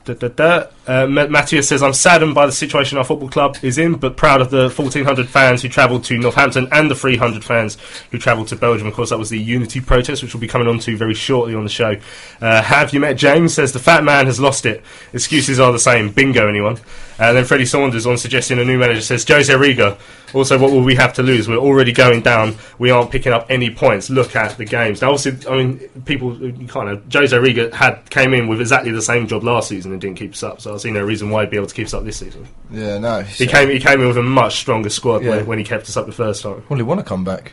Da, 0.04 0.14
da, 0.14 0.28
da. 0.28 0.66
Uh, 0.86 1.06
Ma- 1.06 1.26
Matthias 1.26 1.68
says, 1.68 1.82
I'm 1.82 1.92
saddened 1.92 2.34
by 2.34 2.46
the 2.46 2.52
situation 2.52 2.96
our 2.96 3.04
football 3.04 3.28
club 3.28 3.56
is 3.62 3.76
in, 3.76 3.94
but 3.94 4.16
proud 4.16 4.40
of 4.40 4.50
the 4.50 4.62
1,400 4.70 5.28
fans 5.28 5.60
who 5.60 5.68
travelled 5.68 6.04
to 6.04 6.16
Northampton 6.16 6.68
and 6.72 6.90
the 6.90 6.94
300 6.94 7.44
fans 7.44 7.76
who 8.10 8.16
travelled 8.18 8.48
to 8.48 8.56
Belgium. 8.56 8.86
Of 8.86 8.94
course, 8.94 9.10
that 9.10 9.18
was 9.18 9.28
the 9.28 9.38
Unity 9.38 9.80
protest, 9.80 10.22
which 10.22 10.32
we'll 10.32 10.40
be 10.40 10.48
coming 10.48 10.68
on 10.68 10.78
to 10.80 10.96
very 10.96 11.14
shortly 11.14 11.54
on 11.54 11.64
the 11.64 11.70
show. 11.70 11.96
Uh, 12.40 12.62
have 12.62 12.94
you 12.94 13.00
met 13.00 13.14
James? 13.18 13.52
Says, 13.54 13.72
the 13.72 13.78
fat 13.78 14.02
man 14.02 14.24
has 14.26 14.40
lost 14.40 14.64
it. 14.64 14.82
Excuses 15.12 15.60
are 15.60 15.70
the 15.70 15.78
same. 15.78 16.10
Bingo, 16.10 16.48
anyone? 16.48 16.78
And 17.20 17.36
then 17.36 17.44
Freddie 17.44 17.66
Saunders, 17.66 18.06
on 18.06 18.16
suggesting 18.16 18.58
a 18.58 18.64
new 18.64 18.78
manager, 18.78 19.02
says, 19.02 19.28
Jose 19.28 19.54
Riga. 19.54 19.98
Also, 20.32 20.58
what 20.58 20.70
will 20.70 20.82
we 20.82 20.94
have 20.94 21.12
to 21.14 21.22
lose? 21.22 21.48
We're 21.48 21.58
already 21.58 21.92
going 21.92 22.22
down. 22.22 22.54
We 22.78 22.90
aren't 22.90 23.10
picking 23.10 23.32
up 23.32 23.46
any 23.50 23.68
points. 23.68 24.08
Look 24.08 24.34
at 24.36 24.56
the 24.56 24.64
games. 24.64 25.02
Now, 25.02 25.12
obviously, 25.12 25.46
I 25.46 25.56
mean, 25.56 25.78
people 26.06 26.32
uh, 26.32 26.46
you 26.46 26.66
kind 26.66 26.88
of 26.88 27.02
Jose 27.12 27.36
Riga 27.36 27.76
had 27.76 28.08
came 28.08 28.32
in 28.32 28.48
with 28.48 28.60
exactly 28.60 28.90
the 28.90 29.02
same 29.02 29.26
job 29.26 29.44
last 29.44 29.68
season 29.68 29.92
and 29.92 30.00
didn't 30.00 30.16
keep 30.16 30.32
us 30.32 30.42
up. 30.42 30.60
So 30.62 30.72
I 30.72 30.76
see 30.78 30.90
no 30.90 31.02
reason 31.04 31.28
why 31.30 31.42
he'd 31.42 31.50
be 31.50 31.56
able 31.56 31.66
to 31.66 31.74
keep 31.74 31.86
us 31.86 31.94
up 31.94 32.04
this 32.04 32.16
season. 32.16 32.48
Yeah, 32.70 32.98
no. 32.98 33.20
He 33.22 33.46
came 33.46 33.68
he 33.68 33.80
came 33.80 34.00
in 34.00 34.08
with 34.08 34.16
a 34.16 34.22
much 34.22 34.56
stronger 34.60 34.88
squad 34.88 35.22
Yeah. 35.22 35.30
when, 35.36 35.46
when 35.46 35.58
he 35.58 35.64
kept 35.64 35.88
us 35.90 35.96
up 35.98 36.06
the 36.06 36.12
first 36.12 36.42
time. 36.42 36.62
Well, 36.70 36.78
he 36.78 36.82
want 36.84 37.00
to 37.00 37.04
come 37.04 37.22
back. 37.24 37.52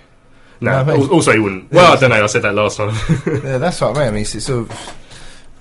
No, 0.61 0.71
No, 0.83 0.93
I 0.93 0.97
mean- 0.97 1.09
also 1.09 1.33
he 1.33 1.39
wouldn't. 1.39 1.73
Yeah. 1.73 1.77
Well, 1.81 1.93
I 1.97 1.99
don't 1.99 2.09
know. 2.11 2.23
I 2.23 2.27
said 2.27 2.43
that 2.43 2.53
last 2.55 2.77
time. 2.77 2.95
yeah, 3.43 3.57
that's 3.57 3.81
what 3.81 3.97
I 3.97 3.99
mean. 3.99 4.07
I 4.07 4.11
mean, 4.11 4.21
it's, 4.21 4.33
it's 4.35 4.45
sort 4.45 4.69
of. 4.69 4.95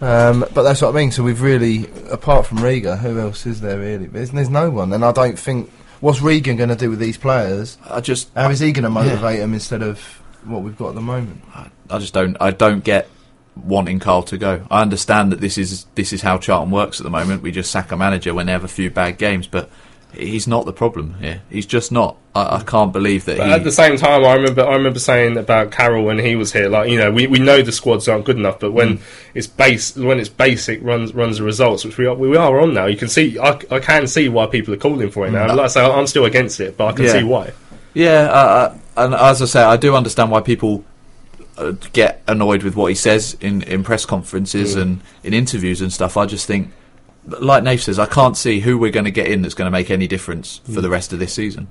Um, 0.00 0.44
but 0.54 0.62
that's 0.62 0.82
what 0.82 0.90
I 0.90 0.92
mean. 0.92 1.10
So 1.10 1.22
we've 1.22 1.40
really, 1.40 1.86
apart 2.10 2.46
from 2.46 2.62
Riga, 2.62 2.96
who 2.96 3.18
else 3.18 3.46
is 3.46 3.60
there 3.60 3.78
really? 3.78 4.06
There's, 4.06 4.30
there's 4.30 4.50
no 4.50 4.70
one, 4.70 4.92
and 4.92 5.04
I 5.04 5.12
don't 5.12 5.38
think. 5.38 5.72
What's 6.00 6.20
Regan 6.20 6.56
going 6.56 6.68
to 6.68 6.76
do 6.76 6.90
with 6.90 6.98
these 6.98 7.16
players? 7.16 7.78
I 7.88 8.02
just 8.02 8.30
How 8.34 8.50
is 8.50 8.60
he 8.60 8.70
going 8.70 8.84
to 8.84 8.90
motivate 8.90 9.38
them 9.38 9.54
instead 9.54 9.80
of 9.80 9.98
what 10.44 10.62
we've 10.62 10.76
got 10.76 10.90
at 10.90 10.94
the 10.94 11.00
moment? 11.00 11.42
I 11.88 11.98
just 11.98 12.12
don't 12.12 12.36
I 12.38 12.50
don't 12.50 12.84
get 12.84 13.08
wanting 13.56 13.98
Karl 13.98 14.22
to 14.24 14.36
go. 14.36 14.66
I 14.70 14.82
understand 14.82 15.32
that 15.32 15.40
this 15.40 15.56
is 15.56 15.86
this 15.94 16.12
is 16.12 16.22
how 16.22 16.38
Charlton 16.38 16.70
works 16.70 17.00
at 17.00 17.04
the 17.04 17.10
moment. 17.10 17.42
We 17.42 17.50
just 17.50 17.70
sack 17.70 17.92
a 17.92 17.96
manager 17.96 18.34
when 18.34 18.46
they 18.46 18.52
have 18.52 18.64
a 18.64 18.68
few 18.68 18.90
bad 18.90 19.18
games, 19.18 19.46
but 19.46 19.70
he's 20.16 20.46
not 20.46 20.64
the 20.66 20.72
problem 20.72 21.14
here. 21.20 21.42
He's 21.50 21.66
just 21.66 21.90
not. 21.92 22.16
I, 22.34 22.56
I 22.56 22.62
can't 22.62 22.92
believe 22.92 23.24
that 23.26 23.38
But 23.38 23.46
he. 23.46 23.52
at 23.52 23.64
the 23.64 23.72
same 23.72 23.96
time, 23.96 24.24
I 24.24 24.34
remember 24.34 24.64
I 24.66 24.74
remember 24.74 24.98
saying 24.98 25.36
about 25.36 25.70
Karel 25.72 26.04
when 26.04 26.18
he 26.18 26.36
was 26.36 26.52
here, 26.52 26.68
like 26.68 26.90
you 26.90 26.98
know, 26.98 27.10
we, 27.12 27.26
we 27.26 27.38
know 27.38 27.62
the 27.62 27.72
squads 27.72 28.08
aren't 28.08 28.24
good 28.24 28.36
enough, 28.36 28.60
but 28.60 28.72
when 28.72 29.00
it's 29.34 29.46
base 29.46 29.94
when 29.96 30.18
it's 30.18 30.28
basic 30.28 30.82
runs 30.82 31.14
runs 31.14 31.38
the 31.38 31.44
results, 31.44 31.84
which 31.84 31.98
we 31.98 32.06
are 32.06 32.14
we 32.14 32.36
are 32.36 32.60
on 32.60 32.74
now. 32.74 32.86
You 32.86 32.96
can 32.96 33.08
see 33.08 33.38
I, 33.38 33.58
I 33.70 33.78
can 33.80 34.06
see 34.06 34.28
why 34.28 34.46
people 34.46 34.74
are 34.74 34.78
calling 34.78 35.10
for 35.10 35.26
it 35.26 35.30
now. 35.32 35.48
Like 35.48 35.58
I 35.64 35.66
say, 35.68 35.84
I'm 35.84 36.06
still 36.06 36.24
against 36.24 36.60
it, 36.60 36.76
but 36.76 36.86
I 36.88 36.92
can 36.92 37.04
Yeah. 37.06 37.12
see 37.12 37.24
why. 37.24 37.52
Yeah, 37.94 38.28
uh, 38.30 38.34
uh, 38.34 38.78
and 39.04 39.14
as 39.14 39.40
I 39.40 39.46
say, 39.46 39.62
I 39.62 39.76
do 39.78 39.94
understand 39.94 40.30
why 40.30 40.40
people 40.42 40.84
uh, 41.56 41.72
get 41.94 42.22
annoyed 42.28 42.62
with 42.62 42.76
what 42.76 42.86
he 42.88 42.94
says 42.94 43.34
in, 43.40 43.62
in 43.62 43.82
press 43.82 44.04
conferences 44.04 44.76
Mm. 44.76 44.82
and 44.82 45.00
in 45.24 45.32
interviews 45.32 45.80
and 45.80 45.90
stuff. 45.90 46.18
I 46.18 46.26
just 46.26 46.46
think, 46.46 46.70
like 47.26 47.62
Nave 47.62 47.82
says, 47.82 47.98
I 47.98 48.06
can't 48.06 48.36
see 48.36 48.60
who 48.60 48.78
we're 48.78 48.92
going 48.92 49.04
to 49.04 49.10
get 49.10 49.26
in 49.26 49.42
that's 49.42 49.54
going 49.54 49.66
to 49.66 49.70
make 49.70 49.90
any 49.90 50.06
difference 50.06 50.58
for 50.58 50.80
the 50.80 50.90
rest 50.90 51.12
of 51.12 51.18
this 51.18 51.32
season. 51.32 51.68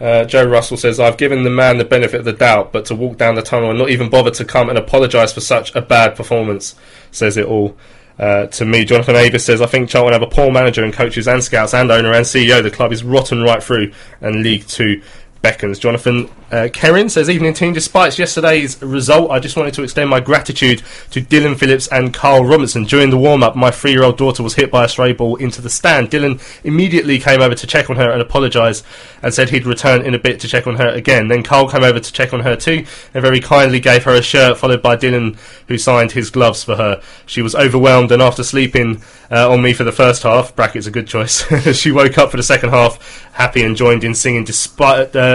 Uh, 0.00 0.24
Joe 0.24 0.44
Russell 0.44 0.76
says, 0.76 0.98
I've 0.98 1.16
given 1.16 1.44
the 1.44 1.50
man 1.50 1.78
the 1.78 1.84
benefit 1.84 2.20
of 2.20 2.24
the 2.24 2.32
doubt, 2.32 2.72
but 2.72 2.86
to 2.86 2.94
walk 2.94 3.18
down 3.18 3.36
the 3.36 3.42
tunnel 3.42 3.70
and 3.70 3.78
not 3.78 3.90
even 3.90 4.10
bother 4.10 4.32
to 4.32 4.44
come 4.44 4.68
and 4.68 4.78
apologise 4.78 5.32
for 5.32 5.40
such 5.40 5.74
a 5.74 5.82
bad 5.82 6.16
performance 6.16 6.74
says 7.10 7.36
it 7.36 7.46
all. 7.46 7.76
Uh, 8.18 8.46
to 8.46 8.64
me, 8.64 8.84
Jonathan 8.84 9.16
Avis 9.16 9.44
says, 9.44 9.62
I 9.62 9.66
think 9.66 9.88
Charlton 9.88 10.12
have 10.12 10.22
a 10.22 10.26
poor 10.26 10.50
manager 10.50 10.84
and 10.84 10.92
coaches 10.92 11.26
and 11.26 11.42
scouts 11.42 11.72
and 11.72 11.90
owner 11.90 12.12
and 12.12 12.26
CEO. 12.26 12.62
The 12.62 12.70
club 12.70 12.92
is 12.92 13.02
rotten 13.02 13.42
right 13.42 13.62
through 13.62 13.92
and 14.20 14.42
League 14.42 14.66
Two 14.66 15.02
beckons. 15.42 15.78
Jonathan 15.78 16.28
uh, 16.50 16.68
Kerrin 16.68 17.10
says, 17.10 17.28
Evening 17.28 17.52
team, 17.52 17.72
despite 17.72 18.18
yesterday's 18.18 18.80
result, 18.80 19.30
I 19.30 19.40
just 19.40 19.56
wanted 19.56 19.74
to 19.74 19.82
extend 19.82 20.08
my 20.08 20.20
gratitude 20.20 20.82
to 21.10 21.20
Dillon 21.20 21.56
Phillips 21.56 21.88
and 21.88 22.14
Karl 22.14 22.44
Robinson. 22.44 22.84
During 22.84 23.10
the 23.10 23.16
warm 23.16 23.42
up, 23.42 23.56
my 23.56 23.70
three 23.70 23.90
year 23.90 24.04
old 24.04 24.16
daughter 24.16 24.42
was 24.42 24.54
hit 24.54 24.70
by 24.70 24.84
a 24.84 24.88
stray 24.88 25.12
ball 25.12 25.36
into 25.36 25.60
the 25.60 25.68
stand. 25.68 26.10
Dillon 26.10 26.40
immediately 26.62 27.18
came 27.18 27.40
over 27.40 27.54
to 27.54 27.66
check 27.66 27.90
on 27.90 27.96
her 27.96 28.10
and 28.10 28.22
apologise 28.22 28.82
and 29.22 29.34
said 29.34 29.50
he'd 29.50 29.66
return 29.66 30.02
in 30.02 30.14
a 30.14 30.18
bit 30.18 30.40
to 30.40 30.48
check 30.48 30.66
on 30.66 30.76
her 30.76 30.88
again. 30.88 31.28
Then 31.28 31.42
Karl 31.42 31.68
came 31.68 31.82
over 31.82 31.98
to 31.98 32.12
check 32.12 32.32
on 32.32 32.40
her 32.40 32.54
too 32.54 32.86
and 33.12 33.22
very 33.22 33.40
kindly 33.40 33.80
gave 33.80 34.04
her 34.04 34.14
a 34.14 34.22
shirt, 34.22 34.58
followed 34.58 34.82
by 34.82 34.96
Dillon, 34.96 35.36
who 35.66 35.76
signed 35.76 36.12
his 36.12 36.30
gloves 36.30 36.62
for 36.62 36.76
her. 36.76 37.02
She 37.26 37.42
was 37.42 37.54
overwhelmed 37.54 38.12
and 38.12 38.22
after 38.22 38.44
sleeping 38.44 39.02
uh, 39.30 39.50
on 39.50 39.62
me 39.62 39.72
for 39.72 39.84
the 39.84 39.92
first 39.92 40.22
half, 40.22 40.54
brackets 40.54 40.86
a 40.86 40.90
good 40.90 41.08
choice, 41.08 41.42
she 41.76 41.90
woke 41.90 42.18
up 42.18 42.30
for 42.30 42.36
the 42.36 42.42
second 42.42 42.70
half 42.70 43.28
happy 43.32 43.62
and 43.62 43.76
joined 43.76 44.04
in 44.04 44.14
singing 44.14 44.44
despite. 44.44 45.16
Uh, 45.16 45.31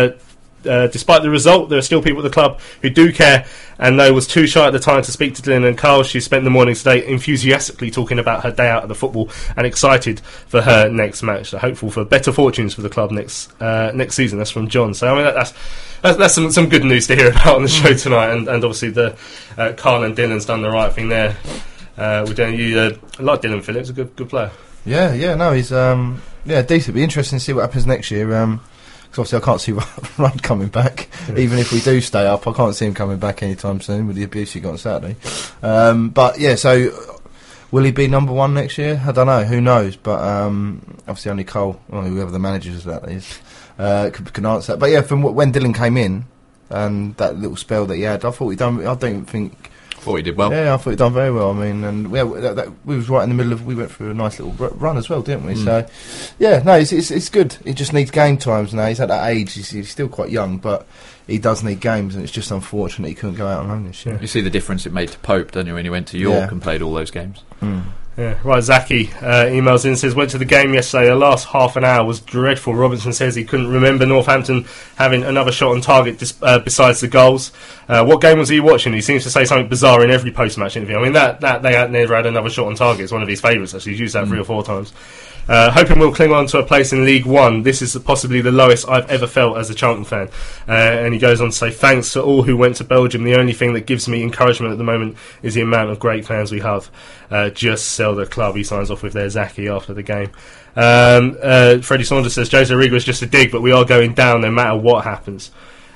uh, 0.67 0.87
despite 0.87 1.21
the 1.21 1.29
result, 1.29 1.69
there 1.69 1.77
are 1.77 1.83
still 1.83 2.01
people 2.01 2.19
at 2.19 2.23
the 2.23 2.33
club 2.33 2.59
who 2.81 2.89
do 2.89 3.11
care 3.11 3.45
and 3.79 3.97
know 3.97 4.11
was 4.11 4.27
too 4.27 4.47
shy 4.47 4.65
at 4.65 4.71
the 4.71 4.79
time 4.79 5.01
to 5.03 5.11
speak 5.11 5.35
to 5.35 5.41
Dillon 5.41 5.63
and 5.63 5.77
Karl. 5.77 6.03
She 6.03 6.19
spent 6.19 6.43
the 6.43 6.49
morning 6.49 6.75
today 6.75 7.05
enthusiastically 7.05 7.91
talking 7.91 8.19
about 8.19 8.43
her 8.43 8.51
day 8.51 8.69
out 8.69 8.83
of 8.83 8.89
the 8.89 8.95
football 8.95 9.29
and 9.55 9.65
excited 9.65 10.19
for 10.19 10.61
her 10.61 10.89
next 10.89 11.23
match. 11.23 11.49
So 11.49 11.57
hopeful 11.57 11.91
for 11.91 12.03
better 12.03 12.31
fortunes 12.31 12.73
for 12.73 12.81
the 12.81 12.89
club 12.89 13.11
next 13.11 13.49
uh, 13.61 13.91
next 13.93 14.15
season. 14.15 14.37
That's 14.37 14.51
from 14.51 14.67
John. 14.67 14.93
So 14.93 15.07
I 15.07 15.15
mean 15.15 15.25
that, 15.25 15.35
that's 15.35 15.53
that's, 16.01 16.17
that's 16.17 16.33
some, 16.33 16.51
some 16.51 16.69
good 16.69 16.83
news 16.83 17.07
to 17.07 17.15
hear 17.15 17.31
about 17.31 17.55
on 17.55 17.63
the 17.63 17.69
show 17.69 17.93
tonight. 17.93 18.31
And, 18.31 18.47
and 18.47 18.63
obviously 18.63 18.89
the 18.89 19.17
uh, 19.57 19.73
Karl 19.73 20.03
and 20.03 20.15
Dillon's 20.15 20.45
done 20.45 20.61
the 20.61 20.71
right 20.71 20.91
thing 20.91 21.09
there. 21.09 21.37
Uh, 21.97 22.25
we 22.27 22.33
don't 22.33 22.55
you 22.57 22.79
uh, 22.79 22.97
I 23.19 23.23
like 23.23 23.41
Dillon 23.41 23.61
Phillips, 23.61 23.89
a 23.89 23.93
good 23.93 24.15
good 24.15 24.29
player. 24.29 24.51
Yeah, 24.85 25.13
yeah, 25.13 25.35
no, 25.35 25.51
he's 25.51 25.71
um, 25.73 26.21
yeah, 26.45 26.61
decent. 26.61 26.95
Be 26.95 27.03
interesting 27.03 27.39
to 27.39 27.43
see 27.43 27.51
what 27.51 27.61
happens 27.61 27.85
next 27.85 28.09
year. 28.09 28.35
Um 28.35 28.61
'cause 29.17 29.33
obviously 29.33 29.37
I 29.37 29.45
can't 29.45 29.61
see 29.61 30.17
Rudd 30.21 30.43
coming 30.43 30.67
back. 30.67 31.09
Even 31.35 31.59
if 31.59 31.71
we 31.71 31.79
do 31.81 31.99
stay 32.01 32.25
up, 32.25 32.47
I 32.47 32.53
can't 32.53 32.75
see 32.75 32.85
him 32.85 32.93
coming 32.93 33.17
back 33.17 33.43
anytime 33.43 33.81
soon 33.81 34.07
with 34.07 34.15
the 34.15 34.23
abuse 34.23 34.53
he 34.53 34.59
got 34.59 34.71
on 34.71 34.77
Saturday. 34.77 35.15
Um, 35.63 36.09
but 36.09 36.39
yeah, 36.39 36.55
so 36.55 36.91
will 37.71 37.83
he 37.83 37.91
be 37.91 38.07
number 38.07 38.31
one 38.31 38.53
next 38.53 38.77
year? 38.77 39.01
I 39.05 39.11
don't 39.11 39.27
know. 39.27 39.43
Who 39.43 39.59
knows? 39.61 39.95
But 39.95 40.21
um, 40.21 40.81
obviously 41.07 41.31
only 41.31 41.43
Cole, 41.43 41.79
or 41.89 42.03
whoever 42.03 42.31
the 42.31 42.39
manager 42.39 42.71
is 42.71 42.83
that 42.85 43.07
is, 43.09 43.39
uh, 43.79 44.09
can, 44.13 44.25
can 44.25 44.45
answer 44.45 44.73
that. 44.73 44.79
But 44.79 44.91
yeah, 44.91 45.01
from 45.01 45.21
when 45.23 45.51
Dillon 45.51 45.73
came 45.73 45.97
in 45.97 46.25
and 46.69 47.15
that 47.17 47.37
little 47.37 47.55
spell 47.57 47.85
that 47.87 47.95
he 47.95 48.03
had, 48.03 48.23
I 48.25 48.31
thought 48.31 48.49
he 48.49 48.55
done. 48.55 48.85
I 48.85 48.95
don't 48.95 49.25
think. 49.25 49.71
Thought 50.07 50.15
he 50.15 50.23
did 50.23 50.37
well. 50.37 50.51
Yeah, 50.51 50.73
I 50.73 50.77
thought 50.77 50.89
he'd 50.91 50.99
done 50.99 51.13
very 51.13 51.31
well. 51.31 51.51
I 51.51 51.53
mean, 51.53 51.83
and 51.83 52.11
yeah, 52.11 52.23
that, 52.23 52.55
that, 52.55 52.85
we 52.85 52.95
was 52.95 53.09
right 53.09 53.23
in 53.23 53.29
the 53.29 53.35
middle 53.35 53.51
of. 53.53 53.65
We 53.65 53.75
went 53.75 53.91
through 53.91 54.11
a 54.11 54.13
nice 54.13 54.39
little 54.39 54.53
run 54.69 54.97
as 54.97 55.09
well, 55.09 55.21
didn't 55.21 55.45
we? 55.45 55.53
Mm. 55.53 55.63
So, 55.65 55.89
yeah, 56.39 56.63
no, 56.63 56.73
it's, 56.73 56.91
it's 56.91 57.11
it's 57.11 57.29
good. 57.29 57.53
He 57.65 57.73
just 57.73 57.93
needs 57.93 58.09
game 58.09 58.37
times 58.37 58.73
now. 58.73 58.87
He's 58.87 58.99
at 58.99 59.09
that 59.09 59.27
age. 59.29 59.53
He's, 59.53 59.69
he's 59.69 59.89
still 59.89 60.07
quite 60.07 60.29
young, 60.29 60.57
but 60.57 60.87
he 61.27 61.37
does 61.39 61.63
need 61.63 61.81
games, 61.81 62.15
and 62.15 62.23
it's 62.23 62.31
just 62.31 62.51
unfortunate 62.51 63.09
he 63.09 63.15
couldn't 63.15 63.35
go 63.35 63.47
out 63.47 63.59
on 63.63 63.67
loan 63.67 63.85
this 63.85 64.05
year. 64.05 64.17
You 64.21 64.27
see 64.27 64.41
the 64.41 64.49
difference 64.49 64.85
it 64.85 64.93
made 64.93 65.09
to 65.09 65.19
Pope, 65.19 65.51
don't 65.51 65.67
you, 65.67 65.73
when 65.73 65.83
he 65.83 65.89
went 65.89 66.07
to 66.07 66.17
York 66.17 66.37
Yeah. 66.39 66.47
and 66.49 66.61
played 66.61 66.81
all 66.81 66.93
those 66.93 67.11
games? 67.11 67.43
Mm. 67.61 67.83
Yeah, 68.17 68.39
right. 68.43 68.63
Zaki 68.63 69.09
uh, 69.21 69.45
emails 69.45 69.85
in 69.85 69.95
says 69.95 70.15
went 70.15 70.31
to 70.31 70.39
the 70.39 70.45
game 70.45 70.73
yesterday. 70.73 71.09
The 71.09 71.15
last 71.15 71.45
half 71.49 71.75
an 71.75 71.83
hour 71.83 72.03
was 72.03 72.19
dreadful. 72.19 72.73
Robinson 72.73 73.13
says 73.13 73.35
he 73.35 73.45
couldn't 73.45 73.71
remember 73.71 74.07
Northampton 74.07 74.65
having 74.95 75.23
another 75.23 75.51
shot 75.51 75.73
on 75.73 75.81
target 75.81 76.17
dis- 76.17 76.33
uh, 76.41 76.57
besides 76.57 76.99
the 76.99 77.07
goals. 77.07 77.51
Uh, 77.87 78.03
what 78.03 78.19
game 78.19 78.39
was 78.39 78.49
he 78.49 78.59
watching? 78.59 78.93
He 78.93 79.01
seems 79.01 79.21
to 79.25 79.29
say 79.29 79.45
something 79.45 79.69
bizarre 79.69 80.03
in 80.03 80.09
every 80.09 80.31
post-match 80.31 80.75
interview. 80.77 80.97
I 80.97 81.03
mean 81.03 81.13
that 81.13 81.41
that 81.41 81.61
they 81.61 81.75
had 81.75 81.91
never 81.91 82.15
had 82.15 82.25
another 82.25 82.49
shot 82.49 82.65
on 82.65 82.73
target. 82.73 83.03
It's 83.03 83.11
one 83.11 83.21
of 83.21 83.27
his 83.27 83.39
favourites. 83.39 83.75
Actually, 83.75 83.91
he's 83.91 83.99
used 83.99 84.15
that 84.15 84.27
three 84.27 84.39
or 84.39 84.45
four 84.45 84.63
times. 84.63 84.93
Uh, 85.47 85.71
hoping 85.71 85.97
we'll 85.97 86.13
cling 86.13 86.33
on 86.33 86.45
to 86.47 86.59
a 86.59 86.63
place 86.65 86.91
in 86.91 87.05
League 87.05 87.25
One. 87.25 87.63
This 87.63 87.81
is 87.81 87.95
possibly 87.99 88.41
the 88.41 88.51
lowest 88.51 88.87
I've 88.89 89.09
ever 89.09 89.27
felt 89.27 89.57
as 89.57 89.69
a 89.69 89.75
Charlton 89.75 90.03
fan. 90.03 90.29
Uh, 90.67 90.71
and 90.71 91.13
he 91.13 91.19
goes 91.19 91.39
on 91.39 91.49
to 91.49 91.55
say, 91.55 91.71
thanks 91.71 92.13
to 92.13 92.21
all 92.21 92.43
who 92.43 92.57
went 92.57 92.75
to 92.77 92.83
Belgium. 92.83 93.23
The 93.23 93.35
only 93.35 93.53
thing 93.53 93.73
that 93.73 93.85
gives 93.85 94.09
me 94.09 94.23
encouragement 94.23 94.73
at 94.73 94.77
the 94.77 94.83
moment 94.83 95.15
is 95.41 95.53
the 95.53 95.61
amount 95.61 95.91
of 95.91 95.99
great 95.99 96.25
fans 96.25 96.51
we 96.51 96.59
have. 96.59 96.89
Uh, 97.31 97.49
just 97.49 97.91
sell 97.91 98.13
the 98.13 98.25
club. 98.25 98.55
He 98.55 98.63
signs 98.63 98.91
off 98.91 99.03
with 99.03 99.13
their 99.13 99.29
Zaki 99.29 99.69
after 99.69 99.93
the 99.93 100.03
game. 100.03 100.31
Um, 100.75 101.37
uh, 101.41 101.79
Freddie 101.79 102.03
Saunders 102.03 102.33
says, 102.33 102.51
Jose 102.51 102.73
Riga 102.73 102.93
was 102.93 103.05
just 103.05 103.21
a 103.21 103.25
dig, 103.25 103.51
but 103.51 103.61
we 103.61 103.71
are 103.71 103.85
going 103.85 104.13
down 104.13 104.41
no 104.41 104.51
matter 104.51 104.77
what 104.77 105.05
happens. 105.05 105.51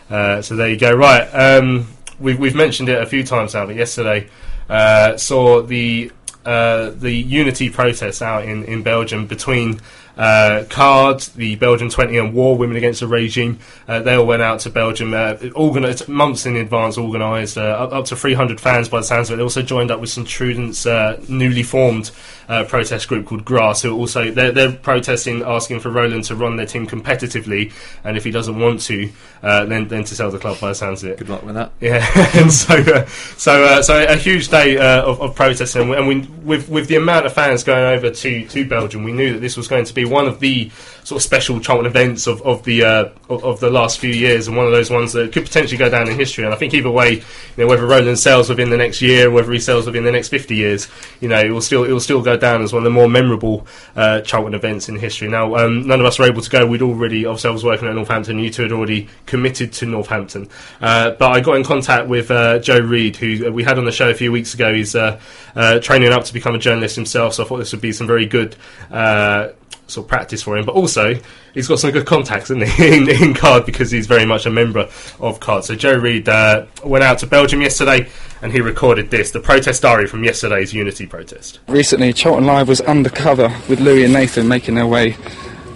Uh, 0.09 0.41
so 0.41 0.55
there 0.55 0.69
you 0.69 0.77
go. 0.77 0.93
Right. 0.93 1.27
Um, 1.27 1.87
we've, 2.19 2.39
we've 2.39 2.55
mentioned 2.55 2.89
it 2.89 3.01
a 3.01 3.05
few 3.05 3.23
times 3.23 3.53
now, 3.53 3.65
but 3.65 3.75
yesterday 3.75 4.29
uh, 4.69 5.17
saw 5.17 5.61
the 5.61 6.11
uh, 6.45 6.89
the 6.91 7.11
unity 7.11 7.69
protest 7.69 8.21
out 8.21 8.45
in, 8.45 8.63
in 8.65 8.83
Belgium 8.83 9.27
between 9.27 9.79
uh, 10.17 10.65
CARD, 10.69 11.21
the 11.35 11.55
Belgian 11.55 11.89
20 11.89 12.17
and 12.17 12.33
War, 12.33 12.57
Women 12.57 12.77
Against 12.77 12.99
the 12.99 13.07
Regime. 13.07 13.59
Uh, 13.87 13.99
they 13.99 14.15
all 14.15 14.25
went 14.25 14.41
out 14.41 14.59
to 14.61 14.69
Belgium, 14.69 15.13
uh, 15.13 15.35
organised, 15.55 16.07
months 16.07 16.45
in 16.45 16.55
advance, 16.55 16.97
organised, 16.97 17.57
uh, 17.57 17.61
up, 17.61 17.93
up 17.93 18.05
to 18.05 18.15
300 18.15 18.59
fans 18.59 18.89
by 18.89 18.99
the 18.99 19.03
sounds 19.03 19.29
of 19.29 19.33
it. 19.33 19.37
They 19.37 19.43
also 19.43 19.61
joined 19.61 19.91
up 19.91 19.99
with 19.99 20.09
some 20.09 20.25
Trudent's 20.25 20.85
uh, 20.85 21.21
newly 21.27 21.63
formed 21.63 22.11
uh, 22.49 22.65
protest 22.65 23.07
group 23.07 23.25
called 23.25 23.45
Grass, 23.45 23.81
who 23.81 23.95
also, 23.95 24.29
they're, 24.31 24.51
they're 24.51 24.73
protesting, 24.73 25.41
asking 25.41 25.79
for 25.79 25.89
Roland 25.89 26.25
to 26.25 26.35
run 26.35 26.57
their 26.57 26.65
team 26.65 26.85
competitively, 26.85 27.71
and 28.03 28.17
if 28.17 28.23
he 28.23 28.31
doesn't 28.31 28.59
want 28.59 28.81
to, 28.81 29.09
uh, 29.41 29.65
then, 29.65 29.87
then 29.87 30.03
to 30.03 30.15
sell 30.15 30.29
the 30.29 30.37
club 30.37 30.59
by 30.59 30.69
the 30.69 30.75
sounds 30.75 31.03
of 31.03 31.11
it. 31.11 31.17
Good 31.17 31.29
luck 31.29 31.43
with 31.43 31.55
that. 31.55 31.71
Yeah, 31.79 32.05
and 32.39 32.51
so 32.51 32.75
uh, 32.75 33.05
so 33.37 33.63
uh, 33.63 33.81
so 33.81 34.03
a 34.03 34.15
huge 34.15 34.49
day 34.49 34.77
uh, 34.77 35.03
of, 35.03 35.21
of 35.21 35.35
protesting, 35.35 35.93
and 35.93 36.07
we, 36.07 36.19
with 36.43 36.69
with 36.69 36.87
the 36.87 36.95
amount 36.95 37.25
of 37.25 37.33
fans 37.33 37.63
going 37.63 37.83
over 37.83 38.11
to, 38.11 38.47
to 38.47 38.67
Belgium, 38.67 39.03
we 39.03 39.13
knew 39.13 39.33
that 39.33 39.39
this 39.39 39.55
was 39.55 39.67
going 39.67 39.85
to 39.85 39.93
be 39.93 40.00
be 40.03 40.09
one 40.09 40.27
of 40.27 40.39
the 40.39 40.71
sort 41.03 41.17
of 41.19 41.23
special 41.23 41.59
Charlton 41.59 41.87
events 41.87 42.27
of, 42.27 42.41
of 42.43 42.63
the 42.63 42.83
uh, 42.83 43.09
of, 43.27 43.43
of 43.43 43.59
the 43.59 43.69
last 43.69 43.99
few 43.99 44.11
years, 44.11 44.47
and 44.47 44.55
one 44.55 44.65
of 44.65 44.71
those 44.71 44.89
ones 44.91 45.13
that 45.13 45.33
could 45.33 45.43
potentially 45.43 45.77
go 45.77 45.89
down 45.89 46.07
in 46.07 46.15
history. 46.15 46.43
And 46.45 46.53
I 46.53 46.57
think 46.57 46.73
either 46.73 46.91
way, 46.91 47.13
you 47.13 47.23
know, 47.57 47.67
whether 47.67 47.85
Roland 47.85 48.19
sells 48.19 48.49
within 48.49 48.69
the 48.69 48.77
next 48.77 49.01
year, 49.01 49.31
whether 49.31 49.51
he 49.51 49.59
sells 49.59 49.85
within 49.85 50.03
the 50.03 50.11
next 50.11 50.29
fifty 50.29 50.55
years, 50.55 50.87
you 51.19 51.27
know, 51.27 51.39
it 51.39 51.49
will 51.49 51.61
still 51.61 51.83
it 51.83 51.91
will 51.91 51.99
still 51.99 52.21
go 52.21 52.37
down 52.37 52.61
as 52.61 52.71
one 52.73 52.81
of 52.81 52.83
the 52.83 52.91
more 52.91 53.09
memorable 53.09 53.65
uh, 53.95 54.21
Charlton 54.21 54.53
events 54.53 54.89
in 54.89 54.95
history. 54.95 55.27
Now, 55.27 55.55
um, 55.55 55.87
none 55.87 55.99
of 55.99 56.05
us 56.05 56.19
were 56.19 56.25
able 56.25 56.41
to 56.41 56.49
go. 56.49 56.65
We'd 56.65 56.81
already, 56.81 57.25
ourselves 57.25 57.63
working 57.63 57.87
at 57.87 57.95
Northampton. 57.95 58.39
You 58.39 58.49
two 58.51 58.63
had 58.63 58.71
already 58.71 59.09
committed 59.25 59.73
to 59.73 59.85
Northampton, 59.85 60.49
uh, 60.81 61.11
but 61.11 61.31
I 61.31 61.39
got 61.41 61.55
in 61.57 61.63
contact 61.63 62.07
with 62.07 62.29
uh, 62.29 62.59
Joe 62.59 62.79
Reed, 62.79 63.15
who 63.15 63.51
we 63.51 63.63
had 63.63 63.77
on 63.77 63.85
the 63.85 63.91
show 63.91 64.09
a 64.09 64.13
few 64.13 64.31
weeks 64.31 64.53
ago. 64.53 64.73
He's 64.73 64.95
uh, 64.95 65.19
uh, 65.55 65.79
training 65.79 66.11
up 66.13 66.25
to 66.25 66.33
become 66.33 66.55
a 66.55 66.59
journalist 66.59 66.95
himself, 66.95 67.33
so 67.33 67.43
I 67.43 67.47
thought 67.47 67.57
this 67.57 67.71
would 67.71 67.81
be 67.81 67.91
some 67.91 68.07
very 68.07 68.25
good 68.25 68.55
uh, 68.91 69.49
sort 69.91 70.05
of 70.05 70.09
practice 70.09 70.41
for 70.41 70.57
him. 70.57 70.65
But 70.65 70.75
also, 70.75 71.15
he's 71.53 71.67
got 71.67 71.79
some 71.79 71.91
good 71.91 72.05
contacts 72.05 72.49
in, 72.49 72.61
in, 72.79 73.09
in 73.09 73.33
Card 73.33 73.65
because 73.65 73.91
he's 73.91 74.07
very 74.07 74.25
much 74.25 74.45
a 74.45 74.49
member 74.49 74.89
of 75.19 75.39
Card. 75.39 75.63
So 75.63 75.75
Joe 75.75 75.95
Reed 75.95 76.27
uh, 76.27 76.65
went 76.83 77.03
out 77.03 77.19
to 77.19 77.27
Belgium 77.27 77.61
yesterday 77.61 78.09
and 78.41 78.51
he 78.51 78.61
recorded 78.61 79.11
this, 79.11 79.31
the 79.31 79.39
protest 79.39 79.81
diary 79.81 80.07
from 80.07 80.23
yesterday's 80.23 80.73
Unity 80.73 81.05
protest. 81.05 81.59
Recently, 81.67 82.13
Charlton 82.13 82.45
Live 82.45 82.67
was 82.67 82.81
undercover 82.81 83.55
with 83.69 83.79
Louis 83.79 84.03
and 84.03 84.13
Nathan 84.13 84.47
making 84.47 84.75
their 84.75 84.87
way 84.87 85.15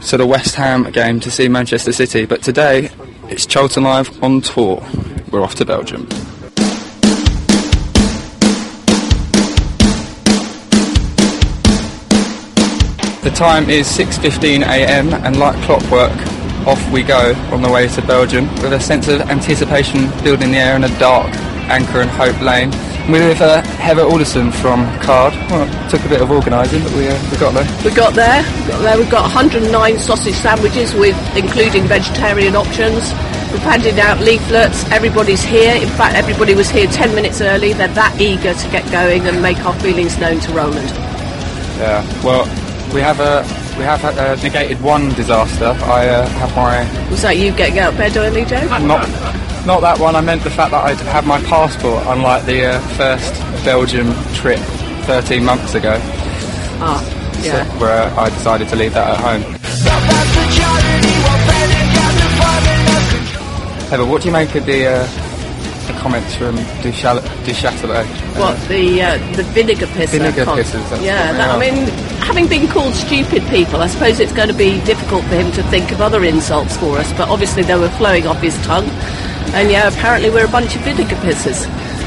to 0.07 0.17
the 0.17 0.25
West 0.25 0.55
Ham 0.55 0.89
game 0.91 1.19
to 1.19 1.31
see 1.31 1.47
Manchester 1.47 1.91
City. 1.91 2.25
But 2.25 2.41
today, 2.43 2.89
it's 3.29 3.45
Charlton 3.45 3.83
Live 3.83 4.23
on 4.23 4.41
tour. 4.41 4.83
We're 5.31 5.41
off 5.41 5.55
to 5.55 5.65
Belgium. 5.65 6.07
The 13.25 13.31
time 13.31 13.71
is 13.71 13.87
6.15am 13.87 15.11
and 15.25 15.39
like 15.39 15.59
clockwork, 15.63 16.15
off 16.67 16.91
we 16.91 17.01
go 17.01 17.33
on 17.51 17.63
the 17.63 17.71
way 17.71 17.87
to 17.87 18.01
Belgium 18.03 18.45
with 18.61 18.71
a 18.71 18.79
sense 18.79 19.07
of 19.07 19.19
anticipation 19.21 20.11
building 20.23 20.51
the 20.51 20.59
air 20.59 20.75
in 20.75 20.83
a 20.83 20.99
dark 20.99 21.33
Anchor 21.65 22.01
and 22.01 22.09
Hope 22.11 22.39
Lane. 22.39 22.69
We're 23.11 23.27
with 23.29 23.41
uh, 23.41 23.63
Heather 23.81 24.03
Alderson 24.03 24.51
from 24.51 24.85
Card. 24.99 25.33
Well, 25.49 25.65
it 25.65 25.89
took 25.89 26.05
a 26.05 26.07
bit 26.07 26.21
of 26.21 26.29
organising, 26.29 26.83
but 26.83 26.93
we, 26.93 27.07
uh, 27.07 27.31
we 27.31 27.37
got 27.37 27.55
there. 27.55 27.65
We 27.83 27.95
got 27.95 28.13
there. 28.13 28.43
We 28.61 28.67
got 28.67 28.81
there. 28.83 28.97
We've 28.99 29.09
got 29.09 29.23
109 29.23 29.97
sausage 29.97 30.35
sandwiches 30.35 30.93
with 30.93 31.17
including 31.35 31.85
vegetarian 31.85 32.55
options. 32.55 33.09
We've 33.51 33.65
handed 33.65 33.97
out 33.97 34.19
leaflets. 34.19 34.85
Everybody's 34.91 35.43
here. 35.43 35.73
In 35.75 35.89
fact, 35.97 36.13
everybody 36.13 36.53
was 36.53 36.69
here 36.69 36.85
10 36.85 37.15
minutes 37.15 37.41
early. 37.41 37.73
They're 37.73 37.87
that 37.87 38.21
eager 38.21 38.53
to 38.53 38.69
get 38.69 38.85
going 38.91 39.25
and 39.25 39.41
make 39.41 39.57
our 39.65 39.73
feelings 39.79 40.19
known 40.19 40.39
to 40.41 40.53
Roland. 40.53 40.91
Yeah. 41.81 42.05
Well, 42.23 42.45
we 42.93 43.01
have 43.01 43.19
a 43.19 43.41
we 43.77 43.83
have 43.83 44.03
uh, 44.05 44.35
negated 44.41 44.81
one 44.81 45.09
disaster. 45.15 45.65
I 45.83 46.07
uh, 46.07 46.27
have 46.39 46.55
my 46.55 47.09
Was 47.09 47.21
that 47.23 47.37
you 47.37 47.51
getting 47.51 47.79
out 47.79 47.91
of 47.93 47.97
bed 47.97 48.15
early, 48.15 48.45
Joe? 48.45 48.61
not 48.79 49.07
not 49.65 49.81
that 49.81 49.99
one. 49.99 50.15
I 50.15 50.21
meant 50.21 50.43
the 50.43 50.49
fact 50.49 50.71
that 50.71 50.83
I 50.83 50.93
have 51.11 51.25
my 51.27 51.41
passport, 51.43 52.03
unlike 52.07 52.45
the 52.45 52.65
uh, 52.75 52.79
first 52.95 53.33
Belgium 53.65 54.13
trip 54.33 54.59
13 55.07 55.43
months 55.43 55.73
ago, 55.75 55.97
Ah, 56.79 57.01
so, 57.33 57.41
yeah. 57.47 57.65
where 57.79 58.03
I 58.19 58.29
decided 58.29 58.69
to 58.69 58.75
leave 58.75 58.93
that 58.93 59.17
at 59.17 59.19
home. 59.19 59.41
Heather, 63.89 64.05
what 64.05 64.21
do 64.21 64.27
you 64.29 64.33
make 64.33 64.53
of 64.55 64.65
the 64.65 64.87
uh, 64.87 65.07
the 65.87 65.93
comments 65.93 66.35
from 66.35 66.55
Du 66.81 66.91
Chal- 66.91 67.21
Duchâtelet? 67.45 68.05
What 68.39 68.57
the 68.67 69.01
uh, 69.01 69.17
the 69.35 69.43
vinegar 69.43 69.87
pisser? 69.87 70.19
Vinegar 70.19 70.45
con- 70.45 70.57
pissers, 70.57 70.89
that's 70.89 71.01
yeah, 71.01 71.31
what 71.31 71.37
that, 71.37 71.59
they 71.59 71.69
I 71.69 71.73
mean, 71.73 71.87
having 72.19 72.47
been 72.47 72.67
called 72.67 72.93
stupid 72.93 73.43
people, 73.47 73.81
I 73.81 73.87
suppose 73.87 74.19
it's 74.19 74.33
going 74.33 74.49
to 74.49 74.55
be 74.55 74.81
difficult 74.85 75.23
for 75.25 75.35
him 75.35 75.51
to 75.53 75.63
think 75.63 75.91
of 75.91 76.01
other 76.01 76.23
insults 76.23 76.77
for 76.77 76.97
us. 76.97 77.11
But 77.13 77.29
obviously, 77.29 77.63
they 77.63 77.75
were 77.75 77.89
flowing 77.91 78.27
off 78.27 78.41
his 78.41 78.57
tongue, 78.65 78.89
and 79.53 79.71
yeah, 79.71 79.87
apparently 79.87 80.29
we're 80.29 80.45
a 80.45 80.51
bunch 80.51 80.75
of 80.75 80.81
vinegar 80.81 81.15
pissers. 81.17 81.65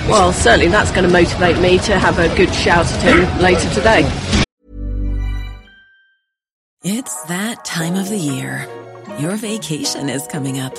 Well, 0.08 0.32
certainly 0.32 0.68
that's 0.68 0.90
going 0.90 1.06
to 1.06 1.12
motivate 1.12 1.58
me 1.60 1.78
to 1.80 1.98
have 1.98 2.18
a 2.18 2.34
good 2.34 2.54
shout 2.54 2.86
at 2.86 3.02
him 3.02 3.42
later 3.42 3.68
today. 3.74 4.08
It's 6.82 7.22
that 7.24 7.64
time 7.64 7.96
of 7.96 8.08
the 8.08 8.16
year. 8.16 8.66
Your 9.18 9.36
vacation 9.36 10.08
is 10.08 10.26
coming 10.28 10.60
up. 10.60 10.78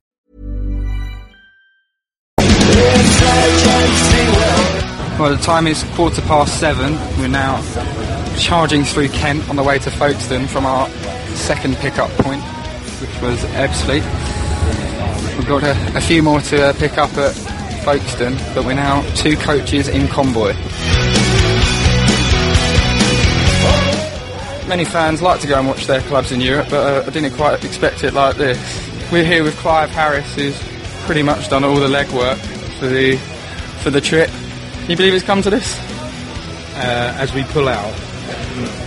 Well, 5.19 5.35
the 5.35 5.43
time 5.43 5.67
is 5.67 5.83
quarter 5.95 6.21
past 6.23 6.59
seven. 6.59 6.93
We're 7.19 7.27
now 7.27 7.61
charging 8.37 8.83
through 8.83 9.09
Kent 9.09 9.47
on 9.49 9.55
the 9.55 9.63
way 9.63 9.77
to 9.77 9.91
Folkestone 9.91 10.47
from 10.47 10.65
our 10.65 10.89
second 11.35 11.75
pickup 11.77 12.09
point, 12.11 12.41
which 13.01 13.21
was 13.21 13.37
Ebbsfleet. 13.53 14.03
We've 15.37 15.47
got 15.47 15.63
a, 15.63 15.97
a 15.97 16.01
few 16.01 16.23
more 16.23 16.41
to 16.41 16.69
uh, 16.69 16.73
pick 16.73 16.97
up 16.97 17.15
at 17.17 17.33
Folkestone, 17.83 18.35
but 18.55 18.65
we're 18.65 18.73
now 18.73 19.01
two 19.15 19.35
coaches 19.37 19.87
in 19.87 20.07
convoy. 20.07 20.53
Many 24.67 24.85
fans 24.85 25.21
like 25.21 25.39
to 25.41 25.47
go 25.47 25.59
and 25.59 25.67
watch 25.67 25.85
their 25.85 26.01
clubs 26.01 26.31
in 26.31 26.41
Europe, 26.41 26.67
but 26.69 27.05
uh, 27.05 27.07
I 27.07 27.09
didn't 27.11 27.33
quite 27.33 27.63
expect 27.63 28.03
it 28.03 28.13
like 28.13 28.37
this. 28.37 28.57
We're 29.11 29.25
here 29.25 29.43
with 29.43 29.55
Clive 29.57 29.89
Harris, 29.89 30.33
who's 30.33 30.59
pretty 31.11 31.23
much 31.23 31.49
done 31.49 31.65
all 31.65 31.75
the 31.75 31.89
legwork 31.89 32.37
for 32.79 32.87
the 32.87 33.17
for 33.83 33.89
the 33.89 33.99
trip. 33.99 34.29
Can 34.29 34.91
you 34.91 34.95
believe 34.95 35.13
it's 35.13 35.25
come 35.25 35.41
to 35.41 35.49
this? 35.49 35.91
uh, 36.81 37.13
as 37.17 37.33
we 37.33 37.43
pull 37.45 37.67
out. 37.67 37.93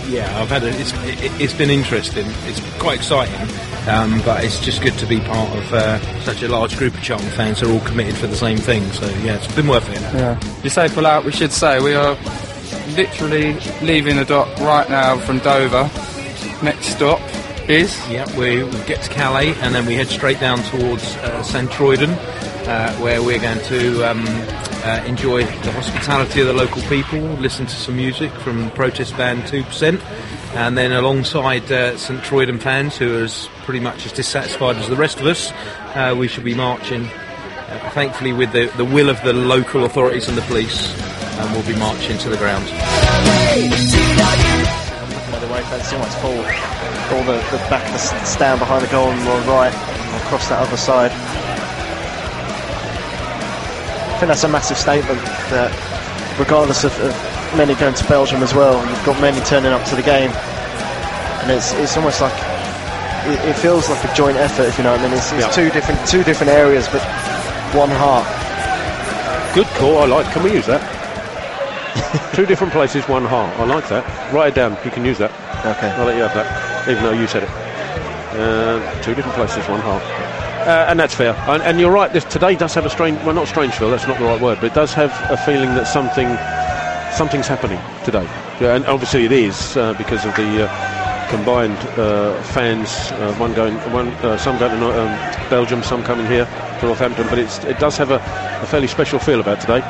Yeah, 0.09 0.39
I've 0.39 0.49
had 0.49 0.63
a, 0.63 0.69
it's, 0.69 0.91
it, 1.21 1.41
it's 1.41 1.53
been 1.53 1.69
interesting. 1.69 2.25
It's 2.45 2.59
quite 2.79 2.97
exciting, 2.97 3.39
um, 3.87 4.21
but 4.25 4.43
it's 4.43 4.59
just 4.59 4.81
good 4.81 4.97
to 4.99 5.05
be 5.05 5.19
part 5.19 5.55
of 5.55 5.73
uh, 5.73 5.99
such 6.21 6.41
a 6.43 6.47
large 6.47 6.77
group 6.77 6.93
of 6.93 7.01
Charlton 7.03 7.29
fans 7.29 7.59
who 7.59 7.69
are 7.69 7.73
all 7.73 7.85
committed 7.85 8.15
for 8.15 8.27
the 8.27 8.35
same 8.35 8.57
thing. 8.57 8.83
So 8.91 9.07
yeah, 9.23 9.35
it's 9.35 9.53
been 9.55 9.67
worth 9.67 9.89
it. 9.89 10.01
Yeah. 10.01 10.39
You 10.63 10.69
say 10.69 10.89
pull 10.89 11.05
out, 11.05 11.25
we 11.25 11.31
should 11.31 11.51
say 11.51 11.79
we 11.79 11.93
are 11.93 12.17
literally 12.95 13.53
leaving 13.81 14.15
the 14.15 14.25
dock 14.25 14.47
right 14.59 14.89
now 14.89 15.17
from 15.19 15.39
Dover. 15.39 15.89
Next 16.63 16.87
stop 16.87 17.21
is? 17.69 17.97
Yeah, 18.09 18.25
we, 18.37 18.63
we 18.63 18.83
get 18.85 19.01
to 19.03 19.09
Calais 19.09 19.53
and 19.61 19.73
then 19.73 19.85
we 19.85 19.95
head 19.95 20.07
straight 20.07 20.39
down 20.39 20.59
towards 20.63 21.03
uh, 21.17 21.41
Sint-Truiden, 21.43 22.09
uh, 22.67 22.93
where 22.95 23.21
we're 23.23 23.39
going 23.39 23.59
to 23.65 24.03
um, 24.09 24.23
uh, 24.83 25.03
enjoy 25.07 25.43
the 25.43 25.71
hospitality 25.71 26.41
of 26.41 26.47
the 26.47 26.53
local 26.53 26.81
people, 26.83 27.19
listen 27.19 27.65
to 27.65 27.75
some 27.75 27.95
music 27.95 28.31
from 28.31 28.69
protest 28.71 29.15
band 29.17 29.43
2%, 29.43 30.01
and 30.55 30.77
then 30.77 30.91
alongside 30.91 31.71
uh, 31.71 31.97
Sint-Truiden 31.97 32.59
fans 32.59 32.97
who 32.97 33.19
are 33.19 33.23
as 33.23 33.47
pretty 33.63 33.79
much 33.79 34.05
as 34.05 34.11
dissatisfied 34.11 34.75
as 34.77 34.87
the 34.87 34.95
rest 34.95 35.19
of 35.19 35.25
us, 35.25 35.51
uh, 35.95 36.15
we 36.17 36.27
shall 36.27 36.43
be 36.43 36.53
marching, 36.53 37.05
uh, 37.05 37.89
thankfully 37.93 38.33
with 38.33 38.51
the, 38.51 38.71
the 38.77 38.85
will 38.85 39.09
of 39.09 39.21
the 39.23 39.33
local 39.33 39.85
authorities 39.85 40.27
and 40.27 40.37
the 40.37 40.43
police, 40.43 40.93
and 41.39 41.51
we'll 41.51 41.65
be 41.65 41.79
marching 41.79 42.17
to 42.19 42.29
the 42.29 42.37
ground. 42.37 42.65
By 45.31 45.39
the 45.39 45.47
way, 45.47 45.61
that's 45.61 45.89
too 45.89 45.97
much 45.97 46.13
Ball 47.09 47.23
the, 47.23 47.37
the 47.51 47.57
back 47.69 47.85
of 47.85 47.93
the 47.93 48.25
stand 48.25 48.59
behind 48.59 48.83
the 48.85 48.89
goal 48.91 49.07
on 49.07 49.19
the 49.19 49.31
right, 49.51 49.73
across 50.25 50.49
that 50.49 50.59
other 50.65 50.77
side. 50.77 51.11
I 54.09 54.17
think 54.19 54.29
that's 54.29 54.43
a 54.43 54.47
massive 54.49 54.77
statement 54.77 55.19
that, 55.51 55.69
regardless 56.39 56.83
of, 56.83 56.93
of 57.01 57.11
many 57.57 57.75
going 57.75 57.93
to 57.93 58.07
Belgium 58.07 58.41
as 58.43 58.53
well, 58.53 58.79
you've 58.89 59.05
got 59.05 59.19
many 59.21 59.39
turning 59.45 59.71
up 59.71 59.85
to 59.89 59.95
the 59.95 60.01
game, 60.01 60.31
and 61.43 61.51
it's 61.51 61.73
it's 61.73 61.97
almost 61.97 62.21
like 62.21 62.33
it, 63.27 63.39
it 63.49 63.55
feels 63.55 63.89
like 63.89 64.03
a 64.03 64.13
joint 64.15 64.37
effort. 64.37 64.63
If 64.63 64.77
you 64.77 64.83
know 64.85 64.91
what 64.93 65.01
I 65.01 65.03
mean, 65.09 65.13
it's, 65.17 65.31
it's 65.33 65.45
Yeah. 65.45 65.51
two 65.51 65.69
different 65.69 65.99
two 66.07 66.23
different 66.23 66.51
areas, 66.53 66.87
but 66.87 67.01
one 67.75 67.89
heart. 67.91 68.25
Good 69.53 69.67
call. 69.77 69.99
I 69.99 70.05
like. 70.05 70.31
Can 70.33 70.43
we 70.43 70.53
use 70.53 70.65
that? 70.67 70.81
Two 72.35 72.45
different 72.45 72.73
places, 72.73 73.07
one 73.07 73.23
heart. 73.23 73.57
I 73.57 73.63
like 73.63 73.87
that. 73.87 74.03
Write 74.33 74.49
it 74.49 74.55
down. 74.55 74.77
You 74.83 74.91
can 74.91 75.05
use 75.05 75.17
that. 75.19 75.31
Okay. 75.65 75.89
I'll 75.91 76.05
let 76.05 76.17
you 76.17 76.23
have 76.23 76.33
that, 76.33 76.45
even 76.87 77.03
though 77.03 77.13
you 77.13 77.27
said 77.27 77.43
it. 77.43 77.49
Uh, 78.35 79.01
two 79.01 79.15
different 79.15 79.35
places, 79.35 79.67
one 79.69 79.79
half. 79.81 80.01
Uh, 80.67 80.85
and 80.89 80.99
that's 80.99 81.13
fair. 81.13 81.33
And, 81.47 81.61
and 81.61 81.79
you're 81.79 81.91
right. 81.91 82.11
This 82.11 82.25
today 82.25 82.55
does 82.55 82.73
have 82.73 82.85
a 82.85 82.89
strange. 82.89 83.17
Well, 83.19 83.35
not 83.35 83.47
strange 83.47 83.73
feel. 83.75 83.91
That's 83.91 84.07
not 84.07 84.17
the 84.17 84.25
right 84.25 84.41
word. 84.41 84.57
But 84.59 84.71
it 84.71 84.73
does 84.73 84.93
have 84.93 85.11
a 85.29 85.37
feeling 85.37 85.69
that 85.75 85.85
something, 85.85 86.27
something's 87.15 87.47
happening 87.47 87.79
today. 88.03 88.25
Yeah, 88.59 88.75
and 88.75 88.85
obviously 88.85 89.25
it 89.25 89.31
is 89.31 89.77
uh, 89.77 89.93
because 89.93 90.25
of 90.25 90.35
the 90.35 90.67
uh, 90.67 91.29
combined 91.29 91.77
uh, 91.99 92.41
fans. 92.43 92.89
Uh, 93.11 93.33
one 93.35 93.53
going, 93.53 93.75
one 93.93 94.11
some 94.39 94.57
going 94.57 94.79
to 94.79 95.01
um, 95.01 95.49
Belgium, 95.49 95.83
some 95.83 96.03
coming 96.03 96.25
here 96.25 96.45
to 96.79 96.85
Northampton. 96.87 97.27
But 97.29 97.39
it 97.39 97.79
does 97.79 97.95
have 97.97 98.11
a, 98.11 98.15
a 98.15 98.65
fairly 98.65 98.87
special 98.87 99.19
feel 99.19 99.39
about 99.39 99.61
today. 99.61 99.81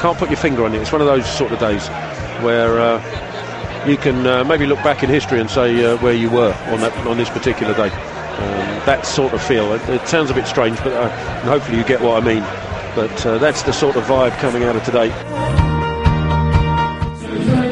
Can't 0.00 0.18
put 0.18 0.28
your 0.28 0.36
finger 0.38 0.64
on 0.66 0.74
it. 0.74 0.82
It's 0.82 0.92
one 0.92 1.00
of 1.00 1.06
those 1.06 1.26
sort 1.26 1.52
of 1.52 1.58
days 1.58 1.88
where 2.44 3.00
you 3.86 3.96
can 3.96 4.26
uh, 4.26 4.44
maybe 4.44 4.66
look 4.66 4.78
back 4.78 5.02
in 5.02 5.08
history 5.08 5.40
and 5.40 5.50
say 5.50 5.84
uh, 5.84 5.96
where 5.98 6.14
you 6.14 6.30
were 6.30 6.52
on 6.68 6.80
that 6.80 6.96
on 7.06 7.16
this 7.16 7.30
particular 7.30 7.74
day. 7.74 7.88
Um, 7.90 8.86
that 8.86 9.06
sort 9.06 9.32
of 9.32 9.42
feel. 9.42 9.72
It, 9.72 9.88
it 9.88 10.06
sounds 10.08 10.30
a 10.30 10.34
bit 10.34 10.46
strange, 10.46 10.78
but 10.78 10.92
uh, 10.92 11.08
hopefully 11.42 11.78
you 11.78 11.84
get 11.84 12.00
what 12.00 12.22
I 12.22 12.26
mean. 12.26 12.42
But 12.94 13.26
uh, 13.26 13.38
that's 13.38 13.62
the 13.62 13.72
sort 13.72 13.96
of 13.96 14.04
vibe 14.04 14.36
coming 14.38 14.64
out 14.64 14.76
of 14.76 14.84
today. 14.84 15.10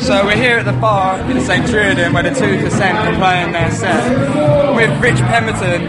So 0.01 0.25
we're 0.25 0.37
here 0.37 0.59
at 0.59 0.65
the 0.65 0.73
bar 0.73 1.21
in 1.31 1.41
Sint-Truiden 1.41 2.15
where 2.15 2.23
the 2.23 2.31
2% 2.31 2.95
are 2.95 3.15
playing 3.17 3.53
their 3.53 3.71
set 3.71 4.75
with 4.75 4.91
Rich 5.03 5.19
Pemberton. 5.19 5.83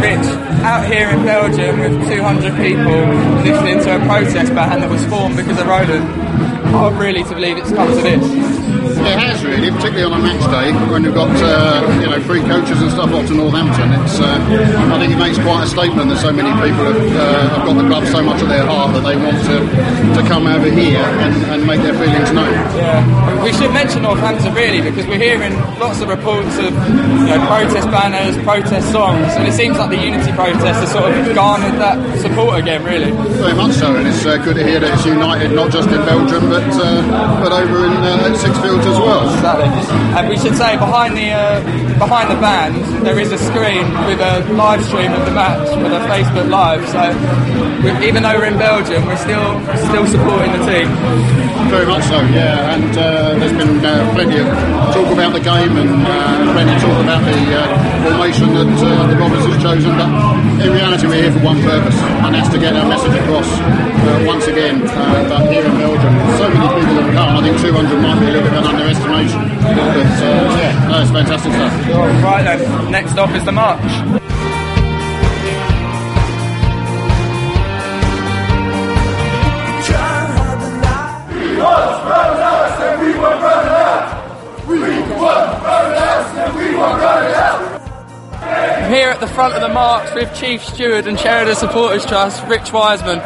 Rich, 0.00 0.26
out 0.62 0.86
here 0.86 1.08
in 1.08 1.24
Belgium 1.24 1.80
with 1.80 2.08
200 2.08 2.54
people 2.56 2.92
listening 3.42 3.80
to 3.80 3.96
a 3.96 4.06
protest 4.06 4.54
band 4.54 4.82
that 4.82 4.90
was 4.90 5.04
formed 5.06 5.36
because 5.36 5.58
of 5.58 5.66
Roland. 5.66 6.04
Hard 6.70 6.94
really 6.94 7.24
to 7.24 7.34
believe 7.34 7.56
it's 7.56 7.72
come 7.72 7.88
to 7.88 8.02
this. 8.02 8.57
It 9.08 9.18
has 9.18 9.44
really, 9.44 9.70
particularly 9.70 10.04
on 10.04 10.20
a 10.20 10.22
match 10.22 10.44
day 10.52 10.72
when 10.92 11.04
you've 11.04 11.14
got 11.14 11.30
uh, 11.40 11.80
you 12.00 12.08
know 12.08 12.20
free 12.28 12.40
coaches 12.42 12.80
and 12.80 12.90
stuff 12.90 13.10
off 13.12 13.26
to 13.28 13.34
Northampton. 13.34 13.92
It's 14.04 14.20
uh, 14.20 14.36
I 14.92 14.98
think 15.00 15.12
it 15.12 15.20
makes 15.20 15.38
quite 15.38 15.64
a 15.64 15.70
statement 15.70 16.10
that 16.10 16.20
so 16.20 16.32
many 16.32 16.52
people 16.60 16.84
have, 16.84 17.00
uh, 17.16 17.48
have 17.56 17.64
got 17.66 17.76
the 17.80 17.88
club 17.88 18.04
so 18.06 18.22
much 18.22 18.42
at 18.42 18.48
their 18.48 18.66
heart 18.66 18.92
that 18.94 19.04
they 19.04 19.16
want 19.16 19.38
to 19.48 19.56
to 20.16 20.28
come 20.28 20.46
over 20.46 20.68
here 20.70 21.04
and, 21.24 21.34
and 21.52 21.66
make 21.66 21.80
their 21.80 21.96
feelings 21.96 22.30
known. 22.32 22.52
Yeah, 22.76 23.44
we 23.44 23.52
should 23.52 23.72
mention 23.72 24.02
Northampton 24.02 24.52
really 24.54 24.80
because 24.80 25.06
we're 25.06 25.22
hearing 25.22 25.54
lots 25.78 26.00
of 26.00 26.08
reports 26.08 26.58
of 26.58 26.72
you 26.72 27.32
know, 27.32 27.40
protest 27.48 27.88
banners, 27.88 28.36
protest 28.44 28.92
songs, 28.92 29.32
and 29.40 29.48
it 29.48 29.52
seems 29.52 29.78
like 29.78 29.90
the 29.90 30.00
unity 30.00 30.32
protest 30.32 30.84
has 30.84 30.92
sort 30.92 31.10
of 31.10 31.34
garnered 31.34 31.80
that 31.80 31.96
support 32.20 32.58
again, 32.58 32.84
really. 32.84 33.10
Very 33.40 33.54
much 33.54 33.72
so, 33.72 33.94
and 33.94 34.06
it's 34.06 34.24
uh, 34.26 34.36
good 34.38 34.56
to 34.56 34.64
hear 34.64 34.80
that 34.80 34.92
it's 34.92 35.06
united 35.06 35.52
not 35.52 35.70
just 35.70 35.88
in 35.88 36.00
Belgium 36.04 36.48
but 36.50 36.66
uh, 36.76 37.00
but 37.42 37.52
over 37.52 37.86
in 37.86 37.92
uh, 38.04 38.34
Sixfields 38.36 38.86
as 39.02 39.42
well. 39.42 40.18
And 40.18 40.28
we 40.28 40.36
should 40.36 40.56
say 40.56 40.76
behind 40.76 41.16
the 41.16 41.30
uh, 41.30 41.60
behind 41.98 42.30
the 42.30 42.40
band 42.40 42.74
there 43.04 43.18
is 43.18 43.32
a 43.32 43.38
screen 43.38 43.86
with 44.06 44.20
a 44.20 44.46
live 44.54 44.84
stream 44.84 45.12
of 45.12 45.24
the 45.24 45.32
match 45.32 45.68
with 45.76 45.92
a 45.92 46.02
Facebook 46.10 46.48
Live. 46.50 46.82
So 46.88 47.02
even 48.02 48.22
though 48.22 48.34
we're 48.34 48.46
in 48.46 48.58
Belgium, 48.58 49.06
we're 49.06 49.16
still 49.16 49.60
still 49.90 50.06
supporting 50.06 50.52
the 50.52 50.62
team. 50.66 50.88
Very 51.68 51.86
much 51.86 52.04
so, 52.04 52.20
yeah. 52.32 52.74
And 52.74 52.96
uh, 52.96 53.38
there's 53.38 53.52
been 53.52 53.84
uh, 53.84 54.10
plenty 54.14 54.38
of 54.38 54.48
talk 54.94 55.12
about 55.12 55.32
the 55.36 55.40
game 55.40 55.76
and 55.76 56.00
uh, 56.00 56.52
plenty 56.54 56.72
of 56.72 56.80
talk 56.80 56.98
about 57.04 57.22
the 57.28 57.38
uh, 57.52 58.08
formation 58.08 58.54
that 58.54 58.72
uh, 58.72 59.06
the 59.06 59.16
Robbers 59.16 59.44
has 59.44 59.62
chosen. 59.62 59.92
But 60.00 60.08
in 60.64 60.72
reality, 60.72 61.06
we're 61.06 61.22
here 61.28 61.32
for 61.32 61.44
one 61.44 61.60
purpose, 61.62 61.94
and 62.24 62.34
that's 62.34 62.48
to 62.50 62.58
get 62.58 62.74
our 62.74 62.88
message 62.88 63.14
across 63.20 63.46
uh, 63.46 64.24
once 64.26 64.46
again. 64.46 64.80
Uh, 64.88 65.28
but 65.28 65.52
here 65.52 65.64
in 65.64 65.76
Belgium, 65.76 66.14
so 66.40 66.48
many 66.48 66.68
people 66.72 66.94
have 67.04 67.12
come. 67.14 67.36
I 67.36 67.40
think 67.42 67.60
200 67.60 68.00
might 68.00 68.20
be 68.20 68.26
a 68.26 68.32
little 68.32 68.48
bit 68.48 68.77
of 68.80 68.86
an 68.86 68.94
underestimation. 68.94 69.48
But 69.62 69.78
uh, 69.78 70.58
yeah, 70.58 70.88
no, 70.88 71.02
it's 71.02 71.10
fantastic 71.10 71.52
stuff. 71.52 71.72
Right 72.22 72.42
then, 72.42 72.90
next 72.90 73.12
stop 73.12 73.30
is 73.30 73.44
the 73.44 73.52
march. 73.52 73.82
I'm 88.88 88.94
here 88.94 89.10
at 89.10 89.20
the 89.20 89.26
front 89.26 89.52
of 89.54 89.60
the 89.60 89.68
march 89.68 90.14
with 90.14 90.34
Chief 90.34 90.64
Steward 90.64 91.06
and 91.06 91.18
Chair 91.18 91.42
of 91.42 91.48
the 91.48 91.54
Supporters 91.54 92.06
Trust, 92.06 92.42
Rich 92.46 92.72
Wiseman. 92.72 93.18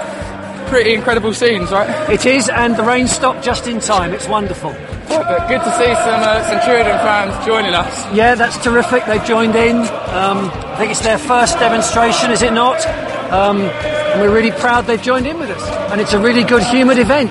Pretty 0.72 0.94
incredible 0.94 1.34
scenes, 1.34 1.70
right? 1.70 2.10
It 2.10 2.24
is, 2.24 2.48
and 2.48 2.74
the 2.74 2.82
rain 2.82 3.06
stopped 3.06 3.44
just 3.44 3.66
in 3.66 3.78
time. 3.78 4.14
It's 4.14 4.26
wonderful. 4.26 4.70
Perfect. 4.70 5.48
Good 5.48 5.60
to 5.60 5.72
see 5.76 5.84
some 5.84 6.22
uh, 6.22 6.48
Sint-Truiden 6.48 6.98
fans 7.04 7.46
joining 7.46 7.74
us. 7.74 8.06
Yeah, 8.14 8.34
that's 8.34 8.56
terrific. 8.56 9.04
They've 9.04 9.22
joined 9.22 9.54
in. 9.54 9.76
Um, 9.76 10.50
I 10.50 10.76
think 10.78 10.92
it's 10.92 11.02
their 11.02 11.18
first 11.18 11.58
demonstration, 11.58 12.30
is 12.30 12.40
it 12.40 12.54
not? 12.54 12.86
Um, 13.30 13.60
and 13.60 14.22
we're 14.22 14.34
really 14.34 14.50
proud 14.50 14.86
they've 14.86 15.00
joined 15.02 15.26
in 15.26 15.38
with 15.38 15.50
us. 15.50 15.62
And 15.92 16.00
it's 16.00 16.14
a 16.14 16.18
really 16.18 16.42
good, 16.42 16.62
humid 16.62 16.98
event. 16.98 17.30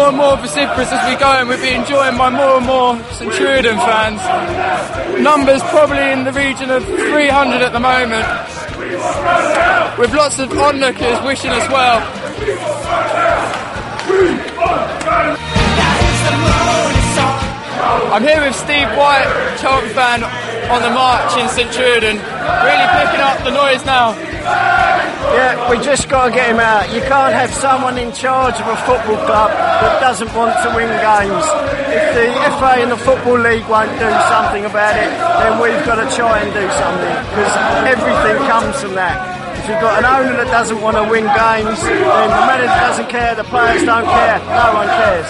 More 0.00 0.08
and 0.08 0.16
more 0.16 0.36
vociferous 0.38 0.90
as 0.90 1.12
we 1.12 1.20
go, 1.20 1.28
and 1.28 1.46
we'll 1.46 1.60
be 1.60 1.76
joined 1.86 2.16
by 2.16 2.30
more 2.30 2.56
and 2.56 2.64
more 2.64 2.96
Sint-Truiden 3.12 3.76
fans. 3.84 4.22
Numbers 5.20 5.60
probably 5.64 6.00
in 6.10 6.24
the 6.24 6.32
region 6.32 6.70
of 6.70 6.82
300 6.86 7.60
at 7.60 7.72
the 7.76 7.80
moment, 7.84 8.24
with 9.98 10.14
lots 10.14 10.38
of 10.38 10.50
onlookers 10.56 11.20
wishing 11.20 11.50
us 11.50 11.68
well. 11.68 12.00
I'm 18.08 18.22
here 18.24 18.40
with 18.40 18.56
Steve 18.56 18.88
White, 18.96 19.28
Charlton 19.60 19.90
fan 19.90 20.24
on 20.72 20.80
the 20.80 20.90
march 20.96 21.36
in 21.36 21.46
Truiden, 21.68 22.16
really 22.64 22.88
picking 22.96 23.20
up 23.20 23.36
the 23.44 23.50
noise 23.50 23.84
now. 23.84 24.16
Yeah, 25.30 25.70
we 25.70 25.78
just 25.78 26.08
got 26.08 26.28
to 26.28 26.30
get 26.34 26.50
him 26.50 26.58
out. 26.58 26.90
You 26.92 27.00
can't 27.06 27.32
have 27.32 27.54
someone 27.54 27.98
in 27.98 28.12
charge 28.12 28.58
of 28.58 28.66
a 28.66 28.76
football 28.82 29.18
club 29.26 29.50
that 29.54 30.00
doesn't 30.00 30.32
want 30.34 30.58
to 30.66 30.68
win 30.74 30.90
games. 30.90 31.46
If 31.90 32.04
the 32.18 32.26
FA 32.58 32.82
and 32.82 32.90
the 32.90 32.98
Football 32.98 33.38
League 33.38 33.66
won't 33.70 33.94
do 33.98 34.10
something 34.26 34.66
about 34.66 34.98
it, 34.98 35.10
then 35.38 35.62
we've 35.62 35.82
got 35.86 36.02
to 36.02 36.06
try 36.14 36.42
and 36.42 36.50
do 36.50 36.66
something 36.82 37.16
because 37.30 37.54
everything 37.86 38.36
comes 38.50 38.74
from 38.82 38.94
that. 38.98 39.38
If 39.62 39.68
you've 39.68 39.80
got 39.80 40.02
an 40.02 40.06
owner 40.08 40.34
that 40.42 40.50
doesn't 40.50 40.80
want 40.80 40.96
to 40.96 41.04
win 41.06 41.28
games, 41.30 41.78
then 41.84 42.30
the 42.32 42.44
manager 42.48 42.80
doesn't 42.80 43.10
care, 43.10 43.34
the 43.34 43.44
players 43.44 43.84
don't 43.84 44.08
care, 44.08 44.38
no 44.50 44.66
one 44.72 44.88
cares. 44.88 45.28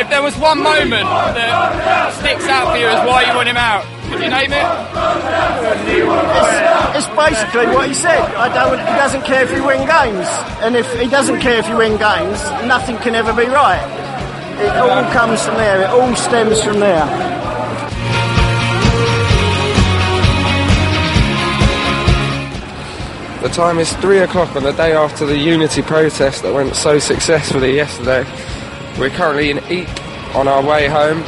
If 0.00 0.08
there 0.10 0.22
was 0.22 0.34
one 0.38 0.58
moment 0.58 1.06
that 1.36 2.10
sticks 2.18 2.48
out 2.48 2.72
for 2.72 2.78
you 2.78 2.86
as 2.86 3.06
why 3.06 3.22
you 3.22 3.34
want 3.36 3.48
him 3.48 3.60
out, 3.60 3.84
could 4.14 4.24
you 4.24 4.30
name 4.30 4.52
it? 4.52 4.66
It's, 6.94 7.06
it's 7.06 7.16
basically 7.16 7.66
what 7.74 7.88
he 7.88 7.94
said. 7.94 8.22
I 8.36 8.48
don't. 8.52 8.78
He 8.78 8.84
doesn't 8.84 9.24
care 9.24 9.42
if 9.42 9.50
you 9.50 9.66
win 9.66 9.86
games, 9.86 10.28
and 10.62 10.76
if 10.76 10.86
he 11.00 11.08
doesn't 11.08 11.40
care 11.40 11.58
if 11.58 11.68
you 11.68 11.76
win 11.76 11.98
games, 11.98 12.42
nothing 12.66 12.96
can 12.98 13.14
ever 13.14 13.32
be 13.32 13.46
right. 13.46 13.82
It 14.60 14.70
all 14.76 15.02
comes 15.12 15.44
from 15.44 15.56
there. 15.56 15.82
It 15.82 15.90
all 15.90 16.14
stems 16.14 16.62
from 16.62 16.78
there. 16.78 17.04
The 23.42 23.48
time 23.50 23.78
is 23.78 23.92
three 23.96 24.18
o'clock 24.20 24.54
on 24.56 24.62
the 24.62 24.72
day 24.72 24.92
after 24.92 25.26
the 25.26 25.36
unity 25.36 25.82
protest 25.82 26.42
that 26.44 26.54
went 26.54 26.74
so 26.76 26.98
successfully 26.98 27.74
yesterday. 27.74 28.24
We're 28.98 29.10
currently 29.10 29.50
in 29.50 29.58
Ypres 29.58 30.04
on 30.34 30.48
our 30.48 30.64
way 30.64 30.88
home, 30.88 31.22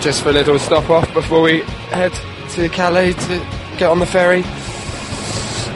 just 0.00 0.22
for 0.22 0.30
a 0.30 0.32
little 0.32 0.58
stop 0.58 0.88
off 0.90 1.12
before 1.14 1.42
we 1.42 1.60
head 1.90 2.12
to 2.50 2.68
Calais 2.68 3.12
to 3.12 3.38
get 3.78 3.90
on 3.90 3.98
the 3.98 4.06
ferry. 4.06 4.42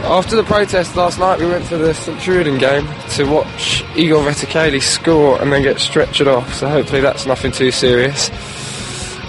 After 0.03 0.35
the 0.35 0.45
protest 0.45 0.97
last 0.97 1.19
night, 1.19 1.39
we 1.39 1.47
went 1.47 1.67
to 1.67 1.77
the 1.77 1.93
Sint-Truiden 1.93 2.59
game 2.59 2.89
to 3.11 3.25
watch 3.25 3.85
Igor 3.97 4.23
Vetokele 4.23 4.81
score 4.81 5.41
and 5.41 5.53
then 5.53 5.63
get 5.63 5.77
stretchered 5.77 6.27
off. 6.27 6.55
So 6.55 6.69
hopefully 6.69 7.01
that's 7.01 7.27
nothing 7.27 7.53
too 7.53 7.71
serious. 7.71 8.31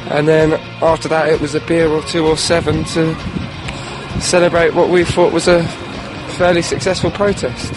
And 0.10 0.28
then 0.28 0.54
after 0.82 1.08
that, 1.10 1.30
it 1.30 1.42
was 1.42 1.56
a 1.56 1.62
beer 1.62 1.90
or 1.90 2.02
two 2.04 2.26
or 2.26 2.38
seven 2.38 2.84
to 2.86 3.16
celebrate 4.22 4.74
what 4.74 4.90
we 4.90 5.04
thought 5.04 5.34
was 5.34 5.48
a 5.48 5.64
fairly 6.38 6.62
successful 6.62 7.12
protest. 7.12 7.74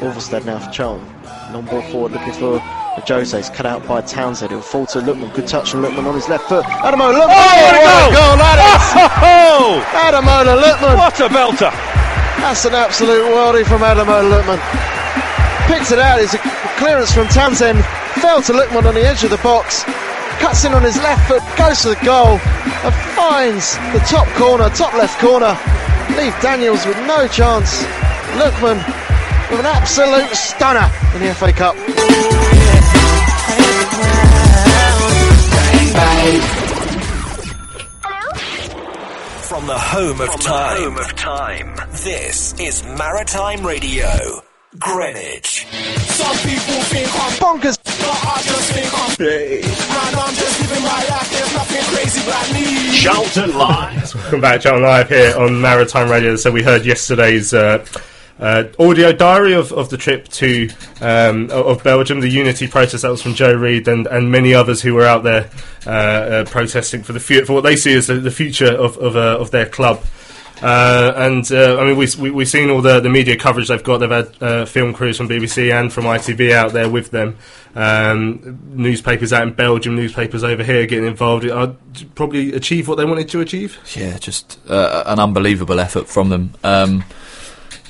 Orvelstad 0.00 0.44
now 0.46 0.58
for 0.58 0.70
Charlton. 0.70 1.06
Long 1.52 1.66
ball 1.66 1.82
forward 1.90 2.12
looking 2.12 2.32
for 2.32 2.58
Jose. 3.06 3.38
It's 3.38 3.50
cut 3.50 3.66
out 3.66 3.86
by 3.88 4.00
Townsend. 4.02 4.52
It'll 4.52 4.62
fall 4.62 4.86
to 4.86 5.00
Lookman. 5.00 5.34
Good 5.34 5.48
touch 5.48 5.70
from 5.70 5.82
Lookman 5.82 6.06
on 6.06 6.14
his 6.14 6.28
left 6.28 6.48
foot. 6.48 6.64
Ademola 6.64 7.18
Lookman. 7.18 7.34
Oh, 7.34 7.58
what 7.58 7.74
a 7.74 7.82
goal! 7.82 8.10
goal 8.14 8.36
that 8.38 8.58
is! 8.70 8.86
Oh, 9.20 9.82
Ademola 9.98 10.62
Lookman. 10.62 10.96
what 10.96 11.20
a 11.20 11.28
belter! 11.28 11.72
That's 12.40 12.64
an 12.64 12.74
absolute 12.74 13.24
worldie 13.34 13.66
from 13.66 13.82
Ademola 13.82 14.30
Lookman. 14.30 14.60
Picks 15.66 15.90
it 15.90 15.98
out. 15.98 16.20
It's 16.20 16.34
a 16.34 16.38
clearance 16.78 17.12
from 17.12 17.26
Townsend. 17.28 17.84
Fell 18.22 18.42
to 18.42 18.52
Lookman 18.52 18.86
on 18.86 18.94
the 18.94 19.02
edge 19.02 19.24
of 19.24 19.30
the 19.30 19.38
box. 19.38 19.84
Cuts 20.38 20.64
in 20.64 20.72
on 20.72 20.82
his 20.82 20.96
left 20.98 21.26
foot. 21.28 21.42
Goes 21.58 21.82
to 21.82 21.90
the 21.90 22.00
goal. 22.04 22.38
And 22.86 22.94
finds 23.18 23.76
the 23.92 24.00
top 24.06 24.26
corner, 24.38 24.70
top 24.70 24.94
left 24.94 25.18
corner. 25.18 25.58
Leave 26.16 26.34
Daniels 26.40 26.86
with 26.86 26.96
no 27.06 27.26
chance. 27.28 27.84
Lookman 28.38 28.76
with 29.50 29.60
an 29.60 29.66
absolute 29.66 30.30
stunner 30.34 30.88
in 31.14 31.22
the 31.22 31.34
FA 31.34 31.52
Cup. 31.52 31.74
From 39.42 39.66
the 39.66 39.78
home 39.78 40.20
of 40.20 40.40
time. 40.40 40.82
home 40.82 40.96
of 40.98 41.16
time. 41.16 41.74
This 42.04 42.58
is 42.60 42.84
Maritime 42.84 43.66
Radio. 43.66 44.06
Greenwich. 44.78 45.66
Some 46.06 46.36
people 46.36 46.80
think 46.86 47.08
I'm 47.12 47.32
bonkers, 47.42 47.76
but 47.82 47.96
I 47.98 48.42
just 48.44 48.72
think 48.72 48.86
I'm 48.94 49.10
And 49.26 50.16
I'm 50.16 50.34
just 50.34 50.60
living 50.60 50.84
my 50.84 51.04
life, 51.08 51.30
there's 51.32 51.52
nothing 51.54 51.82
crazy 51.92 52.22
about 52.22 52.52
me. 52.54 52.96
Charlton 52.96 53.58
Live. 53.58 54.14
Welcome 54.14 54.40
back, 54.40 54.60
Charlton 54.60 54.84
Live 54.84 55.08
here 55.08 55.34
on 55.36 55.60
Maritime 55.60 56.08
Radio. 56.08 56.36
So 56.36 56.52
we 56.52 56.62
heard 56.62 56.86
yesterday's 56.86 57.52
uh, 57.52 57.84
uh, 58.40 58.64
audio 58.78 59.12
diary 59.12 59.52
of, 59.52 59.70
of 59.72 59.90
the 59.90 59.96
trip 59.98 60.26
to 60.28 60.68
um, 61.00 61.50
of 61.50 61.84
Belgium, 61.84 62.20
the 62.20 62.28
unity 62.28 62.66
protest 62.66 63.02
that 63.02 63.10
was 63.10 63.22
from 63.22 63.34
Joe 63.34 63.54
Reed 63.54 63.86
and, 63.86 64.06
and 64.06 64.32
many 64.32 64.54
others 64.54 64.80
who 64.80 64.94
were 64.94 65.04
out 65.04 65.22
there 65.22 65.50
uh, 65.86 65.90
uh, 65.90 66.44
protesting 66.46 67.02
for 67.02 67.12
the 67.12 67.20
fu- 67.20 67.44
for 67.44 67.52
what 67.52 67.62
they 67.62 67.76
see 67.76 67.94
as 67.94 68.06
the, 68.06 68.14
the 68.14 68.30
future 68.30 68.72
of 68.72 68.96
of, 68.96 69.14
uh, 69.14 69.38
of 69.38 69.50
their 69.50 69.66
club. 69.66 70.02
Uh, 70.62 71.12
and 71.16 71.50
uh, 71.52 71.78
I 71.80 71.84
mean, 71.86 71.96
we, 71.96 72.06
we, 72.18 72.30
we've 72.30 72.48
seen 72.48 72.68
all 72.68 72.82
the, 72.82 73.00
the 73.00 73.08
media 73.08 73.34
coverage 73.34 73.68
they've 73.68 73.82
got. 73.82 73.98
They've 73.98 74.10
had 74.10 74.68
film 74.68 74.92
crews 74.92 75.16
from 75.16 75.26
BBC 75.26 75.72
and 75.72 75.90
from 75.90 76.04
ITV 76.04 76.52
out 76.52 76.72
there 76.72 76.88
with 76.88 77.10
them. 77.10 77.38
Um, 77.74 78.58
newspapers 78.74 79.32
out 79.32 79.44
in 79.46 79.54
Belgium, 79.54 79.96
newspapers 79.96 80.44
over 80.44 80.62
here 80.62 80.86
getting 80.86 81.06
involved. 81.06 81.46
Uh, 81.46 81.72
probably 82.14 82.52
achieve 82.52 82.88
what 82.88 82.96
they 82.96 83.06
wanted 83.06 83.30
to 83.30 83.40
achieve. 83.40 83.78
Yeah, 83.96 84.18
just 84.18 84.58
an 84.66 85.18
unbelievable 85.18 85.80
effort 85.80 86.08
from 86.08 86.28
them. 86.28 86.52
Um, 86.62 87.04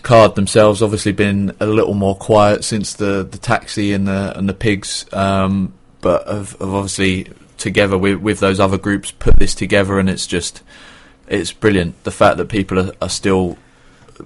Card 0.02 0.34
themselves 0.34 0.82
obviously 0.82 1.12
been 1.12 1.54
a 1.60 1.66
little 1.66 1.94
more 1.94 2.16
quiet 2.16 2.64
since 2.64 2.94
the, 2.94 3.26
the 3.28 3.38
taxi 3.38 3.92
and 3.92 4.06
the 4.06 4.36
and 4.36 4.48
the 4.48 4.54
pigs, 4.54 5.06
um, 5.12 5.72
but 6.00 6.26
have, 6.26 6.52
have 6.52 6.74
obviously 6.74 7.28
together 7.58 7.98
with 7.98 8.20
with 8.20 8.40
those 8.40 8.60
other 8.60 8.78
groups 8.78 9.10
put 9.10 9.36
this 9.36 9.54
together, 9.54 9.98
and 9.98 10.10
it's 10.10 10.26
just 10.26 10.62
it's 11.28 11.52
brilliant. 11.52 12.02
The 12.04 12.10
fact 12.10 12.36
that 12.38 12.48
people 12.48 12.78
are, 12.78 12.92
are 13.00 13.08
still 13.08 13.58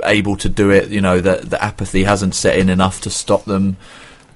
able 0.04 0.36
to 0.36 0.48
do 0.48 0.70
it, 0.70 0.88
you 0.90 1.00
know, 1.00 1.20
that 1.20 1.50
the 1.50 1.62
apathy 1.62 2.04
hasn't 2.04 2.34
set 2.34 2.58
in 2.58 2.68
enough 2.68 3.00
to 3.02 3.10
stop 3.10 3.44
them. 3.44 3.76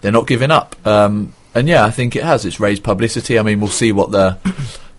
They're 0.01 0.13
not 0.13 0.27
giving 0.27 0.51
up. 0.51 0.77
Um, 0.87 1.35
and 1.55 1.69
yeah, 1.69 1.85
I 1.85 1.91
think 1.91 2.15
it 2.15 2.23
has. 2.23 2.45
It's 2.45 2.61
raised 2.61 2.85
publicity. 2.85 3.39
I 3.39 3.43
mean, 3.43 3.61
we'll 3.61 3.71
see 3.71 3.91
what 3.91 4.13
the 4.13 4.39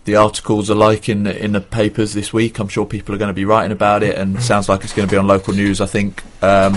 the 0.09 0.17
articles 0.17 0.69
are 0.69 0.89
like 0.89 1.07
in 1.13 1.23
the, 1.23 1.33
in 1.45 1.51
the 1.51 1.61
papers 1.61 2.13
this 2.13 2.33
week. 2.33 2.59
I'm 2.59 2.67
sure 2.67 2.85
people 2.85 3.13
are 3.13 3.17
going 3.17 3.35
to 3.35 3.41
be 3.43 3.45
writing 3.45 3.71
about 3.71 4.01
it, 4.03 4.17
and 4.17 4.41
sounds 4.41 4.67
like 4.67 4.83
it's 4.83 4.93
going 4.93 5.07
to 5.07 5.11
be 5.11 5.17
on 5.17 5.27
local 5.27 5.53
news. 5.53 5.79
I 5.79 5.85
think 5.85 6.23
um, 6.41 6.73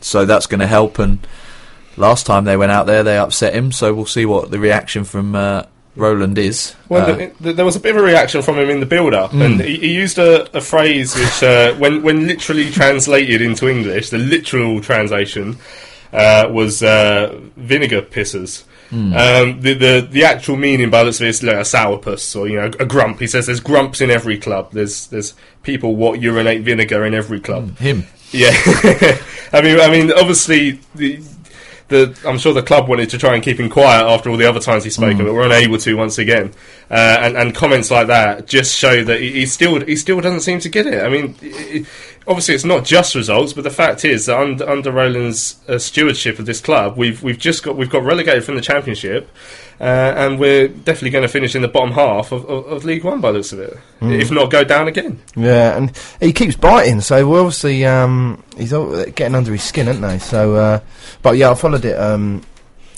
so. 0.00 0.24
That's 0.26 0.46
going 0.46 0.60
to 0.60 0.66
help. 0.66 0.98
And 0.98 1.26
last 1.96 2.26
time 2.26 2.44
they 2.44 2.56
went 2.56 2.72
out 2.72 2.86
there, 2.86 3.02
they 3.02 3.18
upset 3.18 3.54
him. 3.54 3.72
So 3.72 3.94
we'll 3.94 4.06
see 4.06 4.26
what 4.26 4.50
the 4.50 4.58
reaction 4.58 5.04
from 5.04 5.34
uh, 5.34 5.62
Roland 5.96 6.38
is. 6.38 6.76
Well, 6.88 7.10
Uh, 7.10 7.16
the, 7.16 7.32
the, 7.40 7.52
there 7.54 7.64
was 7.64 7.76
a 7.76 7.80
bit 7.80 7.96
of 7.96 8.02
a 8.02 8.04
reaction 8.04 8.42
from 8.42 8.58
him 8.58 8.70
in 8.70 8.80
the 8.80 8.86
build-up, 8.86 9.32
Mm. 9.32 9.44
and 9.44 9.60
he, 9.60 9.78
he 9.78 9.92
used 9.94 10.18
a, 10.18 10.46
a 10.56 10.60
phrase 10.60 11.16
which, 11.16 11.42
uh, 11.42 11.74
when 11.82 12.02
when 12.02 12.26
literally 12.28 12.70
translated 12.70 13.40
into 13.42 13.68
English, 13.68 14.10
the 14.10 14.18
literal 14.18 14.80
translation 14.80 15.56
uh, 16.12 16.46
was 16.50 16.82
uh, 16.82 17.34
vinegar 17.56 18.02
pissers. 18.02 18.64
Mm. 18.90 19.14
Um, 19.52 19.60
the, 19.60 19.74
the 19.74 20.08
the 20.10 20.24
actual 20.24 20.56
meaning 20.56 20.88
by 20.90 21.02
looks 21.02 21.20
of 21.20 21.26
like 21.42 21.56
a 21.56 21.60
sourpuss 21.60 22.34
or 22.38 22.48
you 22.48 22.56
know 22.56 22.70
a 22.80 22.86
grump. 22.86 23.20
He 23.20 23.26
says 23.26 23.46
there's 23.46 23.60
grumps 23.60 24.00
in 24.00 24.10
every 24.10 24.38
club. 24.38 24.72
There's 24.72 25.06
there's 25.08 25.34
people 25.62 25.94
what 25.96 26.20
urinate 26.22 26.62
vinegar 26.62 27.04
in 27.04 27.12
every 27.14 27.40
club. 27.40 27.76
him. 27.78 28.04
Yeah, 28.30 28.50
I 29.52 29.60
mean, 29.62 29.80
I 29.80 29.90
mean, 29.90 30.12
obviously, 30.12 30.80
the, 30.94 31.20
the 31.88 32.18
I'm 32.26 32.38
sure 32.38 32.52
the 32.52 32.62
club 32.62 32.88
wanted 32.88 33.08
to 33.10 33.18
try 33.18 33.34
and 33.34 33.42
keep 33.42 33.58
him 33.58 33.70
quiet 33.70 34.04
after 34.04 34.28
all 34.28 34.36
the 34.36 34.48
other 34.48 34.60
times 34.60 34.84
he 34.84 34.90
spoke, 34.90 35.14
Mm. 35.16 35.24
but 35.24 35.32
were 35.32 35.44
unable 35.44 35.78
to 35.78 35.96
once 35.96 36.18
again. 36.18 36.52
Uh, 36.90 36.94
and, 37.20 37.36
and 37.38 37.54
comments 37.54 37.90
like 37.90 38.06
that 38.08 38.46
just 38.46 38.74
show 38.76 39.02
that 39.04 39.20
he, 39.20 39.32
he 39.32 39.46
still 39.46 39.80
he 39.84 39.96
still 39.96 40.20
doesn't 40.20 40.40
seem 40.40 40.60
to 40.60 40.68
get 40.68 40.86
it. 40.86 41.02
I 41.02 41.08
mean, 41.08 41.34
i 41.42 41.46
i 41.46 41.84
obviously, 42.28 42.54
it's 42.54 42.64
not 42.64 42.84
just 42.84 43.14
results, 43.14 43.52
but 43.52 43.64
the 43.64 43.70
fact 43.70 44.04
is 44.04 44.26
that 44.26 44.38
under, 44.38 44.68
under 44.68 44.92
Roland's 44.92 45.56
uh, 45.68 45.78
stewardship 45.78 46.38
of 46.38 46.46
this 46.46 46.60
club, 46.60 46.96
we've 46.96 47.22
we've 47.22 47.38
just 47.38 47.64
got 47.64 47.76
we've 47.76 47.90
got 47.90 48.04
relegated 48.04 48.44
from 48.44 48.54
the 48.54 48.60
championship. 48.60 49.30
Uh, 49.80 50.12
and 50.16 50.40
we're 50.40 50.66
definitely 50.66 51.10
going 51.10 51.22
to 51.22 51.28
finish 51.28 51.54
in 51.54 51.62
the 51.62 51.68
bottom 51.68 51.92
half 51.92 52.32
of, 52.32 52.44
of, 52.46 52.66
of 52.66 52.84
League 52.84 53.04
One 53.04 53.20
by 53.20 53.30
the 53.30 53.38
looks 53.38 53.52
of 53.52 53.60
it. 53.60 53.78
Mm. 54.00 54.20
If 54.20 54.32
not, 54.32 54.50
go 54.50 54.64
down 54.64 54.88
again. 54.88 55.20
Yeah, 55.36 55.76
and 55.76 55.96
he 56.18 56.32
keeps 56.32 56.56
biting, 56.56 57.00
so 57.00 57.28
we're 57.28 57.38
obviously 57.38 57.84
um, 57.84 58.42
he's 58.56 58.72
getting 58.72 59.36
under 59.36 59.52
his 59.52 59.62
skin, 59.62 59.86
aren't 59.86 60.00
they? 60.00 60.18
So, 60.18 60.56
uh, 60.56 60.80
but 61.22 61.36
yeah, 61.36 61.52
I 61.52 61.54
followed 61.54 61.84
it. 61.84 61.96
Um, 61.96 62.42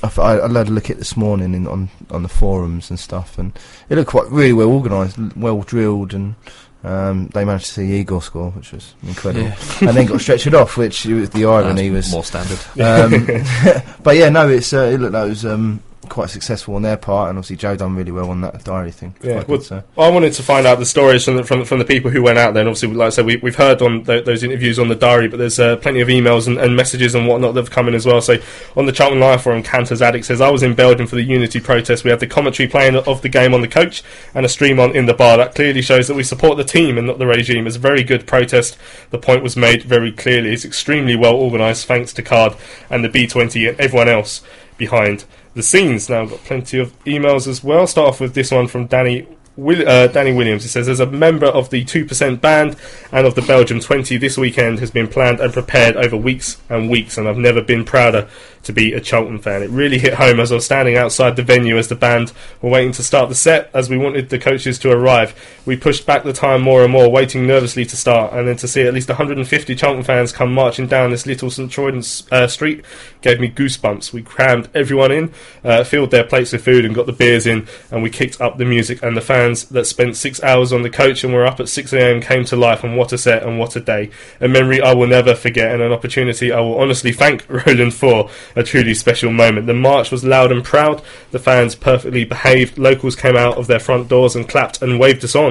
I, 0.02 0.10
I, 0.18 0.38
I 0.38 0.48
had 0.48 0.68
a 0.68 0.70
look 0.70 0.86
at 0.86 0.96
it 0.96 0.98
this 1.00 1.18
morning 1.18 1.52
in, 1.52 1.66
on 1.66 1.90
on 2.10 2.22
the 2.22 2.30
forums 2.30 2.88
and 2.88 2.98
stuff, 2.98 3.38
and 3.38 3.52
it 3.90 3.96
looked 3.96 4.10
quite 4.10 4.30
really 4.30 4.54
well 4.54 4.70
organised, 4.70 5.18
well 5.36 5.60
drilled, 5.60 6.14
and 6.14 6.34
um, 6.82 7.26
they 7.28 7.44
managed 7.44 7.66
to 7.66 7.72
see 7.72 8.00
Igor 8.00 8.22
score, 8.22 8.50
which 8.52 8.72
was 8.72 8.94
incredible, 9.06 9.48
Yeah. 9.48 9.56
and 9.88 9.96
then 9.96 10.06
got 10.06 10.20
stretched 10.20 10.52
off, 10.54 10.76
which 10.76 11.04
was 11.04 11.30
the 11.30 11.44
irony 11.44 11.88
That's 11.90 12.06
was 12.06 12.12
more 12.12 12.24
standard. 12.24 12.58
Um, 12.80 13.44
but 14.02 14.16
yeah, 14.16 14.28
no, 14.30 14.48
it's 14.48 14.72
uh, 14.72 14.90
it 14.92 15.00
looked 15.00 15.12
like 15.12 15.26
it 15.26 15.30
was 15.30 15.44
um, 15.44 15.82
quite 16.10 16.28
successful 16.28 16.74
on 16.74 16.82
their 16.82 16.98
part, 16.98 17.30
and 17.30 17.38
obviously 17.38 17.56
Joe 17.56 17.76
done 17.76 17.96
really 17.96 18.10
well 18.10 18.28
on 18.28 18.42
that 18.42 18.62
diary 18.64 18.90
thing. 18.90 19.14
Yeah, 19.22 19.36
well, 19.36 19.44
good, 19.44 19.62
so. 19.62 19.82
I 19.96 20.10
wanted 20.10 20.34
to 20.34 20.42
find 20.42 20.66
out 20.66 20.78
the 20.78 20.84
stories 20.84 21.24
from 21.24 21.36
the, 21.36 21.44
from, 21.44 21.64
from 21.64 21.78
the 21.78 21.84
people 21.86 22.10
who 22.10 22.22
went 22.22 22.38
out 22.38 22.52
there. 22.52 22.60
And 22.60 22.68
obviously, 22.68 22.92
like 22.92 23.06
I 23.06 23.10
said, 23.10 23.24
we, 23.24 23.36
we've 23.36 23.56
heard 23.56 23.80
on 23.80 24.04
th- 24.04 24.26
those 24.26 24.42
interviews 24.42 24.78
on 24.78 24.88
the 24.88 24.94
diary, 24.94 25.28
but 25.28 25.38
there's 25.38 25.58
uh, 25.58 25.76
plenty 25.76 26.00
of 26.00 26.08
emails 26.08 26.46
and, 26.46 26.58
and 26.58 26.76
messages 26.76 27.14
and 27.14 27.26
whatnot 27.26 27.54
that 27.54 27.62
have 27.62 27.70
come 27.70 27.88
in 27.88 27.94
as 27.94 28.04
well. 28.04 28.20
So 28.20 28.36
on 28.76 28.86
the 28.86 28.92
Charlton 28.92 29.20
Live 29.20 29.42
forum, 29.42 29.62
Cantor's 29.62 30.02
Addict 30.02 30.26
says, 30.26 30.40
I 30.40 30.50
was 30.50 30.62
in 30.62 30.74
Belgium 30.74 31.06
for 31.06 31.16
the 31.16 31.22
Unity 31.22 31.60
protest. 31.60 32.04
We 32.04 32.10
had 32.10 32.20
the 32.20 32.26
commentary 32.26 32.68
playing 32.68 32.96
of 32.96 33.22
the 33.22 33.28
game 33.28 33.54
on 33.54 33.62
the 33.62 33.68
coach 33.68 34.02
and 34.34 34.44
a 34.44 34.48
stream 34.48 34.78
on 34.78 34.94
in 34.94 35.06
the 35.06 35.14
bar. 35.14 35.38
That 35.38 35.54
clearly 35.54 35.80
shows 35.80 36.08
that 36.08 36.14
we 36.14 36.24
support 36.24 36.56
the 36.58 36.64
team 36.64 36.98
and 36.98 37.06
not 37.06 37.18
the 37.18 37.26
regime. 37.26 37.66
It's 37.66 37.76
a 37.76 37.80
very 37.80 38.02
good 38.02 38.26
protest. 38.26 38.76
The 39.10 39.18
point 39.18 39.42
was 39.42 39.56
made 39.56 39.84
very 39.84 40.12
clearly. 40.12 40.52
It's 40.52 40.64
extremely 40.64 41.16
well 41.16 41.36
organised, 41.36 41.86
thanks 41.86 42.12
to 42.14 42.22
Card 42.22 42.56
and 42.90 43.04
the 43.04 43.08
B20 43.08 43.70
and 43.70 43.80
everyone 43.80 44.08
else 44.08 44.42
behind 44.76 45.24
the 45.54 45.62
scenes. 45.62 46.08
Now, 46.08 46.22
I've 46.22 46.30
got 46.30 46.44
plenty 46.44 46.78
of 46.78 46.98
emails 47.04 47.46
as 47.46 47.62
well. 47.62 47.86
Start 47.86 48.08
off 48.08 48.20
with 48.20 48.34
this 48.34 48.50
one 48.50 48.68
from 48.68 48.86
Danny. 48.86 49.26
Will, 49.56 49.86
uh, 49.86 50.06
Danny 50.06 50.32
Williams. 50.32 50.62
He 50.62 50.68
says, 50.68 50.88
as 50.88 51.00
a 51.00 51.06
member 51.06 51.46
of 51.46 51.70
the 51.70 51.84
2% 51.84 52.40
band 52.40 52.76
and 53.12 53.26
of 53.26 53.34
the 53.34 53.42
Belgium 53.42 53.80
20, 53.80 54.16
this 54.16 54.38
weekend 54.38 54.78
has 54.78 54.90
been 54.90 55.08
planned 55.08 55.40
and 55.40 55.52
prepared 55.52 55.96
over 55.96 56.16
weeks 56.16 56.58
and 56.70 56.88
weeks, 56.88 57.18
and 57.18 57.28
I've 57.28 57.36
never 57.36 57.60
been 57.60 57.84
prouder 57.84 58.28
to 58.62 58.72
be 58.72 58.92
a 58.92 59.00
Charlton 59.00 59.38
fan. 59.38 59.62
It 59.62 59.70
really 59.70 59.98
hit 59.98 60.14
home 60.14 60.40
as 60.40 60.52
I 60.52 60.56
was 60.56 60.64
standing 60.64 60.96
outside 60.96 61.36
the 61.36 61.42
venue 61.42 61.78
as 61.78 61.88
the 61.88 61.94
band 61.94 62.32
were 62.60 62.70
waiting 62.70 62.92
to 62.92 63.02
start 63.02 63.28
the 63.28 63.34
set 63.34 63.70
as 63.72 63.88
we 63.88 63.96
wanted 63.96 64.28
the 64.28 64.38
coaches 64.38 64.78
to 64.80 64.90
arrive. 64.90 65.34
We 65.64 65.76
pushed 65.76 66.06
back 66.06 66.24
the 66.24 66.32
time 66.32 66.62
more 66.62 66.82
and 66.82 66.92
more, 66.92 67.10
waiting 67.10 67.46
nervously 67.46 67.84
to 67.86 67.96
start, 67.96 68.32
and 68.32 68.46
then 68.46 68.56
to 68.56 68.68
see 68.68 68.82
at 68.82 68.94
least 68.94 69.08
150 69.08 69.74
Charlton 69.74 70.02
fans 70.02 70.32
come 70.32 70.52
marching 70.52 70.86
down 70.86 71.10
this 71.10 71.26
little 71.26 71.50
Sint-Truiden 71.50 72.32
uh, 72.32 72.46
street 72.46 72.84
gave 73.22 73.40
me 73.40 73.50
goosebumps. 73.50 74.12
We 74.12 74.22
crammed 74.22 74.68
everyone 74.74 75.12
in, 75.12 75.32
uh, 75.64 75.84
filled 75.84 76.10
their 76.10 76.24
plates 76.24 76.52
with 76.52 76.64
food, 76.64 76.84
and 76.84 76.94
got 76.94 77.06
the 77.06 77.12
beers 77.12 77.46
in, 77.46 77.66
and 77.90 78.02
we 78.02 78.10
kicked 78.10 78.40
up 78.40 78.58
the 78.58 78.64
music. 78.64 79.02
And 79.02 79.16
the 79.16 79.20
fans 79.20 79.64
that 79.66 79.86
spent 79.86 80.16
six 80.16 80.42
hours 80.42 80.72
on 80.72 80.82
the 80.82 80.90
coach 80.90 81.24
and 81.24 81.32
were 81.32 81.46
up 81.46 81.60
at 81.60 81.68
6 81.68 81.92
a.m. 81.92 82.20
came 82.20 82.44
to 82.46 82.56
life, 82.56 82.84
and 82.84 82.96
what 82.96 83.12
a 83.12 83.18
set 83.18 83.42
and 83.42 83.58
what 83.58 83.76
a 83.76 83.80
day. 83.80 84.10
A 84.40 84.48
memory 84.48 84.80
I 84.80 84.94
will 84.94 85.06
never 85.06 85.34
forget, 85.34 85.72
and 85.72 85.82
an 85.82 85.92
opportunity 85.92 86.52
I 86.52 86.60
will 86.60 86.78
honestly 86.78 87.12
thank 87.12 87.48
Roland 87.66 87.94
for. 87.94 88.30
A 88.56 88.62
truly 88.62 88.94
special 88.94 89.32
moment. 89.32 89.66
The 89.66 89.74
march 89.74 90.10
was 90.10 90.24
loud 90.24 90.52
and 90.52 90.64
proud. 90.64 91.02
The 91.30 91.38
fans 91.38 91.74
perfectly 91.74 92.24
behaved. 92.24 92.78
Locals 92.78 93.16
came 93.16 93.36
out 93.36 93.58
of 93.58 93.66
their 93.66 93.78
front 93.78 94.08
doors 94.08 94.34
and 94.34 94.48
clapped 94.48 94.82
and 94.82 94.98
waved 94.98 95.24
us 95.24 95.34
on. 95.34 95.50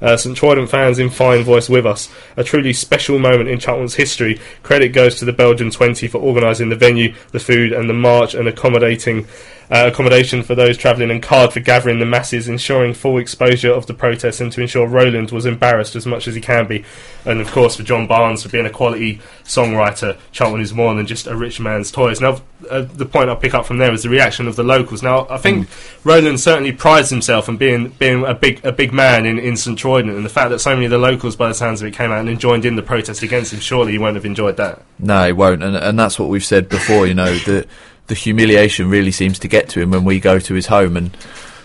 Uh, 0.00 0.16
Sint-Truiden 0.16 0.68
fans 0.68 0.98
in 0.98 1.10
fine 1.10 1.42
voice 1.42 1.68
with 1.68 1.86
us. 1.86 2.08
A 2.36 2.44
truly 2.44 2.72
special 2.72 3.18
moment 3.18 3.48
in 3.48 3.58
Charlton's 3.58 3.94
history. 3.94 4.40
Credit 4.62 4.88
goes 4.88 5.16
to 5.16 5.24
the 5.24 5.32
Belgian 5.32 5.70
20 5.70 6.08
for 6.08 6.18
organising 6.18 6.68
the 6.68 6.76
venue, 6.76 7.14
the 7.32 7.40
food, 7.40 7.72
and 7.72 7.88
the 7.88 7.94
march, 7.94 8.34
and 8.34 8.48
accommodating 8.48 9.26
uh, 9.70 9.90
accommodation 9.92 10.42
for 10.42 10.54
those 10.54 10.76
travelling 10.76 11.10
and 11.10 11.22
card 11.22 11.52
for 11.52 11.60
gathering 11.60 11.98
the 11.98 12.06
masses, 12.06 12.48
ensuring 12.48 12.94
full 12.94 13.18
exposure 13.18 13.72
of 13.72 13.86
the 13.86 13.94
protests, 13.94 14.40
and 14.40 14.52
to 14.52 14.60
ensure 14.60 14.86
Roland 14.86 15.30
was 15.30 15.46
embarrassed 15.46 15.96
as 15.96 16.06
much 16.06 16.28
as 16.28 16.34
he 16.34 16.40
can 16.40 16.66
be. 16.66 16.84
And 17.24 17.40
of 17.40 17.50
course, 17.50 17.76
for 17.76 17.82
John 17.82 18.06
Barnes 18.06 18.42
for 18.42 18.48
being 18.48 18.66
a 18.66 18.70
quality 18.70 19.20
songwriter, 19.44 20.18
Charlton 20.32 20.60
is 20.60 20.74
more 20.74 20.94
than 20.94 21.06
just 21.06 21.26
a 21.26 21.36
rich 21.36 21.58
man's 21.60 21.90
toys. 21.90 22.20
Now, 22.20 22.42
uh, 22.70 22.82
the 22.82 23.06
point 23.06 23.30
I 23.30 23.34
pick 23.34 23.54
up 23.54 23.66
from 23.66 23.78
there 23.78 23.92
is 23.92 24.02
the 24.02 24.08
reaction 24.08 24.46
of 24.46 24.56
the 24.56 24.62
locals. 24.62 25.02
Now, 25.02 25.26
I 25.28 25.38
think 25.38 25.68
Roland 26.04 26.40
certainly 26.40 26.72
prides 26.72 27.10
himself 27.10 27.48
on 27.48 27.56
being 27.56 27.88
being 27.88 28.24
a 28.24 28.34
big 28.34 28.64
a 28.64 28.72
big 28.72 28.92
man 28.92 29.26
in, 29.26 29.38
in 29.38 29.56
Sint-Truiden, 29.56 30.14
and 30.14 30.24
the 30.24 30.30
fact 30.30 30.50
that 30.50 30.58
so 30.58 30.74
many 30.74 30.86
of 30.86 30.90
the 30.90 30.98
locals, 30.98 31.36
by 31.36 31.48
the 31.48 31.54
sounds 31.54 31.80
of 31.80 31.88
it, 31.88 31.94
came 31.94 32.10
out 32.10 32.26
and 32.26 32.40
joined 32.40 32.64
in 32.64 32.76
the 32.76 32.82
protest 32.82 33.22
against 33.22 33.52
him. 33.52 33.60
Surely 33.60 33.92
he 33.92 33.98
won't 33.98 34.16
have 34.16 34.26
enjoyed 34.26 34.56
that. 34.56 34.82
No, 34.98 35.26
he 35.26 35.32
won't, 35.32 35.62
and 35.62 35.76
and 35.76 35.98
that's 35.98 36.18
what 36.18 36.28
we've 36.28 36.44
said 36.44 36.68
before. 36.68 37.06
You 37.06 37.14
know, 37.14 37.36
the 37.38 37.66
the 38.06 38.14
humiliation 38.14 38.90
really 38.90 39.12
seems 39.12 39.38
to 39.40 39.48
get 39.48 39.68
to 39.70 39.80
him 39.80 39.90
when 39.90 40.04
we 40.04 40.20
go 40.20 40.38
to 40.38 40.54
his 40.54 40.66
home, 40.66 40.96
and 40.96 41.16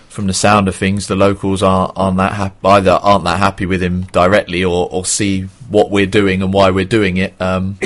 from 0.10 0.28
the 0.28 0.34
sound 0.34 0.68
of 0.68 0.76
things, 0.76 1.08
the 1.08 1.16
locals 1.16 1.62
aren't, 1.62 1.94
aren't 1.96 2.18
that 2.18 2.34
hap- 2.34 2.66
either 2.66 2.92
aren't 2.92 3.24
that 3.26 3.40
happy 3.40 3.66
with 3.66 3.82
him 3.82 4.04
directly, 4.12 4.64
or, 4.64 4.88
or 4.92 5.06
see 5.06 5.44
what 5.70 5.92
we're 5.92 6.06
doing 6.06 6.42
and 6.42 6.52
why 6.54 6.70
we're 6.72 6.86
doing 6.86 7.18
it. 7.18 7.40
Um, 7.42 7.78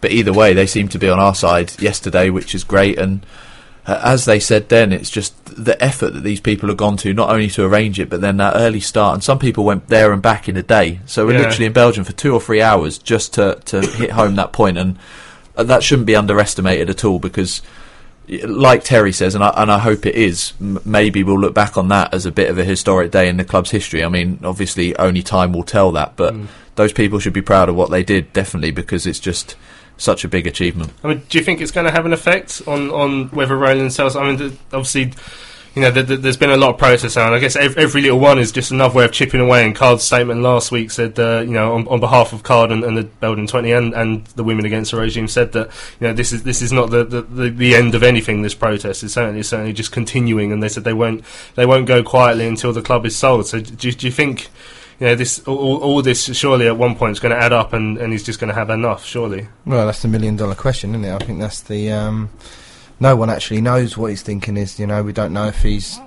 but 0.00 0.12
either 0.12 0.32
way, 0.32 0.52
they 0.52 0.66
seem 0.66 0.88
to 0.88 0.98
be 0.98 1.08
on 1.08 1.18
our 1.18 1.34
side 1.34 1.80
yesterday, 1.80 2.30
which 2.30 2.54
is 2.54 2.64
great. 2.64 2.98
And 2.98 3.24
uh, 3.86 4.00
as 4.04 4.24
they 4.26 4.38
said 4.40 4.68
then, 4.68 4.92
it's 4.92 5.10
just 5.10 5.34
the 5.46 5.82
effort 5.82 6.12
that 6.12 6.20
these 6.22 6.40
people 6.40 6.68
have 6.68 6.76
gone 6.76 6.96
to, 6.98 7.14
not 7.14 7.30
only 7.30 7.48
to 7.48 7.64
arrange 7.64 7.98
it, 7.98 8.10
but 8.10 8.20
then 8.20 8.36
that 8.36 8.56
early 8.56 8.80
start. 8.80 9.14
And 9.14 9.24
some 9.24 9.38
people 9.38 9.64
went 9.64 9.88
there 9.88 10.12
and 10.12 10.20
back 10.20 10.48
in 10.48 10.56
a 10.58 10.62
day. 10.62 11.00
So 11.06 11.26
we're 11.26 11.32
Yeah. 11.32 11.46
literally 11.46 11.66
in 11.66 11.72
Belgium 11.72 12.04
for 12.04 12.12
two 12.12 12.34
or 12.34 12.40
three 12.40 12.60
hours 12.60 12.98
just 12.98 13.34
to, 13.34 13.58
to 13.66 13.80
hit 13.80 14.10
home 14.10 14.34
that 14.36 14.52
point. 14.52 14.76
And 14.78 14.98
uh, 15.56 15.64
that 15.64 15.82
shouldn't 15.82 16.06
be 16.06 16.16
underestimated 16.16 16.90
at 16.90 17.04
all 17.06 17.18
because, 17.18 17.62
like 18.30 18.84
Terry 18.84 19.12
says, 19.12 19.34
and 19.34 19.42
I, 19.42 19.52
and 19.56 19.72
I 19.72 19.78
hope 19.78 20.06
it 20.06 20.14
is, 20.14 20.52
m- 20.60 20.78
maybe 20.84 21.22
we'll 21.22 21.40
look 21.40 21.54
back 21.54 21.76
on 21.76 21.88
that 21.88 22.14
as 22.14 22.26
a 22.26 22.30
bit 22.32 22.48
of 22.48 22.58
a 22.58 22.64
historic 22.64 23.10
day 23.10 23.28
in 23.28 23.36
the 23.36 23.44
club's 23.44 23.70
history. 23.70 24.04
I 24.04 24.08
mean, 24.08 24.38
obviously, 24.44 24.96
only 24.96 25.22
time 25.22 25.52
will 25.52 25.64
tell 25.64 25.92
that, 25.92 26.16
but 26.16 26.34
mm. 26.34 26.46
those 26.76 26.92
people 26.92 27.18
should 27.18 27.32
be 27.32 27.42
proud 27.42 27.68
of 27.68 27.74
what 27.74 27.90
they 27.90 28.02
did, 28.02 28.32
definitely, 28.32 28.70
because 28.70 29.06
it's 29.06 29.20
just 29.20 29.56
such 29.96 30.24
a 30.24 30.28
big 30.28 30.46
achievement. 30.46 30.92
I 31.02 31.08
mean, 31.08 31.22
do 31.28 31.38
you 31.38 31.44
think 31.44 31.60
it's 31.60 31.72
going 31.72 31.86
to 31.86 31.92
have 31.92 32.06
an 32.06 32.12
effect 32.12 32.62
on, 32.66 32.90
on 32.90 33.28
whether 33.28 33.56
Roland 33.56 33.92
sells? 33.92 34.16
I 34.16 34.30
mean, 34.30 34.58
obviously, 34.72 35.12
you 35.74 35.82
know, 35.82 35.90
th- 35.92 36.06
th- 36.08 36.20
there's 36.20 36.36
been 36.36 36.50
a 36.50 36.56
lot 36.56 36.70
of 36.70 36.78
protests 36.78 37.16
and 37.16 37.32
I 37.34 37.38
guess 37.38 37.54
ev- 37.54 37.76
every 37.78 38.02
little 38.02 38.18
one 38.18 38.38
is 38.38 38.50
just 38.50 38.70
another 38.72 38.94
way 38.94 39.04
of 39.04 39.12
chipping 39.12 39.40
away. 39.40 39.64
And 39.64 39.74
Card's 39.74 40.02
statement 40.02 40.42
last 40.42 40.72
week 40.72 40.90
said, 40.90 41.18
uh, 41.18 41.40
you 41.40 41.52
know, 41.52 41.74
on, 41.74 41.86
on 41.88 42.00
behalf 42.00 42.32
of 42.32 42.42
Card 42.42 42.72
and, 42.72 42.82
and 42.82 42.96
the 42.96 43.04
Belgian 43.04 43.46
20 43.46 43.70
and, 43.72 43.94
and 43.94 44.26
the 44.28 44.42
Women 44.42 44.64
Against 44.64 44.90
the 44.90 44.96
Regime, 44.98 45.28
said 45.28 45.52
that 45.52 45.68
you 46.00 46.08
know 46.08 46.12
this 46.12 46.32
is 46.32 46.42
this 46.42 46.60
is 46.60 46.72
not 46.72 46.90
the, 46.90 47.04
the, 47.04 47.50
the, 47.50 47.74
end 47.76 47.94
of 47.94 48.02
anything. 48.02 48.42
This 48.42 48.54
protest 48.54 49.02
is 49.04 49.12
certainly 49.12 49.42
certainly 49.44 49.72
just 49.72 49.92
continuing, 49.92 50.50
and 50.52 50.62
they 50.62 50.68
said 50.68 50.82
they 50.84 50.92
won't 50.92 51.24
they 51.54 51.66
won't 51.66 51.86
go 51.86 52.02
quietly 52.02 52.46
until 52.46 52.72
the 52.72 52.82
club 52.82 53.06
is 53.06 53.14
sold. 53.16 53.46
So 53.46 53.60
do, 53.60 53.88
you- 53.88 53.94
do 53.94 54.06
you 54.06 54.12
think? 54.12 54.48
You 54.98 55.06
know, 55.06 55.14
this 55.14 55.38
all, 55.48 55.56
all 55.56 55.76
all 55.78 56.02
this 56.02 56.24
surely 56.36 56.66
at 56.66 56.76
one 56.76 56.94
point 56.94 57.12
is 57.12 57.20
going 57.20 57.34
to 57.34 57.42
add 57.42 57.54
up, 57.54 57.72
and, 57.72 57.96
and 57.96 58.12
he's 58.12 58.22
just 58.22 58.38
going 58.38 58.48
to 58.48 58.54
have 58.54 58.68
enough. 58.68 59.06
Surely, 59.06 59.48
Well, 59.64 59.86
that's 59.86 60.02
the 60.02 60.08
million 60.08 60.36
dollar 60.36 60.54
question, 60.54 60.90
isn't 60.90 61.04
it? 61.06 61.14
I 61.14 61.24
think 61.24 61.38
that's 61.38 61.62
the. 61.62 61.90
Um, 61.90 62.28
no 63.00 63.16
one 63.16 63.30
actually 63.30 63.62
knows 63.62 63.96
what 63.96 64.10
he's 64.10 64.22
thinking 64.22 64.56
is. 64.56 64.78
You 64.78 64.86
know, 64.86 65.02
we 65.02 65.12
don't 65.12 65.32
know 65.32 65.46
if 65.46 65.62
he's 65.62 65.98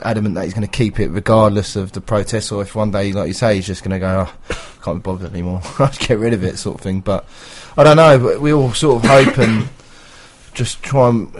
adamant 0.00 0.34
that 0.34 0.44
he's 0.44 0.54
going 0.54 0.66
to 0.66 0.70
keep 0.70 0.98
it 0.98 1.08
regardless 1.08 1.76
of 1.76 1.92
the 1.92 2.00
protests, 2.00 2.50
or 2.50 2.62
if 2.62 2.74
one 2.74 2.90
day, 2.90 3.12
like 3.12 3.28
you 3.28 3.34
say, 3.34 3.56
he's 3.56 3.66
just 3.66 3.84
going 3.84 3.92
to 3.92 3.98
go, 3.98 4.26
oh, 4.26 4.56
can't 4.82 4.98
be 4.98 5.02
bothered 5.02 5.30
anymore, 5.30 5.60
I'll 5.78 5.88
get 5.90 6.18
rid 6.18 6.32
of 6.32 6.42
it, 6.42 6.58
sort 6.58 6.76
of 6.76 6.80
thing. 6.80 7.00
But 7.00 7.26
I 7.76 7.84
don't 7.84 7.96
know. 7.96 8.38
We 8.40 8.52
all 8.52 8.72
sort 8.72 9.04
of 9.04 9.10
hope 9.10 9.38
and 9.38 9.68
just 10.54 10.82
try 10.82 11.08
and 11.08 11.32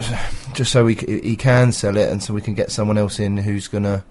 just 0.53 0.71
so 0.71 0.85
we 0.85 0.95
he 0.95 1.35
can 1.35 1.71
sell 1.71 1.97
it, 1.97 2.09
and 2.09 2.21
so 2.21 2.33
we 2.33 2.41
can 2.41 2.53
get 2.53 2.71
someone 2.71 2.97
else 2.97 3.19
in 3.19 3.37
who's 3.37 3.67
going 3.67 3.83
to, 3.83 4.03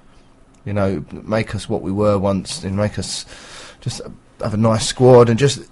you 0.64 0.72
know, 0.72 1.04
make 1.12 1.54
us 1.54 1.68
what 1.68 1.82
we 1.82 1.92
were 1.92 2.18
once, 2.18 2.64
and 2.64 2.76
make 2.76 2.98
us 2.98 3.24
just 3.80 4.00
have 4.40 4.54
a 4.54 4.56
nice 4.56 4.86
squad 4.86 5.28
and 5.28 5.38
just 5.38 5.68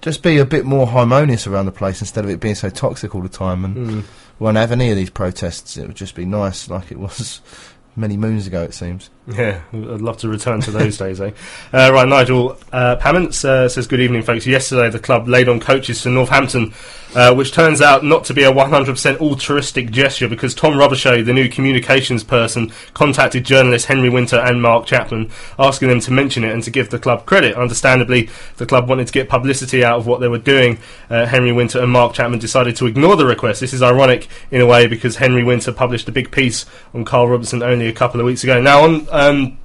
just 0.00 0.22
be 0.22 0.38
a 0.38 0.44
bit 0.44 0.64
more 0.64 0.86
harmonious 0.86 1.46
around 1.46 1.66
the 1.66 1.72
place 1.72 2.00
instead 2.00 2.24
of 2.24 2.30
it 2.30 2.40
being 2.40 2.54
so 2.54 2.70
toxic 2.70 3.14
all 3.14 3.22
the 3.22 3.28
time. 3.28 3.64
And 3.64 3.76
Mm. 3.76 3.94
we 4.38 4.44
won't 4.44 4.56
have 4.56 4.72
any 4.72 4.90
of 4.90 4.96
these 4.96 5.10
protests. 5.10 5.76
It 5.76 5.86
would 5.86 5.96
just 5.96 6.14
be 6.14 6.24
nice, 6.24 6.68
like 6.70 6.90
it 6.92 6.98
was 6.98 7.40
many 7.96 8.16
moons 8.16 8.46
ago. 8.46 8.62
It 8.62 8.74
seems. 8.74 9.10
Yeah, 9.30 9.60
I'd 9.74 10.00
love 10.00 10.16
to 10.18 10.28
return 10.28 10.62
to 10.62 10.70
those 10.70 10.96
days, 10.96 11.20
eh? 11.20 11.32
Uh, 11.70 11.90
right, 11.92 12.08
Nigel 12.08 12.56
uh, 12.72 12.96
uh, 12.98 13.30
says, 13.30 13.86
Good 13.86 14.00
evening, 14.00 14.22
folks. 14.22 14.46
Yesterday, 14.46 14.88
the 14.88 14.98
club 14.98 15.28
laid 15.28 15.50
on 15.50 15.60
coaches 15.60 16.02
for 16.02 16.08
Northampton, 16.08 16.72
uh, 17.14 17.34
which 17.34 17.52
turns 17.52 17.82
out 17.82 18.02
not 18.02 18.24
to 18.24 18.34
be 18.34 18.44
a 18.44 18.50
100% 18.50 19.18
altruistic 19.20 19.90
gesture 19.90 20.28
because 20.28 20.54
Tom 20.54 20.74
Robershow, 20.74 21.22
the 21.22 21.34
new 21.34 21.50
communications 21.50 22.24
person, 22.24 22.72
contacted 22.94 23.44
journalists 23.44 23.86
Henry 23.86 24.08
Winter 24.08 24.36
and 24.36 24.62
Mark 24.62 24.86
Chapman, 24.86 25.30
asking 25.58 25.88
them 25.88 26.00
to 26.00 26.10
mention 26.10 26.42
it 26.42 26.52
and 26.52 26.62
to 26.62 26.70
give 26.70 26.88
the 26.88 26.98
club 26.98 27.26
credit. 27.26 27.54
Understandably, 27.54 28.30
the 28.56 28.64
club 28.64 28.88
wanted 28.88 29.08
to 29.08 29.12
get 29.12 29.28
publicity 29.28 29.84
out 29.84 29.98
of 29.98 30.06
what 30.06 30.20
they 30.20 30.28
were 30.28 30.38
doing. 30.38 30.78
Uh, 31.10 31.26
Henry 31.26 31.52
Winter 31.52 31.82
and 31.82 31.92
Mark 31.92 32.14
Chapman 32.14 32.38
decided 32.38 32.76
to 32.76 32.86
ignore 32.86 33.14
the 33.14 33.26
request. 33.26 33.60
This 33.60 33.74
is 33.74 33.82
ironic 33.82 34.26
in 34.50 34.62
a 34.62 34.66
way 34.66 34.86
because 34.86 35.16
Henry 35.16 35.44
Winter 35.44 35.70
published 35.70 36.08
a 36.08 36.12
big 36.12 36.30
piece 36.30 36.64
on 36.94 37.04
Karl 37.04 37.28
Robertson 37.28 37.62
only 37.62 37.88
a 37.88 37.92
couple 37.92 38.20
of 38.20 38.24
weeks 38.24 38.42
ago. 38.42 38.58
Now, 38.58 38.84
on 38.84 39.06
um, 39.18 39.58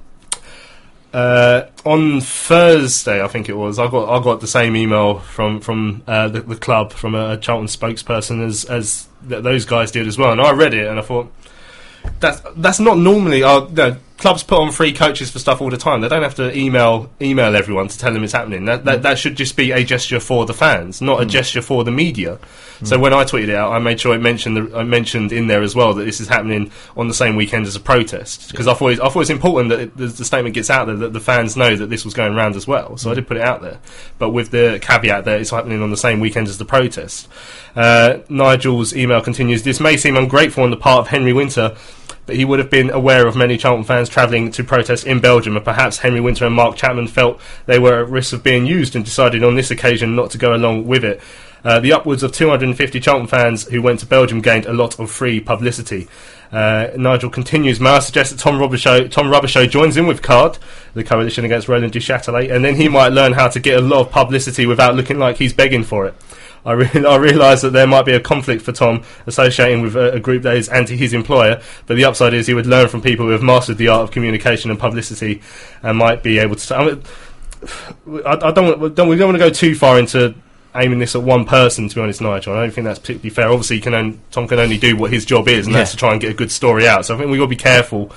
uh, 1.12 1.66
on 1.84 2.20
Thursday, 2.20 3.22
I 3.22 3.28
think 3.28 3.48
it 3.48 3.56
was, 3.56 3.78
I 3.78 3.88
got 3.88 4.08
I 4.08 4.22
got 4.22 4.40
the 4.40 4.46
same 4.46 4.74
email 4.76 5.20
from 5.20 5.60
from 5.60 6.02
uh, 6.06 6.28
the, 6.28 6.40
the 6.40 6.56
club 6.56 6.92
from 6.92 7.14
a 7.14 7.36
Charlton 7.36 7.68
spokesperson 7.68 8.44
as 8.44 8.64
as 8.64 9.08
th- 9.28 9.42
those 9.42 9.64
guys 9.64 9.90
did 9.92 10.06
as 10.08 10.18
well, 10.18 10.32
and 10.32 10.40
I 10.40 10.52
read 10.52 10.74
it 10.74 10.86
and 10.88 10.98
I 10.98 11.02
thought 11.02 11.32
that's 12.20 12.42
that's 12.56 12.80
not 12.80 12.98
normally 12.98 13.42
no, 13.42 13.96
clubs 14.24 14.42
put 14.42 14.58
on 14.58 14.72
free 14.72 14.94
coaches 14.94 15.30
for 15.30 15.38
stuff 15.38 15.60
all 15.60 15.68
the 15.68 15.76
time. 15.76 16.00
They 16.00 16.08
don't 16.08 16.22
have 16.22 16.36
to 16.36 16.56
email 16.56 17.10
email 17.20 17.54
everyone 17.54 17.88
to 17.88 17.98
tell 17.98 18.10
them 18.10 18.24
it's 18.24 18.32
happening. 18.32 18.64
That 18.64 18.86
that, 18.86 19.00
mm. 19.00 19.02
that 19.02 19.18
should 19.18 19.36
just 19.36 19.54
be 19.54 19.70
a 19.70 19.84
gesture 19.84 20.18
for 20.18 20.46
the 20.46 20.54
fans, 20.54 21.02
not 21.02 21.20
a 21.20 21.26
mm. 21.26 21.28
gesture 21.28 21.60
for 21.60 21.84
the 21.84 21.90
media. 21.90 22.38
Mm. 22.80 22.86
So 22.86 22.98
when 22.98 23.12
I 23.12 23.24
tweeted 23.24 23.48
it 23.48 23.54
out, 23.54 23.72
I 23.72 23.80
made 23.80 24.00
sure 24.00 24.14
I 24.14 24.16
mentioned 24.16 24.56
the, 24.56 24.78
I 24.78 24.82
mentioned 24.82 25.30
in 25.30 25.46
there 25.46 25.60
as 25.60 25.74
well 25.74 25.92
that 25.92 26.04
this 26.04 26.22
is 26.22 26.28
happening 26.28 26.72
on 26.96 27.06
the 27.08 27.12
same 27.12 27.36
weekend 27.36 27.66
as 27.66 27.76
a 27.76 27.80
protest 27.80 28.50
because 28.50 28.66
I 28.66 28.72
thought 28.72 28.92
it, 28.92 29.00
I 29.02 29.10
thought 29.10 29.20
it's 29.20 29.28
important 29.28 29.68
that 29.68 29.80
it, 29.80 29.94
the, 29.94 30.06
the 30.06 30.24
statement 30.24 30.54
gets 30.54 30.70
out 30.70 30.86
there 30.86 30.96
that 30.96 31.12
the 31.12 31.20
fans 31.20 31.54
know 31.54 31.76
that 31.76 31.90
this 31.90 32.06
was 32.06 32.14
going 32.14 32.32
around 32.32 32.56
as 32.56 32.66
well. 32.66 32.96
So 32.96 33.10
I 33.10 33.14
did 33.14 33.28
put 33.28 33.36
it 33.36 33.42
out 33.42 33.60
there, 33.60 33.78
but 34.18 34.30
with 34.30 34.52
the 34.52 34.78
caveat 34.80 35.26
that 35.26 35.38
it's 35.38 35.50
happening 35.50 35.82
on 35.82 35.90
the 35.90 35.98
same 35.98 36.20
weekend 36.20 36.48
as 36.48 36.56
the 36.56 36.64
protest. 36.64 37.28
Uh, 37.76 38.20
Nigel's 38.30 38.96
email 38.96 39.20
continues. 39.20 39.64
This 39.64 39.80
may 39.80 39.98
seem 39.98 40.16
ungrateful 40.16 40.64
on 40.64 40.70
the 40.70 40.78
part 40.78 41.00
of 41.00 41.08
Henry 41.08 41.34
Winter 41.34 41.76
but 42.26 42.36
he 42.36 42.44
would 42.44 42.58
have 42.58 42.70
been 42.70 42.90
aware 42.90 43.26
of 43.26 43.36
many 43.36 43.56
Charlton 43.56 43.84
fans 43.84 44.08
travelling 44.08 44.50
to 44.52 44.64
protest 44.64 45.06
in 45.06 45.20
Belgium, 45.20 45.56
and 45.56 45.64
perhaps 45.64 45.98
Henry 45.98 46.20
Winter 46.20 46.46
and 46.46 46.54
Mark 46.54 46.76
Chapman 46.76 47.08
felt 47.08 47.40
they 47.66 47.78
were 47.78 48.00
at 48.00 48.08
risk 48.08 48.32
of 48.32 48.42
being 48.42 48.66
used 48.66 48.96
and 48.96 49.04
decided 49.04 49.42
on 49.42 49.56
this 49.56 49.70
occasion 49.70 50.16
not 50.16 50.30
to 50.30 50.38
go 50.38 50.54
along 50.54 50.86
with 50.86 51.04
it. 51.04 51.20
Uh, 51.64 51.80
the 51.80 51.92
upwards 51.92 52.22
of 52.22 52.30
250 52.30 53.00
Charlton 53.00 53.26
fans 53.26 53.64
who 53.68 53.80
went 53.80 54.00
to 54.00 54.06
Belgium 54.06 54.42
gained 54.42 54.66
a 54.66 54.72
lot 54.72 54.98
of 54.98 55.10
free 55.10 55.40
publicity. 55.40 56.06
Uh, 56.52 56.88
Nigel 56.96 57.30
continues. 57.30 57.80
May 57.80 57.90
I 57.90 57.98
suggest 58.00 58.30
that 58.30 58.38
Tom 58.38 58.58
Robershow, 58.58 59.10
Tom 59.10 59.32
joins 59.68 59.96
in 59.96 60.06
with 60.06 60.22
Card, 60.22 60.58
the 60.92 61.02
coalition 61.02 61.44
against 61.44 61.66
Roland 61.66 61.92
Duchâtelet, 61.92 62.54
and 62.54 62.64
then 62.64 62.76
he 62.76 62.88
might 62.88 63.08
learn 63.08 63.32
how 63.32 63.48
to 63.48 63.58
get 63.58 63.78
a 63.78 63.80
lot 63.80 64.00
of 64.00 64.12
publicity 64.12 64.66
without 64.66 64.94
looking 64.94 65.18
like 65.18 65.38
he's 65.38 65.52
begging 65.52 65.82
for 65.82 66.06
it. 66.06 66.14
I, 66.64 66.72
re- 66.72 66.90
I 67.06 67.16
realise 67.16 67.60
that 67.62 67.72
there 67.72 67.86
might 67.86 68.04
be 68.04 68.12
a 68.12 68.20
conflict 68.20 68.62
for 68.62 68.72
Tom 68.72 69.02
associating 69.26 69.82
with 69.82 69.96
a, 69.96 70.14
a 70.14 70.20
group 70.20 70.42
that 70.44 70.56
is 70.56 70.68
anti 70.68 70.96
his 70.96 71.12
employer, 71.12 71.60
but 71.86 71.96
the 71.96 72.04
upside 72.04 72.34
is 72.34 72.46
he 72.46 72.54
would 72.54 72.66
learn 72.66 72.88
from 72.88 73.02
people 73.02 73.26
who 73.26 73.32
have 73.32 73.42
mastered 73.42 73.78
the 73.78 73.88
art 73.88 74.02
of 74.02 74.10
communication 74.10 74.70
and 74.70 74.80
publicity 74.80 75.42
and 75.82 75.98
might 75.98 76.22
be 76.22 76.38
able 76.38 76.56
to. 76.56 76.76
I, 76.76 76.84
mean, 76.86 77.02
I, 78.26 78.38
I 78.48 78.50
don't, 78.52 78.80
want- 78.80 78.94
don't. 78.94 79.08
We 79.08 79.16
don't 79.16 79.28
want 79.28 79.38
to 79.38 79.44
go 79.44 79.50
too 79.50 79.74
far 79.74 79.98
into 79.98 80.34
aiming 80.76 80.98
this 80.98 81.14
at 81.14 81.22
one 81.22 81.44
person. 81.44 81.88
To 81.88 81.94
be 81.94 82.00
honest, 82.00 82.20
Nigel, 82.20 82.54
I 82.54 82.62
don't 82.62 82.70
think 82.72 82.84
that's 82.86 82.98
particularly 82.98 83.30
fair. 83.30 83.48
Obviously, 83.48 83.80
can 83.80 83.94
only, 83.94 84.18
Tom 84.30 84.48
can 84.48 84.58
only 84.58 84.78
do 84.78 84.96
what 84.96 85.12
his 85.12 85.24
job 85.24 85.48
is, 85.48 85.66
and 85.66 85.74
that's 85.74 85.92
to 85.92 85.96
try 85.96 86.12
and 86.12 86.20
get 86.20 86.30
a 86.30 86.34
good 86.34 86.50
story 86.50 86.88
out. 86.88 87.06
So 87.06 87.14
I 87.14 87.18
think 87.18 87.30
we've 87.30 87.38
got 87.38 87.44
to 87.46 87.48
be 87.50 87.56
careful. 87.56 88.12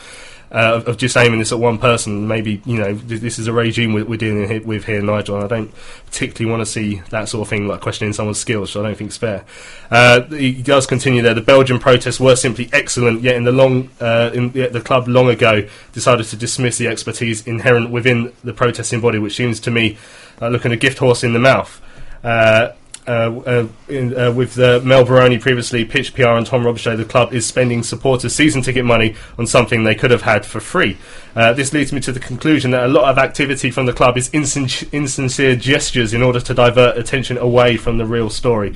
Uh, 0.50 0.76
of, 0.76 0.88
of 0.88 0.98
just 0.98 1.18
aiming 1.18 1.40
this 1.40 1.52
at 1.52 1.60
one 1.60 1.78
person, 1.78 2.26
maybe 2.26 2.62
you 2.66 2.78
know 2.78 2.98
th- 2.98 3.20
this 3.20 3.38
is 3.38 3.48
a 3.48 3.54
regime 3.54 3.92
we're, 3.92 4.06
we're 4.06 4.18
dealing 4.18 4.48
he- 4.48 4.60
with 4.60 4.86
here, 4.86 5.02
Nigel. 5.02 5.36
And 5.36 5.44
I 5.44 5.48
don't 5.48 5.74
particularly 6.06 6.50
want 6.50 6.66
to 6.66 6.72
see 6.72 7.02
that 7.10 7.28
sort 7.28 7.46
of 7.46 7.50
thing, 7.50 7.68
like 7.68 7.82
questioning 7.82 8.14
someone's 8.14 8.40
skills. 8.40 8.72
So 8.72 8.80
I 8.80 8.88
don't 8.88 8.98
think 8.98 9.10
it's 9.10 9.18
fair. 9.18 9.44
Uh, 9.92 10.22
he 10.28 10.62
does 10.62 10.88
continue 10.88 11.22
there. 11.22 11.34
The 11.34 11.42
Belgian 11.42 11.80
protests 11.80 12.20
were 12.20 12.38
simply 12.38 12.70
excellent, 12.72 13.24
yet 13.24 13.36
in 13.36 13.44
the 13.44 13.52
long, 13.52 13.90
uh, 14.00 14.32
in, 14.34 14.52
the 14.54 14.82
club 14.84 15.10
long 15.10 15.28
ago 15.28 15.68
decided 15.92 16.26
to 16.28 16.38
dismiss 16.38 16.78
the 16.78 16.88
expertise 16.88 17.46
inherent 17.46 17.90
within 17.90 18.32
the 18.46 18.54
protesting 18.54 19.02
body, 19.02 19.20
which 19.20 19.36
seems 19.36 19.60
to 19.60 19.72
me 19.72 19.98
like 20.40 20.54
looking 20.54 20.72
a 20.72 20.78
gift 20.78 21.00
horse 21.00 21.26
in 21.26 21.34
the 21.34 21.40
mouth. 21.40 21.82
Uh, 22.24 22.72
uh, 23.08 23.42
uh, 23.46 23.68
in, 23.88 24.18
uh, 24.18 24.32
with 24.34 24.60
uh, 24.60 24.82
Mel 24.84 25.06
Baroni 25.06 25.38
previously, 25.38 25.86
Pitch 25.86 26.14
PR 26.14 26.28
and 26.28 26.46
Tom 26.46 26.64
Robershow, 26.64 26.98
the 26.98 27.06
club 27.06 27.34
is 27.34 27.46
spending 27.46 27.82
supporters' 27.82 28.36
season 28.36 28.62
ticket 28.62 28.84
money 28.84 29.16
on 29.38 29.48
something 29.48 29.86
they 29.86 29.96
could 29.96 30.12
have 30.12 30.24
had 30.24 30.46
for 30.46 30.60
free. 30.60 30.98
This 31.34 31.72
leads 31.72 31.94
me 31.94 32.02
to 32.02 32.12
the 32.12 32.20
conclusion 32.20 32.72
that 32.72 32.84
a 32.84 32.88
lot 32.88 33.10
of 33.10 33.18
activity 33.18 33.72
from 33.72 33.86
the 33.86 33.94
club 33.94 34.18
is 34.18 34.30
insin- 34.32 34.92
insincere 34.92 35.56
gestures 35.56 36.14
in 36.14 36.22
order 36.22 36.42
to 36.42 36.54
divert 36.54 36.98
attention 36.98 37.38
away 37.38 37.78
from 37.78 37.98
the 37.98 38.06
real 38.06 38.30
story. 38.30 38.76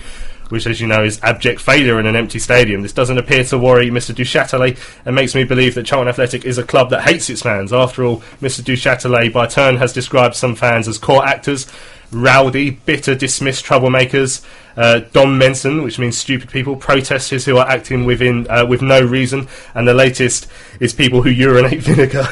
which, 0.51 0.67
as 0.67 0.82
you 0.82 0.88
know, 0.88 1.01
is 1.01 1.17
abject 1.23 1.61
failure 1.61 1.97
in 1.97 2.05
an 2.05 2.15
empty 2.15 2.38
stadium. 2.38 2.82
This 2.82 2.91
doesn't 2.91 3.17
appear 3.17 3.45
to 3.45 3.57
worry 3.57 3.89
Mr. 3.89 4.13
Duchâtelet 4.13 4.77
and 5.05 5.15
makes 5.15 5.34
me 5.34 5.45
believe 5.45 5.75
that 5.75 5.86
Charlton 5.86 6.09
Athletic 6.09 6.43
is 6.43 6.57
a 6.57 6.63
club 6.63 6.89
that 6.89 7.03
hates 7.03 7.29
its 7.29 7.41
fans. 7.41 7.71
After 7.71 8.03
all, 8.03 8.17
Mr. 8.41 8.61
Duchâtelet, 8.61 9.32
by 9.32 9.47
turn, 9.47 9.77
has 9.77 9.93
described 9.93 10.36
some 10.36 10.55
fans 10.55 10.89
as 10.89 10.97
core 10.97 11.25
actors, 11.25 11.67
rowdy, 12.12 12.72
bitter, 12.72 13.16
dismissed 13.16 13.66
troublemakers, 13.66 14.45
uh, 14.78 14.99
Dom 15.12 15.38
Menson, 15.38 15.84
which 15.84 15.99
means 15.99 16.18
stupid 16.18 16.49
people, 16.49 16.76
protesters 16.76 17.45
who 17.45 17.57
are 17.57 17.68
acting 17.68 18.05
within 18.05 18.49
uh, 18.49 18.66
with 18.66 18.82
no 18.82 19.01
reason, 19.01 19.47
and 19.76 19.88
the 19.88 19.93
latest 19.93 20.47
is 20.80 20.93
people 20.93 21.22
who 21.22 21.30
urinate 21.30 21.80
vinegar. 21.82 22.26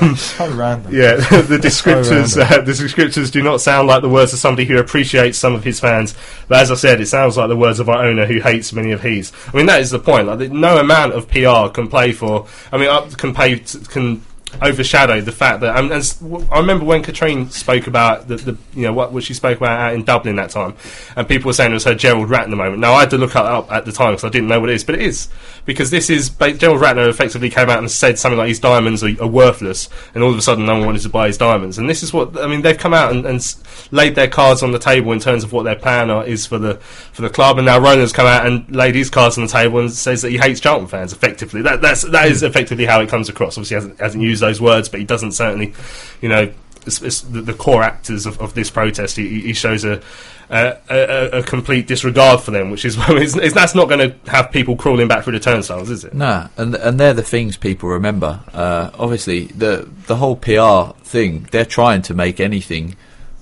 Um, 0.00 0.16
so 0.16 0.50
random. 0.52 0.94
Yeah, 0.94 1.16
the 1.42 1.58
descriptors 1.60 2.34
So 2.34 2.42
uh, 2.42 2.60
the 2.60 2.72
descriptors 2.72 3.30
do 3.30 3.42
not 3.42 3.60
sound 3.60 3.88
like 3.88 4.02
the 4.02 4.08
words 4.08 4.32
of 4.32 4.38
somebody 4.38 4.66
who 4.66 4.78
appreciates 4.78 5.38
some 5.38 5.54
of 5.54 5.64
his 5.64 5.80
fans, 5.80 6.14
but 6.48 6.60
as 6.60 6.70
I 6.70 6.74
said, 6.74 7.00
it 7.00 7.06
sounds 7.06 7.36
like 7.36 7.48
the 7.48 7.56
words 7.56 7.80
of 7.80 7.88
our 7.88 8.04
owner 8.04 8.26
who 8.26 8.40
hates 8.40 8.72
many 8.72 8.92
of 8.92 9.02
his. 9.02 9.32
I 9.52 9.56
mean, 9.56 9.66
that 9.66 9.80
is 9.80 9.90
the 9.90 9.98
point. 9.98 10.26
Like, 10.26 10.50
no 10.50 10.78
amount 10.78 11.14
of 11.14 11.28
PR 11.28 11.72
can 11.72 11.88
play 11.88 12.12
for. 12.12 12.46
I 12.70 12.78
mean, 12.78 13.10
can 13.12 13.34
pay 13.34 13.58
can 13.58 14.22
overshadow 14.62 15.20
the 15.20 15.32
fact 15.32 15.60
that 15.60 15.74
w- 16.20 16.46
I 16.50 16.58
remember 16.58 16.84
when 16.84 17.02
Katrien 17.02 17.50
spoke 17.50 17.86
about 17.86 18.28
the, 18.28 18.36
the 18.36 18.58
you 18.74 18.82
know 18.82 18.92
what, 18.92 19.12
what 19.12 19.22
she 19.22 19.34
spoke 19.34 19.58
about 19.58 19.78
out 19.78 19.94
in 19.94 20.04
Dublin 20.04 20.36
that 20.36 20.50
time, 20.50 20.74
and 21.16 21.28
people 21.28 21.48
were 21.48 21.52
saying 21.52 21.70
it 21.70 21.74
was 21.74 21.84
her 21.84 21.94
Gerald 21.94 22.28
Ratner 22.28 22.56
moment. 22.56 22.78
Now 22.78 22.94
I 22.94 23.00
had 23.00 23.10
to 23.10 23.18
look 23.18 23.36
up 23.36 23.70
at 23.70 23.84
the 23.84 23.92
time 23.92 24.12
because 24.12 24.24
I 24.24 24.28
didn't 24.28 24.48
know 24.48 24.60
what 24.60 24.70
it 24.70 24.74
is, 24.74 24.84
but 24.84 24.94
it 24.94 25.02
is 25.02 25.28
because 25.64 25.90
this 25.90 26.10
is 26.10 26.28
Gerald 26.28 26.80
Ratner 26.80 27.08
effectively 27.08 27.50
came 27.50 27.70
out 27.70 27.78
and 27.78 27.90
said 27.90 28.18
something 28.18 28.38
like 28.38 28.48
his 28.48 28.60
diamonds 28.60 29.02
are, 29.02 29.22
are 29.22 29.28
worthless, 29.28 29.88
and 30.14 30.22
all 30.22 30.30
of 30.30 30.38
a 30.38 30.42
sudden 30.42 30.66
no 30.66 30.74
one 30.74 30.86
wanted 30.86 31.02
to 31.02 31.08
buy 31.08 31.26
his 31.26 31.38
diamonds, 31.38 31.78
and 31.78 31.88
this 31.88 32.02
is 32.02 32.12
what 32.12 32.38
I 32.38 32.46
mean. 32.46 32.62
They've 32.62 32.78
come 32.78 32.94
out 32.94 33.12
and, 33.12 33.26
and 33.26 33.56
laid 33.90 34.14
their 34.14 34.28
cards 34.28 34.62
on 34.62 34.72
the 34.72 34.78
table 34.78 35.12
in 35.12 35.20
terms 35.20 35.44
of 35.44 35.52
what 35.52 35.64
their 35.64 35.76
plan 35.76 36.10
are, 36.10 36.24
is 36.24 36.46
for 36.46 36.58
the 36.58 36.76
for 36.76 37.22
the 37.22 37.30
club, 37.30 37.58
and 37.58 37.66
now 37.66 37.78
Roland's 37.78 38.12
come 38.12 38.26
out 38.26 38.46
and 38.46 38.74
laid 38.74 38.94
his 38.94 39.10
cards 39.10 39.38
on 39.38 39.44
the 39.44 39.50
table 39.50 39.78
and 39.80 39.90
says 39.90 40.22
that 40.22 40.30
he 40.30 40.38
hates 40.38 40.60
Charlton 40.60 40.88
fans. 40.88 41.12
Effectively, 41.12 41.62
that 41.62 41.80
that's 41.80 42.02
that 42.02 42.28
is 42.28 42.42
effectively 42.42 42.84
how 42.84 43.00
it 43.00 43.08
comes 43.08 43.28
across. 43.28 43.56
Obviously, 43.56 43.74
hasn't, 43.74 43.98
hasn't 43.98 44.22
used 44.22 44.42
those 44.44 44.60
words, 44.60 44.88
but 44.88 45.00
he 45.00 45.06
doesn't 45.06 45.32
certainly, 45.32 45.74
you 46.20 46.28
know. 46.28 46.52
It's, 46.86 47.00
it's 47.00 47.22
the, 47.22 47.40
the 47.40 47.54
core 47.54 47.82
actors 47.82 48.26
of, 48.26 48.38
of 48.42 48.52
this 48.52 48.70
protest. 48.70 49.16
He, 49.16 49.40
he 49.40 49.54
shows 49.54 49.86
a, 49.86 50.02
a, 50.50 50.76
a, 50.90 51.38
a 51.38 51.42
complete 51.42 51.86
disregard 51.86 52.40
for 52.40 52.50
them, 52.50 52.70
which 52.70 52.84
is 52.84 52.96
it's, 53.08 53.36
it's, 53.36 53.54
that's 53.54 53.74
not 53.74 53.88
going 53.88 54.10
to 54.10 54.30
have 54.30 54.50
people 54.50 54.76
crawling 54.76 55.08
back 55.08 55.24
through 55.24 55.32
the 55.32 55.40
turnstiles, 55.40 55.90
is 55.90 56.04
it? 56.04 56.14
Nah, 56.14 56.48
and 56.56 56.74
and 56.74 56.98
they're 56.98 57.14
the 57.14 57.22
things 57.22 57.56
people 57.56 57.88
remember. 57.88 58.40
Uh, 58.52 58.90
obviously, 58.98 59.46
the 59.46 59.88
the 60.06 60.16
whole 60.16 60.36
PR 60.36 60.96
thing, 61.02 61.48
they're 61.50 61.64
trying 61.64 62.02
to 62.02 62.14
make 62.14 62.40
anything, 62.40 62.96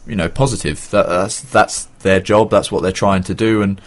you 0.06 0.16
know, 0.16 0.28
positive. 0.28 0.88
That, 0.90 1.08
that's 1.08 1.40
that's 1.40 1.84
their 2.00 2.20
job. 2.20 2.50
That's 2.50 2.70
what 2.70 2.82
they're 2.82 2.92
trying 2.92 3.24
to 3.24 3.34
do. 3.34 3.62
And 3.62 3.80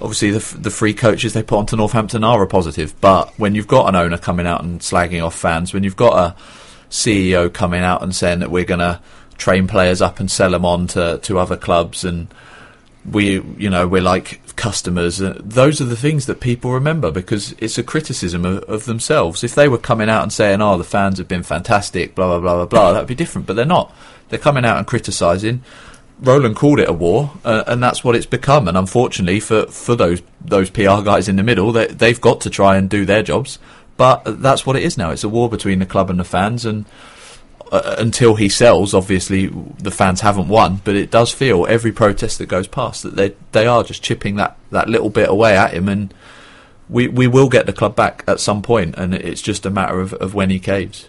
obviously, 0.00 0.30
the 0.30 0.58
the 0.58 0.70
free 0.70 0.94
coaches 0.94 1.32
they 1.32 1.42
put 1.42 1.58
onto 1.58 1.76
Northampton 1.76 2.24
are 2.24 2.42
a 2.42 2.46
positive. 2.46 2.98
But 3.00 3.38
when 3.38 3.54
you've 3.54 3.66
got 3.66 3.88
an 3.88 3.96
owner 3.96 4.18
coming 4.18 4.46
out 4.46 4.62
and 4.62 4.80
slagging 4.80 5.24
off 5.24 5.34
fans, 5.34 5.72
when 5.72 5.84
you've 5.84 5.96
got 5.96 6.18
a 6.18 6.36
CEO 6.90 7.52
coming 7.52 7.82
out 7.82 8.02
and 8.02 8.14
saying 8.14 8.40
that 8.40 8.50
we're 8.50 8.64
going 8.64 8.80
to 8.80 9.00
train 9.36 9.66
players 9.66 10.02
up 10.02 10.20
and 10.20 10.30
sell 10.30 10.50
them 10.50 10.64
on 10.64 10.86
to, 10.88 11.18
to 11.22 11.38
other 11.38 11.56
clubs 11.56 12.04
and 12.04 12.28
we 13.10 13.40
you 13.56 13.70
know 13.70 13.86
we're 13.86 14.02
like 14.02 14.40
customers 14.56 15.22
uh, 15.22 15.40
those 15.42 15.80
are 15.80 15.84
the 15.84 15.96
things 15.96 16.26
that 16.26 16.40
people 16.40 16.72
remember 16.72 17.10
because 17.10 17.54
it's 17.58 17.78
a 17.78 17.82
criticism 17.82 18.44
of, 18.44 18.62
of 18.64 18.84
themselves 18.84 19.44
if 19.44 19.54
they 19.54 19.68
were 19.68 19.78
coming 19.78 20.10
out 20.10 20.22
and 20.22 20.32
saying 20.32 20.60
oh 20.60 20.76
the 20.76 20.84
fans 20.84 21.16
have 21.16 21.28
been 21.28 21.44
fantastic 21.44 22.14
blah 22.14 22.26
blah 22.26 22.40
blah 22.40 22.56
blah 22.56 22.66
blah 22.66 22.92
that 22.92 22.98
would 22.98 23.08
be 23.08 23.14
different 23.14 23.46
but 23.46 23.54
they're 23.54 23.64
not 23.64 23.94
they're 24.28 24.38
coming 24.38 24.64
out 24.64 24.76
and 24.76 24.86
criticizing 24.86 25.62
Roland 26.20 26.56
called 26.56 26.80
it 26.80 26.88
a 26.88 26.92
war, 26.92 27.32
uh, 27.44 27.64
and 27.66 27.82
that's 27.82 28.02
what 28.02 28.16
it's 28.16 28.26
become. 28.26 28.66
And 28.68 28.76
unfortunately, 28.76 29.40
for, 29.40 29.66
for 29.66 29.94
those 29.94 30.22
those 30.40 30.70
PR 30.70 31.02
guys 31.02 31.28
in 31.28 31.36
the 31.36 31.42
middle, 31.42 31.72
they, 31.72 31.86
they've 31.86 32.20
got 32.20 32.40
to 32.42 32.50
try 32.50 32.76
and 32.76 32.90
do 32.90 33.04
their 33.04 33.22
jobs. 33.22 33.58
But 33.96 34.42
that's 34.42 34.64
what 34.64 34.76
it 34.76 34.82
is 34.82 34.96
now. 34.96 35.10
It's 35.10 35.24
a 35.24 35.28
war 35.28 35.48
between 35.48 35.78
the 35.78 35.86
club 35.86 36.10
and 36.10 36.18
the 36.18 36.24
fans, 36.24 36.64
and 36.64 36.86
uh, 37.70 37.96
until 37.98 38.34
he 38.36 38.48
sells, 38.48 38.94
obviously 38.94 39.46
the 39.46 39.90
fans 39.90 40.20
haven't 40.20 40.48
won. 40.48 40.80
But 40.84 40.96
it 40.96 41.10
does 41.10 41.32
feel 41.32 41.66
every 41.66 41.92
protest 41.92 42.38
that 42.38 42.46
goes 42.46 42.66
past 42.66 43.02
that 43.02 43.16
they 43.16 43.34
they 43.52 43.66
are 43.66 43.84
just 43.84 44.02
chipping 44.02 44.36
that, 44.36 44.56
that 44.70 44.88
little 44.88 45.10
bit 45.10 45.28
away 45.28 45.56
at 45.56 45.74
him, 45.74 45.88
and 45.88 46.12
we 46.88 47.06
we 47.06 47.28
will 47.28 47.48
get 47.48 47.66
the 47.66 47.72
club 47.72 47.94
back 47.94 48.24
at 48.26 48.40
some 48.40 48.62
point, 48.62 48.96
and 48.96 49.14
it's 49.14 49.42
just 49.42 49.66
a 49.66 49.70
matter 49.70 50.00
of, 50.00 50.14
of 50.14 50.34
when 50.34 50.50
he 50.50 50.58
caves. 50.58 51.08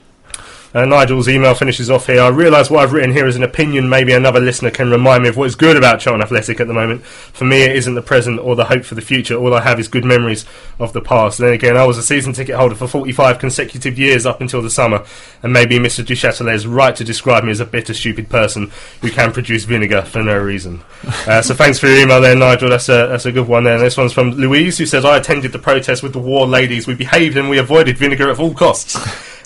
Uh, 0.71 0.85
Nigel's 0.85 1.27
email 1.27 1.55
finishes 1.55 1.89
off 1.89 2.05
here. 2.05 2.21
I 2.21 2.27
realise 2.27 2.69
what 2.69 2.83
I've 2.83 2.93
written 2.93 3.11
here 3.11 3.25
is 3.25 3.35
an 3.35 3.41
opinion. 3.41 3.89
Maybe 3.89 4.13
another 4.13 4.39
listener 4.39 4.69
can 4.69 4.91
remind 4.91 5.23
me 5.23 5.29
of 5.29 5.35
what 5.35 5.45
is 5.45 5.55
good 5.55 5.75
about 5.75 5.99
Charlton 5.99 6.21
Athletic 6.21 6.59
at 6.59 6.67
the 6.67 6.73
moment. 6.75 7.03
For 7.03 7.45
me, 7.45 7.63
it 7.63 7.75
isn't 7.75 7.95
the 7.95 8.03
present 8.03 8.39
or 8.39 8.55
the 8.55 8.65
hope 8.65 8.85
for 8.85 8.93
the 8.93 9.01
future. 9.01 9.35
All 9.35 9.55
I 9.55 9.61
have 9.61 9.79
is 9.79 9.87
good 9.87 10.05
memories 10.05 10.45
of 10.77 10.93
the 10.93 11.01
past. 11.01 11.39
then 11.39 11.53
again, 11.53 11.75
I 11.75 11.85
was 11.85 11.97
a 11.97 12.03
season 12.03 12.33
ticket 12.33 12.55
holder 12.55 12.75
for 12.75 12.87
45 12.87 13.39
consecutive 13.39 13.97
years 13.97 14.27
up 14.27 14.41
until 14.41 14.61
the 14.61 14.69
summer, 14.69 15.03
and 15.41 15.51
maybe 15.51 15.79
Mr. 15.79 16.05
Duchâtelet 16.05 16.53
is 16.53 16.67
right 16.67 16.95
to 16.95 17.03
describe 17.03 17.43
me 17.43 17.51
as 17.51 17.59
a 17.59 17.65
bitter, 17.65 17.95
stupid 17.95 18.29
person 18.29 18.71
who 19.01 19.09
can 19.09 19.31
produce 19.31 19.63
vinegar 19.63 20.03
for 20.03 20.21
no 20.21 20.37
reason. 20.37 20.81
Uh, 21.25 21.41
so 21.41 21.55
thanks 21.55 21.79
for 21.79 21.87
your 21.87 21.97
email 21.97 22.21
there, 22.21 22.35
Nigel. 22.35 22.69
That's 22.69 22.89
a, 22.89 23.07
that's 23.07 23.25
a 23.25 23.31
good 23.31 23.47
one 23.47 23.63
there. 23.63 23.75
And 23.75 23.83
this 23.83 23.97
one's 23.97 24.13
from 24.13 24.31
Louise, 24.31 24.77
who 24.77 24.85
says, 24.85 25.03
I 25.03 25.17
attended 25.17 25.51
the 25.51 25.59
protest 25.59 26.03
with 26.03 26.13
the 26.13 26.19
war 26.19 26.45
ladies. 26.45 26.85
We 26.85 26.93
behaved 26.93 27.37
and 27.37 27.49
we 27.49 27.57
avoided 27.57 27.97
vinegar 27.97 28.29
at 28.29 28.37
all 28.37 28.53
costs. 28.53 28.95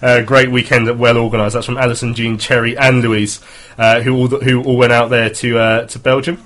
Uh, 0.04 0.22
great 0.22 0.52
weekend, 0.52 1.00
well 1.00 1.18
organised. 1.18 1.54
That's 1.54 1.66
from 1.66 1.78
Alison, 1.78 2.14
Jean, 2.14 2.38
Cherry, 2.38 2.78
and 2.78 3.02
Louise, 3.02 3.40
uh, 3.78 4.02
who 4.02 4.14
all 4.14 4.28
who 4.28 4.62
all 4.62 4.76
went 4.76 4.92
out 4.92 5.10
there 5.10 5.30
to 5.30 5.58
uh, 5.58 5.88
to 5.88 5.98
Belgium. 5.98 6.44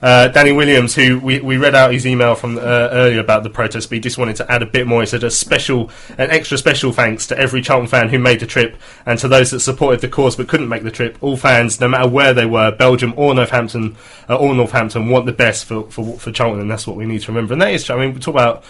Uh, 0.00 0.28
Danny 0.28 0.52
Williams, 0.52 0.94
who 0.94 1.18
we, 1.18 1.40
we 1.40 1.56
read 1.58 1.74
out 1.74 1.92
his 1.92 2.06
email 2.06 2.34
from 2.34 2.56
uh, 2.56 2.60
earlier 2.60 3.20
about 3.20 3.42
the 3.42 3.50
protest, 3.50 3.90
but 3.90 3.96
he 3.96 4.00
just 4.00 4.16
wanted 4.16 4.36
to 4.36 4.50
add 4.50 4.62
a 4.62 4.66
bit 4.66 4.86
more. 4.86 5.00
He 5.00 5.06
said 5.06 5.24
a 5.24 5.30
special, 5.30 5.90
an 6.16 6.30
extra 6.30 6.56
special 6.56 6.92
thanks 6.92 7.26
to 7.26 7.38
every 7.38 7.60
Charlton 7.60 7.88
fan 7.88 8.08
who 8.08 8.18
made 8.18 8.40
the 8.40 8.46
trip, 8.46 8.76
and 9.04 9.18
to 9.18 9.28
those 9.28 9.50
that 9.50 9.60
supported 9.60 10.00
the 10.00 10.08
cause 10.08 10.36
but 10.36 10.48
couldn't 10.48 10.68
make 10.68 10.84
the 10.84 10.90
trip. 10.90 11.18
All 11.20 11.36
fans, 11.36 11.80
no 11.80 11.88
matter 11.88 12.08
where 12.08 12.32
they 12.32 12.46
were, 12.46 12.70
Belgium 12.70 13.12
or 13.16 13.34
Northampton, 13.34 13.96
uh, 14.28 14.36
or 14.36 14.54
Northampton, 14.54 15.08
want 15.08 15.26
the 15.26 15.32
best 15.32 15.66
for, 15.66 15.90
for 15.90 16.18
for 16.18 16.32
Charlton, 16.32 16.62
and 16.62 16.70
that's 16.70 16.86
what 16.86 16.96
we 16.96 17.06
need 17.06 17.22
to 17.22 17.32
remember. 17.32 17.52
And 17.52 17.60
that 17.62 17.72
is, 17.72 17.90
I 17.90 17.96
mean, 17.96 18.14
we 18.14 18.20
talk 18.20 18.34
about 18.34 18.64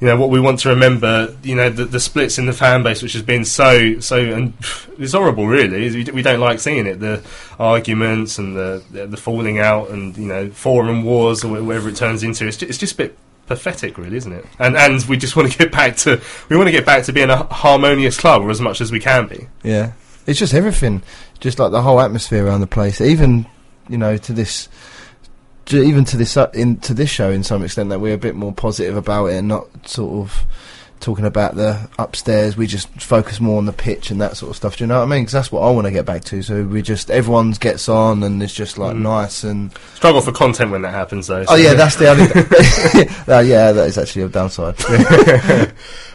you 0.00 0.06
know 0.06 0.16
what 0.16 0.30
we 0.30 0.40
want 0.40 0.60
to 0.60 0.70
remember. 0.70 1.36
You 1.42 1.54
know 1.54 1.68
the, 1.68 1.84
the 1.84 2.00
splits 2.00 2.38
in 2.38 2.46
the 2.46 2.52
fan 2.52 2.82
base, 2.82 3.02
which 3.02 3.12
has 3.12 3.22
been 3.22 3.44
so 3.44 4.00
so, 4.00 4.18
and 4.18 4.54
it's 4.98 5.12
horrible. 5.12 5.46
Really, 5.46 6.04
we, 6.10 6.22
don't 6.22 6.40
like 6.40 6.58
seeing 6.58 6.86
it. 6.86 7.00
The 7.00 7.22
arguments 7.58 8.38
and 8.38 8.56
the, 8.56 8.82
the 8.90 9.16
falling 9.16 9.58
out, 9.58 9.90
and 9.90 10.16
you 10.16 10.26
know 10.26 10.50
forum 10.50 11.04
wars 11.04 11.44
or 11.44 11.62
whatever 11.62 11.90
it 11.90 11.96
turns 11.96 12.22
into. 12.22 12.46
It's 12.46 12.56
just, 12.56 12.70
it's 12.70 12.78
just 12.78 12.94
a 12.94 12.96
bit 12.96 13.18
pathetic, 13.46 13.98
really, 13.98 14.16
isn't 14.16 14.32
it? 14.32 14.46
And 14.58 14.76
and 14.76 15.04
we 15.04 15.18
just 15.18 15.36
want 15.36 15.52
to 15.52 15.58
get 15.58 15.70
back 15.70 15.96
to 15.98 16.20
we 16.48 16.56
want 16.56 16.68
to 16.68 16.72
get 16.72 16.86
back 16.86 17.04
to 17.04 17.12
being 17.12 17.28
a 17.30 17.44
harmonious 17.52 18.18
club, 18.18 18.42
or 18.42 18.50
as 18.50 18.60
much 18.60 18.80
as 18.80 18.90
we 18.90 19.00
can 19.00 19.26
be. 19.26 19.48
Yeah, 19.62 19.92
it's 20.26 20.38
just 20.38 20.54
everything, 20.54 21.02
just 21.40 21.58
like 21.58 21.72
the 21.72 21.82
whole 21.82 22.00
atmosphere 22.00 22.46
around 22.46 22.62
the 22.62 22.66
place. 22.66 23.02
Even 23.02 23.46
you 23.88 23.98
know 23.98 24.16
to 24.16 24.32
this, 24.32 24.68
even 25.74 26.04
to 26.06 26.16
this 26.16 26.36
uh, 26.36 26.50
in 26.54 26.76
to 26.78 26.94
this 26.94 27.10
show 27.10 27.30
in 27.30 27.42
some 27.42 27.62
extent 27.64 27.90
that 27.90 28.00
we're 28.00 28.14
a 28.14 28.18
bit 28.18 28.34
more 28.34 28.52
positive 28.52 28.96
about 28.96 29.26
it 29.26 29.36
and 29.36 29.48
not 29.48 29.66
sort 29.88 30.12
of 30.26 30.44
talking 31.00 31.24
about 31.24 31.54
the 31.54 31.88
upstairs. 31.98 32.58
We 32.58 32.66
just 32.66 32.88
focus 33.00 33.40
more 33.40 33.56
on 33.56 33.64
the 33.64 33.72
pitch 33.72 34.10
and 34.10 34.20
that 34.20 34.36
sort 34.36 34.50
of 34.50 34.56
stuff. 34.56 34.76
Do 34.76 34.84
you 34.84 34.88
know 34.88 34.98
what 34.98 35.04
I 35.04 35.06
mean? 35.06 35.22
Because 35.22 35.32
that's 35.32 35.50
what 35.50 35.62
I 35.62 35.70
want 35.70 35.86
to 35.86 35.90
get 35.90 36.04
back 36.04 36.24
to. 36.24 36.42
So 36.42 36.62
we 36.62 36.82
just 36.82 37.10
everyone 37.10 37.52
gets 37.52 37.88
on 37.88 38.22
and 38.22 38.42
it's 38.42 38.52
just 38.52 38.76
like 38.76 38.94
Mm. 38.96 39.00
nice 39.00 39.42
and. 39.42 39.70
Struggle 39.94 40.20
for 40.20 40.32
content 40.32 40.70
when 40.70 40.82
that 40.82 40.92
happens, 40.92 41.26
though. 41.26 41.44
Oh 41.48 41.54
yeah, 41.56 41.72
that's 41.72 41.96
the 41.96 42.10
only. 42.10 42.24
uh, 43.34 43.40
yeah, 43.40 43.72
that 43.72 43.88
is 43.88 43.96
actually 43.98 44.22
a 44.22 44.28
downside. 44.28 44.76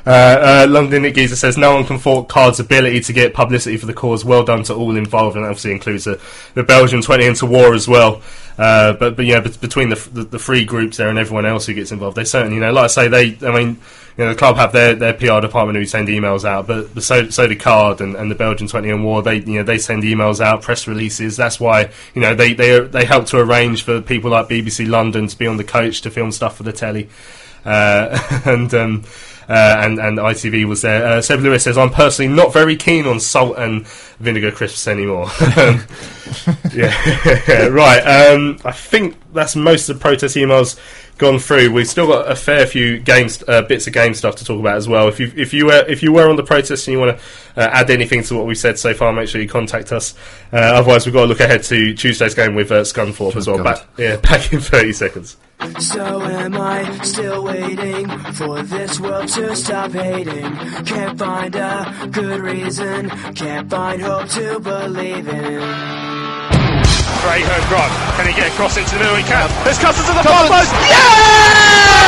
Uh, 0.08 0.66
uh, 0.68 0.68
London 0.70 1.02
Nick 1.02 1.16
Geezer 1.16 1.36
says 1.36 1.58
no 1.58 1.74
one 1.74 1.84
can 1.84 1.98
fault 1.98 2.30
Card's 2.30 2.60
ability 2.60 3.00
to 3.00 3.12
get 3.12 3.34
publicity 3.34 3.76
for 3.76 3.88
the 3.88 3.94
cause. 3.94 4.24
Well 4.24 4.44
done 4.44 4.62
to 4.66 4.76
all 4.76 4.96
involved, 4.96 5.36
and 5.36 5.44
that 5.44 5.50
obviously 5.50 5.72
includes 5.72 6.04
the, 6.04 6.22
the 6.54 6.62
Belgian 6.62 7.02
twenty 7.02 7.26
into 7.26 7.48
war 7.48 7.74
as 7.74 7.88
well. 7.88 8.22
Uh, 8.58 8.94
but 8.94 9.16
but 9.16 9.26
yeah, 9.26 9.40
bet- 9.42 9.60
between 9.60 9.90
the, 9.90 10.10
the 10.14 10.24
the 10.24 10.40
three 10.40 10.64
groups 10.64 10.98
there 10.98 11.10
and 11.10 11.20
everyone 11.20 11.46
else 11.46 11.66
who 11.66 11.74
gets 11.74 11.92
involved, 11.92 12.16
they 12.16 12.24
certainly 12.24 12.56
you 12.56 12.62
know, 12.62 12.72
like 12.72 12.86
I 12.86 12.88
say, 12.88 13.08
they 13.08 13.38
I 13.48 13.52
mean. 13.52 13.78
You 14.18 14.24
know, 14.24 14.30
the 14.30 14.38
club 14.38 14.56
have 14.56 14.72
their, 14.72 14.96
their 14.96 15.12
PR 15.12 15.42
department 15.42 15.78
who 15.78 15.84
send 15.86 16.08
emails 16.08 16.46
out, 16.46 16.68
but, 16.68 16.94
but 16.96 17.04
so 17.04 17.30
so 17.30 17.48
do 17.48 17.56
Card 17.58 18.00
and, 18.00 18.16
and 18.16 18.32
the 18.32 18.36
Belgian 18.36 18.66
Twenty 18.66 18.88
in 18.88 19.04
War. 19.04 19.22
They 19.22 19.40
you 19.40 19.56
know 19.56 19.64
they 19.64 19.78
send 19.78 20.04
emails 20.04 20.40
out, 20.40 20.62
press 20.62 20.88
releases. 20.88 21.36
That's 21.36 21.60
why 21.60 21.92
you 22.14 22.22
know 22.22 22.34
they 22.34 22.54
they 22.54 22.80
they 22.80 23.04
help 23.04 23.26
to 23.26 23.40
arrange 23.40 23.84
for 23.84 24.00
people 24.00 24.32
like 24.32 24.48
BBC 24.48 24.88
London 24.88 25.28
to 25.28 25.38
be 25.38 25.48
on 25.48 25.58
the 25.58 25.66
coach 25.66 26.00
to 26.04 26.10
film 26.10 26.32
stuff 26.32 26.56
for 26.56 26.64
the 26.64 26.72
telly, 26.72 27.10
uh, 27.66 28.18
and 28.46 28.74
um, 28.74 29.04
uh, 29.48 29.78
and 29.80 30.00
and 30.00 30.18
ITV 30.18 30.66
was 30.66 30.82
there. 30.82 31.06
Uh, 31.06 31.22
Seb 31.22 31.40
Lewis 31.42 31.64
says, 31.64 31.78
"I'm 31.78 31.92
personally 31.92 32.34
not 32.34 32.54
very 32.54 32.76
keen 32.76 33.06
on 33.06 33.20
salt 33.20 33.58
and 33.58 33.88
vinegar 34.20 34.52
crisps 34.52 34.88
anymore." 34.88 35.30
Um, 35.56 35.86
yeah, 36.74 37.68
right. 37.68 38.00
Um, 38.00 38.58
I 38.66 38.72
think 38.72 39.16
that's 39.32 39.56
most 39.56 39.90
of 39.90 39.98
the 39.98 40.02
protest 40.02 40.36
emails 40.36 40.80
gone 41.18 41.40
through. 41.40 41.72
We've 41.72 41.88
still 41.88 42.08
got 42.08 42.30
a 42.30 42.36
fair 42.36 42.66
few 42.66 43.00
games, 43.00 43.44
uh, 43.48 43.62
bits 43.62 43.88
of 43.88 43.94
game 43.94 44.14
stuff 44.14 44.36
to 44.38 44.46
talk 44.46 44.60
about 44.60 44.78
as 44.78 44.88
well. 44.88 45.08
If 45.08 45.20
you 45.20 45.32
if 45.36 45.54
you 45.54 45.68
were 45.68 45.86
if 45.88 46.04
you 46.04 46.12
were 46.12 46.30
on 46.30 46.36
the 46.36 46.44
protest 46.44 46.88
and 46.88 46.94
you 46.94 47.00
want 47.00 47.18
to 47.18 47.24
uh, 47.62 47.70
add 47.72 47.90
anything 47.90 48.24
to 48.24 48.36
what 48.36 48.46
we 48.46 48.56
said 48.56 48.78
so 48.80 48.94
far, 48.94 49.14
make 49.14 49.30
sure 49.30 49.42
you 49.42 49.48
contact 49.48 49.92
us. 49.92 50.16
Uh, 50.52 50.58
otherwise, 50.58 51.06
we've 51.06 51.14
got 51.14 51.22
to 51.22 51.28
look 51.28 51.40
ahead 51.40 51.64
to 51.64 51.94
Tuesday's 51.94 52.36
game 52.36 52.56
with 52.56 52.72
uh, 52.72 52.82
Scunthorpe 52.82 53.36
as 53.36 53.48
well. 53.48 53.58
God. 53.58 53.64
Back 53.64 53.88
yeah, 53.98 54.18
back 54.18 54.52
in 54.52 54.60
thirty 54.60 54.94
seconds. 54.94 55.38
So 55.80 56.22
am 56.22 56.56
I 56.56 57.00
still 57.04 57.44
waiting 57.44 58.08
for 58.34 58.62
this 58.62 59.00
world 59.00 59.28
to 59.30 59.56
stop 59.56 59.92
hating? 59.92 60.56
Can't 60.86 61.18
find 61.18 61.56
a 61.56 62.10
good 62.12 62.42
reason, 62.42 63.10
can't 63.36 63.70
find 63.70 64.02
hope 64.02 64.30
to 64.30 64.60
believe 64.60 65.28
in. 65.28 65.62
Graham 67.26 67.68
Grant. 67.70 67.92
Can 68.16 68.28
he 68.28 68.34
get 68.34 68.52
across 68.54 68.78
into 68.78 68.94
the 68.96 69.00
middle? 69.00 69.16
He 69.16 69.24
can. 69.24 69.50
There's 69.64 69.80
Cousins 69.80 70.08
at 70.08 70.14
the 70.14 70.24
far 70.30 70.48
post. 70.48 70.72
Yeah! 70.88 72.06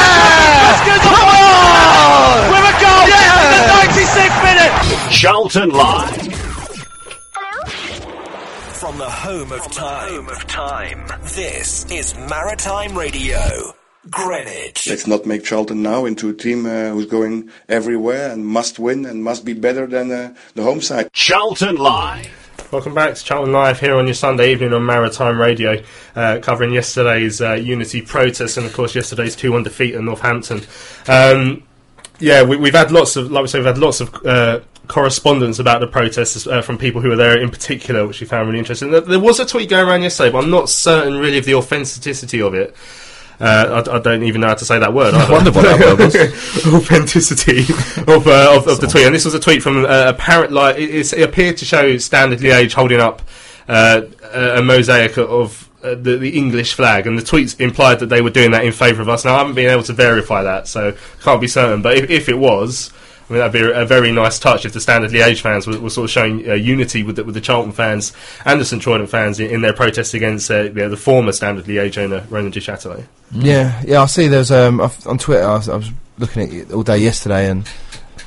Cousins 0.85 1.03
Come 1.03 1.29
on! 1.33 2.53
With 2.53 2.69
a 2.69 2.75
goal 2.77 3.05
in 3.09 3.49
the 3.49 3.61
96th 3.73 4.39
minute. 4.45 5.11
Charlton 5.11 5.69
Live. 5.71 6.36
From 8.97 9.05
the 9.05 9.11
home 9.11 9.51
of 9.51 9.71
time, 9.71 10.09
home 10.09 10.29
of 10.29 10.47
time. 10.47 11.07
This 11.35 11.85
is 11.91 12.15
Maritime 12.15 12.97
Radio, 12.97 13.37
Greenwich. 14.09 14.87
Let's 14.89 15.05
not 15.05 15.23
make 15.27 15.43
Charlton 15.43 15.83
now 15.83 16.05
into 16.05 16.29
a 16.29 16.33
team 16.33 16.65
uh, 16.65 16.89
who's 16.89 17.05
going 17.05 17.51
everywhere 17.69 18.31
and 18.31 18.43
must 18.43 18.79
win 18.79 19.05
and 19.05 19.23
must 19.23 19.45
be 19.45 19.53
better 19.53 19.85
than 19.85 20.09
uh, 20.09 20.33
the 20.55 20.63
home 20.63 20.81
side. 20.81 21.13
Charlton 21.13 21.75
Live. 21.75 22.67
Welcome 22.71 22.95
back 22.95 23.13
to 23.13 23.23
Charlton 23.23 23.53
Live 23.53 23.79
here 23.79 23.93
on 23.93 24.07
your 24.07 24.15
Sunday 24.15 24.51
evening 24.51 24.73
on 24.73 24.83
Maritime 24.83 25.39
Radio, 25.39 25.83
uh, 26.15 26.39
covering 26.41 26.73
yesterday's 26.73 27.39
uh, 27.39 27.53
Unity 27.53 28.01
protest 28.01 28.57
and, 28.57 28.65
of 28.65 28.73
course, 28.73 28.95
yesterday's 28.95 29.35
2 29.35 29.51
1 29.51 29.61
defeat 29.61 29.93
at 29.93 30.01
Northampton. 30.01 30.61
Um, 31.07 31.61
yeah, 32.19 32.41
we, 32.41 32.57
we've 32.57 32.73
had 32.73 32.91
lots 32.91 33.15
of, 33.15 33.31
like 33.31 33.43
we 33.43 33.47
say, 33.47 33.59
we've 33.59 33.67
had 33.67 33.77
lots 33.77 34.01
of 34.01 34.25
uh, 34.25 34.61
correspondence 34.87 35.59
about 35.59 35.81
the 35.81 35.87
protests 35.87 36.47
uh, 36.47 36.61
from 36.61 36.77
people 36.77 37.01
who 37.01 37.09
were 37.09 37.15
there 37.15 37.37
in 37.37 37.49
particular, 37.49 38.07
which 38.07 38.21
we 38.21 38.27
found 38.27 38.47
really 38.47 38.59
interesting. 38.59 38.91
There, 38.91 39.19
was 39.19 39.39
a 39.39 39.45
tweet 39.45 39.69
going 39.69 39.87
around 39.87 40.03
yesterday, 40.03 40.31
but 40.31 40.43
I'm 40.43 40.49
not 40.49 40.69
certain 40.69 41.17
really 41.17 41.37
of 41.37 41.45
the 41.45 41.55
authenticity 41.55 42.41
of 42.41 42.53
it. 42.53 42.75
Uh, 43.39 43.83
I, 43.87 43.97
I 43.97 43.99
don't 43.99 44.23
even 44.23 44.41
know 44.41 44.47
how 44.47 44.55
to 44.55 44.65
say 44.65 44.79
that 44.79 44.93
word. 44.93 45.13
I 45.13 45.31
wondered 45.31 45.53
what 45.53 45.63
that 45.63 45.79
word 45.79 45.99
was. 45.99 46.15
Authenticity 46.73 47.61
of, 48.11 48.27
uh, 48.27 48.55
of, 48.55 48.67
of 48.67 48.81
the 48.81 48.87
tweet, 48.89 49.05
and 49.05 49.13
this 49.13 49.25
was 49.25 49.33
a 49.33 49.39
tweet 49.39 49.61
from 49.61 49.85
uh, 49.85 50.05
apparent. 50.07 50.51
Like 50.51 50.77
it, 50.77 51.13
it 51.13 51.21
appeared 51.21 51.57
to 51.57 51.65
show 51.65 51.97
Standard 51.97 52.39
Liège 52.39 52.73
holding 52.73 52.99
up 52.99 53.21
uh, 53.67 54.01
a 54.33 54.57
a 54.57 54.61
mosaic 54.63 55.17
of 55.17 55.69
uh, 55.83 55.89
the, 55.89 56.17
the 56.17 56.35
English 56.35 56.73
flag, 56.73 57.05
and 57.05 57.17
the 57.17 57.21
tweets 57.21 57.59
implied 57.59 57.99
that 57.99 58.07
they 58.07 58.21
were 58.21 58.31
doing 58.31 58.51
that 58.51 58.65
in 58.65 58.71
favour 58.71 59.03
of 59.03 59.09
us. 59.09 59.23
Now 59.23 59.35
I 59.35 59.37
haven't 59.39 59.53
been 59.53 59.69
able 59.69 59.83
to 59.83 59.93
verify 59.93 60.41
that, 60.41 60.67
so 60.67 60.95
can't 61.21 61.39
be 61.39 61.47
certain. 61.47 61.81
But 61.81 61.97
if, 61.97 62.09
if 62.09 62.29
it 62.29 62.37
was. 62.37 62.91
I 63.29 63.33
mean, 63.33 63.39
that'd 63.39 63.51
be 63.51 63.71
a 63.71 63.85
very 63.85 64.11
nice 64.11 64.39
touch 64.39 64.65
if 64.65 64.71
the 64.71 64.79
Standard 64.79 65.11
Liège 65.11 65.41
fans 65.41 65.67
were, 65.67 65.77
were 65.79 65.89
sort 65.89 66.05
of 66.05 66.11
showing 66.11 66.49
uh, 66.49 66.53
unity 66.53 67.03
with 67.03 67.17
the, 67.17 67.25
with 67.25 67.35
the 67.35 67.41
Charlton 67.41 67.73
fans 67.73 68.13
and 68.45 68.59
the 68.61 68.65
St 68.65 68.81
Truiden 68.81 69.09
fans 69.09 69.39
in, 69.39 69.49
in 69.49 69.61
their 69.61 69.73
protest 69.73 70.13
against 70.13 70.49
uh, 70.49 70.61
you 70.63 70.73
know, 70.73 70.89
the 70.89 70.97
former 70.97 71.33
Standard 71.33 71.65
Liège 71.65 71.97
owner, 71.97 72.25
Roland 72.29 72.53
Duchâtelet. 72.53 73.05
Yeah, 73.31 73.81
yeah. 73.85 74.01
I 74.01 74.05
see. 74.05 74.27
There's 74.27 74.51
um 74.51 74.79
on 74.79 75.17
Twitter. 75.17 75.43
I 75.43 75.55
was, 75.57 75.67
I 75.67 75.75
was 75.75 75.91
looking 76.17 76.43
at 76.43 76.53
it 76.53 76.71
all 76.71 76.83
day 76.83 76.99
yesterday 76.99 77.49
and 77.49 77.69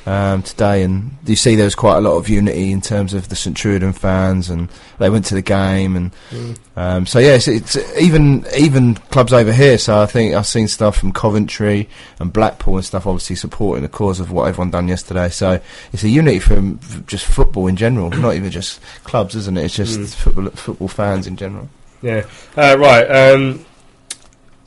um, 0.05 0.41
today, 0.43 0.83
and 0.83 1.15
you 1.25 1.35
see 1.35 1.55
there 1.55 1.65
was 1.65 1.75
quite 1.75 1.97
a 1.97 2.01
lot 2.01 2.17
of 2.17 2.27
unity 2.27 2.71
in 2.71 2.81
terms 2.81 3.13
of 3.13 3.29
the 3.29 3.35
St 3.35 3.55
Truiden 3.55 3.93
fans, 3.95 4.49
and 4.49 4.67
they 4.97 5.09
went 5.09 5.25
to 5.25 5.35
the 5.35 5.41
game, 5.41 5.95
and 5.95 6.11
Mm. 6.31 6.57
um, 6.75 7.05
so 7.05 7.19
yeah, 7.19 7.33
it's, 7.35 7.47
it's 7.47 7.75
even 7.99 8.45
even 8.57 8.95
clubs 8.95 9.31
over 9.33 9.53
here. 9.53 9.77
So 9.77 10.01
I 10.01 10.05
think 10.07 10.33
I've 10.33 10.47
seen 10.47 10.67
stuff 10.67 10.97
from 10.97 11.11
Coventry 11.11 11.87
and 12.19 12.33
Blackpool 12.33 12.77
and 12.77 12.85
stuff, 12.85 13.05
obviously 13.05 13.35
supporting 13.35 13.83
the 13.83 13.89
cause 13.89 14.19
of 14.19 14.31
what 14.31 14.47
everyone 14.47 14.71
done 14.71 14.87
yesterday. 14.87 15.29
So 15.29 15.59
it's 15.93 16.03
a 16.03 16.09
unity 16.09 16.39
from 16.39 16.79
f- 16.81 17.05
just 17.05 17.25
football 17.25 17.67
in 17.67 17.75
general, 17.75 18.09
not 18.11 18.35
even 18.35 18.49
just 18.51 18.79
clubs, 19.03 19.35
isn't 19.35 19.57
it? 19.57 19.65
It's 19.65 19.75
just 19.75 19.99
Mm. 19.99 20.13
football 20.15 20.49
football 20.51 20.87
fans 20.87 21.27
in 21.27 21.35
general. 21.35 21.69
Yeah. 22.01 22.25
Uh, 22.57 22.75
right. 22.79 23.03
Um, 23.05 23.63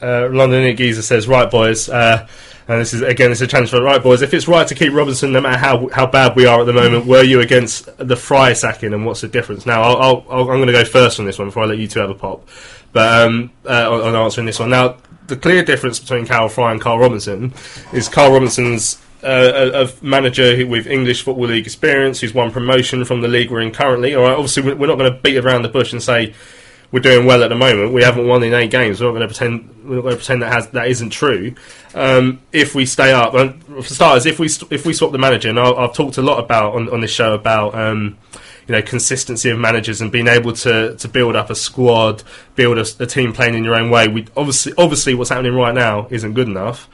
uh, 0.03 0.29
London 0.31 0.77
Geezer 0.77 1.03
says, 1.03 1.27
"Right, 1.27 1.51
boys." 1.51 1.89
Uh, 1.89 2.27
and 2.67 2.81
this 2.81 2.95
is 2.95 3.03
again, 3.03 3.31
it's 3.31 3.41
a 3.41 3.47
transfer. 3.47 3.83
Right, 3.83 4.03
boys. 4.03 4.23
If 4.23 4.33
it's 4.33 4.49
right 4.49 4.67
to 4.67 4.75
keep 4.75 4.93
Robinson, 4.93 5.33
no 5.33 5.41
matter 5.41 5.59
how 5.59 5.89
how 5.89 6.07
bad 6.07 6.35
we 6.35 6.47
are 6.47 6.61
at 6.61 6.67
the 6.67 6.73
moment, 6.73 7.07
were 7.07 7.23
you 7.23 7.41
against 7.41 7.87
the 7.99 8.15
Fraeye 8.15 8.57
sacking, 8.57 8.95
and 8.95 9.05
what's 9.05 9.21
the 9.21 9.29
difference? 9.29 9.67
Now, 9.67 9.83
I'll, 9.83 10.25
I'll, 10.31 10.41
I'm 10.41 10.59
going 10.59 10.67
to 10.67 10.73
go 10.73 10.85
first 10.85 11.21
on 11.21 11.27
this 11.27 11.39
one 11.39 11.49
before 11.49 11.65
I 11.65 11.67
let 11.67 11.79
you 11.79 11.89
two 11.89 12.01
have 12.01 12.11
a 12.11 12.15
pop. 12.15 12.49
But 12.93 13.27
um, 13.27 13.51
uh, 13.67 13.91
on, 13.91 14.15
answering 14.15 14.47
this 14.47 14.59
one, 14.59 14.71
now 14.71 14.97
the 15.27 15.37
clear 15.37 15.63
difference 15.63 15.99
between 15.99 16.27
Karel 16.27 16.49
Fraeye 16.49 16.73
and 16.73 16.81
Karl 16.81 16.99
Robinson 16.99 17.53
is 17.93 18.09
Karl 18.09 18.33
Robinson's 18.33 19.01
uh, 19.23 19.71
a, 19.75 19.85
a 19.85 20.05
manager 20.05 20.67
with 20.67 20.87
English 20.87 21.23
Football 21.23 21.47
League 21.47 21.67
experience, 21.67 22.21
who's 22.21 22.35
won 22.35 22.51
promotion 22.51 23.05
from 23.05 23.21
the 23.21 23.29
league 23.29 23.51
we're 23.51 23.61
in 23.61 23.73
currently. 23.73 24.15
All 24.15 24.23
right, 24.23 24.33
obviously 24.33 24.63
we're 24.63 24.77
we're 24.77 24.87
not 24.87 24.99
going 24.99 25.13
to 25.13 25.19
beat 25.19 25.37
around 25.39 25.63
the 25.63 25.69
bush 25.69 25.93
and 25.93 26.03
say 26.03 26.35
we're 26.93 27.01
doing 27.01 27.27
well 27.27 27.43
at 27.43 27.49
the 27.49 27.57
moment. 27.57 27.93
We 27.93 28.05
haven't 28.05 28.29
won 28.29 28.43
in 28.45 28.55
eight 28.55 28.71
games. 28.71 29.01
We're 29.01 29.09
not 29.09 29.19
going 29.19 29.29
to 29.29 29.35
pretend. 29.35 29.85
We're 29.85 29.97
not 29.97 30.03
going 30.03 30.13
to 30.13 30.19
pretend 30.19 30.43
that 30.43 30.53
has 30.53 30.69
that 30.69 30.89
isn't 30.89 31.11
true. 31.11 31.55
Um, 31.95 32.41
if 32.53 32.75
we 32.75 32.87
stay 32.87 33.13
up, 33.13 33.33
for 33.33 33.83
starters, 33.83 34.27
if 34.27 34.39
we 34.39 34.47
if 34.71 34.85
we 34.85 34.93
swap 34.93 35.13
the 35.13 35.19
manager, 35.19 35.49
and 35.51 35.61
I've, 35.61 35.77
I've 35.77 35.95
talked 35.95 36.19
a 36.19 36.23
lot 36.23 36.43
about 36.43 36.75
on, 36.75 36.91
on 36.91 37.01
this 37.01 37.13
show 37.13 37.35
about. 37.35 37.75
Um, 37.75 38.19
you 38.67 38.75
know, 38.75 38.81
consistency 38.81 39.51
of 39.51 39.59
managers 39.59 40.01
and 40.01 40.11
being 40.11 40.27
able 40.27 40.55
to, 40.55 40.97
to 40.97 41.07
build 41.07 41.37
up 41.37 41.51
a 41.51 41.55
squad, 41.55 42.23
build 42.55 42.79
a, 42.79 42.87
a 42.99 43.05
team 43.05 43.35
playing 43.35 43.55
in 43.55 43.63
your 43.63 43.75
own 43.75 43.91
way. 43.91 44.09
We 44.09 44.27
obviously, 44.37 44.73
obviously, 44.79 45.15
what's 45.15 45.29
happening 45.29 45.55
right 45.55 45.75
now 45.75 46.07
isn't 46.09 46.33
good 46.33 46.49
enough. 46.49 46.89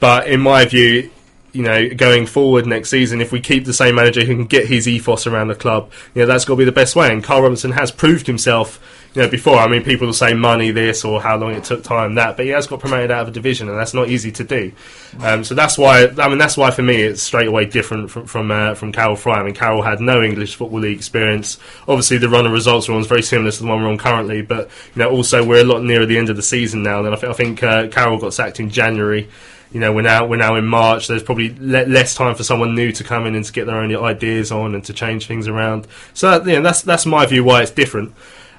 But 0.00 0.26
in 0.26 0.40
my 0.40 0.64
view, 0.64 1.10
you 1.52 1.62
know, 1.62 1.90
going 1.90 2.26
forward 2.26 2.66
next 2.66 2.90
season, 2.90 3.20
if 3.20 3.30
we 3.30 3.40
keep 3.40 3.66
the 3.66 3.72
same 3.72 3.94
manager 3.94 4.24
who 4.24 4.34
can 4.34 4.46
get 4.46 4.66
his 4.66 4.88
ethos 4.88 5.26
around 5.26 5.48
the 5.48 5.54
club, 5.54 5.92
you 6.14 6.22
know, 6.22 6.26
that's 6.26 6.44
got 6.44 6.54
to 6.54 6.58
be 6.58 6.64
the 6.64 6.72
best 6.72 6.96
way. 6.96 7.12
And 7.12 7.22
Karl 7.22 7.42
Robinson 7.42 7.72
has 7.72 7.90
proved 7.90 8.26
himself, 8.26 8.80
you 9.14 9.22
know, 9.22 9.28
before. 9.28 9.56
I 9.56 9.68
mean, 9.68 9.82
people 9.84 10.06
will 10.06 10.14
say 10.14 10.32
money 10.34 10.70
this 10.70 11.04
or 11.04 11.20
how 11.20 11.36
long 11.36 11.54
it 11.54 11.64
took 11.64 11.82
time 11.82 12.14
that, 12.14 12.36
but 12.36 12.46
he 12.46 12.52
has 12.52 12.66
got 12.66 12.80
promoted 12.80 13.10
out 13.10 13.22
of 13.22 13.28
a 13.28 13.30
division, 13.30 13.68
and 13.68 13.78
that's 13.78 13.94
not 13.94 14.08
easy 14.08 14.32
to 14.32 14.44
do. 14.44 14.72
Um, 15.20 15.44
so 15.44 15.54
that's 15.54 15.76
why, 15.76 16.06
I 16.18 16.28
mean, 16.28 16.38
that's 16.38 16.56
why 16.56 16.70
for 16.70 16.82
me 16.82 17.02
it's 17.02 17.22
straight 17.22 17.48
away 17.48 17.66
different 17.66 18.10
from 18.10 18.26
from, 18.26 18.50
uh, 18.50 18.74
from 18.74 18.92
Karel 18.92 19.16
Fraeye. 19.16 19.38
I 19.38 19.42
mean, 19.42 19.54
Karel 19.54 19.82
had 19.82 20.00
no 20.00 20.22
English 20.22 20.54
football 20.54 20.80
league 20.80 20.96
experience. 20.96 21.58
Obviously, 21.86 22.18
the 22.18 22.28
run 22.28 22.46
of 22.46 22.52
results 22.52 22.88
on 22.88 23.00
is 23.00 23.06
very 23.06 23.22
similar 23.22 23.50
to 23.50 23.58
the 23.60 23.66
one 23.66 23.82
we're 23.82 23.88
on 23.88 23.98
currently, 23.98 24.42
but 24.42 24.70
you 24.94 25.02
know, 25.02 25.10
also 25.10 25.44
we're 25.44 25.60
a 25.60 25.64
lot 25.64 25.82
nearer 25.82 26.06
the 26.06 26.18
end 26.18 26.30
of 26.30 26.36
the 26.36 26.42
season 26.42 26.82
now. 26.82 27.04
And 27.04 27.14
I, 27.14 27.16
th- 27.16 27.30
I 27.30 27.34
think 27.34 27.62
uh, 27.62 27.88
Karel 27.88 28.18
got 28.18 28.34
sacked 28.34 28.60
in 28.60 28.70
January 28.70 29.28
you 29.72 29.80
know, 29.80 29.92
we're 29.92 30.02
now 30.02 30.26
we're 30.26 30.36
now 30.36 30.56
in 30.56 30.66
March. 30.66 31.08
There's 31.08 31.22
probably 31.22 31.54
le- 31.58 31.86
less 31.86 32.14
time 32.14 32.34
for 32.34 32.44
someone 32.44 32.74
new 32.74 32.92
to 32.92 33.04
come 33.04 33.26
in 33.26 33.34
and 33.34 33.44
to 33.44 33.52
get 33.52 33.66
their 33.66 33.78
own 33.78 33.94
ideas 33.96 34.52
on 34.52 34.74
and 34.74 34.84
to 34.84 34.92
change 34.92 35.26
things 35.26 35.48
around. 35.48 35.86
So 36.12 36.44
you 36.44 36.56
know, 36.56 36.62
that's 36.62 36.82
that's 36.82 37.06
my 37.06 37.24
view 37.24 37.42
why 37.42 37.62
it's 37.62 37.70
different. 37.70 38.14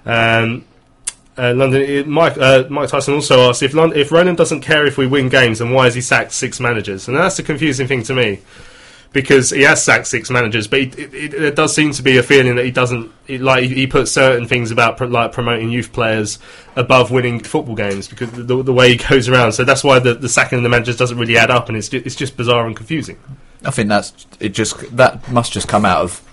Um, 0.06 0.66
uh, 1.38 1.54
London, 1.56 1.82
it, 1.82 2.08
Mike 2.08 2.38
uh, 2.38 2.66
Mike 2.70 2.90
Tyson 2.90 3.16
also 3.16 3.50
asked 3.50 3.64
if 3.64 3.74
Lon- 3.74 3.96
if 3.96 4.12
Roland 4.12 4.38
doesn't 4.38 4.62
care 4.62 4.86
if 4.86 4.98
we 4.98 5.08
win 5.08 5.30
games, 5.30 5.60
then 5.60 5.72
why 5.72 5.86
has 5.86 5.96
he 5.96 6.02
sacked 6.02 6.32
six 6.32 6.60
managers? 6.60 7.08
And 7.08 7.18
that's 7.18 7.38
the 7.38 7.44
confusing 7.44 7.88
thing 7.88 8.04
to 8.04 8.14
me. 8.14 8.40
Because 9.14 9.52
he 9.52 9.62
has 9.62 9.84
sacked 9.84 10.08
six 10.08 10.32
managers, 10.32 10.68
but 10.68 10.80
it, 10.80 11.56
does 11.56 11.76
seem 11.76 11.92
to 11.92 12.02
be 12.02 12.18
a 12.18 12.24
feeling 12.24 12.56
that 12.56 12.66
he 12.66 12.72
doesn't 12.72 13.12
it, 13.28 13.42
like. 13.42 13.66
He 13.66 13.86
puts 13.86 14.12
certain 14.12 14.48
things 14.48 14.72
about 14.72 14.98
pro, 14.98 15.06
like 15.06 15.32
promoting 15.32 15.70
youth 15.70 15.94
players 15.94 16.40
above 16.76 17.12
winning 17.12 17.40
football 17.40 17.76
games 17.76 18.08
because 18.08 18.32
the, 18.32 18.64
the 18.64 18.74
way 18.74 18.90
he 18.90 18.96
goes 18.96 19.30
around. 19.30 19.52
So 19.52 19.66
that's 19.66 19.84
why 19.84 20.00
the, 20.00 20.16
the 20.16 20.30
sacking 20.30 20.58
of 20.58 20.64
the 20.64 20.70
managers 20.70 20.98
doesn't 20.98 21.20
really 21.20 21.38
add 21.38 21.52
up, 21.52 21.70
and 21.70 21.78
it's 21.78 21.90
just, 21.90 22.06
it's 22.08 22.16
just 22.16 22.36
bizarre 22.36 22.66
and 22.66 22.76
confusing. 22.76 23.20
I 23.64 23.70
think 23.70 23.90
that's 23.90 24.26
it. 24.40 24.50
Just 24.50 24.98
that 24.98 25.32
must 25.32 25.54
just 25.54 25.68
come 25.68 25.86
out 25.86 26.02
of 26.02 26.28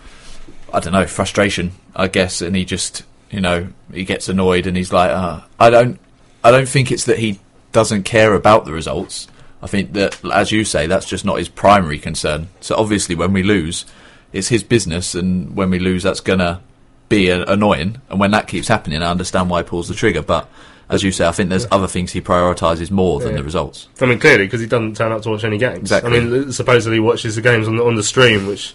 I 0.73 0.81
don't 0.81 0.93
know 0.93 1.07
frustration, 1.07 1.73
I 1.95 2.09
guess, 2.09 2.41
and 2.41 2.57
he 2.57 2.65
just 2.65 3.05
you 3.31 3.41
know 3.41 3.69
he 3.93 4.05
gets 4.05 4.29
annoyed 4.29 4.67
and 4.67 4.77
he's 4.77 4.93
like, 4.93 5.11
uh, 5.11 5.41
I 5.59 5.71
don't, 5.71 5.99
I 6.45 6.51
don't 6.51 6.69
think 6.69 6.91
it's 6.91 7.05
that 7.05 7.19
he 7.19 7.39
doesn't 7.73 8.03
care 8.05 8.35
about 8.35 8.65
the 8.65 8.73
results. 8.73 9.29
I 9.63 9.67
think 9.67 9.93
that, 9.93 10.19
as 10.33 10.51
you 10.53 10.65
say, 10.65 10.87
that's 10.87 11.07
just 11.09 11.25
not 11.25 11.39
his 11.39 11.49
primary 11.49 11.99
concern. 11.99 12.49
So 12.61 12.75
obviously, 12.77 13.15
when 13.15 13.33
we 13.33 13.43
lose, 13.43 13.85
it's 14.33 14.49
his 14.49 14.63
business, 14.63 15.15
and 15.15 15.55
when 15.55 15.71
we 15.71 15.79
lose, 15.79 16.03
that's 16.03 16.21
gonna 16.21 16.63
be 17.09 17.29
annoying. 17.31 18.01
And 18.09 18.19
when 18.21 18.31
that 18.31 18.47
keeps 18.49 18.69
happening, 18.69 19.03
I 19.03 19.11
understand 19.11 19.51
why 19.51 19.63
he 19.63 19.69
pulls 19.69 19.89
the 19.89 19.95
trigger. 19.95 20.23
But 20.23 20.49
as 20.89 21.03
you 21.03 21.13
say, 21.13 21.27
I 21.27 21.33
think 21.33 21.51
there's 21.51 21.67
other 21.71 21.87
things 21.89 22.13
he 22.13 22.21
prioritises 22.21 22.91
more 22.91 23.21
than 23.21 23.31
Yeah. 23.33 23.37
the 23.39 23.45
results. 23.45 23.89
I 24.01 24.07
mean, 24.07 24.19
clearly 24.19 24.47
because 24.47 24.61
he 24.61 24.67
doesn't 24.67 24.97
turn 24.97 25.13
up 25.13 25.23
to 25.23 25.31
watch 25.31 25.45
any 25.45 25.59
games. 25.59 25.79
Exactly. 25.79 26.17
I 26.17 26.21
mean, 26.21 26.53
supposedly 26.53 26.97
he 26.97 27.01
watches 27.01 27.35
the 27.37 27.43
games 27.43 27.69
on 27.69 27.77
the, 27.77 27.85
on 27.85 27.95
the 27.97 28.03
stream, 28.03 28.47
which. 28.47 28.75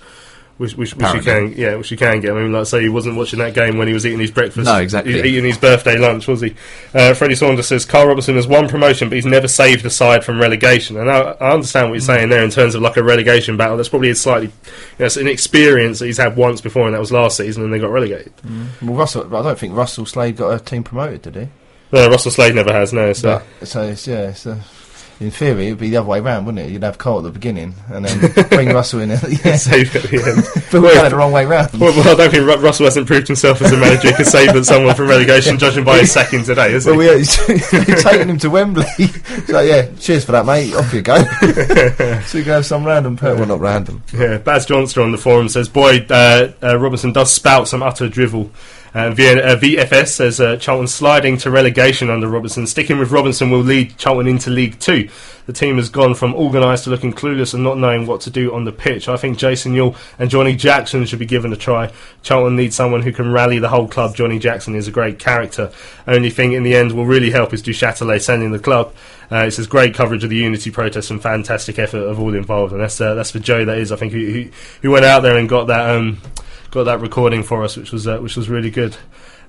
Which, 0.58 0.78
which, 0.78 0.96
which 0.96 1.14
you 1.14 1.20
can, 1.20 1.52
yeah, 1.58 1.76
which 1.76 1.92
you 1.92 1.98
can 1.98 2.22
get. 2.22 2.32
I 2.32 2.36
mean, 2.36 2.54
like, 2.54 2.66
say 2.66 2.82
he 2.82 2.88
wasn't 2.88 3.18
watching 3.18 3.40
that 3.40 3.54
game 3.54 3.78
when 3.78 3.90
he 3.90 3.94
was 3.94 4.06
eating 4.06 4.22
his 4.22 4.32
breakfast. 4.32 4.66
No, 4.66 4.78
exactly. 4.78 5.20
Eating 5.20 5.44
his 5.44 5.58
birthday 5.58 5.98
lunch, 5.98 6.28
was 6.30 6.40
he? 6.40 6.56
Uh, 6.94 7.14
Freddie 7.14 7.36
Saunders 7.36 7.68
says 7.68 7.84
Karl 7.84 8.08
Robinson 8.08 8.36
has 8.36 8.48
won 8.48 8.70
promotion, 8.70 9.10
but 9.10 9.16
he's 9.18 9.26
never 9.26 9.50
saved 9.50 9.84
the 9.84 9.90
side 9.90 10.24
from 10.24 10.40
relegation. 10.40 10.96
And 10.96 11.12
I, 11.12 11.20
I 11.42 11.52
understand 11.52 11.90
what 11.90 11.96
you're 11.96 12.02
saying 12.02 12.30
there 12.30 12.42
in 12.42 12.52
terms 12.52 12.74
of 12.74 12.82
like 12.82 12.96
a 12.96 13.04
relegation 13.04 13.58
battle. 13.58 13.76
That's 13.76 13.90
probably 13.90 14.12
a 14.12 14.16
slightly, 14.16 14.48
you 14.48 14.54
know, 15.00 15.08
it's 15.08 15.18
an 15.18 15.28
experience 15.28 16.00
that 16.00 16.06
he's 16.06 16.20
had 16.20 16.38
once 16.38 16.62
before, 16.62 16.86
and 16.86 16.96
that 16.96 17.02
was 17.02 17.12
last 17.12 17.36
season, 17.36 17.66
and 17.66 17.74
they 17.74 17.80
got 17.80 17.92
relegated. 17.92 18.32
Well, 18.82 18.96
Russell, 18.96 19.36
I 19.36 19.42
don't 19.42 19.60
think 19.60 19.76
Russell 19.76 20.06
Slade 20.06 20.38
got 20.38 20.54
a 20.54 20.64
team 20.64 20.86
promoted, 20.86 21.24
did 21.24 21.36
he? 21.36 21.50
No, 21.92 22.10
Russell 22.10 22.32
Slade 22.32 22.56
never 22.56 22.72
has. 22.72 22.94
No, 22.94 23.12
so 23.12 23.42
so 23.62 23.82
it's, 23.84 24.08
yeah, 24.08 24.30
it's, 24.30 24.48
uh, 24.48 24.62
in 25.20 25.32
theory, 25.32 25.68
it'd 25.68 25.80
be 25.80 25.90
the 25.90 25.98
other 25.98 26.10
way 26.10 26.20
around, 26.20 26.46
wouldn't 26.46 26.68
it? 26.68 26.72
You'd 26.72 26.84
have 26.84 26.98
Cole 26.98 27.20
at 27.20 27.24
the 27.24 27.32
beginning 27.32 27.74
and 27.88 28.04
then 28.04 28.48
bring 28.50 28.70
Russell 28.70 29.00
in 29.00 29.12
at 29.12 29.22
the 29.22 29.40
end. 29.46 29.60
Save 29.60 29.96
at 29.96 30.04
the 30.04 30.18
end. 30.18 30.66
but 30.72 30.82
we're 30.82 30.94
going 30.94 31.10
the 31.10 31.16
wrong 31.16 31.32
way 31.32 31.46
round. 31.46 31.72
Well, 31.74 31.96
well, 31.96 32.10
I 32.10 32.16
don't 32.16 32.32
think 32.32 32.46
Russell 32.62 32.86
hasn't 32.86 33.08
proved 33.08 33.28
himself 33.28 33.62
as 33.62 33.72
a 33.72 33.78
manager 33.78 34.10
who 34.10 34.16
could 34.16 34.28
save 34.28 34.66
someone 34.66 34.94
from 34.94 35.08
relegation, 35.08 35.58
judging 35.58 35.86
by 35.86 36.00
his 36.00 36.12
sacking 36.12 36.44
today, 36.44 36.72
has 36.74 36.86
he? 36.86 36.92
Well, 36.92 37.02
yeah, 37.02 37.24
you're 37.88 37.98
taking 38.02 38.30
him 38.30 38.38
to 38.40 38.50
Wembley. 38.50 38.86
so 39.48 39.62
yeah, 39.62 39.90
cheers 40.00 40.26
for 40.26 40.34
that, 40.34 40.46
mate. 40.46 40.74
Off 40.76 40.94
you 40.94 41.02
go. 41.02 41.16
so 42.24 42.38
you 42.38 42.44
can 42.44 42.54
have 42.54 42.66
some 42.66 42.86
random 42.86 43.16
per 43.16 43.36
well, 43.36 43.46
not 43.46 43.62
random. 43.62 44.04
Yeah, 44.14 44.38
Baz 44.40 44.66
Johnston 44.66 45.04
on 45.04 45.12
the 45.12 45.18
forum 45.18 45.48
says, 45.48 45.70
"Boy, 45.70 46.06
uh, 46.10 46.52
uh, 46.62 46.78
Robinson 46.78 47.14
does 47.14 47.32
spout 47.32 47.68
some 47.68 47.82
utter 47.82 48.10
drivel." 48.10 48.52
Uh, 48.96 49.12
v- 49.12 49.42
uh, 49.42 49.58
VFS 49.58 50.08
says 50.08 50.40
uh, 50.40 50.56
Charlton 50.56 50.88
sliding 50.88 51.36
to 51.40 51.52
relegation 51.52 52.10
under 52.10 52.30
Robinson. 52.30 52.66
Sticking 52.66 52.98
with 52.98 53.12
Robinson 53.12 53.52
will 53.52 53.60
lead 53.60 53.98
Charlton 53.98 54.26
into 54.26 54.50
League 54.50 54.80
Two. 54.80 55.10
The 55.48 55.54
team 55.54 55.76
has 55.76 55.90
gone 55.90 56.16
from 56.16 56.34
organised 56.34 56.86
to 56.86 56.92
looking 56.92 57.12
clueless 57.12 57.54
and 57.54 57.62
not 57.62 57.78
knowing 57.78 58.08
what 58.08 58.22
to 58.22 58.30
do 58.30 58.54
on 58.54 58.64
the 58.64 58.72
pitch. 58.72 59.10
I 59.10 59.18
think 59.18 59.38
Jason 59.38 59.74
Euell 59.76 59.98
and 60.18 60.30
Johnny 60.30 60.56
Jackson 60.56 61.06
should 61.06 61.20
be 61.20 61.26
given 61.26 61.52
a 61.52 61.58
try. 61.58 61.92
Charlton 62.24 62.56
needs 62.56 62.78
someone 62.78 63.02
who 63.02 63.12
can 63.12 63.34
rally 63.34 63.60
the 63.60 63.68
whole 63.68 63.90
club. 63.90 64.16
Johnny 64.16 64.40
Jackson 64.40 64.76
is 64.76 64.88
a 64.88 64.92
great 64.92 65.20
character. 65.20 65.72
Only 66.08 66.30
thing 66.30 66.54
in 66.54 66.64
the 66.64 66.74
end 66.74 66.94
will 66.94 67.06
really 67.06 67.32
help 67.32 67.54
is 67.54 67.62
Duchâtelet 67.62 68.22
sending 68.22 68.54
the 68.54 68.60
club. 68.60 68.94
Uh, 69.30 69.46
it 69.46 69.52
says 69.52 69.68
great 69.68 69.94
coverage 69.94 70.24
of 70.24 70.30
the 70.30 70.38
unity 70.38 70.72
protest 70.72 71.12
and 71.12 71.22
fantastic 71.22 71.78
effort 71.80 71.98
of 71.98 72.18
all 72.18 72.34
involved, 72.34 72.72
and 72.72 72.82
that's 72.82 73.02
uh, 73.02 73.14
that's 73.14 73.32
for 73.32 73.40
Joe. 73.40 73.66
That 73.66 73.78
is, 73.78 73.92
I 73.92 73.98
think, 73.98 74.14
who, 74.14 74.48
who 74.82 74.92
went 74.92 75.04
out 75.04 75.22
there 75.22 75.36
and 75.38 75.50
got 75.50 75.68
that 75.68 75.90
um, 75.96 76.22
got 76.76 76.84
that 76.84 77.00
recording 77.00 77.42
for 77.42 77.64
us, 77.64 77.78
which 77.78 77.94
was 77.94 78.06
uh, 78.06 78.20
which 78.20 78.36
was 78.36 78.50
really 78.50 78.70
good. 78.70 78.96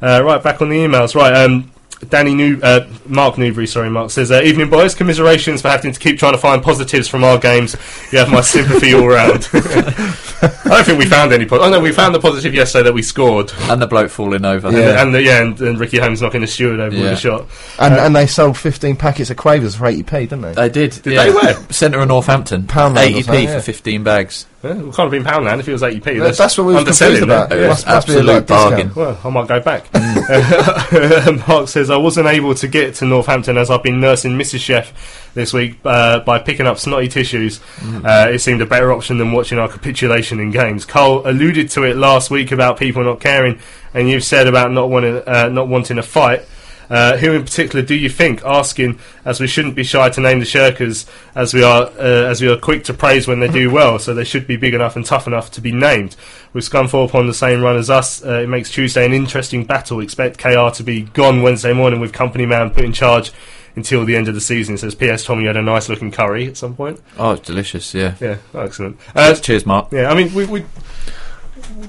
Uh, 0.01 0.23
right, 0.25 0.43
back 0.43 0.63
on 0.63 0.69
the 0.69 0.77
emails. 0.77 1.15
Right, 1.17 1.35
um, 1.35 1.73
Danny 2.11 2.35
New, 2.35 2.61
uh, 2.63 2.87
Mark 3.07 3.39
Newbury, 3.39 3.67
sorry, 3.67 3.89
Mark 3.91 4.11
says, 4.11 4.31
uh, 4.31 4.43
"Evening, 4.43 4.69
boys. 4.69 4.95
Commiserations 4.95 5.63
for 5.63 5.69
having 5.69 5.93
to 5.93 5.99
keep 5.99 6.19
trying 6.19 6.33
to 6.33 6.39
find 6.39 6.63
positives 6.63 7.09
from 7.09 7.25
our 7.25 7.39
games. 7.39 7.75
You 8.13 8.19
have 8.19 8.31
my 8.31 8.43
sympathy 8.43 8.95
all 8.95 9.07
round." 9.09 9.49
I 9.55 10.69
don't 10.69 10.85
think 10.85 10.99
we 10.99 11.07
found 11.07 11.33
any. 11.33 11.47
Po- 11.47 11.59
oh 11.61 11.71
no, 11.71 11.81
we 11.81 11.93
found 11.93 12.15
the 12.15 12.21
positive 12.21 12.55
yesterday 12.55 12.85
that 12.85 12.93
we 12.93 13.03
scored, 13.03 13.53
and 13.71 13.81
the 13.81 13.87
bloke 13.87 14.11
falling 14.11 14.45
over. 14.45 14.69
and, 14.69 14.77
the, 14.77 15.01
and 15.01 15.15
the, 15.15 15.23
yeah, 15.23 15.41
and, 15.43 15.59
and 15.61 15.79
Ricky 15.81 15.99
Holmes 15.99 16.21
knocking 16.21 16.43
the 16.43 16.47
steward 16.47 16.81
over 16.81 16.95
with 16.95 17.13
a 17.13 17.17
shot. 17.17 17.47
And 17.79 17.95
Uh, 17.95 17.99
and 18.05 18.15
they 18.15 18.27
sold 18.27 18.59
15 18.59 18.97
packets 18.97 19.31
of 19.31 19.37
Quavers 19.39 19.77
for 19.77 19.85
80p, 19.87 20.11
didn't 20.29 20.43
they? 20.43 20.53
They 20.53 20.69
did. 20.69 20.91
Did 21.03 21.13
yeah. 21.15 21.25
they? 21.25 21.33
Where? 21.33 21.55
Centre 21.73 22.01
of 22.01 22.09
Northampton. 22.09 22.65
Poundland 22.65 23.15
80p 23.15 23.25
for 23.25 23.53
yeah. 23.53 23.61
15 23.61 24.05
bags. 24.05 24.47
Yeah, 24.63 24.71
it 24.73 24.77
can't 24.77 24.97
have 24.97 25.11
been 25.11 25.25
Poundland 25.25 25.61
if 25.61 25.69
it 25.69 25.73
was 25.73 25.83
80p. 25.83 26.19
That- 26.21 26.37
that's 26.37 26.59
what 26.59 26.65
we 26.67 26.73
was 26.75 26.81
underselling 26.81 27.21
confused 27.21 27.49
about. 27.49 27.53
it. 27.53 27.63
It 27.65 27.69
must- 27.69 27.87
must 27.87 28.07
be 28.07 28.13
a 28.13 28.17
absolute 28.19 28.47
discount. 28.47 28.71
bargain. 28.71 28.93
Well, 28.95 29.19
I 29.25 29.29
might 29.31 29.49
go 29.49 29.61
back. 29.61 29.87
Uh, 29.95 31.39
Mark 31.49 31.69
says, 31.69 31.86
I 31.91 31.97
wasn't 31.97 32.27
able 32.29 32.55
to 32.55 32.69
get 32.69 32.95
to 32.97 33.05
Northampton 33.05 33.57
as 33.57 33.71
I've 33.71 33.83
been 33.83 34.01
nursing 34.01 34.33
Mrs. 34.33 34.61
Chef 34.61 35.31
this 35.35 35.53
week 35.53 35.79
uh, 35.85 36.21
by 36.21 36.39
picking 36.39 36.67
up 36.67 36.79
snotty 36.79 37.09
tissues. 37.09 37.61
Uh, 38.05 38.29
it 38.33 38.39
seemed 38.41 38.63
a 38.63 38.67
better 38.67 38.93
option 38.93 39.19
than 39.19 39.33
watching 39.33 39.59
our 39.59 39.69
capitulation 39.69 40.41
in 40.41 40.51
games. 40.51 40.85
Cole 40.85 41.27
alluded 41.27 41.71
to 41.71 41.85
it 41.85 41.97
last 41.97 42.31
week 42.31 42.53
about 42.53 42.79
people 42.79 43.05
not 43.05 43.21
caring, 43.21 43.59
and 43.95 44.09
you've 44.09 44.25
said 44.25 44.47
about 44.47 44.73
not 44.73 44.91
wanting, 44.91 45.23
uh, 45.27 45.49
not 45.49 45.69
wanting 45.69 45.99
a 45.99 46.03
fight. 46.03 46.47
Uh, 46.89 47.17
who 47.17 47.33
in 47.33 47.43
particular 47.45 47.85
do 47.85 47.95
you 47.95 48.09
think? 48.09 48.45
Asking, 48.45 48.99
as 49.25 49.41
we 49.41 49.47
shouldn't 49.47 49.75
be 49.75 49.83
shy 49.85 50.09
to 50.11 50.21
name 50.21 50.39
the 50.39 50.45
Shirkers, 50.45 51.09
as 51.35 51.53
we 51.53 51.63
are 51.63 51.85
uh, 51.99 52.31
as 52.31 52.41
we 52.41 52.49
are 52.49 52.57
quick 52.57 52.85
to 52.85 52.95
praise 52.95 53.27
when 53.27 53.41
they 53.41 53.49
do 53.49 53.71
well, 53.71 53.99
so 53.99 54.15
they 54.15 54.25
should 54.25 54.47
be 54.47 54.57
big 54.57 54.75
enough 54.75 54.97
and 54.97 55.05
tough 55.05 55.27
enough 55.27 55.51
to 55.53 55.61
be 55.61 55.73
named. 55.73 56.17
With 56.53 56.69
Scunthorpe 56.69 57.15
on 57.15 57.27
the 57.27 57.35
same 57.35 57.61
run 57.61 57.77
as 57.77 57.91
us, 57.91 58.25
uh, 58.25 58.41
it 58.41 58.49
makes 58.49 58.71
Tuesday 58.71 59.05
an 59.05 59.13
interesting 59.13 59.65
battle. 59.65 60.01
Expect 60.01 60.39
KR 60.39 60.71
to 60.75 60.83
be 60.83 61.03
gone 61.03 61.43
Wednesday 61.43 61.73
morning 61.73 62.01
with 62.01 62.13
company 62.13 62.47
man 62.47 62.71
put 62.71 62.85
in 62.85 62.93
charge 62.93 63.33
until 63.75 64.05
the 64.07 64.17
end 64.17 64.27
of 64.27 64.35
the 64.35 64.41
season. 64.41 64.75
It 64.75 64.79
says, 64.79 64.95
P.S. 64.95 65.25
Tommy 65.25 65.45
had 65.45 65.57
a 65.57 65.63
nice 65.63 65.89
looking 65.91 66.11
curry 66.11 66.47
at 66.47 66.57
some 66.57 66.75
point. 66.75 66.99
Oh, 67.19 67.33
it's 67.33 67.47
delicious, 67.47 67.93
yeah. 67.93 68.15
Yeah, 68.21 68.39
oh, 68.55 68.61
excellent. 68.61 68.99
Uh, 69.15 69.35
Cheers, 69.35 69.67
Mark. 69.67 69.93
yeah, 69.93 70.11
I 70.11 70.15
mean, 70.15 70.33
we, 70.33 70.47
we 70.47 70.65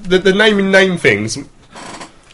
the, 0.02 0.18
the 0.18 0.34
name 0.34 0.58
and 0.58 0.70
name 0.70 0.98
things 0.98 1.38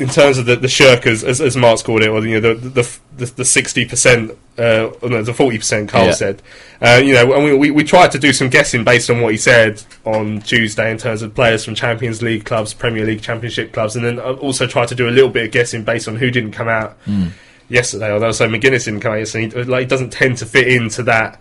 in 0.01 0.09
terms 0.09 0.39
of 0.39 0.47
the, 0.47 0.57
the 0.57 0.66
shirkers, 0.66 1.23
as, 1.23 1.41
as 1.41 1.57
Mark's 1.57 1.83
called 1.83 2.03
it, 2.03 2.09
or 2.09 2.25
you 2.27 2.41
know, 2.41 2.55
the 2.55 2.99
the 3.16 3.27
the 3.37 3.45
sixty 3.45 3.85
percent, 3.85 4.33
uh, 4.59 4.91
no, 5.03 5.23
the 5.23 5.33
forty 5.33 5.57
percent. 5.59 5.89
Karl 5.89 6.07
Yeah. 6.07 6.12
said, 6.12 6.43
uh, 6.83 7.01
you 7.05 7.12
know, 7.15 7.33
and 7.33 7.45
we, 7.45 7.55
we 7.57 7.71
we 7.71 7.85
tried 7.85 8.11
to 8.12 8.19
do 8.19 8.33
some 8.33 8.49
guessing 8.49 8.83
based 8.83 9.09
on 9.09 9.21
what 9.21 9.31
he 9.33 9.39
said 9.39 9.83
on 10.05 10.41
Tuesday 10.43 10.91
in 10.91 10.99
terms 10.99 11.23
of 11.23 11.35
players 11.35 11.65
from 11.65 11.75
Champions 11.75 12.23
League 12.23 12.45
clubs, 12.45 12.75
Premier 12.75 13.05
League, 13.07 13.23
Championship 13.23 13.73
clubs, 13.73 13.95
and 13.95 14.05
then 14.05 14.19
also 14.19 14.66
tried 14.66 14.89
to 14.89 14.95
do 14.97 15.09
a 15.09 15.12
little 15.12 15.31
bit 15.31 15.45
of 15.47 15.53
guessing 15.53 15.85
based 15.85 16.09
on 16.09 16.16
who 16.16 16.31
didn't 16.31 16.53
come 16.53 16.69
out 16.69 16.97
Mm. 17.07 17.31
yesterday. 17.69 18.11
Although 18.11 18.33
so 18.33 18.49
Magennis 18.49 18.87
didn't 18.87 19.01
come 19.01 19.12
out 19.12 19.19
yesterday, 19.19 19.49
he, 19.51 19.65
like 19.65 19.81
he 19.83 19.87
doesn't 19.87 20.11
tend 20.11 20.39
to 20.39 20.47
fit 20.47 20.66
into 20.69 21.03
that. 21.05 21.41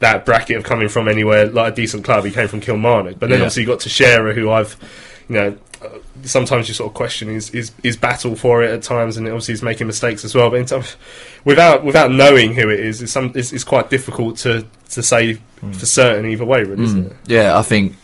That 0.00 0.24
bracket 0.26 0.56
of 0.56 0.64
coming 0.64 0.88
from 0.88 1.06
anywhere 1.06 1.46
like 1.46 1.74
a 1.74 1.76
decent 1.76 2.02
club, 2.04 2.24
he 2.24 2.32
came 2.32 2.48
from 2.48 2.60
Kilmarnock. 2.60 3.20
But 3.20 3.28
then 3.28 3.38
Yeah. 3.38 3.44
obviously 3.44 3.62
you 3.62 3.68
got 3.68 3.78
Teixeira, 3.78 4.34
who 4.34 4.50
I've, 4.50 4.74
you 5.28 5.34
know, 5.36 5.56
sometimes 6.24 6.68
you 6.68 6.74
sort 6.74 6.88
of 6.90 6.94
question 6.94 7.28
his, 7.28 7.48
his 7.48 7.72
his 7.82 7.96
battle 7.96 8.36
for 8.36 8.62
it 8.62 8.70
at 8.70 8.82
times, 8.82 9.16
and 9.16 9.26
obviously 9.26 9.52
he's 9.52 9.62
making 9.62 9.86
mistakes 9.86 10.24
as 10.24 10.34
well. 10.34 10.50
But 10.50 10.60
in 10.60 10.66
terms, 10.66 10.96
without 11.44 11.84
without 11.84 12.10
knowing 12.10 12.54
who 12.54 12.68
it 12.70 12.80
is, 12.80 13.02
it's, 13.02 13.12
some, 13.12 13.32
it's, 13.34 13.52
it's 13.52 13.64
quite 13.64 13.90
difficult 13.90 14.36
to 14.38 14.66
to 14.90 15.02
say 15.02 15.34
for 15.60 15.86
certain 15.86 16.26
either 16.30 16.44
way, 16.44 16.64
really, 16.64 16.84
isn't 16.84 17.04
Mm. 17.04 17.10
it? 17.10 17.16
Yeah, 17.26 17.58
I 17.58 17.62
think 17.62 17.94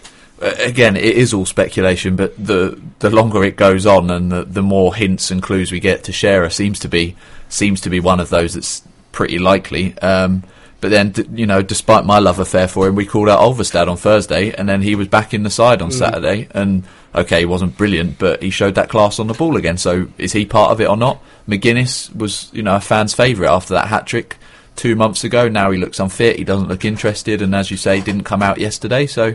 uh, 0.40 0.54
again 0.58 0.96
it 0.96 1.16
is 1.16 1.34
all 1.34 1.46
speculation, 1.46 2.16
but 2.16 2.34
the 2.42 2.80
the 3.00 3.10
longer 3.10 3.42
it 3.44 3.56
goes 3.56 3.84
on 3.86 4.10
and 4.10 4.30
the, 4.32 4.44
the 4.44 4.62
more 4.62 4.94
hints 4.94 5.30
and 5.30 5.42
clues 5.42 5.70
we 5.72 5.80
get 5.80 6.04
Teixeira 6.04 6.50
seems 6.50 6.78
to 6.80 6.88
be 6.88 7.16
seems 7.48 7.80
to 7.82 7.90
be 7.90 8.00
one 8.00 8.20
of 8.20 8.28
those 8.30 8.54
that's 8.54 8.82
pretty 9.12 9.38
likely. 9.38 9.96
Um, 9.98 10.42
but 10.80 10.92
then, 10.92 11.12
you 11.34 11.44
know, 11.44 11.60
despite 11.60 12.04
my 12.06 12.20
love 12.20 12.38
affair 12.38 12.68
for 12.68 12.86
him, 12.86 12.94
we 12.94 13.04
called 13.04 13.28
out 13.28 13.40
Ulvestad 13.40 13.88
on 13.88 13.96
Thursday, 13.96 14.52
and 14.52 14.68
then 14.68 14.80
he 14.82 14.94
was 14.94 15.08
back 15.08 15.34
in 15.34 15.42
the 15.42 15.50
side 15.50 15.82
on 15.82 15.90
Mm. 15.90 15.94
Saturday. 15.94 16.48
And 16.52 16.84
okay, 17.14 17.40
he 17.40 17.46
wasn't 17.46 17.76
brilliant, 17.76 18.18
but 18.18 18.42
he 18.42 18.50
showed 18.50 18.74
that 18.74 18.88
class 18.88 19.18
on 19.18 19.26
the 19.26 19.34
ball 19.34 19.56
again. 19.56 19.78
So 19.78 20.08
is 20.18 20.32
he 20.32 20.44
part 20.44 20.70
of 20.70 20.80
it 20.80 20.88
or 20.88 20.96
not? 20.96 21.22
Magennis 21.48 22.14
was, 22.14 22.50
you 22.52 22.62
know, 22.62 22.76
a 22.76 22.80
fan's 22.80 23.14
favourite 23.14 23.50
after 23.50 23.74
that 23.74 23.88
hat 23.88 24.06
trick 24.06 24.36
two 24.76 24.94
months 24.94 25.24
ago. 25.24 25.48
Now 25.48 25.70
he 25.70 25.78
looks 25.78 25.98
unfit. 25.98 26.36
He 26.36 26.44
doesn't 26.44 26.68
look 26.68 26.84
interested, 26.84 27.42
and 27.42 27.54
as 27.54 27.70
you 27.70 27.76
say, 27.76 28.00
didn't 28.00 28.24
come 28.24 28.42
out 28.42 28.58
yesterday. 28.58 29.06
So 29.06 29.34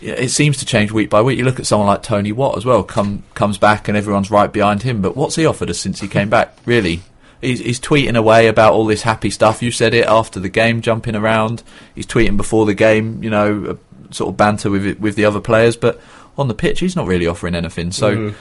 it 0.00 0.30
seems 0.30 0.58
to 0.58 0.66
change 0.66 0.92
week 0.92 1.10
by 1.10 1.22
week. 1.22 1.38
You 1.38 1.44
look 1.44 1.58
at 1.58 1.66
someone 1.66 1.88
like 1.88 2.02
Tony 2.02 2.32
Watt 2.32 2.56
as 2.56 2.64
well. 2.64 2.82
Come 2.84 3.24
comes 3.34 3.58
back, 3.58 3.88
and 3.88 3.96
everyone's 3.96 4.30
right 4.30 4.52
behind 4.52 4.82
him. 4.82 5.02
But 5.02 5.16
what's 5.16 5.36
he 5.36 5.46
offered 5.46 5.70
us 5.70 5.78
since 5.78 6.00
he 6.00 6.08
came 6.08 6.28
back? 6.28 6.56
Really, 6.64 7.02
he's, 7.40 7.60
he's 7.60 7.80
tweeting 7.80 8.16
away 8.16 8.46
about 8.46 8.74
all 8.74 8.86
this 8.86 9.02
happy 9.02 9.30
stuff. 9.30 9.62
You 9.62 9.70
said 9.70 9.94
it 9.94 10.06
after 10.06 10.38
the 10.38 10.48
game, 10.48 10.82
jumping 10.82 11.16
around. 11.16 11.62
He's 11.94 12.06
tweeting 12.06 12.36
before 12.36 12.66
the 12.66 12.74
game. 12.74 13.22
You 13.22 13.30
know, 13.30 13.78
sort 14.10 14.30
of 14.30 14.36
banter 14.36 14.70
with 14.70 14.98
with 14.98 15.16
the 15.16 15.24
other 15.24 15.40
players, 15.40 15.76
but 15.76 16.00
on 16.38 16.48
the 16.48 16.54
pitch, 16.54 16.80
he's 16.80 16.96
not 16.96 17.06
really 17.06 17.26
offering 17.26 17.54
anything. 17.54 17.90
So 17.92 18.16
Mhm. 18.16 18.34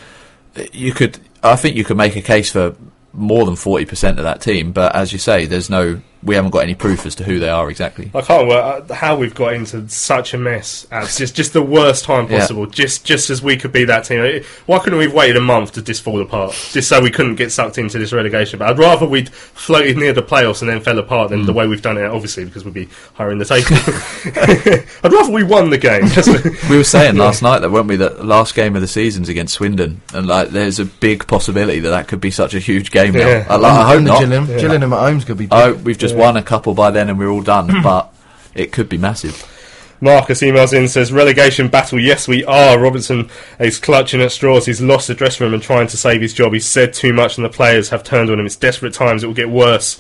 you 0.74 0.94
could, 0.94 1.19
I 1.44 1.56
think, 1.56 1.76
you 1.76 1.84
could 1.84 1.98
make 1.98 2.15
a 2.15 2.22
case 2.22 2.52
for 2.52 2.76
more 3.14 3.45
than 3.45 3.56
forty 3.56 3.86
percent 3.86 4.19
of 4.19 4.24
that 4.24 4.41
team. 4.41 4.72
But 4.72 4.95
as 4.95 5.11
you 5.11 5.19
say, 5.19 5.45
there's 5.45 5.69
no, 5.69 5.99
we 6.23 6.35
haven't 6.35 6.52
got 6.52 6.60
any 6.60 6.76
proof 6.76 7.06
as 7.06 7.15
to 7.15 7.23
who 7.23 7.39
they 7.39 7.49
are 7.49 7.69
exactly. 7.69 8.11
I 8.14 8.22
can't 8.22 8.48
work 8.48 8.89
uh, 8.89 8.94
how 8.94 9.15
we've 9.15 9.35
got 9.35 9.53
into 9.53 9.88
such 9.89 10.34
a 10.34 10.38
mess. 10.38 10.85
Uh, 10.91 11.02
It's 11.03 11.18
just 11.18 11.35
just 11.35 11.53
the 11.53 11.61
worst 11.61 12.03
time 12.06 12.27
Yeah. 12.30 12.39
possible. 12.39 12.65
Just 12.65 13.06
just 13.06 13.30
as 13.30 13.41
we 13.41 13.56
could 13.57 13.72
be 13.72 13.85
that 13.85 14.03
team. 14.06 14.19
Uh, 14.22 14.44
Why 14.65 14.80
couldn't 14.80 14.99
we 14.99 15.06
have 15.06 15.14
waited 15.14 15.38
a 15.38 15.41
month 15.41 15.73
to 15.73 15.81
just 15.81 16.02
fall 16.02 16.22
apart? 16.22 16.52
Just 16.72 16.89
so 16.89 16.99
we 17.02 17.11
couldn't 17.11 17.35
get 17.35 17.52
sucked 17.52 17.77
into 17.77 17.98
this 17.99 18.11
relegation. 18.14 18.60
But 18.60 18.69
I'd 18.69 18.80
rather 18.80 19.06
we'd 19.07 19.30
floated 19.30 19.98
near 19.98 20.14
the 20.14 20.23
playoffs 20.23 20.61
and 20.61 20.69
then 20.69 20.81
fell 20.81 20.99
apart 20.99 21.30
than 21.30 21.45
the 21.45 21.53
way 21.53 21.68
we've 21.68 21.81
done 21.81 21.98
it. 21.98 22.06
Obviously, 22.06 22.45
because 22.45 22.65
we'd 22.65 22.73
be 22.73 22.89
higher 23.14 23.31
in 23.31 23.38
the 23.38 23.45
table. 23.45 23.68
I'd 25.03 25.11
rather 25.14 25.31
we 25.31 25.44
won 25.44 25.69
the 25.69 25.77
game. 25.77 26.06
We 26.69 26.77
were 26.77 26.84
saying 26.84 27.15
last 27.15 27.41
night 27.41 27.60
that 27.60 27.72
weren't 27.72 27.88
we 27.88 27.95
that 27.98 28.18
the 28.18 28.23
last 28.23 28.53
game 28.56 28.76
of 28.76 28.81
the 28.81 28.88
season's 28.88 29.30
against 29.30 29.53
Swindon, 29.56 30.02
and 30.14 30.27
like 30.27 30.49
there's 30.49 30.80
a 30.80 30.85
big 30.85 31.27
possibility 31.27 31.80
that 31.80 31.89
that 31.89 32.07
could 32.07 32.19
be 32.22 32.31
such 32.31 32.53
a 32.53 32.60
huge 32.60 32.91
game 32.91 33.14
now. 33.14 33.27
Yeah. 33.27 33.45
I, 33.49 33.56
like, 33.56 33.72
I 33.72 33.88
hope 33.88 33.98
the 33.98 34.02
not. 34.03 34.19
Gillingham- 34.19 34.49
Yeah. 34.49 34.57
Gillingham 34.60 34.94
at 34.94 34.99
home's 34.99 35.26
gonna 35.26 35.38
be 35.38 35.48
Oh, 35.52 35.73
big. 35.73 35.85
we've 35.85 35.98
just 35.98 36.06
Yeah. 36.11 36.19
won 36.19 36.38
a 36.38 36.43
couple 36.43 36.73
by 36.73 36.91
then, 36.91 37.09
and 37.09 37.17
we're 37.17 37.29
all 37.29 37.41
done. 37.41 37.81
but 37.84 38.13
it 38.53 38.71
could 38.71 38.89
be 38.89 38.97
massive. 38.97 39.53
Marcus 39.99 40.41
emails 40.41 40.77
in 40.77 40.88
says 40.88 41.11
relegation 41.11 41.69
battle. 41.69 41.99
Yes, 41.99 42.27
we 42.27 42.45
are. 42.45 42.79
Robinson 42.79 43.29
is 43.59 43.79
clutching 43.79 44.21
at 44.21 44.31
straws. 44.31 44.67
He's 44.67 44.81
lost 44.81 45.07
the 45.07 45.15
dressing 45.15 45.45
room 45.45 45.55
and 45.55 45.63
trying 45.63 45.88
to 45.88 45.97
save 45.97 46.21
his 46.21 46.34
job. 46.34 46.53
He's 46.53 46.67
said 46.67 46.93
too 46.93 47.13
much, 47.13 47.38
and 47.38 47.45
the 47.45 47.49
players 47.49 47.89
have 47.89 48.03
turned 48.03 48.29
on 48.29 48.39
him. 48.39 48.45
It's 48.45 48.55
desperate 48.55 48.93
times. 48.93 49.23
It 49.23 49.27
will 49.27 49.34
get 49.34 49.49
worse 49.49 49.99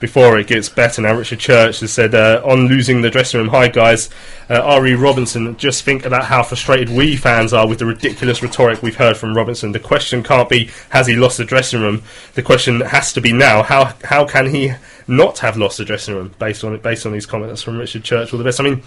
before 0.00 0.38
it 0.38 0.46
gets 0.46 0.68
better. 0.68 1.02
Now, 1.02 1.14
Richard 1.14 1.40
Church 1.40 1.80
has 1.80 1.92
said 1.92 2.14
uh, 2.14 2.40
on 2.44 2.68
losing 2.68 3.02
the 3.02 3.10
dressing 3.10 3.40
room. 3.40 3.48
Hi 3.48 3.68
guys, 3.68 4.10
uh, 4.48 4.60
Ari 4.60 4.94
Robinson. 4.94 5.56
Just 5.56 5.82
think 5.82 6.04
about 6.04 6.24
how 6.24 6.42
frustrated 6.42 6.88
we 6.90 7.16
fans 7.16 7.52
are 7.52 7.66
with 7.66 7.78
the 7.78 7.86
ridiculous 7.86 8.42
rhetoric 8.42 8.82
we've 8.82 8.96
heard 8.96 9.16
from 9.16 9.36
Robinson. 9.36 9.72
The 9.72 9.80
question 9.80 10.22
can't 10.22 10.48
be 10.48 10.70
has 10.90 11.06
he 11.06 11.16
lost 11.16 11.38
the 11.38 11.44
dressing 11.44 11.80
room. 11.80 12.02
The 12.34 12.42
question 12.42 12.80
has 12.80 13.12
to 13.14 13.20
be 13.20 13.32
now 13.32 13.62
how 13.62 13.94
how 14.04 14.24
can 14.24 14.50
he 14.50 14.72
not 15.08 15.38
have 15.38 15.56
lost 15.56 15.78
the 15.78 15.84
dressing 15.84 16.14
room 16.14 16.34
based 16.38 16.62
on 16.62 16.74
it 16.74 16.82
based 16.82 17.06
on 17.06 17.12
these 17.12 17.26
comments 17.26 17.62
from 17.62 17.78
Richard 17.78 18.04
Church. 18.04 18.32
All 18.32 18.38
the 18.38 18.44
best. 18.44 18.60
I 18.60 18.64
mean, 18.64 18.82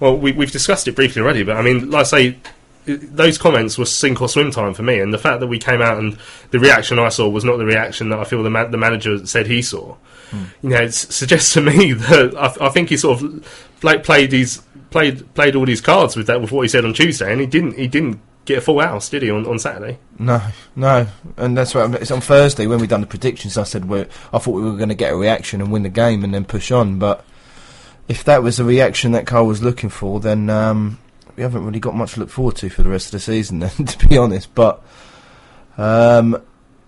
well, 0.00 0.16
we, 0.16 0.32
we've 0.32 0.50
discussed 0.50 0.88
it 0.88 0.96
briefly 0.96 1.22
already, 1.22 1.42
but 1.44 1.56
I 1.56 1.62
mean, 1.62 1.90
like 1.90 2.00
I 2.00 2.04
say, 2.04 2.38
those 2.86 3.36
comments 3.36 3.76
were 3.76 3.84
sink 3.84 4.22
or 4.22 4.28
swim 4.28 4.50
time 4.50 4.72
for 4.72 4.82
me. 4.82 4.98
And 4.98 5.12
the 5.12 5.18
fact 5.18 5.40
that 5.40 5.46
we 5.46 5.58
came 5.58 5.82
out 5.82 5.98
and 5.98 6.18
the 6.50 6.58
reaction 6.58 6.98
I 6.98 7.10
saw 7.10 7.28
was 7.28 7.44
not 7.44 7.58
the 7.58 7.66
reaction 7.66 8.08
that 8.08 8.18
I 8.18 8.24
feel 8.24 8.42
the 8.42 8.50
ma- 8.50 8.64
the 8.64 8.78
manager 8.78 9.26
said 9.26 9.46
he 9.46 9.62
saw. 9.62 9.94
Hmm. 10.30 10.44
You 10.62 10.68
know, 10.70 10.82
it 10.82 10.94
suggests 10.94 11.52
to 11.54 11.60
me 11.60 11.92
that 11.94 12.34
I, 12.36 12.66
I 12.66 12.68
think 12.70 12.88
he 12.88 12.96
sort 12.96 13.22
of 13.22 13.72
play, 13.80 13.98
played 13.98 14.30
these 14.30 14.62
played 14.90 15.32
played 15.34 15.54
all 15.54 15.66
these 15.66 15.82
cards 15.82 16.16
with 16.16 16.26
that 16.28 16.40
with 16.40 16.50
what 16.50 16.62
he 16.62 16.68
said 16.68 16.84
on 16.84 16.94
Tuesday, 16.94 17.30
and 17.30 17.40
he 17.40 17.46
didn't 17.46 17.76
he 17.76 17.88
didn't 17.88 18.20
get 18.48 18.58
a 18.58 18.60
full 18.62 18.80
house, 18.80 19.08
did 19.08 19.22
he, 19.22 19.30
on, 19.30 19.46
on 19.46 19.58
Saturday? 19.58 19.98
No, 20.18 20.40
no, 20.74 21.06
and 21.36 21.56
that's 21.56 21.74
what 21.74 21.94
it's 22.00 22.10
on 22.10 22.20
Thursday 22.20 22.66
when 22.66 22.80
we 22.80 22.86
done 22.86 23.02
the 23.02 23.06
predictions. 23.06 23.58
I 23.58 23.64
said 23.64 23.84
we 23.84 24.06
I 24.32 24.38
thought 24.38 24.52
we 24.52 24.62
were 24.62 24.76
going 24.76 24.88
to 24.88 24.94
get 24.94 25.12
a 25.12 25.16
reaction 25.16 25.60
and 25.60 25.70
win 25.70 25.82
the 25.82 25.90
game 25.90 26.24
and 26.24 26.34
then 26.34 26.44
push 26.44 26.72
on. 26.72 26.98
But 26.98 27.24
if 28.08 28.24
that 28.24 28.42
was 28.42 28.56
the 28.56 28.64
reaction 28.64 29.12
that 29.12 29.26
Karl 29.26 29.46
was 29.46 29.62
looking 29.62 29.90
for, 29.90 30.18
then 30.18 30.48
um, 30.48 30.98
we 31.36 31.42
haven't 31.42 31.64
really 31.64 31.78
got 31.78 31.94
much 31.94 32.14
to 32.14 32.20
look 32.20 32.30
forward 32.30 32.56
to 32.56 32.70
for 32.70 32.82
the 32.82 32.88
rest 32.88 33.06
of 33.06 33.12
the 33.12 33.20
season. 33.20 33.60
Then, 33.60 33.70
to 33.86 34.08
be 34.08 34.16
honest, 34.16 34.54
but 34.54 34.82
um, 35.76 36.42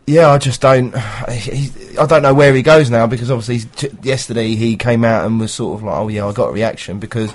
yeah, 0.06 0.30
I 0.30 0.38
just 0.38 0.62
don't. 0.62 0.94
I 0.96 2.06
don't 2.08 2.22
know 2.22 2.34
where 2.34 2.54
he 2.54 2.62
goes 2.62 2.90
now 2.90 3.06
because 3.06 3.30
obviously 3.30 3.70
yesterday 4.02 4.54
he 4.54 4.76
came 4.76 5.04
out 5.04 5.26
and 5.26 5.38
was 5.38 5.52
sort 5.52 5.78
of 5.78 5.84
like, 5.84 5.96
oh 5.96 6.08
yeah, 6.08 6.26
I 6.26 6.32
got 6.32 6.48
a 6.48 6.52
reaction 6.52 6.98
because. 6.98 7.32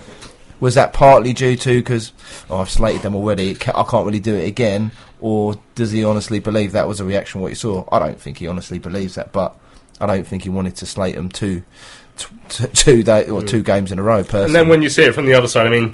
Was 0.59 0.75
that 0.75 0.93
partly 0.93 1.33
due 1.33 1.55
to 1.57 1.79
because 1.79 2.13
oh, 2.49 2.57
I've 2.59 2.69
slated 2.69 3.01
them 3.01 3.15
already? 3.15 3.51
I 3.51 3.83
can't 3.83 4.05
really 4.05 4.19
do 4.21 4.35
it 4.35 4.47
again, 4.47 4.91
or 5.19 5.55
does 5.75 5.91
he 5.91 6.03
honestly 6.03 6.39
believe 6.39 6.71
that 6.71 6.87
was 6.87 6.99
a 6.99 7.05
reaction 7.05 7.41
what 7.41 7.49
he 7.49 7.55
saw? 7.55 7.85
I 7.91 7.99
don't 7.99 8.19
think 8.19 8.37
he 8.37 8.47
honestly 8.47 8.79
believes 8.79 9.15
that, 9.15 9.31
but 9.33 9.57
I 9.99 10.05
don't 10.05 10.25
think 10.25 10.43
he 10.43 10.49
wanted 10.49 10.75
to 10.77 10.85
slate 10.85 11.15
them 11.15 11.29
two, 11.29 11.63
t- 12.17 12.27
t- 12.49 12.67
two 12.73 13.03
day 13.03 13.25
or 13.29 13.41
Mm. 13.41 13.47
two 13.47 13.63
games 13.63 13.91
in 13.91 13.99
a 13.99 14.03
row. 14.03 14.23
Personally, 14.23 14.45
And 14.45 14.55
then 14.55 14.67
when 14.69 14.81
you 14.81 14.89
see 14.89 15.03
it 15.03 15.13
from 15.13 15.25
the 15.25 15.33
other 15.33 15.47
side, 15.47 15.67
I 15.67 15.69
mean, 15.69 15.93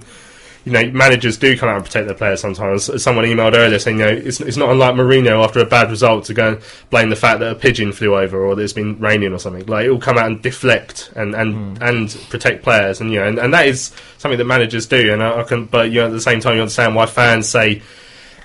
you 0.64 0.72
know, 0.72 0.92
managers 0.92 1.38
do 1.38 1.58
come 1.58 1.70
out 1.70 1.78
and 1.78 1.86
protect 1.86 2.08
their 2.08 2.16
players 2.16 2.40
sometimes. 2.40 3.02
Someone 3.02 3.26
emailed 3.26 3.56
earlier 3.56 3.80
saying, 3.80 3.98
you 3.98 4.06
know, 4.06 4.12
it's, 4.12 4.40
it's 4.40 4.58
not 4.58 4.70
unlike 4.70 4.94
Mourinho 4.94 5.44
after 5.44 5.60
a 5.60 5.66
bad 5.66 5.90
result 5.90 6.26
to 6.26 6.36
go 6.36 6.50
and 6.50 6.62
blame 6.92 7.10
the 7.10 7.16
fact 7.16 7.40
that 7.40 7.52
a 7.52 7.56
pigeon 7.56 7.92
flew 7.92 8.16
over 8.16 8.44
or 8.46 8.56
that 8.56 8.62
it's 8.62 8.74
been 8.74 9.00
raining 9.00 9.34
or 9.34 9.40
something. 9.40 9.66
Like, 9.66 9.88
it 9.88 9.90
will 9.90 10.00
come 10.00 10.20
out 10.20 10.28
and 10.28 10.42
deflect 10.42 11.12
and, 11.16 11.34
and, 11.34 11.82
and 11.82 12.10
protect 12.30 12.64
players. 12.64 13.02
And, 13.02 13.12
you 13.12 13.20
know, 13.20 13.28
and, 13.28 13.40
and 13.40 13.54
that 13.54 13.66
is 13.66 13.92
something 14.20 14.38
that 14.38 14.46
managers 14.46 14.86
do. 14.86 15.12
And 15.12 15.24
I, 15.24 15.42
I 15.42 15.44
can, 15.44 15.66
but, 15.66 15.90
you 15.90 16.02
know, 16.02 16.06
at 16.08 16.12
the 16.12 16.22
same 16.22 16.40
time, 16.40 16.56
you 16.56 16.62
understand 16.62 16.96
why 16.96 17.08
fans 17.08 17.50
say, 17.50 17.82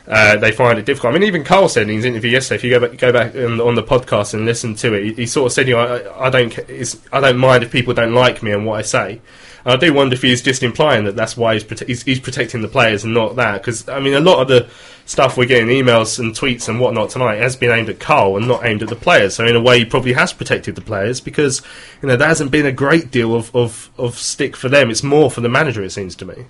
uh, 0.08 0.36
they 0.36 0.52
find 0.52 0.78
it 0.78 0.86
difficult. 0.86 1.12
I 1.12 1.18
mean, 1.18 1.26
even 1.26 1.44
Karl 1.44 1.68
said 1.68 1.82
in 1.82 1.96
his 1.96 2.04
interview 2.04 2.30
yesterday. 2.30 2.56
If 2.56 2.64
you 2.64 2.70
go 2.70 2.80
back, 2.80 2.96
go 2.96 3.12
back 3.12 3.34
on, 3.34 3.60
on 3.60 3.74
the 3.74 3.82
podcast 3.82 4.34
and 4.34 4.46
listen 4.46 4.74
to 4.76 4.94
it, 4.94 5.04
he, 5.04 5.12
he 5.14 5.26
sort 5.26 5.46
of 5.46 5.52
said, 5.52 5.66
"You 5.66 5.74
know, 5.74 5.80
I, 5.80 6.26
I 6.26 6.30
don't, 6.30 6.56
it's, 6.68 6.96
I 7.12 7.18
don't 7.18 7.38
mind 7.38 7.64
if 7.64 7.72
people 7.72 7.92
don't 7.92 8.14
like 8.14 8.40
me 8.40 8.52
and 8.52 8.64
what 8.64 8.78
I 8.78 8.82
say." 8.82 9.20
And 9.66 9.72
I 9.72 9.76
do 9.84 9.92
wonder 9.92 10.14
if 10.14 10.22
he's 10.22 10.42
just 10.42 10.62
implying 10.62 11.06
that 11.06 11.16
that's 11.16 11.36
why 11.36 11.54
he's, 11.54 11.64
prote- 11.64 11.88
he's, 11.88 12.04
he's 12.04 12.20
protecting 12.20 12.62
the 12.62 12.68
players 12.68 13.02
and 13.02 13.12
not 13.12 13.34
that. 13.34 13.60
Because 13.60 13.88
I 13.88 13.98
mean, 13.98 14.14
a 14.14 14.20
lot 14.20 14.40
of 14.40 14.46
the 14.46 14.68
stuff 15.06 15.36
we're 15.36 15.46
getting, 15.46 15.66
emails 15.66 16.20
and 16.20 16.32
tweets 16.32 16.68
and 16.68 16.78
whatnot 16.78 17.10
tonight, 17.10 17.38
has 17.38 17.56
been 17.56 17.72
aimed 17.72 17.88
at 17.88 17.98
Karl 17.98 18.36
and 18.36 18.46
not 18.46 18.64
aimed 18.64 18.84
at 18.84 18.88
the 18.88 18.94
players. 18.94 19.34
So 19.34 19.44
in 19.44 19.56
a 19.56 19.60
way, 19.60 19.80
he 19.80 19.84
probably 19.84 20.12
has 20.12 20.32
protected 20.32 20.76
the 20.76 20.82
players 20.82 21.20
because 21.20 21.62
you 22.00 22.06
know 22.06 22.14
there 22.14 22.28
hasn't 22.28 22.52
been 22.52 22.64
a 22.64 22.70
great 22.70 23.10
deal 23.10 23.34
of, 23.34 23.52
of, 23.56 23.90
of 23.98 24.16
stick 24.16 24.54
for 24.54 24.68
them. 24.68 24.88
It's 24.88 25.02
more 25.02 25.32
for 25.32 25.40
the 25.40 25.48
manager, 25.48 25.82
it 25.82 25.90
seems 25.90 26.14
to 26.16 26.24
me. 26.26 26.46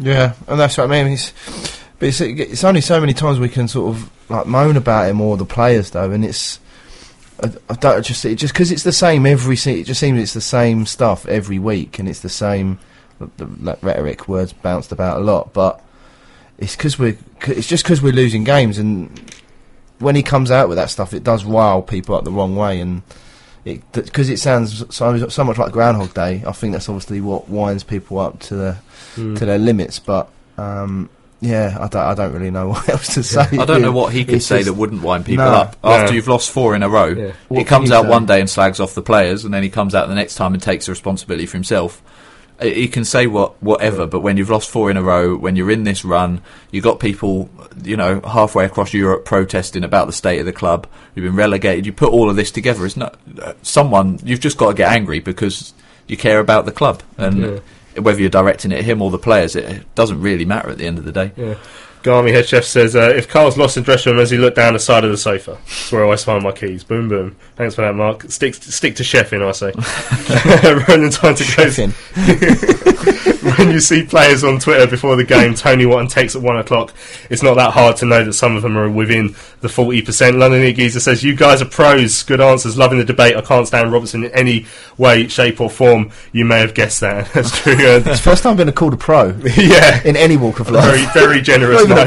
Yeah, 0.00 0.34
and 0.48 0.58
that's 0.58 0.76
what 0.76 0.90
I 0.90 1.04
mean. 1.04 1.12
It's, 1.12 1.32
but 2.00 2.08
it's, 2.08 2.20
it's 2.20 2.64
only 2.64 2.80
so 2.80 2.98
many 2.98 3.12
times 3.12 3.38
we 3.38 3.48
can 3.48 3.68
sort 3.68 3.94
of 3.94 4.10
like 4.28 4.46
moan 4.46 4.76
about 4.76 5.08
him 5.08 5.20
or 5.20 5.36
the 5.36 5.44
players 5.44 5.90
though, 5.90 6.10
and 6.10 6.24
it's 6.24 6.58
I, 7.42 7.50
I 7.68 7.74
don't 7.74 8.04
just 8.04 8.24
it 8.24 8.36
just 8.36 8.54
because 8.54 8.70
it's 8.70 8.82
the 8.84 8.92
same 8.92 9.26
every 9.26 9.56
se- 9.56 9.80
it 9.80 9.84
just 9.84 10.00
seems 10.00 10.20
it's 10.20 10.34
the 10.34 10.40
same 10.40 10.86
stuff 10.86 11.26
every 11.26 11.58
week, 11.58 11.98
and 11.98 12.08
it's 12.08 12.20
the 12.20 12.28
same 12.28 12.78
the, 13.18 13.46
like, 13.60 13.82
rhetoric 13.82 14.28
words 14.28 14.52
bounced 14.52 14.92
about 14.92 15.18
a 15.20 15.24
lot, 15.24 15.52
but 15.52 15.80
it's 16.58 16.76
because 16.76 16.98
we're 16.98 17.16
it's 17.46 17.66
just 17.68 17.84
because 17.84 18.00
we're 18.02 18.12
losing 18.12 18.44
games, 18.44 18.78
and 18.78 19.32
when 19.98 20.14
he 20.16 20.22
comes 20.22 20.50
out 20.50 20.68
with 20.68 20.76
that 20.76 20.90
stuff, 20.90 21.12
it 21.14 21.24
does 21.24 21.44
rile 21.44 21.82
people 21.82 22.14
up 22.14 22.24
the 22.24 22.30
wrong 22.32 22.54
way, 22.56 22.80
and 22.80 23.02
it 23.64 23.82
because 23.92 24.28
it 24.30 24.38
sounds 24.38 24.84
so, 24.94 25.28
so 25.28 25.42
much 25.44 25.58
like 25.58 25.72
Groundhog 25.72 26.12
Day. 26.14 26.42
I 26.46 26.52
think 26.52 26.72
that's 26.72 26.88
obviously 26.88 27.20
what 27.20 27.48
winds 27.48 27.82
people 27.82 28.18
up 28.18 28.38
to 28.40 28.54
the 28.54 28.76
Hmm. 29.14 29.34
to 29.36 29.46
their 29.46 29.58
limits. 29.58 29.98
But 30.00 30.28
um, 30.58 31.08
yeah, 31.40 31.76
I 31.80 31.88
don't, 31.88 32.02
I 32.02 32.14
don't 32.14 32.32
really 32.32 32.50
know 32.50 32.68
what 32.72 32.88
else 32.88 33.14
to 33.14 33.22
say. 33.22 33.42
I 33.58 33.64
don't 33.64 33.82
know 33.82 33.92
what 34.00 34.12
he 34.12 34.24
can 34.24 34.36
It's 34.36 34.46
say 34.46 34.58
just- 34.58 34.66
that 34.66 34.74
wouldn't 34.74 35.02
wind 35.02 35.26
people 35.26 35.44
No. 35.44 35.50
up. 35.52 35.76
After 35.84 36.06
No. 36.06 36.12
you've 36.12 36.28
lost 36.28 36.50
four 36.50 36.74
in 36.74 36.82
a 36.82 36.88
row, 36.88 37.14
What 37.48 37.58
he 37.58 37.64
can 37.64 37.66
comes 37.66 37.90
out 37.90 38.04
say? 38.04 38.08
one 38.10 38.26
day 38.26 38.40
and 38.40 38.48
slags 38.48 38.80
off 38.80 38.94
the 38.94 39.02
players, 39.02 39.44
and 39.44 39.52
then 39.52 39.62
he 39.62 39.68
comes 39.70 39.94
out 39.94 40.08
the 40.08 40.14
next 40.14 40.36
time 40.36 40.54
and 40.54 40.62
takes 40.62 40.86
the 40.86 40.92
responsibility 40.92 41.46
for 41.46 41.56
himself. 41.56 42.02
He 42.62 42.86
can 42.86 43.04
say 43.04 43.26
what 43.26 43.60
whatever, 43.60 44.06
but 44.06 44.20
when 44.20 44.36
you've 44.36 44.48
lost 44.48 44.70
four 44.70 44.88
in 44.88 44.96
a 44.96 45.02
row, 45.02 45.36
when 45.36 45.56
you're 45.56 45.72
in 45.72 45.82
this 45.82 46.04
run, 46.04 46.40
you've 46.70 46.84
got 46.84 47.00
people, 47.00 47.50
you 47.82 47.96
know, 47.96 48.20
halfway 48.20 48.64
across 48.64 48.94
Europe 48.94 49.24
protesting 49.24 49.82
about 49.82 50.06
the 50.06 50.12
state 50.12 50.38
of 50.38 50.46
the 50.46 50.52
club. 50.52 50.86
You've 51.16 51.24
been 51.24 51.34
relegated. 51.34 51.84
You 51.84 51.92
put 51.92 52.10
all 52.12 52.30
of 52.30 52.36
this 52.36 52.52
together. 52.52 52.86
It's 52.86 52.96
not 52.96 53.18
uh, 53.42 53.54
someone. 53.62 54.20
You've 54.22 54.38
just 54.38 54.56
got 54.56 54.68
to 54.68 54.74
get 54.74 54.92
angry 54.92 55.18
because 55.18 55.74
you 56.06 56.16
care 56.16 56.38
about 56.38 56.64
the 56.64 56.70
club, 56.72 57.02
and 57.18 57.60
whether 57.98 58.20
you're 58.20 58.30
directing 58.30 58.72
it 58.72 58.78
at 58.78 58.84
him 58.84 59.02
or 59.02 59.10
the 59.10 59.18
players, 59.18 59.56
it 59.56 59.94
doesn't 59.94 60.20
really 60.20 60.44
matter 60.44 60.70
at 60.70 60.78
the 60.78 60.86
end 60.86 60.98
of 60.98 61.04
the 61.04 61.12
day. 61.12 61.32
Yeah. 61.36 61.54
Garmy 62.02 62.32
head 62.32 62.46
chef 62.46 62.64
says, 62.64 62.94
uh, 62.94 63.14
if 63.16 63.28
Karl's 63.28 63.56
lost 63.56 63.78
in 63.78 63.82
dressing 63.82 64.12
room 64.12 64.20
as 64.20 64.30
he 64.30 64.36
looked 64.36 64.56
down 64.56 64.74
the 64.74 64.78
side 64.78 65.04
of 65.04 65.10
the 65.10 65.16
sofa, 65.16 65.52
that's 65.64 65.90
where 65.90 66.02
I 66.02 66.04
always 66.04 66.22
find 66.22 66.44
my 66.44 66.52
keys. 66.52 66.84
Boom, 66.84 67.08
boom. 67.08 67.34
Thanks 67.56 67.74
for 67.74 67.80
that, 67.80 67.94
Mark. 67.94 68.30
Stick, 68.30 68.54
stick 68.54 68.96
to 68.96 69.02
chefing, 69.02 69.42
I 69.42 69.52
say. 69.52 69.72
Ronan 70.86 71.10
Taunton 71.10 71.46
goes, 71.56 73.30
when 73.56 73.70
you 73.70 73.80
see 73.80 74.04
players 74.04 74.44
on 74.44 74.58
Twitter 74.58 74.86
before 74.86 75.16
the 75.16 75.24
game, 75.24 75.54
Tony 75.54 75.86
Watton 75.86 76.08
takes 76.08 76.34
at 76.36 76.42
one 76.42 76.56
o'clock, 76.58 76.92
it's 77.30 77.42
not 77.42 77.54
that 77.54 77.72
hard 77.72 77.96
to 77.98 78.06
know 78.06 78.24
that 78.24 78.32
some 78.34 78.56
of 78.56 78.62
them 78.62 78.76
are 78.78 78.88
within 78.90 79.34
the 79.60 79.68
40%. 79.68 80.38
London 80.38 80.60
League 80.60 80.76
Geezer 80.76 81.00
says, 81.00 81.22
you 81.22 81.34
guys 81.34 81.62
are 81.62 81.66
pros. 81.66 82.22
Good 82.22 82.40
answers. 82.40 82.76
Loving 82.76 82.98
the 82.98 83.04
debate. 83.04 83.36
I 83.36 83.40
can't 83.40 83.66
stand 83.66 83.92
Robertson 83.92 84.24
in 84.24 84.30
any 84.32 84.66
way, 84.98 85.28
shape 85.28 85.60
or 85.60 85.70
form. 85.70 86.10
You 86.32 86.44
may 86.44 86.60
have 86.60 86.74
guessed 86.74 87.00
that. 87.00 87.30
That's 87.34 87.58
true. 87.62 87.74
It's 87.78 88.04
the 88.04 88.16
first 88.16 88.42
time 88.42 88.52
I've 88.52 88.58
been 88.58 88.72
called 88.72 88.94
a 88.94 88.96
pro. 88.96 89.28
yeah. 89.56 90.02
In 90.04 90.16
any 90.16 90.36
walk 90.36 90.60
of 90.60 90.70
life. 90.70 90.84
Very, 91.12 91.26
very 91.26 91.40
generous. 91.42 91.86
No. 91.88 92.04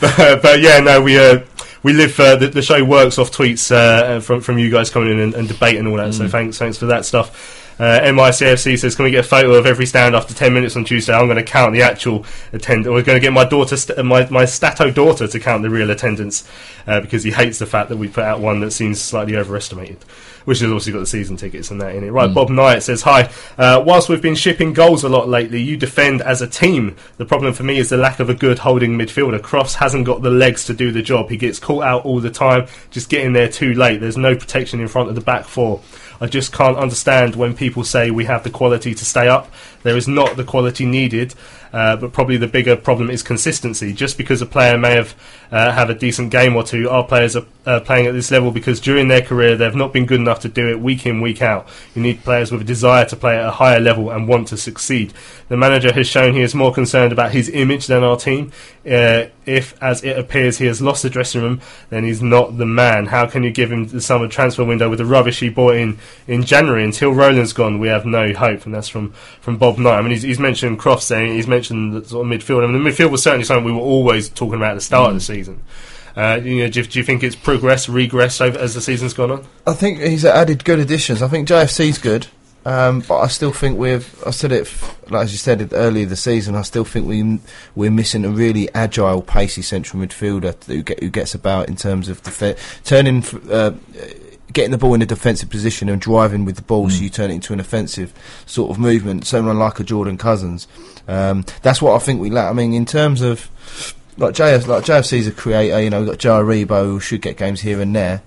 but, 0.00 0.18
uh, 0.20 0.36
but 0.42 0.60
yeah, 0.60 0.80
no, 0.80 1.00
we 1.02 1.18
uh, 1.18 1.40
we 1.82 1.92
live. 1.92 2.18
Uh, 2.18 2.36
the, 2.36 2.48
the 2.48 2.62
show 2.62 2.82
works 2.84 3.18
off 3.18 3.30
tweets 3.30 3.70
uh, 3.70 4.20
from 4.20 4.40
from 4.40 4.58
you 4.58 4.70
guys 4.70 4.90
coming 4.90 5.10
in 5.12 5.20
and, 5.20 5.34
and 5.34 5.48
debating 5.48 5.86
all 5.86 5.96
that. 5.96 6.14
So 6.14 6.24
Mm. 6.24 6.30
thanks, 6.30 6.58
thanks 6.58 6.78
for 6.78 6.86
that 6.86 7.04
stuff. 7.04 7.57
Uh, 7.78 8.00
MICFC 8.02 8.76
says, 8.78 8.94
"Can 8.96 9.04
we 9.04 9.10
get 9.12 9.20
a 9.24 9.28
photo 9.28 9.54
of 9.54 9.64
every 9.66 9.86
stand 9.86 10.14
after 10.16 10.34
ten 10.34 10.52
minutes 10.52 10.74
on 10.76 10.84
Tuesday? 10.84 11.12
I'm 11.12 11.26
going 11.26 11.36
to 11.36 11.42
count 11.44 11.72
the 11.74 11.82
actual 11.82 12.24
attendance. 12.52 12.92
We're 12.92 13.02
going 13.02 13.16
to 13.16 13.24
get 13.24 13.32
my 13.32 13.44
daughter, 13.44 13.76
st- 13.76 13.98
uh, 13.98 14.02
my 14.02 14.28
my 14.30 14.44
Stato 14.46 14.90
daughter, 14.90 15.28
to 15.28 15.38
count 15.40 15.62
the 15.62 15.70
real 15.70 15.90
attendance 15.90 16.48
uh, 16.86 17.00
because 17.00 17.22
he 17.22 17.30
hates 17.30 17.58
the 17.60 17.66
fact 17.66 17.88
that 17.90 17.96
we 17.96 18.08
put 18.08 18.24
out 18.24 18.40
one 18.40 18.60
that 18.60 18.72
seems 18.72 19.00
slightly 19.00 19.36
overestimated." 19.36 19.98
Which 20.44 20.60
has 20.60 20.70
obviously 20.70 20.94
got 20.94 21.00
the 21.00 21.06
season 21.06 21.36
tickets 21.36 21.70
and 21.70 21.78
that 21.82 21.94
in 21.94 22.02
it. 22.04 22.10
Right, 22.10 22.30
Mm. 22.30 22.34
Bob 22.34 22.48
Knight 22.48 22.82
says, 22.82 23.02
Hi. 23.02 23.28
Uh, 23.58 23.82
whilst 23.84 24.08
we've 24.08 24.22
been 24.22 24.34
shipping 24.34 24.72
goals 24.72 25.04
a 25.04 25.08
lot 25.10 25.28
lately, 25.28 25.60
you 25.60 25.76
defend 25.76 26.22
as 26.22 26.40
a 26.40 26.46
team. 26.46 26.96
The 27.18 27.26
problem 27.26 27.52
for 27.52 27.64
me 27.64 27.76
is 27.78 27.90
the 27.90 27.98
lack 27.98 28.18
of 28.18 28.30
a 28.30 28.34
good 28.34 28.60
holding 28.60 28.96
midfielder. 28.96 29.42
Crofts 29.42 29.74
hasn't 29.74 30.06
got 30.06 30.22
the 30.22 30.30
legs 30.30 30.64
to 30.64 30.72
do 30.72 30.90
the 30.90 31.02
job. 31.02 31.28
He 31.28 31.36
gets 31.36 31.58
caught 31.58 31.84
out 31.84 32.06
all 32.06 32.18
the 32.20 32.30
time, 32.30 32.66
just 32.90 33.10
getting 33.10 33.34
there 33.34 33.48
too 33.50 33.74
late. 33.74 34.00
There's 34.00 34.16
no 34.16 34.34
protection 34.36 34.80
in 34.80 34.88
front 34.88 35.10
of 35.10 35.16
the 35.16 35.20
back 35.20 35.44
four. 35.44 35.82
I 36.20 36.26
just 36.26 36.52
can't 36.52 36.76
understand 36.76 37.36
when 37.36 37.54
people 37.54 37.84
say 37.84 38.10
we 38.10 38.24
have 38.24 38.42
the 38.42 38.50
quality 38.50 38.94
to 38.94 39.04
stay 39.04 39.28
up. 39.28 39.50
There 39.82 39.96
is 39.96 40.08
not 40.08 40.36
the 40.36 40.44
quality 40.44 40.84
needed, 40.84 41.34
uh, 41.72 41.96
but 41.96 42.12
probably 42.12 42.36
the 42.36 42.46
bigger 42.46 42.76
problem 42.76 43.10
is 43.10 43.22
consistency. 43.22 43.92
Just 43.92 44.18
because 44.18 44.42
a 44.42 44.46
player 44.46 44.78
may 44.78 44.94
have 44.94 45.14
uh, 45.50 45.86
a 45.88 45.94
decent 45.94 46.30
game 46.30 46.56
or 46.56 46.62
two, 46.62 46.88
our 46.88 47.04
players 47.04 47.36
are 47.36 47.44
uh, 47.66 47.80
playing 47.80 48.06
at 48.06 48.14
this 48.14 48.30
level 48.30 48.50
because 48.50 48.80
during 48.80 49.08
their 49.08 49.22
career 49.22 49.56
they've 49.56 49.74
not 49.74 49.92
been 49.92 50.06
good 50.06 50.20
enough 50.20 50.40
to 50.40 50.48
do 50.48 50.68
it 50.68 50.80
week 50.80 51.06
in 51.06 51.20
week 51.20 51.42
out. 51.42 51.68
You 51.94 52.02
need 52.02 52.24
players 52.24 52.50
with 52.50 52.62
a 52.62 52.64
desire 52.64 53.04
to 53.06 53.16
play 53.16 53.36
at 53.36 53.46
a 53.46 53.50
higher 53.50 53.80
level 53.80 54.10
and 54.10 54.28
want 54.28 54.48
to 54.48 54.56
succeed. 54.56 55.12
The 55.48 55.56
manager 55.56 55.92
has 55.92 56.06
shown 56.06 56.34
he 56.34 56.42
is 56.42 56.54
more 56.54 56.72
concerned 56.72 57.12
about 57.12 57.32
his 57.32 57.48
image 57.48 57.86
than 57.86 58.02
our 58.02 58.16
team. 58.16 58.52
Uh, 58.86 59.26
if, 59.44 59.80
as 59.82 60.02
it 60.04 60.18
appears, 60.18 60.58
he 60.58 60.66
has 60.66 60.80
lost 60.80 61.02
the 61.02 61.10
dressing 61.10 61.42
room, 61.42 61.60
then 61.90 62.04
he's 62.04 62.22
not 62.22 62.56
the 62.58 62.66
man. 62.66 63.06
How 63.06 63.26
can 63.26 63.42
you 63.42 63.50
give 63.50 63.72
him 63.72 63.88
the 63.88 64.00
summer 64.00 64.28
transfer 64.28 64.64
window 64.64 64.88
with 64.88 64.98
the 64.98 65.06
rubbish 65.06 65.40
he 65.40 65.48
bought 65.48 65.74
in 65.76 65.98
in 66.26 66.42
January? 66.42 66.84
Until 66.84 67.12
Roland's 67.12 67.52
gone, 67.52 67.78
we 67.78 67.88
have 67.88 68.06
no 68.06 68.32
hope. 68.32 68.66
And 68.66 68.74
that's 68.74 68.88
from, 68.88 69.12
from 69.40 69.56
Bob 69.56 69.78
Knight. 69.78 69.98
I 69.98 70.02
mean, 70.02 70.10
he's, 70.10 70.22
he's 70.22 70.38
mentioned 70.38 70.78
Croft 70.78 71.02
saying 71.02 71.34
he's 71.34 71.46
mentioned 71.46 71.57
the 71.60 72.04
sort 72.04 72.26
of 72.26 72.32
midfield. 72.32 72.62
I 72.64 72.66
mean, 72.70 72.82
the 72.82 72.90
midfield 72.90 73.10
was 73.10 73.22
certainly 73.22 73.44
something 73.44 73.64
we 73.64 73.72
were 73.72 73.78
always 73.78 74.28
talking 74.28 74.54
about 74.54 74.72
at 74.72 74.74
the 74.76 74.80
start 74.80 75.08
of 75.10 75.14
the 75.16 75.20
season. 75.20 75.62
Uh, 76.16 76.40
you 76.42 76.58
know, 76.58 76.68
do, 76.68 76.80
you- 76.80 76.86
do 76.86 76.98
you 76.98 77.04
think 77.04 77.22
it's 77.22 77.36
progressed, 77.36 77.88
regressed 77.88 78.40
over, 78.40 78.58
as 78.58 78.74
the 78.74 78.80
season's 78.80 79.14
gone 79.14 79.30
on? 79.30 79.44
I 79.66 79.72
think 79.74 80.00
he's 80.00 80.24
added 80.24 80.64
good 80.64 80.78
additions. 80.80 81.22
I 81.22 81.28
think 81.28 81.46
JFC's 81.48 81.98
good, 81.98 82.26
um, 82.64 83.00
but 83.06 83.18
I 83.20 83.28
still 83.28 83.52
think 83.52 83.78
we've. 83.78 84.06
I 84.26 84.30
said 84.30 84.50
it, 84.50 84.72
like 85.10 85.24
as 85.24 85.32
you 85.32 85.38
said 85.38 85.60
it 85.60 85.70
earlier 85.72 86.06
this 86.06 86.22
season. 86.24 86.56
I 86.56 86.62
still 86.62 86.84
think 86.84 87.06
we 87.06 87.38
we're 87.76 87.90
missing 87.92 88.24
a 88.24 88.30
really 88.30 88.68
agile, 88.74 89.22
pacey 89.22 89.62
central 89.62 90.02
midfielder 90.02 90.60
who, 90.64 90.82
get, 90.82 91.00
who 91.00 91.08
gets 91.08 91.34
about 91.36 91.68
in 91.68 91.76
terms 91.76 92.08
of 92.08 92.20
defe- 92.22 92.58
turning 92.84 93.22
uh, 93.52 93.72
getting 94.52 94.70
the 94.70 94.78
ball 94.78 94.94
in 94.94 95.02
a 95.02 95.06
defensive 95.06 95.50
position 95.50 95.88
and 95.88 96.00
driving 96.00 96.44
with 96.44 96.56
the 96.56 96.62
ball, 96.62 96.86
Mm. 96.88 96.92
so 96.92 97.02
you 97.02 97.10
turn 97.10 97.30
it 97.30 97.34
into 97.34 97.52
an 97.52 97.60
offensive 97.60 98.12
sort 98.46 98.70
of 98.70 98.78
movement. 98.78 99.26
Someone 99.26 99.58
like 99.58 99.78
a 99.80 99.84
Jordan 99.84 100.16
Cousins. 100.18 100.66
Um, 101.06 101.44
that's 101.62 101.82
what 101.82 101.94
I 101.94 101.98
think 102.04 102.20
we 102.20 102.30
lack. 102.30 102.50
I 102.50 102.52
mean, 102.54 102.72
in 102.74 102.86
terms 102.86 103.20
of 103.22 103.50
like 104.16 104.34
JF, 104.34 104.66
like 104.66 104.84
JFC's 104.84 105.26
a 105.26 105.32
creator. 105.32 105.80
You 105.80 105.90
know, 105.90 106.00
we've 106.00 106.08
got 106.08 106.18
Joe 106.18 106.42
Aribo 106.42 106.84
who 106.84 107.00
should 107.00 107.22
get 107.22 107.36
games 107.36 107.60
here 107.60 107.80
and 107.80 107.94
there, 107.94 108.22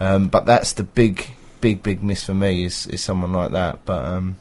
um, 0.00 0.28
but 0.28 0.46
that's 0.46 0.72
the 0.74 0.84
big, 0.84 1.26
big, 1.60 1.82
big 1.82 2.02
miss 2.02 2.24
for 2.24 2.34
me 2.34 2.64
is 2.64 2.86
is 2.86 3.02
someone 3.02 3.32
like 3.32 3.50
that. 3.52 3.84
But 3.84 4.04
um, 4.04 4.36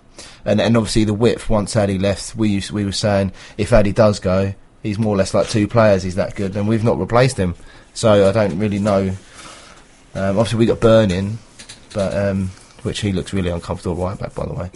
and 0.45 0.61
and 0.61 0.77
obviously 0.77 1.03
the 1.03 1.13
width. 1.13 1.49
Once 1.49 1.75
Addy 1.75 1.97
left, 1.97 2.35
we 2.35 2.49
used, 2.49 2.71
we 2.71 2.85
were 2.85 2.91
saying 2.91 3.31
if 3.57 3.73
Addy 3.73 3.91
does 3.91 4.19
go, 4.19 4.53
he's 4.81 4.97
more 4.99 5.15
or 5.15 5.17
less 5.17 5.33
like 5.33 5.49
two 5.49 5.67
players. 5.67 6.03
He's 6.03 6.15
that 6.15 6.35
good, 6.35 6.55
and 6.55 6.67
we've 6.67 6.83
not 6.83 6.99
replaced 6.99 7.37
him. 7.37 7.55
So 7.93 8.29
I 8.29 8.31
don't 8.31 8.57
really 8.59 8.79
know. 8.79 9.15
Um, 10.15 10.37
obviously, 10.37 10.59
we 10.59 10.65
got 10.65 10.79
Burning, 10.79 11.37
but 11.93 12.15
um, 12.15 12.51
which 12.83 12.99
he 13.01 13.11
looks 13.11 13.33
really 13.33 13.49
uncomfortable 13.49 13.95
right 13.95 14.17
back, 14.17 14.35
by 14.35 14.45
the 14.45 14.53
way. 14.53 14.69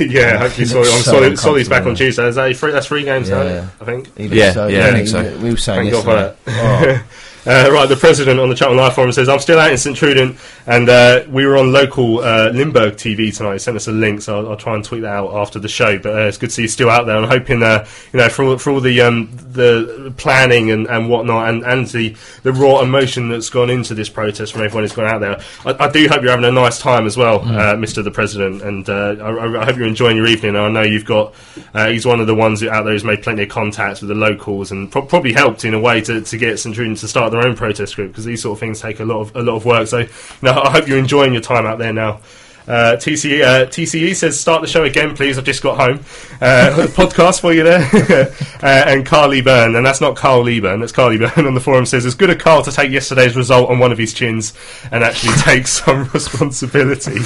yeah, 0.06 0.38
hopefully 0.38 0.66
He 0.66 0.72
Solly, 0.72 0.84
looks 0.84 0.96
I'm 0.96 1.02
so 1.02 1.10
Solly, 1.12 1.36
Solly's 1.36 1.68
back 1.68 1.82
on 1.82 1.88
uncomfortable. 1.92 1.96
Tuesday. 1.96 2.26
Is 2.28 2.34
that 2.36 2.56
three? 2.56 2.72
That's 2.72 2.86
three 2.86 3.04
games 3.04 3.30
now, 3.30 3.42
Yeah. 3.42 3.68
I 3.80 3.84
think. 3.84 4.10
Yeah, 4.16 4.52
so- 4.52 4.66
yeah, 4.68 4.86
I 4.88 4.90
think 4.92 5.08
so. 5.08 5.38
we 5.38 5.50
were 5.50 5.56
saying 5.56 5.90
Thank 5.90 6.04
God 6.04 6.36
for 6.44 6.50
that. 6.50 6.52
yesterday. 6.52 7.04
Uh, 7.44 7.68
right, 7.72 7.88
the 7.88 7.96
president 7.96 8.38
on 8.38 8.48
the 8.48 8.54
Cheltenham 8.54 8.80
Live 8.84 8.94
forum 8.94 9.10
says, 9.10 9.28
I'm 9.28 9.40
still 9.40 9.58
out 9.58 9.72
in 9.72 9.76
St 9.76 9.96
Truiden, 9.96 10.38
and 10.68 10.88
uh, 10.88 11.24
we 11.28 11.44
were 11.44 11.56
on 11.56 11.72
local 11.72 12.20
uh, 12.20 12.50
Limburg 12.50 12.94
TV 12.94 13.36
tonight. 13.36 13.54
He 13.54 13.58
sent 13.58 13.76
us 13.76 13.88
a 13.88 13.92
link, 13.92 14.22
so 14.22 14.38
I'll, 14.38 14.50
I'll 14.50 14.56
try 14.56 14.76
and 14.76 14.84
tweet 14.84 15.02
that 15.02 15.12
out 15.12 15.34
after 15.34 15.58
the 15.58 15.66
show. 15.66 15.98
But 15.98 16.14
uh, 16.14 16.26
it's 16.26 16.38
good 16.38 16.50
to 16.50 16.54
see 16.54 16.62
you 16.62 16.68
still 16.68 16.88
out 16.88 17.06
there. 17.06 17.16
I'm 17.16 17.28
hoping, 17.28 17.64
uh, 17.64 17.84
you 18.12 18.20
know, 18.20 18.28
for 18.28 18.44
all, 18.44 18.58
for 18.58 18.70
all 18.70 18.80
the 18.80 19.00
um, 19.00 19.28
the 19.32 20.14
planning 20.16 20.70
and, 20.70 20.86
and 20.86 21.10
whatnot, 21.10 21.48
and, 21.48 21.64
and 21.64 21.88
the, 21.88 22.14
the 22.44 22.52
raw 22.52 22.80
emotion 22.80 23.28
that's 23.28 23.50
gone 23.50 23.70
into 23.70 23.92
this 23.94 24.08
protest 24.08 24.52
from 24.52 24.62
everyone 24.62 24.84
who's 24.84 24.92
gone 24.92 25.06
out 25.06 25.20
there, 25.20 25.40
I, 25.66 25.86
I 25.86 25.90
do 25.90 26.06
hope 26.08 26.22
you're 26.22 26.30
having 26.30 26.44
a 26.44 26.52
nice 26.52 26.78
time 26.78 27.06
as 27.06 27.16
well, 27.16 27.40
uh, 27.40 27.74
Mr. 27.74 28.04
the 28.04 28.12
President, 28.12 28.62
and 28.62 28.88
uh, 28.88 29.16
I, 29.20 29.62
I 29.62 29.64
hope 29.64 29.76
you're 29.78 29.88
enjoying 29.88 30.16
your 30.16 30.28
evening. 30.28 30.54
I 30.54 30.68
know 30.68 30.82
you've 30.82 31.04
got, 31.04 31.34
uh, 31.74 31.88
he's 31.88 32.06
one 32.06 32.20
of 32.20 32.28
the 32.28 32.36
ones 32.36 32.62
out 32.62 32.84
there 32.84 32.92
who's 32.92 33.02
made 33.02 33.20
plenty 33.24 33.42
of 33.42 33.48
contacts 33.48 34.00
with 34.00 34.10
the 34.10 34.14
locals 34.14 34.70
and 34.70 34.92
pro- 34.92 35.02
probably 35.02 35.32
helped 35.32 35.64
in 35.64 35.74
a 35.74 35.80
way 35.80 36.00
to, 36.02 36.20
to 36.20 36.38
get 36.38 36.60
St 36.60 36.76
Truiden 36.76 36.98
to 37.00 37.08
start 37.08 37.31
their 37.32 37.44
own 37.44 37.56
protest 37.56 37.96
group 37.96 38.12
because 38.12 38.24
these 38.24 38.42
sort 38.42 38.56
of 38.56 38.60
things 38.60 38.80
take 38.80 39.00
a 39.00 39.04
lot 39.04 39.20
of 39.20 39.36
a 39.36 39.42
lot 39.42 39.56
of 39.56 39.64
work. 39.64 39.88
So, 39.88 39.98
you 39.98 40.08
know, 40.42 40.52
I 40.52 40.70
hope 40.70 40.86
you're 40.86 40.98
enjoying 40.98 41.32
your 41.32 41.42
time 41.42 41.66
out 41.66 41.78
there 41.78 41.92
now. 41.92 42.20
Uh, 42.66 42.96
TCE, 42.96 43.42
uh, 43.42 43.66
TCE 43.66 44.14
says, 44.14 44.38
start 44.38 44.62
the 44.62 44.68
show 44.68 44.84
again, 44.84 45.16
please. 45.16 45.36
I've 45.36 45.44
just 45.44 45.62
got 45.62 45.78
home. 45.78 45.98
Uh, 46.40 46.86
podcast 46.94 47.40
for 47.40 47.52
you 47.52 47.64
there. 47.64 47.80
uh, 48.62 48.88
and 48.88 49.04
Carly 49.04 49.40
Byrne, 49.40 49.74
and 49.74 49.84
that's 49.84 50.00
not 50.00 50.16
Carl 50.16 50.44
Lieburn, 50.44 50.80
that's 50.80 50.92
Carly 50.92 51.18
Byrne 51.18 51.46
on 51.46 51.54
the 51.54 51.60
forum 51.60 51.86
says, 51.86 52.06
it's 52.06 52.14
good 52.14 52.30
of 52.30 52.38
Karl 52.38 52.62
to 52.62 52.70
take 52.70 52.90
yesterday's 52.92 53.36
result 53.36 53.68
on 53.68 53.78
one 53.78 53.90
of 53.90 53.98
his 53.98 54.14
chins 54.14 54.52
and 54.92 55.02
actually 55.02 55.32
take 55.38 55.66
some 55.66 56.08
responsibility. 56.10 57.18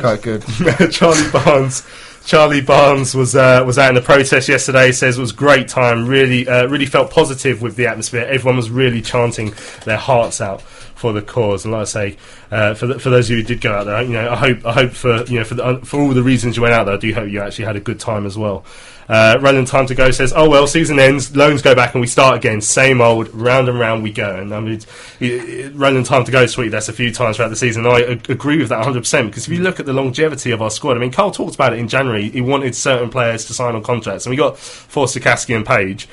quite 0.00 0.22
good. 0.22 0.42
Charlie 0.92 1.30
Barnes. 1.30 1.82
Charlie 2.24 2.60
Barnes 2.60 3.14
was 3.14 3.34
uh, 3.34 3.62
was 3.66 3.78
out 3.78 3.90
in 3.90 3.94
the 3.94 4.00
protest 4.00 4.48
yesterday. 4.48 4.92
Says 4.92 5.18
it 5.18 5.20
was 5.20 5.32
great 5.32 5.68
time. 5.68 6.06
Really, 6.06 6.48
uh, 6.48 6.66
really 6.66 6.86
felt 6.86 7.10
positive 7.10 7.62
with 7.62 7.76
the 7.76 7.86
atmosphere. 7.86 8.26
Everyone 8.28 8.56
was 8.56 8.70
really 8.70 9.02
chanting 9.02 9.54
their 9.84 9.96
hearts 9.96 10.40
out 10.40 10.62
for 11.02 11.12
the 11.12 11.20
cause. 11.20 11.64
And 11.64 11.72
like 11.72 11.80
I 11.80 11.84
say, 11.84 12.16
uh, 12.52 12.74
for 12.74 12.86
the, 12.86 12.98
for 13.00 13.10
those 13.10 13.28
of 13.28 13.36
you 13.36 13.42
who 13.42 13.48
did 13.48 13.60
go 13.60 13.74
out 13.74 13.86
there, 13.86 14.02
you 14.02 14.12
know, 14.12 14.30
I 14.30 14.36
hope 14.36 14.64
I 14.64 14.72
hope 14.72 14.92
for 14.92 15.24
you 15.24 15.40
know 15.40 15.44
for 15.44 15.54
the, 15.54 15.80
for 15.82 16.00
all 16.00 16.10
the 16.10 16.22
reasons 16.22 16.56
you 16.56 16.62
went 16.62 16.74
out 16.74 16.84
there, 16.84 16.94
I 16.94 16.98
do 16.98 17.12
hope 17.12 17.28
you 17.28 17.40
actually 17.40 17.64
had 17.64 17.74
a 17.74 17.80
good 17.80 17.98
time 17.98 18.24
as 18.24 18.38
well. 18.38 18.64
Uh, 19.08 19.36
Roland 19.40 19.66
Time 19.66 19.86
to 19.86 19.96
Go 19.96 20.12
says, 20.12 20.32
"Oh 20.34 20.48
well, 20.48 20.68
season 20.68 21.00
ends, 21.00 21.34
loans 21.34 21.60
go 21.60 21.74
back, 21.74 21.92
and 21.94 22.00
we 22.00 22.06
start 22.06 22.36
again. 22.36 22.60
Same 22.60 23.00
old, 23.00 23.34
round 23.34 23.68
and 23.68 23.80
round 23.80 24.04
we 24.04 24.12
go." 24.12 24.36
And 24.36 24.54
I 24.54 24.60
mean, 24.60 24.80
Roland 25.76 26.06
Time 26.06 26.24
to 26.24 26.30
Go 26.30 26.46
tweet 26.46 26.70
that's 26.70 26.88
a 26.88 26.92
few 26.92 27.12
times 27.12 27.36
throughout 27.36 27.48
the 27.48 27.56
season. 27.56 27.84
I 27.84 27.98
agree 28.28 28.58
with 28.58 28.68
that 28.68 28.76
100 28.76 29.00
percent 29.00 29.26
because 29.32 29.48
if 29.48 29.52
you 29.52 29.58
look 29.58 29.80
at 29.80 29.86
the 29.86 29.92
longevity 29.92 30.52
of 30.52 30.62
our 30.62 30.70
squad, 30.70 30.96
I 30.96 31.00
mean, 31.00 31.10
Karl 31.10 31.32
talked 31.32 31.56
about 31.56 31.72
it 31.72 31.80
in 31.80 31.88
January. 31.88 32.30
He 32.30 32.40
wanted 32.40 32.76
certain 32.76 33.10
players 33.10 33.44
to 33.46 33.54
sign 33.54 33.74
on 33.74 33.82
contracts, 33.82 34.24
and 34.24 34.30
we 34.30 34.36
got 34.36 34.56
Forster, 34.56 35.18
Caskey, 35.18 35.56
and 35.56 35.66
Page. 35.66 36.08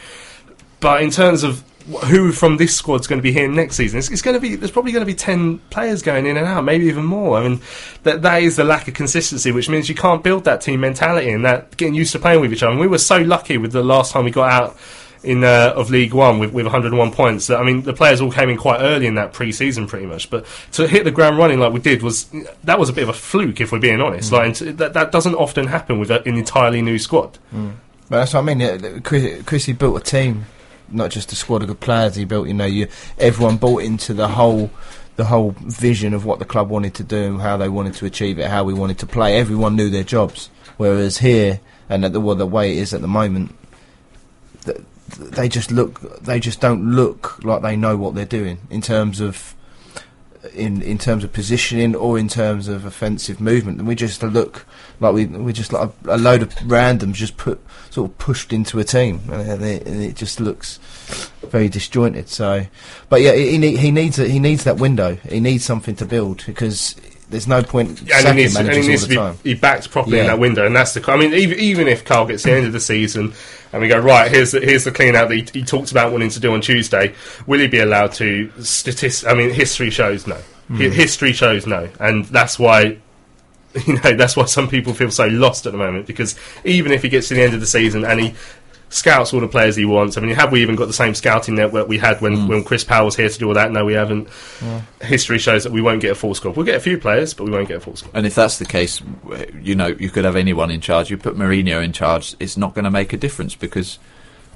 But 0.80 1.04
in 1.04 1.12
terms 1.12 1.44
of 1.44 1.64
who 2.06 2.32
from 2.32 2.58
this 2.58 2.76
squad's 2.76 3.08
going 3.08 3.20
to 3.20 3.24
be 3.24 3.32
here 3.32 3.48
next 3.48 3.76
season, 3.76 4.00
it's, 4.00 4.10
it's 4.10 4.22
going 4.22 4.36
to 4.36 4.40
be 4.40 4.56
there's 4.56 4.72
probably 4.72 4.92
going 4.92 5.02
to 5.02 5.12
be 5.12 5.16
ten 5.16 5.60
players 5.70 6.02
going 6.02 6.26
in 6.26 6.38
and 6.38 6.46
out, 6.46 6.64
maybe 6.64 6.86
even 6.86 7.06
more. 7.06 7.38
I 7.38 7.48
mean, 7.48 7.62
that 8.04 8.22
that 8.22 8.44
is 8.44 8.56
the 8.56 8.64
lack 8.64 8.88
of 8.88 8.94
consistency, 8.94 9.52
which 9.52 9.70
means 9.70 9.90
you 9.90 9.96
can't 9.96 10.24
build 10.24 10.44
that 10.44 10.62
team 10.62 10.82
mentality 10.82 11.30
and 11.30 11.46
that 11.46 11.76
getting 11.78 11.96
used 11.96 12.12
to 12.14 12.20
playing 12.20 12.42
with 12.42 12.54
each 12.54 12.64
other. 12.64 12.72
And 12.72 12.80
we 12.80 12.88
were 12.88 12.98
so 12.98 13.18
lucky 13.20 13.58
with 13.58 13.72
the 13.72 13.84
last 13.84 14.12
time 14.12 14.26
we 14.26 14.32
got 14.32 14.52
out. 14.52 14.78
In 15.22 15.44
uh, 15.44 15.74
of 15.76 15.90
League 15.90 16.14
One 16.14 16.40
with, 16.40 16.54
with 16.54 16.66
101 16.66 17.12
points, 17.12 17.48
that 17.48 17.60
I 17.60 17.64
mean 17.66 17.82
the 17.82 17.92
players 17.92 18.22
all 18.22 18.32
came 18.32 18.48
in 18.48 18.56
quite 18.56 18.80
early 18.80 19.06
in 19.06 19.16
that 19.16 19.34
pre-season, 19.34 19.86
pretty 19.86 20.06
much. 20.06 20.30
But 20.30 20.46
to 20.72 20.88
hit 20.88 21.04
the 21.04 21.12
ground 21.12 21.38
running 21.38 21.60
like 21.60 21.74
we 21.74 21.82
did 21.82 22.02
was 22.02 22.30
that 22.64 22.80
was 22.80 22.88
a 22.88 22.94
bit 22.94 23.04
of 23.04 23.10
a 23.10 23.14
fluke, 23.14 23.60
if 23.60 23.74
we're 23.74 23.80
being 23.80 24.00
honest. 24.00 24.32
Like 24.32 24.62
and 24.62 24.78
that 24.78 24.94
that 24.94 25.12
doesn't 25.12 25.36
often 25.36 25.68
happen 25.68 26.00
with 26.00 26.10
a, 26.10 26.26
an 26.26 26.38
entirely 26.38 26.82
new 26.82 26.98
squad. 26.98 27.38
Mm. 27.54 27.74
But 28.10 28.20
that's 28.20 28.34
what 28.34 28.50
I 28.50 28.54
mean. 28.54 29.02
Chris, 29.02 29.44
Chrissy 29.44 29.74
built 29.74 29.98
a 29.98 30.00
team, 30.00 30.46
not 30.92 31.12
just 31.12 31.32
a 31.32 31.36
squad 31.36 31.62
of 31.62 31.68
good 31.68 31.80
players. 31.80 32.16
He 32.16 32.26
built, 32.26 32.48
you 32.48 32.54
know, 32.54 32.66
you 32.66 32.88
everyone 33.18 33.58
bought 33.58 33.84
into 33.84 34.14
the 34.14 34.28
whole, 34.28 34.70
the 35.16 35.26
whole 35.26 35.56
vision 35.60 36.14
of 36.14 36.26
what 36.26 36.40
the 36.40 36.46
club 36.46 36.70
wanted 36.70 36.94
to 36.96 37.04
do, 37.04 37.38
how 37.38 37.58
they 37.58 37.70
wanted 37.70 37.94
to 37.96 38.06
achieve 38.06 38.40
it, 38.40 38.50
how 38.50 38.64
we 38.64 38.74
wanted 38.74 39.00
to 39.00 39.06
play. 39.06 39.38
Everyone 39.38 39.76
knew 39.76 39.90
their 39.90 40.04
jobs. 40.04 40.50
Whereas 40.78 41.18
here, 41.18 41.60
and 41.90 42.06
at 42.06 42.14
the, 42.14 42.20
well, 42.22 42.36
the 42.36 42.46
way 42.46 42.72
it 42.72 42.78
is 42.78 42.94
at 42.94 43.02
the 43.02 43.08
moment, 43.08 43.56
th- 44.64 44.78
th- 45.12 45.30
they 45.32 45.50
just 45.50 45.72
look, 45.72 46.22
they 46.22 46.40
just 46.40 46.62
don't 46.62 46.92
look 46.92 47.44
like 47.44 47.62
they 47.62 47.76
know 47.76 47.98
what 47.98 48.16
they're 48.16 48.26
doing 48.26 48.60
in 48.70 48.82
terms 48.82 49.20
of. 49.20 49.56
In, 50.56 50.82
in 50.82 50.98
terms 50.98 51.26
of 51.26 51.34
positioning 51.34 51.98
or 51.98 52.18
in 52.18 52.30
terms 52.30 52.70
of 52.70 52.86
offensive 52.86 53.42
movement, 53.42 53.80
and 53.80 53.86
we 53.86 53.94
just 53.94 54.24
look 54.24 54.66
like 55.02 55.14
we 55.14 55.26
we 55.26 55.52
just 55.52 55.74
like 55.74 55.90
a, 56.06 56.16
a 56.16 56.18
load 56.18 56.42
of 56.42 56.54
randoms 56.60 57.16
just 57.16 57.36
put 57.36 57.60
sort 57.90 58.10
of 58.10 58.18
pushed 58.20 58.54
into 58.54 58.80
a 58.80 58.86
team, 58.86 59.20
and 59.30 59.62
it, 59.62 59.86
and 59.86 60.02
it 60.02 60.16
just 60.16 60.40
looks 60.40 60.80
very 61.44 61.68
disjointed. 61.68 62.30
So, 62.30 62.66
but 63.10 63.22
yeah, 63.22 63.34
he 63.34 63.58
he, 63.58 63.76
he 63.76 63.92
needs 63.92 64.18
a, 64.18 64.30
he 64.30 64.40
needs 64.40 64.64
that 64.64 64.78
window. 64.78 65.16
He 65.16 65.42
needs 65.42 65.66
something 65.66 65.98
to 65.98 66.06
build 66.06 66.46
because 66.46 66.96
there's 67.30 67.48
no 67.48 67.62
point 67.62 68.02
Yeah, 68.04 68.20
and 68.20 68.38
he 68.38 68.44
needs, 68.44 68.56
and 68.56 68.72
he 68.72 68.88
needs 68.88 69.04
to 69.04 69.10
be, 69.10 69.16
time. 69.16 69.36
be 69.44 69.54
backed 69.56 69.92
properly 69.92 70.20
in 70.20 70.28
that 70.28 70.40
window, 70.40 70.66
and 70.66 70.74
that's 70.74 70.94
the. 70.94 71.12
I 71.12 71.18
mean, 71.18 71.34
even, 71.34 71.60
even 71.60 71.88
if 71.90 72.06
Karl 72.06 72.26
gets 72.26 72.44
the 72.44 72.54
end 72.54 72.66
of 72.66 72.72
the 72.72 72.80
season 72.80 73.34
and 73.72 73.82
we 73.82 73.88
go 73.88 74.00
right, 74.00 74.32
here's 74.32 74.52
the, 74.52 74.60
here's 74.60 74.84
the 74.84 74.92
clean 74.92 75.16
out 75.16 75.30
that 75.30 75.36
he, 75.36 75.60
he 75.60 75.64
talked 75.64 75.92
about 75.92 76.12
wanting 76.12 76.30
to 76.30 76.40
do 76.40 76.54
on 76.54 76.62
Tuesday. 76.62 77.14
Will 77.48 77.60
he 77.60 77.68
be 77.68 77.80
allowed 77.80 78.14
to? 78.14 78.52
Statist- 78.62 79.28
I 79.28 79.34
mean, 79.34 79.52
history 79.52 79.90
shows 79.90 80.26
no. 80.28 80.40
Mm. 80.70 80.92
history 80.92 81.34
shows 81.34 81.66
no, 81.66 81.90
and 82.00 82.26
that's 82.26 82.60
why. 82.60 82.98
You 83.86 84.00
know 84.02 84.16
that's 84.16 84.36
why 84.36 84.46
some 84.46 84.68
people 84.68 84.96
feel 84.96 85.12
so 85.12 85.28
lost 85.28 85.68
at 85.68 85.74
the 85.74 85.78
moment 85.78 86.08
because 86.08 86.36
even 86.66 86.92
if 86.92 87.04
he 87.04 87.10
gets 87.10 87.28
to 87.28 87.36
the 87.36 87.44
end 87.44 87.54
of 87.54 87.60
the 87.60 87.68
season 87.68 88.04
and 88.04 88.20
he 88.20 88.34
scouts 88.90 89.34
all 89.34 89.40
the 89.40 89.48
players 89.48 89.76
he 89.76 89.86
wants, 89.86 90.18
I 90.18 90.22
mean, 90.22 90.36
have 90.36 90.52
we 90.52 90.62
even 90.62 90.76
got 90.76 90.86
the 90.86 90.94
same 90.94 91.16
scouting 91.16 91.56
network 91.56 91.88
we 91.88 91.98
had 91.98 92.20
when, 92.22 92.36
mm. 92.36 92.48
when 92.48 92.64
Chris 92.64 92.84
Powell 92.84 93.06
was 93.06 93.16
here 93.16 93.30
to 93.30 93.40
do 93.40 93.48
all 93.48 93.54
that? 93.54 93.72
No, 93.72 93.86
we 93.86 93.94
haven't. 93.94 94.28
Yeah. 94.62 94.82
History 95.02 95.38
shows 95.38 95.64
that 95.64 95.72
we 95.72 95.82
won't 95.82 96.02
get 96.02 96.12
a 96.12 96.16
full 96.16 96.36
squad. 96.36 96.56
We'll 96.56 96.66
get 96.66 96.76
a 96.76 96.82
few 96.82 96.98
players, 96.98 97.34
but 97.34 97.46
we 97.46 97.52
won't 97.52 97.68
get 97.68 97.78
a 97.78 97.80
full 97.82 97.96
squad. 97.96 98.12
And 98.16 98.26
if 98.26 98.36
that's 98.36 98.60
the 98.60 98.66
case, 98.66 99.02
you 99.62 99.76
know, 99.76 99.88
you 99.88 100.10
could 100.10 100.26
have 100.26 100.36
anyone 100.36 100.72
in 100.72 100.82
charge. 100.82 101.10
You 101.10 101.18
put 101.18 101.36
Mourinho 101.36 101.84
in 101.84 101.94
charge, 101.94 102.36
it's 102.40 102.58
not 102.58 102.74
going 102.74 102.86
to 102.86 102.92
make 102.92 103.14
a 103.14 103.18
difference 103.18 103.56
because 103.56 104.00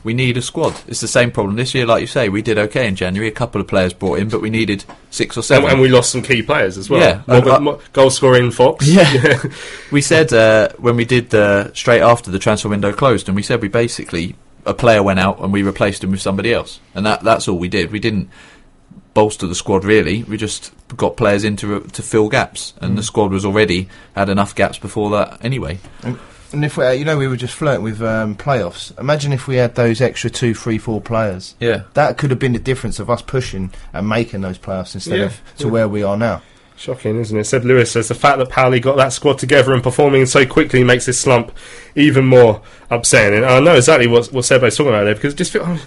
we 0.04 0.14
need 0.14 0.38
a 0.38 0.42
squad. 0.42 0.74
It's 0.88 1.00
the 1.02 1.08
same 1.08 1.32
problem 1.32 1.56
this 1.56 1.74
year, 1.74 1.86
like 1.86 2.02
you 2.02 2.08
say. 2.08 2.30
We 2.30 2.42
did 2.42 2.58
okay 2.58 2.88
in 2.88 2.96
January. 2.96 3.28
A 3.30 3.32
couple 3.32 3.62
of 3.62 3.68
players 3.68 3.94
brought 3.94 4.20
in, 4.20 4.30
but 4.30 4.42
we 4.42 4.50
needed 4.50 4.84
six 5.12 5.38
or 5.38 5.42
seven. 5.44 5.70
and 5.70 5.80
we 5.82 5.88
lost 5.90 6.12
some 6.12 6.22
key 6.22 6.42
players 6.42 6.78
as 6.78 6.90
well. 6.90 7.00
Yeah. 7.02 7.22
Robert, 7.28 7.52
Uh, 7.52 7.60
Mo- 7.60 7.80
goal 7.94 8.10
scoring 8.10 8.52
Fox. 8.52 8.88
Yeah. 8.94 9.42
we 9.92 10.02
said 10.02 10.34
uh, 10.34 10.70
when 10.78 10.96
we 10.96 11.06
did 11.06 11.34
uh, 11.34 11.74
straight 11.74 12.02
after 12.02 12.32
the 12.32 12.40
transfer 12.40 12.70
window 12.70 12.92
closed, 12.92 13.28
and 13.30 13.36
we 13.36 13.44
said 13.44 13.62
we 13.62 13.68
basically 13.70 14.36
a 14.66 14.74
player 14.74 15.04
went 15.04 15.20
out 15.20 15.40
and 15.42 15.52
we 15.52 15.62
replaced 15.64 16.04
him 16.04 16.12
with 16.12 16.22
somebody 16.22 16.54
else, 16.54 16.80
and 16.96 17.06
that 17.06 17.22
that's 17.24 17.48
all 17.48 17.58
we 17.58 17.68
did. 17.70 17.92
We 17.92 18.00
didn't 18.00 18.30
bolster 19.14 19.46
the 19.46 19.56
squad 19.56 19.84
really. 19.86 20.24
We 20.24 20.38
just 20.38 20.72
got 20.98 21.18
players 21.18 21.44
in 21.44 21.56
to, 21.58 21.82
to 21.82 22.02
fill 22.02 22.30
gaps, 22.30 22.74
and 22.82 22.94
Mm. 22.94 22.96
the 22.98 23.04
squad 23.04 23.32
was 23.32 23.46
already 23.46 23.88
had 24.16 24.28
enough 24.30 24.56
gaps 24.56 24.78
before 24.80 25.12
that 25.12 25.38
anyway. 25.46 25.80
And, 26.54 26.64
and 26.64 26.66
if 26.66 26.78
we, 26.78 26.86
uh, 26.86 26.92
you 26.92 27.04
know, 27.06 27.18
we 27.18 27.28
were 27.28 27.36
just 27.36 27.54
flirting 27.56 27.84
with 27.84 28.02
um, 28.02 28.36
playoffs. 28.36 28.98
Imagine 29.00 29.34
if 29.34 29.48
we 29.48 29.56
had 29.58 29.76
those 29.76 30.00
extra 30.02 30.30
two, 30.30 30.54
three, 30.54 30.78
four 30.78 31.02
players. 31.02 31.56
Yeah. 31.60 31.84
that 31.96 32.18
could 32.18 32.30
have 32.30 32.40
been 32.40 32.54
the 32.54 32.60
difference 32.60 33.00
of 33.00 33.10
us 33.10 33.22
pushing 33.22 33.72
and 33.92 34.08
making 34.08 34.42
those 34.42 34.58
playoffs 34.58 34.94
instead 34.96 35.20
Yeah. 35.20 35.26
of 35.26 35.42
to 35.58 35.66
Yeah. 35.66 35.72
where 35.72 35.88
we 35.90 36.04
are 36.04 36.16
now. 36.18 36.42
Shocking, 36.76 37.20
isn't 37.20 37.38
it? 37.38 37.44
Seb 37.46 37.64
Lewis 37.66 37.92
says 37.92 38.08
the 38.08 38.16
fact 38.16 38.40
that 38.40 38.50
Powley 38.50 38.82
got 38.82 38.98
that 38.98 39.14
squad 39.14 39.38
together 39.38 39.74
and 39.74 39.84
performing 39.84 40.26
so 40.26 40.46
quickly 40.46 40.84
makes 40.84 41.06
this 41.06 41.20
slump 41.20 41.52
even 41.96 42.26
more 42.26 42.62
upsetting. 42.90 43.38
And 43.44 43.46
I 43.46 43.60
know 43.60 43.76
exactly 43.76 44.08
what 44.08 44.28
what 44.34 44.44
Sebo's 44.44 44.76
talking 44.76 44.90
about 44.92 45.04
there 45.06 45.14
because 45.16 45.34
it 45.34 45.38
just 45.38 45.52
feel, 45.54 45.78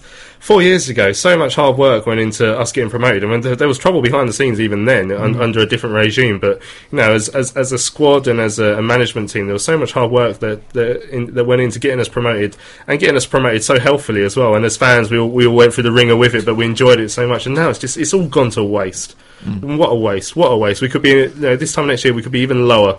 four 0.41 0.63
years 0.63 0.89
ago, 0.89 1.13
so 1.13 1.37
much 1.37 1.55
hard 1.55 1.77
work 1.77 2.07
went 2.07 2.21
into 2.21 2.57
us 2.59 2.73
getting 2.73 2.91
promoted, 2.91 3.23
and 3.23 3.33
when 3.33 3.41
there, 3.41 3.57
there 3.57 3.69
was 3.69 3.79
trouble 3.79 4.03
behind 4.03 4.29
the 4.29 4.33
scenes 4.33 4.61
even 4.61 4.85
then 4.85 5.11
un, 5.13 5.35
Mm. 5.35 5.41
under 5.41 5.61
a 5.61 5.67
different 5.67 5.95
regime. 5.95 6.39
But 6.39 6.61
you 6.93 6.99
know, 6.99 7.13
as 7.13 7.29
as, 7.31 7.57
as 7.57 7.73
a 7.73 7.79
squad 7.79 8.27
and 8.29 8.41
as 8.41 8.59
a, 8.59 8.79
a 8.79 8.83
management 8.83 9.31
team, 9.31 9.47
there 9.47 9.53
was 9.55 9.65
so 9.65 9.77
much 9.77 9.93
hard 9.93 10.11
work 10.11 10.39
that 10.41 10.69
that, 10.71 11.09
in, 11.11 11.35
that 11.35 11.45
went 11.45 11.63
into 11.63 11.79
getting 11.79 12.01
us 12.01 12.09
promoted 12.09 12.57
and 12.87 13.01
getting 13.01 13.17
us 13.17 13.27
promoted 13.27 13.65
so 13.65 13.79
healthily 13.81 14.23
as 14.25 14.37
well. 14.37 14.55
And 14.55 14.65
as 14.65 14.77
fans, 14.77 15.11
we 15.11 15.19
all, 15.19 15.29
we 15.31 15.47
all 15.47 15.57
went 15.57 15.75
through 15.75 15.85
the 15.85 15.93
ringer 15.93 16.17
with 16.17 16.35
it, 16.35 16.45
but 16.45 16.55
we 16.55 16.65
enjoyed 16.65 17.01
it 17.01 17.11
so 17.11 17.27
much. 17.27 17.47
And 17.47 17.55
now 17.55 17.69
it's 17.71 17.79
just 17.79 17.97
it's 17.97 18.15
all 18.15 18.27
gone 18.29 18.51
to 18.51 18.65
waste. 18.65 19.17
And 19.45 19.79
What 19.79 19.91
a 19.93 19.95
waste! 19.95 20.35
What 20.35 20.49
a 20.51 20.57
waste! 20.57 20.81
We 20.81 20.89
could 20.89 21.03
be 21.03 21.11
you 21.11 21.33
know, 21.37 21.57
this 21.57 21.73
time 21.73 21.87
next 21.89 22.05
year. 22.05 22.15
We 22.15 22.23
could 22.23 22.33
be 22.33 22.41
even 22.41 22.67
lower 22.67 22.99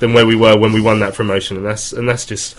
than 0.00 0.12
where 0.12 0.26
we 0.26 0.36
were 0.36 0.56
when 0.56 0.72
we 0.72 0.80
won 0.80 1.00
that 1.00 1.14
promotion, 1.14 1.56
and 1.56 1.66
that's 1.66 1.92
and 1.92 2.08
that's 2.08 2.24
just 2.26 2.56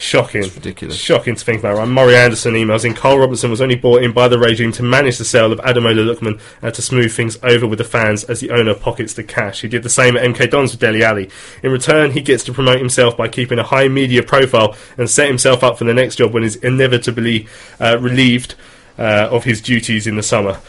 shocking. 0.00 0.42
ridiculous. 0.42 0.96
Shocking 0.96 1.36
to 1.36 1.44
think 1.44 1.60
about. 1.60 1.76
Right? 1.76 1.88
Murray 1.88 2.16
Anderson 2.16 2.54
emails 2.54 2.84
in. 2.84 2.94
Karl 2.94 3.18
Robertson 3.18 3.50
was 3.50 3.60
only 3.60 3.76
brought 3.76 4.02
in 4.02 4.12
by 4.12 4.28
the 4.28 4.38
regime 4.38 4.72
to 4.72 4.82
manage 4.82 5.18
the 5.18 5.24
sale 5.24 5.52
of 5.52 5.58
Ademola 5.60 6.14
Lookman 6.14 6.40
and 6.62 6.74
to 6.74 6.82
smooth 6.82 7.12
things 7.12 7.38
over 7.42 7.66
with 7.66 7.78
the 7.78 7.84
fans 7.84 8.24
as 8.24 8.40
the 8.40 8.50
owner 8.50 8.74
pockets 8.74 9.14
the 9.14 9.22
cash. 9.22 9.60
He 9.60 9.68
did 9.68 9.82
the 9.82 9.88
same 9.88 10.16
at 10.16 10.24
MK 10.24 10.50
Dons 10.50 10.72
with 10.72 10.80
Dele 10.80 11.02
Alli. 11.04 11.30
In 11.62 11.70
return, 11.70 12.12
he 12.12 12.20
gets 12.20 12.44
to 12.44 12.52
promote 12.52 12.78
himself 12.78 13.16
by 13.16 13.28
keeping 13.28 13.58
a 13.58 13.64
high 13.64 13.88
media 13.88 14.22
profile 14.22 14.74
and 14.96 15.08
set 15.08 15.28
himself 15.28 15.62
up 15.62 15.78
for 15.78 15.84
the 15.84 15.94
next 15.94 16.16
job 16.16 16.32
when 16.32 16.42
he's 16.42 16.56
inevitably 16.56 17.46
uh, 17.78 17.98
relieved 18.00 18.54
uh, 18.98 19.28
of 19.30 19.44
his 19.44 19.60
duties 19.60 20.06
in 20.06 20.16
the 20.16 20.22
summer. 20.22 20.60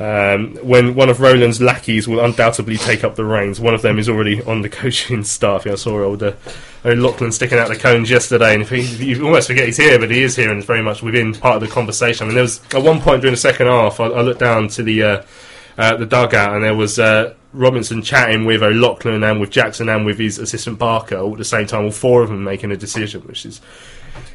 Um, 0.00 0.56
when 0.62 0.94
one 0.94 1.10
of 1.10 1.20
Roland's 1.20 1.60
lackeys 1.60 2.08
will 2.08 2.24
undoubtedly 2.24 2.78
take 2.78 3.04
up 3.04 3.16
the 3.16 3.24
reins. 3.26 3.60
One 3.60 3.74
of 3.74 3.82
them 3.82 3.98
is 3.98 4.08
already 4.08 4.42
on 4.44 4.62
the 4.62 4.68
coaching 4.80 5.24
staff. 5.24 5.66
I 5.66 5.74
saw 5.74 6.02
old, 6.02 6.22
uh, 6.22 6.32
old 6.86 6.98
Lachlan 6.98 7.32
sticking 7.32 7.58
out 7.58 7.68
the 7.68 7.76
cones 7.76 8.10
yesterday, 8.10 8.54
and 8.54 8.66
he, 8.66 8.80
you 9.12 9.26
almost 9.26 9.48
forget 9.48 9.66
he's 9.66 9.76
here, 9.76 9.98
but 9.98 10.10
he 10.10 10.22
is 10.22 10.36
here 10.36 10.48
and 10.48 10.58
is 10.58 10.64
very 10.64 10.82
much 10.82 11.02
within 11.02 11.34
part 11.34 11.56
of 11.56 11.60
the 11.60 11.68
conversation. 11.68 12.24
I 12.24 12.26
mean, 12.28 12.34
there 12.34 12.44
was 12.44 12.62
at 12.72 12.82
one 12.82 13.02
point 13.02 13.20
during 13.20 13.34
the 13.34 13.40
second 13.40 13.66
half, 13.66 14.00
I, 14.00 14.06
I 14.06 14.22
looked 14.22 14.40
down 14.40 14.68
to 14.68 14.82
the 14.82 15.02
uh, 15.02 15.22
uh, 15.76 15.96
the 15.96 16.06
dugout, 16.06 16.54
and 16.54 16.64
there 16.64 16.74
was 16.74 16.98
uh, 16.98 17.34
Robinson 17.52 18.00
chatting 18.00 18.46
with 18.46 18.62
O'Loughlin 18.62 19.22
and 19.22 19.38
with 19.38 19.50
Jackson 19.50 19.90
and 19.90 20.06
with 20.06 20.18
his 20.18 20.38
assistant 20.38 20.78
Barker 20.78 21.18
all 21.18 21.32
at 21.32 21.38
the 21.38 21.44
same 21.44 21.66
time, 21.66 21.84
all 21.84 21.90
four 21.90 22.22
of 22.22 22.30
them 22.30 22.42
making 22.42 22.72
a 22.72 22.76
decision, 22.76 23.20
which 23.22 23.44
is. 23.44 23.60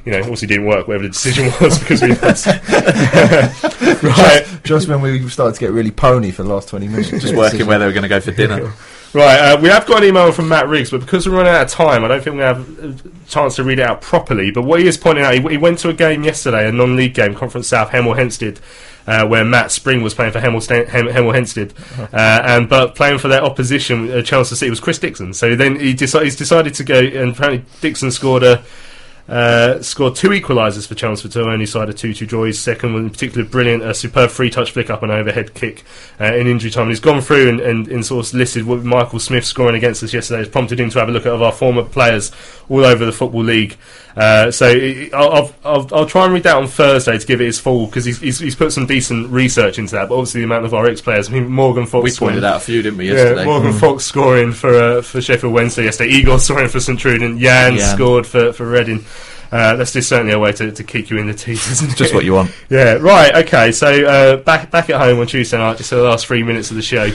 You 0.06 0.12
know, 0.12 0.20
obviously 0.20 0.48
didn't 0.48 0.66
work, 0.66 0.88
whatever 0.88 1.03
the 1.03 1.10
decision 1.10 1.45
was, 1.62 1.80
because 1.80 2.02
we 2.02 2.14
lost. 2.16 2.48
right. 4.03 4.45
Just, 4.45 4.64
just 4.64 4.88
when 4.88 5.02
we 5.02 5.28
started 5.30 5.56
to 5.56 5.60
get 5.60 5.72
really 5.72 5.91
pony 5.91 6.32
for 6.32 6.44
the 6.44 6.49
last 6.49 6.70
20 6.70 6.88
minutes. 6.88 7.10
Just 7.10 7.36
working 7.36 7.66
where 7.66 7.80
they 7.80 7.86
were 7.86 7.94
going 7.94 8.03
to 8.03 8.10
go 8.10 8.20
for 8.20 8.32
dinner. 8.32 8.74
Right, 9.14 9.38
uh, 9.38 9.62
we 9.62 9.70
have 9.70 9.86
got 9.86 10.03
an 10.03 10.10
email 10.10 10.30
from 10.34 10.49
Matt 10.49 10.68
Riggs, 10.68 10.91
but 10.91 10.99
because 10.99 11.26
we're 11.26 11.38
running 11.38 11.53
out 11.53 11.62
of 11.62 11.70
time, 11.70 12.03
I 12.03 12.10
don't 12.10 12.22
think 12.22 12.36
we 12.36 12.41
have 12.41 12.84
a 12.84 12.95
chance 13.30 13.56
to 13.56 13.64
read 13.64 13.80
it 13.80 13.84
out 13.84 14.02
properly. 14.02 14.52
But 14.52 14.64
what 14.64 14.82
he 14.82 14.88
is 14.88 14.98
pointing 14.98 15.24
out, 15.24 15.34
he, 15.36 15.40
he 15.41 15.57
went 15.57 15.80
to 15.80 15.90
a 15.90 15.94
game 15.94 16.26
yesterday, 16.26 16.68
a 16.68 16.72
non-league 16.74 17.14
game, 17.14 17.34
Conference 17.34 17.70
South, 17.70 17.91
Hemel 17.91 18.18
Hempstead, 18.18 18.60
uh, 19.07 19.26
where 19.26 19.45
Matt 19.45 19.72
Spring 19.72 20.02
was 20.02 20.14
playing 20.14 20.34
for 20.34 20.41
Hemel, 20.41 20.62
Sta- 20.62 20.88
Hem- 20.88 21.07
Hemel 21.07 21.34
Hempstead, 21.34 21.74
uh, 21.98 22.41
and 22.44 22.68
but 22.68 22.95
playing 22.95 23.20
for 23.20 23.30
their 23.30 23.41
opposition, 23.41 24.12
uh, 24.12 24.22
Chelmsford 24.22 24.57
City, 24.57 24.70
was 24.70 24.82
Chris 24.82 24.99
Dickson. 24.99 25.34
So 25.34 25.56
then 25.56 25.80
he 25.80 25.94
deci- 25.94 26.24
he's 26.24 26.36
decided 26.36 26.74
to 26.74 26.84
go, 26.84 26.99
and 26.99 27.32
apparently 27.32 27.64
Dickson 27.80 28.12
scored 28.12 28.44
a. 28.44 28.66
Uh, 29.27 29.81
scored 29.81 30.15
two 30.15 30.30
equalisers 30.30 30.88
for 30.88 30.93
Chelmsford 30.93 31.31
to 31.31 31.41
only 31.41 31.65
side 31.65 31.89
of 31.89 31.95
2 31.95 32.14
2 32.14 32.27
draw. 32.27 32.43
His 32.45 32.60
second 32.61 32.93
one, 32.93 33.06
in 33.06 33.10
particular, 33.10 33.43
brilliant, 33.47 33.81
a 33.81 33.91
superb 33.93 34.30
free 34.30 34.52
touch 34.52 34.69
flick 34.72 34.91
up 34.91 35.02
and 35.02 35.11
overhead 35.11 35.56
kick 35.56 35.84
uh, 36.22 36.26
in 36.35 36.45
injury 36.45 36.69
time. 36.69 36.84
And 36.84 36.91
he's 36.91 36.99
gone 36.99 37.22
through 37.22 37.49
and, 37.49 37.60
and, 37.60 37.88
and 37.88 38.06
sort 38.06 38.27
of 38.27 38.34
listed 38.35 38.65
what 38.65 38.84
Michael 38.84 39.18
Smith 39.19 39.43
scoring 39.43 39.76
against 39.76 40.03
us 40.03 40.14
yesterday 40.14 40.39
has 40.39 40.49
prompted 40.49 40.80
him 40.80 40.91
to 40.91 40.99
have 40.99 41.10
a 41.10 41.11
look 41.11 41.26
at 41.26 41.31
our 41.34 41.52
former 41.52 41.84
players 41.84 42.31
all 42.69 42.85
over 42.85 43.03
the 43.03 43.11
Football 43.11 43.43
League. 43.45 43.77
Uh, 44.15 44.49
so 44.52 44.68
i- 44.69 45.10
I'll, 45.14 45.31
I'll, 45.34 45.56
I'll, 45.65 45.89
I'll 45.93 46.06
try 46.06 46.23
and 46.26 46.34
read 46.34 46.43
that 46.43 46.56
on 46.56 46.68
Thursday 46.68 47.18
to 47.18 47.26
give 47.27 47.41
it 47.41 47.45
his 47.45 47.60
full 47.60 47.88
because 47.88 48.06
he's, 48.06 48.19
he's, 48.22 48.39
he's 48.39 48.56
put 48.56 48.72
some 48.72 48.85
decent 48.85 49.30
research 49.31 49.77
into 49.80 49.95
that. 49.95 50.07
But 50.07 50.15
obviously, 50.15 50.41
the 50.41 50.45
amount 50.45 50.65
of 50.65 50.73
our 50.76 50.85
ex 50.85 51.02
players, 51.02 51.30
I 51.30 51.34
mean, 51.34 51.47
Morgan 51.52 51.85
Fox. 51.88 52.03
We 52.03 52.11
scoring- 52.11 52.35
pointed 52.35 52.47
out 52.47 52.57
a 52.57 52.60
few, 52.60 52.81
didn't 52.84 52.97
we, 52.99 53.07
yesterday? 53.10 53.41
Yeah, 53.41 53.45
Morgan 53.45 53.72
Mm. 53.73 53.80
Fox 53.80 54.06
scoring 54.06 54.52
for 54.53 54.73
uh, 54.73 55.02
for 55.02 55.19
Sheffield 55.19 55.52
Wednesday 55.52 55.84
yesterday. 55.85 56.11
Igor 56.11 56.38
scoring 56.39 56.69
for 56.69 56.80
St 56.80 56.97
Truiden. 56.99 57.39
Jan, 57.39 57.76
Jan. 57.77 57.95
scored 57.95 58.26
for 58.27 58.53
for 58.53 58.65
Reading. 58.69 59.03
Uh, 59.51 59.76
that's 59.76 59.93
just 59.93 60.09
certainly 60.09 60.34
a 60.34 60.39
way 60.39 60.51
to, 60.51 60.72
to 60.72 60.84
kick 60.84 61.09
you 61.09 61.17
in 61.17 61.27
the 61.27 61.34
teeth, 61.34 61.72
isn't 61.72 61.91
it? 61.91 61.97
Just 61.97 62.13
what 62.13 62.26
you 62.26 62.34
want. 62.34 62.51
Yeah, 62.69 62.93
right, 62.93 63.35
okay, 63.45 63.72
so 63.72 63.88
uh, 64.05 64.38
back 64.38 64.72
back 64.72 64.89
at 64.89 64.99
home 64.99 65.19
on 65.19 65.27
Tuesday 65.27 65.57
night, 65.57 65.77
just 65.77 65.89
the 65.89 66.01
last 66.01 66.26
three 66.27 66.43
minutes 66.43 66.69
of 66.72 66.76
the 66.76 66.81
show. 66.81 67.09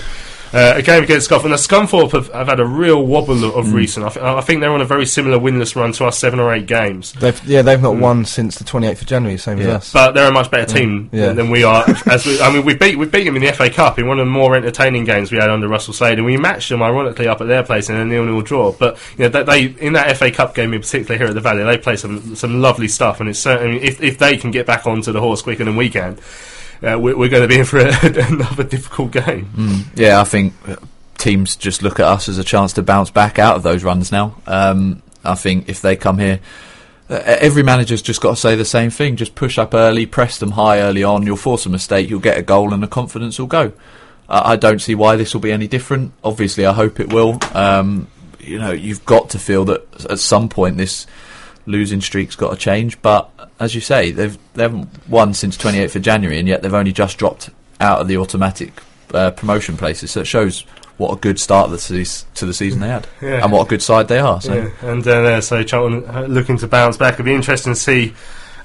Uh, 0.53 0.73
a 0.77 0.83
game 0.83 1.05
against 1.05 1.31
Scunthorpe. 1.31 1.49
Now, 1.51 1.55
Scunthorpe 1.55 2.11
have, 2.13 2.29
have 2.33 2.49
had 2.49 2.59
a 2.59 2.65
real 2.67 3.07
wobble 3.07 3.45
of, 3.57 3.67
Mm. 3.67 3.73
recent. 3.73 4.05
I, 4.05 4.09
th- 4.09 4.25
I 4.25 4.41
think 4.41 4.61
they're 4.61 4.73
on 4.73 4.81
a 4.81 4.85
very 4.85 5.07
similar 5.07 5.39
winless 5.39 5.77
run 5.77 5.93
to 5.93 6.07
us, 6.07 6.19
seven 6.19 6.41
or 6.41 6.53
eight 6.53 6.67
games. 6.67 7.13
They've, 7.13 7.41
yeah, 7.47 7.63
they've 7.63 7.81
not 7.81 7.97
won 7.97 8.25
since 8.25 8.57
the 8.59 8.65
28th 8.65 9.03
of 9.03 9.07
January, 9.07 9.39
same 9.39 9.61
as 9.61 9.67
us. 9.69 9.93
But 9.93 10.13
they're 10.13 10.29
a 10.29 10.33
much 10.33 10.51
better 10.51 10.67
team 10.73 11.09
Yeah. 11.13 11.27
than, 11.29 11.37
than 11.37 11.51
we 11.51 11.63
are. 11.63 11.85
As 12.11 12.27
we, 12.27 12.41
I 12.41 12.53
mean, 12.53 12.65
we 12.65 12.75
beat 12.75 12.99
we 12.99 13.07
beat 13.07 13.25
them 13.25 13.37
in 13.37 13.43
the 13.43 13.53
FA 13.53 13.71
Cup 13.71 13.99
in 14.01 14.09
one 14.09 14.19
of 14.19 14.27
the 14.27 14.31
more 14.33 14.57
entertaining 14.57 15.05
games 15.05 15.31
we 15.31 15.39
had 15.39 15.51
under 15.51 15.69
Russell 15.69 15.95
Slade, 15.95 16.19
and 16.19 16.25
we 16.27 16.37
matched 16.37 16.69
them 16.71 16.83
ironically 16.83 17.29
up 17.29 17.41
at 17.41 17.47
their 17.47 17.63
place 17.63 17.89
in 17.89 17.95
a 17.95 18.05
nil-nil 18.05 18.41
draw. 18.43 18.73
But 18.73 18.99
you 19.19 19.29
know, 19.29 19.29
they, 19.29 19.43
they 19.45 19.65
in 19.87 19.93
that 19.93 20.17
FA 20.17 20.33
Cup 20.33 20.57
game 20.57 20.75
in 20.75 20.81
particular 20.81 21.17
here 21.17 21.29
at 21.29 21.35
the 21.35 21.41
Valley, 21.41 21.63
they 21.63 21.79
play 21.79 21.95
some 21.97 22.35
some 22.35 22.61
lovely 22.61 22.89
stuff, 22.89 23.21
and 23.21 23.29
it's 23.29 23.39
certainly 23.39 23.81
if 23.83 24.03
if 24.03 24.19
they 24.19 24.37
can 24.37 24.51
get 24.51 24.67
back 24.67 24.85
onto 24.87 25.13
the 25.13 25.21
horse 25.21 25.43
quicker 25.43 25.65
than 25.65 25.77
we 25.77 25.89
can. 25.91 26.19
Uh, 26.83 26.99
we're, 26.99 27.17
we're 27.17 27.29
going 27.29 27.43
to 27.43 27.49
be 27.49 27.59
in 27.59 27.65
for 27.65 27.79
a, 27.79 27.93
another 28.33 28.65
difficult 28.65 29.13
game. 29.13 29.51
Mm. 29.55 29.85
Yeah, 29.95 30.21
I 30.21 30.25
think 30.25 30.55
uh, 30.67 30.77
teams 31.19 31.57
just 31.57 31.83
look 31.83 32.01
at 32.01 32.07
us 32.07 32.29
as 32.29 32.39
a 32.39 32.45
chance 32.45 32.73
to 32.75 32.83
bounce 32.83 33.11
back 33.11 33.39
out 33.39 33.57
of 33.57 33.63
those 33.63 33.85
runs 33.85 34.11
now. 34.11 34.41
Um, 34.47 35.03
I 35.25 35.35
think 35.35 35.69
if 35.69 35.83
they 35.83 35.97
come 35.97 36.19
here, 36.19 36.41
uh, 37.11 37.21
every 37.25 37.63
manager's 37.63 38.03
just 38.03 38.21
got 38.21 38.31
to 38.31 38.37
say 38.37 38.57
the 38.57 38.65
same 38.65 38.91
thing: 38.91 39.17
just 39.17 39.35
push 39.35 39.59
up 39.59 39.75
early, 39.75 40.07
press 40.07 40.39
them 40.39 40.53
high 40.53 40.81
early 40.81 41.05
on. 41.05 41.27
You'll 41.27 41.37
force 41.37 41.67
a 41.67 41.69
mistake, 41.69 42.09
you'll 42.09 42.21
get 42.21 42.39
a 42.39 42.43
goal, 42.43 42.73
and 42.73 42.83
the 42.83 42.89
confidence 42.89 43.39
will 43.39 43.47
go. 43.47 43.73
I 44.33 44.55
don't 44.55 44.79
see 44.79 44.95
why 44.95 45.17
this 45.17 45.35
will 45.35 45.41
be 45.41 45.51
any 45.51 45.67
different. 45.67 46.13
Obviously, 46.23 46.65
I 46.65 46.73
hope 46.73 47.01
it 47.01 47.13
will. 47.13 47.41
Um, 47.53 48.07
you 48.39 48.61
know, 48.61 48.71
you've 48.71 49.05
got 49.05 49.31
to 49.31 49.41
feel 49.41 49.65
that 49.65 50.05
at 50.09 50.21
some 50.21 50.49
point 50.49 50.77
this 50.77 51.09
losing 51.67 52.01
streak's 52.01 52.37
got 52.37 52.51
to 52.51 52.57
change. 52.57 53.03
But 53.03 53.29
as 53.61 53.75
you 53.75 53.81
say, 53.81 54.11
they've 54.11 54.37
they 54.55 54.63
haven't 54.65 54.89
won 55.09 55.35
since 55.35 55.57
28th 55.57 55.95
of 55.97 56.03
January, 56.03 56.39
and 56.39 56.49
yet 56.49 56.63
they've 56.63 56.75
only 56.75 56.93
just 56.93 57.19
dropped 57.19 57.51
out 57.81 58.01
of 58.01 58.09
the 58.09 58.17
automatic 58.17 58.73
uh, 59.15 59.31
promotion 59.31 59.77
places. 59.77 60.11
So 60.11 60.21
it 60.23 60.27
shows 60.27 60.63
what 60.97 61.13
a 61.13 61.17
good 61.17 61.39
start 61.41 61.67
to 61.69 61.73
the, 61.73 61.79
seas- 61.79 62.27
to 62.35 62.45
the 62.47 62.53
season 62.55 62.81
they 62.81 62.89
had, 62.89 63.07
Yeah. 63.23 63.43
and 63.43 63.53
what 63.53 63.67
a 63.67 63.69
good 63.69 63.83
side 63.83 64.09
they 64.09 64.19
are. 64.19 64.41
So. 64.41 64.55
Yeah, 64.55 64.71
and 64.91 65.07
uh, 65.07 65.41
so 65.41 65.63
Charlton 65.63 66.05
uh, 66.09 66.23
looking 66.23 66.59
to 66.59 66.67
bounce 66.67 66.97
back. 66.97 67.15
It'll 67.15 67.25
be 67.25 67.35
interesting 67.35 67.73
to 67.75 67.79
see 67.79 68.13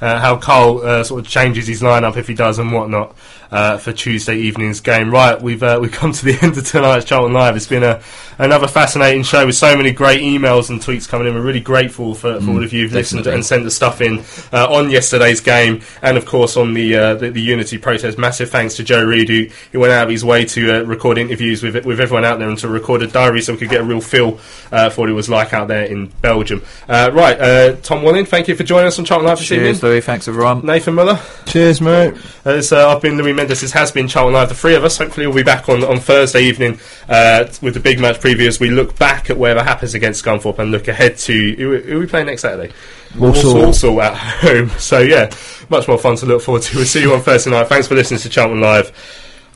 uh, 0.02 0.20
how 0.20 0.36
Karl 0.36 0.80
uh, 0.86 1.04
sort 1.04 1.22
of 1.26 1.28
changes 1.32 1.68
his 1.68 1.82
lineup 1.82 2.18
if 2.18 2.28
he 2.28 2.34
does 2.34 2.60
and 2.60 2.72
whatnot 2.74 3.16
uh, 3.52 3.78
for 3.78 3.94
Tuesday 3.94 4.38
evening's 4.38 4.80
game. 4.82 5.12
Right, 5.12 5.42
we've 5.42 5.62
uh, 5.64 5.80
we've 5.82 5.92
come 5.92 6.12
to 6.12 6.26
the 6.26 6.38
end 6.42 6.58
of 6.58 6.66
tonight's 6.66 7.06
Charlton 7.06 7.34
Live. 7.34 7.56
It's 7.56 7.68
been 7.68 7.84
a 7.84 8.02
another 8.38 8.68
fascinating 8.68 9.24
show 9.24 9.46
with 9.46 9.56
so 9.56 9.78
many 9.78 9.92
great 9.92 10.22
emails 10.22 10.70
and 10.70 10.82
tweets 10.82 11.08
coming 11.08 11.28
in. 11.28 11.34
We're 11.36 11.42
really 11.42 11.62
grateful 11.62 12.14
for, 12.16 12.36
for 12.36 12.46
Mm, 12.46 12.50
all 12.56 12.64
of 12.64 12.74
you 12.74 12.84
who've 12.84 12.94
listened 12.94 13.26
and 13.28 13.46
sent 13.46 13.64
the 13.64 13.72
stuff 13.72 14.02
in 14.02 14.20
uh, 14.54 14.68
on 14.70 14.90
yesterday's 14.90 15.42
game, 15.42 15.82
and 16.02 16.18
of 16.18 16.26
course 16.26 16.58
on 16.58 16.74
the, 16.74 16.96
uh, 16.96 17.14
the 17.16 17.30
the 17.32 17.42
Unity 17.42 17.78
protest. 17.78 18.18
Massive 18.18 18.50
thanks 18.50 18.76
to 18.76 18.84
Joe 18.84 19.04
Reed, 19.04 19.30
who, 19.30 19.48
who 19.72 19.80
went 19.80 19.94
out 19.94 20.04
of 20.04 20.10
his 20.10 20.24
way 20.24 20.46
to 20.46 20.80
uh, 20.80 20.82
record 20.84 21.18
interviews 21.18 21.64
with 21.64 21.86
with 21.86 22.00
everyone 22.00 22.26
out 22.26 22.40
there 22.40 22.50
and 22.50 22.58
to 22.60 22.68
record 22.68 23.02
a 23.02 23.08
diary 23.08 23.42
so 23.42 23.54
we 23.54 23.60
could 23.60 23.70
get 23.70 23.82
a 23.82 23.84
real 23.84 24.02
feel 24.02 24.40
uh, 24.72 24.90
for 24.90 25.02
what 25.02 25.10
it 25.10 25.14
was 25.14 25.30
like 25.30 25.54
out 25.54 25.68
there 25.68 25.86
in 25.86 26.08
Belgium. 26.22 26.62
Uh, 26.88 27.10
right, 27.14 27.40
uh, 27.40 27.76
Tom 27.82 28.04
Walling, 28.04 28.26
thank 28.26 28.48
you 28.48 28.56
for 28.56 28.64
joining 28.64 28.88
us 28.88 29.00
on 29.00 29.06
Charlton 29.06 29.28
Live 29.28 29.40
this 29.40 29.48
Cheers, 29.48 29.78
evening. 29.78 29.92
Louis. 29.92 30.02
Thanks, 30.02 30.28
everyone. 30.28 30.66
Nathan 30.66 30.94
Muller. 30.94 31.20
Cheers, 31.46 31.82
mate. 31.82 32.16
As, 32.44 32.72
uh, 32.72 32.90
I've 32.90 33.02
been 33.02 33.18
Louis 33.18 33.34
Mendes. 33.36 33.62
This 33.62 33.72
has 33.74 33.92
been 33.92 34.08
Charlton 34.08 34.34
Live. 34.34 34.50
The 34.50 34.56
three 34.56 34.76
of 34.76 34.84
us. 34.84 34.98
Hopefully, 34.98 35.28
we'll 35.28 35.36
be 35.36 35.44
back 35.44 35.70
on, 35.70 35.84
on 35.84 36.00
Thursday 36.00 36.44
evening 36.44 36.80
uh, 37.08 37.46
with 37.62 37.74
the 37.74 37.80
big 37.80 38.00
match 38.00 38.20
preview 38.20 38.48
as 38.48 38.60
we 38.60 38.70
look 38.70 38.98
back 38.98 39.30
at 39.30 39.38
whatever 39.38 39.64
happens 39.64 39.94
against 39.94 40.24
Scunthorpe 40.24 40.60
and 40.60 40.72
look 40.72 40.88
ahead 40.88 41.18
to 41.18 41.56
who, 41.56 41.78
who 41.80 42.00
we 42.00 42.06
playing 42.08 42.28
next 42.28 42.42
Saturday? 42.42 42.74
Walsall. 43.18 43.56
Walsall 43.56 44.02
at 44.02 44.16
home. 44.16 44.72
So 44.80 45.00
yeah, 45.00 45.32
much 45.70 45.88
more 45.88 45.98
fun 45.98 46.16
to 46.18 46.26
look 46.26 46.42
forward 46.42 46.62
to. 46.64 46.78
We'll 46.78 46.86
see 46.86 47.02
you 47.02 47.14
on 47.14 47.22
Thursday 47.22 47.50
night. 47.50 47.68
Thanks 47.68 47.88
for 47.88 47.96
listening 47.96 48.20
to 48.20 48.30
Charlton 48.30 48.62
Live. 48.62 48.92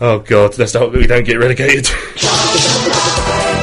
Oh 0.01 0.19
God, 0.19 0.57
let's 0.57 0.73
hope 0.73 0.91
that 0.91 0.97
we 0.97 1.07
don't 1.07 1.26
get 1.26 1.38
relegated. 1.38 1.88